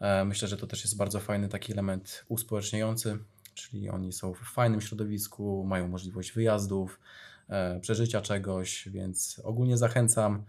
E, 0.00 0.24
myślę, 0.24 0.48
że 0.48 0.56
to 0.56 0.66
też 0.66 0.84
jest 0.84 0.96
bardzo 0.96 1.20
fajny 1.20 1.48
taki 1.48 1.72
element 1.72 2.24
uspołeczniający, 2.28 3.18
czyli 3.54 3.88
oni 3.88 4.12
są 4.12 4.34
w 4.34 4.38
fajnym 4.38 4.80
środowisku, 4.80 5.64
mają 5.64 5.88
możliwość 5.88 6.32
wyjazdów, 6.32 7.00
e, 7.48 7.80
przeżycia 7.80 8.20
czegoś, 8.20 8.88
więc 8.88 9.40
ogólnie 9.44 9.76
zachęcam. 9.76 10.44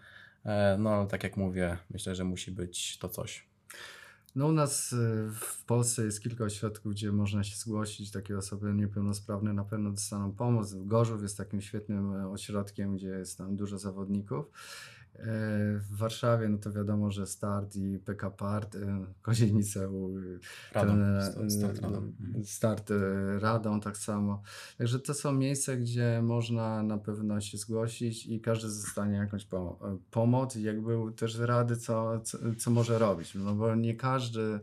E, 0.46 0.78
no 0.80 0.90
ale 0.90 1.08
tak 1.08 1.24
jak 1.24 1.38
mówię, 1.38 1.78
myślę, 1.90 2.16
że 2.16 2.24
musi 2.24 2.52
być 2.52 2.98
to 2.98 3.10
coś. 3.10 3.49
No 4.36 4.48
u 4.48 4.52
nas 4.52 4.94
y, 4.94 5.30
w 5.34 5.64
Polsce 5.66 6.06
jest 6.06 6.22
kilka 6.24 6.44
ośrodków, 6.44 6.92
gdzie 6.92 7.12
można 7.12 7.44
się 7.44 7.56
zgłosić. 7.56 8.12
Takie 8.12 8.38
osoby 8.38 8.74
niepełnosprawne 8.74 9.54
na 9.54 9.64
pewno 9.64 9.92
dostaną 9.92 10.32
pomoc. 10.32 10.74
Gorzów 10.74 11.22
jest 11.22 11.38
takim 11.38 11.62
świetnym 11.62 12.14
e, 12.14 12.30
ośrodkiem, 12.30 12.96
gdzie 12.96 13.08
jest 13.08 13.38
tam 13.38 13.56
dużo 13.56 13.80
zawodników. 13.80 14.46
W 15.80 15.98
Warszawie, 15.98 16.50
no 16.50 16.58
to 16.58 16.72
wiadomo, 16.72 17.12
że 17.12 17.28
start 17.28 17.76
i 17.76 18.00
PK 18.00 18.32
Part, 18.32 18.76
e, 18.76 19.06
Kozienice, 19.22 19.90
Radą, 20.74 20.98
start, 21.50 21.80
radą. 21.80 21.98
Mhm. 21.98 22.46
start 22.46 22.92
Radą 23.40 23.80
tak 23.80 23.98
samo. 23.98 24.42
Także 24.78 25.00
to 25.00 25.14
są 25.14 25.32
miejsca, 25.32 25.76
gdzie 25.76 26.22
można 26.24 26.84
na 26.84 26.98
pewno 26.98 27.42
się 27.42 27.58
zgłosić 27.58 28.26
i 28.26 28.42
każdy 28.42 28.68
dostanie 28.68 29.18
jakąś 29.18 29.48
pomoc 30.12 30.56
i 30.56 30.64
jakby 30.64 30.98
też 31.16 31.40
rady, 31.40 31.78
co, 31.78 32.20
co, 32.20 32.38
co 32.58 32.72
może 32.72 33.00
robić. 33.00 33.36
No 33.36 33.56
bo 33.56 33.76
nie 33.76 33.96
każdy, 33.96 34.60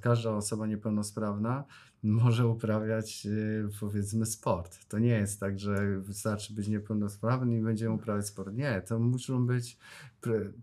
każda 0.00 0.30
osoba 0.30 0.66
niepełnosprawna 0.66 1.64
może 2.06 2.46
uprawiać 2.46 3.26
y, 3.26 3.68
powiedzmy 3.80 4.26
sport. 4.26 4.88
To 4.88 4.98
nie 4.98 5.08
jest 5.08 5.40
tak, 5.40 5.58
że 5.58 6.00
wystarczy 6.00 6.54
być 6.54 6.68
niepełnosprawny 6.68 7.58
i 7.58 7.62
będziemy 7.62 7.94
uprawiać 7.94 8.26
sport. 8.26 8.54
Nie, 8.54 8.82
to 8.86 8.98
muszą 8.98 9.46
być 9.46 9.78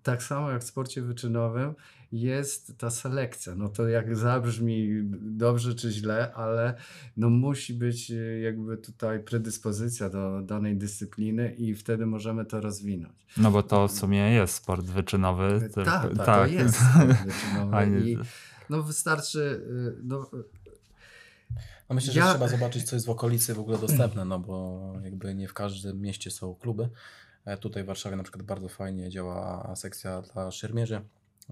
tak 0.03 0.24
samo 0.24 0.52
jak 0.52 0.61
w 0.61 0.65
sporcie 0.65 1.02
wyczynowym 1.02 1.74
jest 2.11 2.78
ta 2.78 2.90
selekcja. 2.90 3.56
No 3.56 3.70
to 3.70 3.88
jak 3.88 4.15
zabrzmi 4.15 5.02
dobrze 5.22 5.76
czy 5.76 5.91
źle, 5.91 6.34
ale 6.34 6.76
no 7.18 7.30
musi 7.30 7.74
być 7.74 8.11
y, 8.11 8.40
jakby 8.44 8.78
tutaj 8.78 9.20
predyspozycja 9.20 10.10
do 10.10 10.41
danej 10.41 10.78
dyscypliny 10.78 11.56
i 11.57 11.76
wtedy 11.76 12.06
możemy 12.06 12.45
to 12.45 12.61
rozwinąć. 12.61 13.14
No 13.38 13.52
bo 13.52 13.64
to 13.64 13.88
w 13.88 13.91
sumie 13.91 14.32
jest 14.32 14.53
sport 14.53 14.86
wyczynowy. 14.86 15.60
Tak, 15.61 16.02
tylko- 16.02 16.26
tak, 16.26 16.49
to 16.49 16.56
jest 16.56 16.76
sport 16.76 17.18
wyczynowy 17.26 18.02
i 18.10 18.18
no 18.70 18.84
wystarczy, 18.84 19.40
y, 19.40 20.02
no, 20.03 20.30
Myślę, 21.94 22.14
że 22.14 22.20
Ja- 22.20 22.30
trzeba 22.32 22.48
zobaczyć, 22.48 22.84
co 22.84 22.95
jest 22.95 23.06
w 23.06 23.10
okolicy 23.10 23.53
w 23.53 23.60
ogóle 23.60 23.78
dostępne, 23.78 24.26
no 24.26 24.40
bo 24.40 24.82
jakby 25.03 25.36
nie 25.36 25.48
w 25.48 25.53
każdym 25.53 26.02
mieście 26.02 26.32
są 26.32 26.56
kluby. 26.56 26.90
E, 27.45 27.57
Tutaj 27.57 27.84
w 27.84 27.86
Warszawie 27.86 28.15
na 28.15 28.24
przykład 28.24 28.44
bardzo 28.44 28.70
fajnie 28.70 29.10
działa 29.10 29.74
sekcja 29.76 30.22
dla 30.22 30.52
szermierzy, 30.52 31.02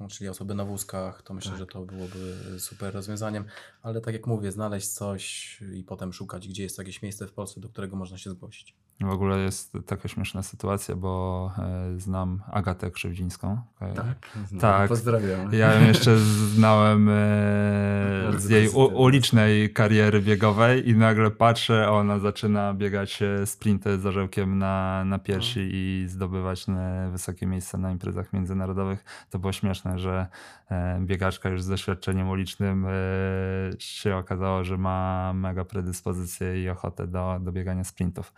czyli 0.10 0.30
osoby 0.30 0.56
na 0.56 0.66
wózkach, 0.66 1.22
to 1.22 1.34
myślę, 1.34 1.52
Tak. 1.52 1.60
że 1.60 1.66
to 1.66 1.86
byłoby 1.86 2.36
super 2.60 2.94
rozwiązaniem, 2.94 3.46
ale 3.82 4.02
tak 4.02 4.14
jak 4.14 4.28
mówię, 4.28 4.52
znaleźć 4.52 4.88
coś 4.88 5.58
i 5.74 5.84
potem 5.84 6.14
szukać, 6.14 6.48
gdzie 6.48 6.64
jest 6.64 6.78
jakieś 6.78 7.02
miejsce 7.02 7.28
w 7.28 7.32
Polsce, 7.34 7.62
do 7.62 7.70
którego 7.70 7.96
można 7.96 8.18
się 8.18 8.30
zgłosić. 8.30 8.76
W 9.02 9.10
ogóle 9.10 9.38
jest 9.40 9.74
taka 9.86 10.08
śmieszna 10.08 10.44
sytuacja, 10.44 10.96
bo 10.96 11.52
e, 11.58 12.00
znam 12.00 12.42
Agatę 12.52 12.92
Krzywdzińską. 12.92 13.62
E, 13.82 13.94
tak, 13.94 14.38
no, 14.52 14.60
Tak. 14.60 14.90
pozdrawiam. 14.90 15.54
Ja 15.54 15.74
ją 15.74 15.88
jeszcze 15.88 16.18
znałem 16.20 17.10
e, 17.10 17.14
z 18.38 18.50
jej 18.50 18.70
ulicznej 18.94 19.74
kariery 19.74 20.22
biegowej 20.22 20.90
i 20.90 20.96
nagle 20.96 21.32
patrzę, 21.32 21.86
a 21.88 21.92
ona 21.92 22.20
zaczyna 22.20 22.74
biegać 22.74 23.20
sprinty 23.46 24.00
z 24.00 24.06
orzełkiem 24.06 24.58
na, 24.58 25.06
na 25.06 25.20
piersi 25.20 25.60
No. 25.60 25.66
i 25.72 26.06
zdobywać 26.08 26.66
wysokie 27.12 27.48
miejsca 27.48 27.78
na 27.78 27.92
imprezach 27.92 28.34
międzynarodowych. 28.34 29.06
To 29.30 29.40
było 29.40 29.54
śmieszne, 29.54 30.00
że 30.00 30.28
biegaczka 31.00 31.50
już 31.50 31.62
z 31.62 31.68
doświadczeniem 31.68 32.30
ulicznym 32.30 32.86
się 33.80 34.16
okazało, 34.16 34.64
że 34.64 34.78
ma 34.78 35.32
mega 35.34 35.66
predyspozycję 35.66 36.64
i 36.64 36.70
ochotę 36.70 37.08
do, 37.08 37.38
do 37.42 37.52
biegania 37.52 37.84
sprintów. 37.84 38.34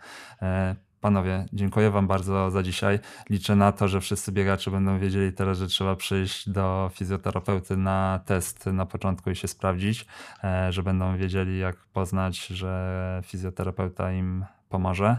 E, 0.54 0.74
Panowie, 1.00 1.46
dziękuję 1.52 1.90
Wam 1.90 2.06
bardzo 2.06 2.50
za 2.50 2.62
dzisiaj. 2.62 2.98
Liczę 3.30 3.56
na 3.56 3.72
to, 3.72 3.88
że 3.88 4.00
wszyscy 4.00 4.32
biegacze 4.32 4.70
będą 4.70 4.98
wiedzieli 4.98 5.32
teraz, 5.32 5.58
że 5.58 5.66
trzeba 5.66 5.96
przyjść 5.96 6.48
do 6.48 6.90
fizjoterapeuty 6.94 7.76
na 7.76 8.20
test 8.26 8.66
na 8.66 8.86
początku 8.86 9.30
i 9.30 9.36
się 9.36 9.48
sprawdzić, 9.48 10.06
e, 10.44 10.72
że 10.72 10.82
będą 10.82 11.16
wiedzieli, 11.16 11.58
jak 11.58 11.76
poznać, 11.76 12.46
że 12.46 13.20
fizjoterapeuta 13.24 14.12
im 14.12 14.44
pomoże. 14.68 15.16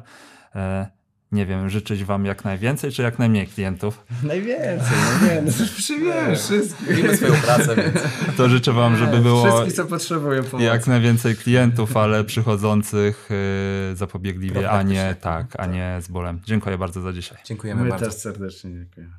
Nie 1.35 1.45
wiem, 1.45 1.69
życzyć 1.69 2.03
Wam 2.03 2.25
jak 2.25 2.43
najwięcej, 2.45 2.91
czy 2.91 3.01
jak 3.01 3.19
najmniej 3.19 3.47
klientów. 3.47 4.05
Najwięcej, 4.23 4.97
no 5.21 5.27
nie, 5.27 5.41
no 5.41 5.51
przyjmiemy 5.77 6.35
wszystkich. 6.35 6.89
Robimy 6.89 7.17
swoją 7.17 7.33
pracę, 7.33 7.75
więc 7.75 7.97
To 8.37 8.49
życzę 8.49 8.73
Wam, 8.73 8.97
żeby 8.97 9.17
było 9.19 9.45
Wszystkich, 9.45 9.73
co 9.73 9.85
potrzebują 9.85 10.43
pomocy. 10.43 10.65
jak 10.65 10.87
najwięcej 10.87 11.35
klientów, 11.35 11.97
ale 11.97 12.23
przychodzących 12.23 13.29
e, 13.91 13.95
zapobiegliwie, 13.95 14.71
a 14.71 14.81
nie 14.83 15.15
tak, 15.21 15.45
a 15.59 15.65
nie 15.65 15.97
z 16.01 16.07
bólem. 16.07 16.41
Dziękuję 16.45 16.77
bardzo 16.77 17.01
za 17.01 17.13
dzisiaj. 17.13 17.37
dziękujemy 17.45 17.83
My 17.83 17.89
bardzo. 17.89 18.05
też 18.05 18.15
serdecznie 18.15 18.71
dziękujemy. 18.71 19.13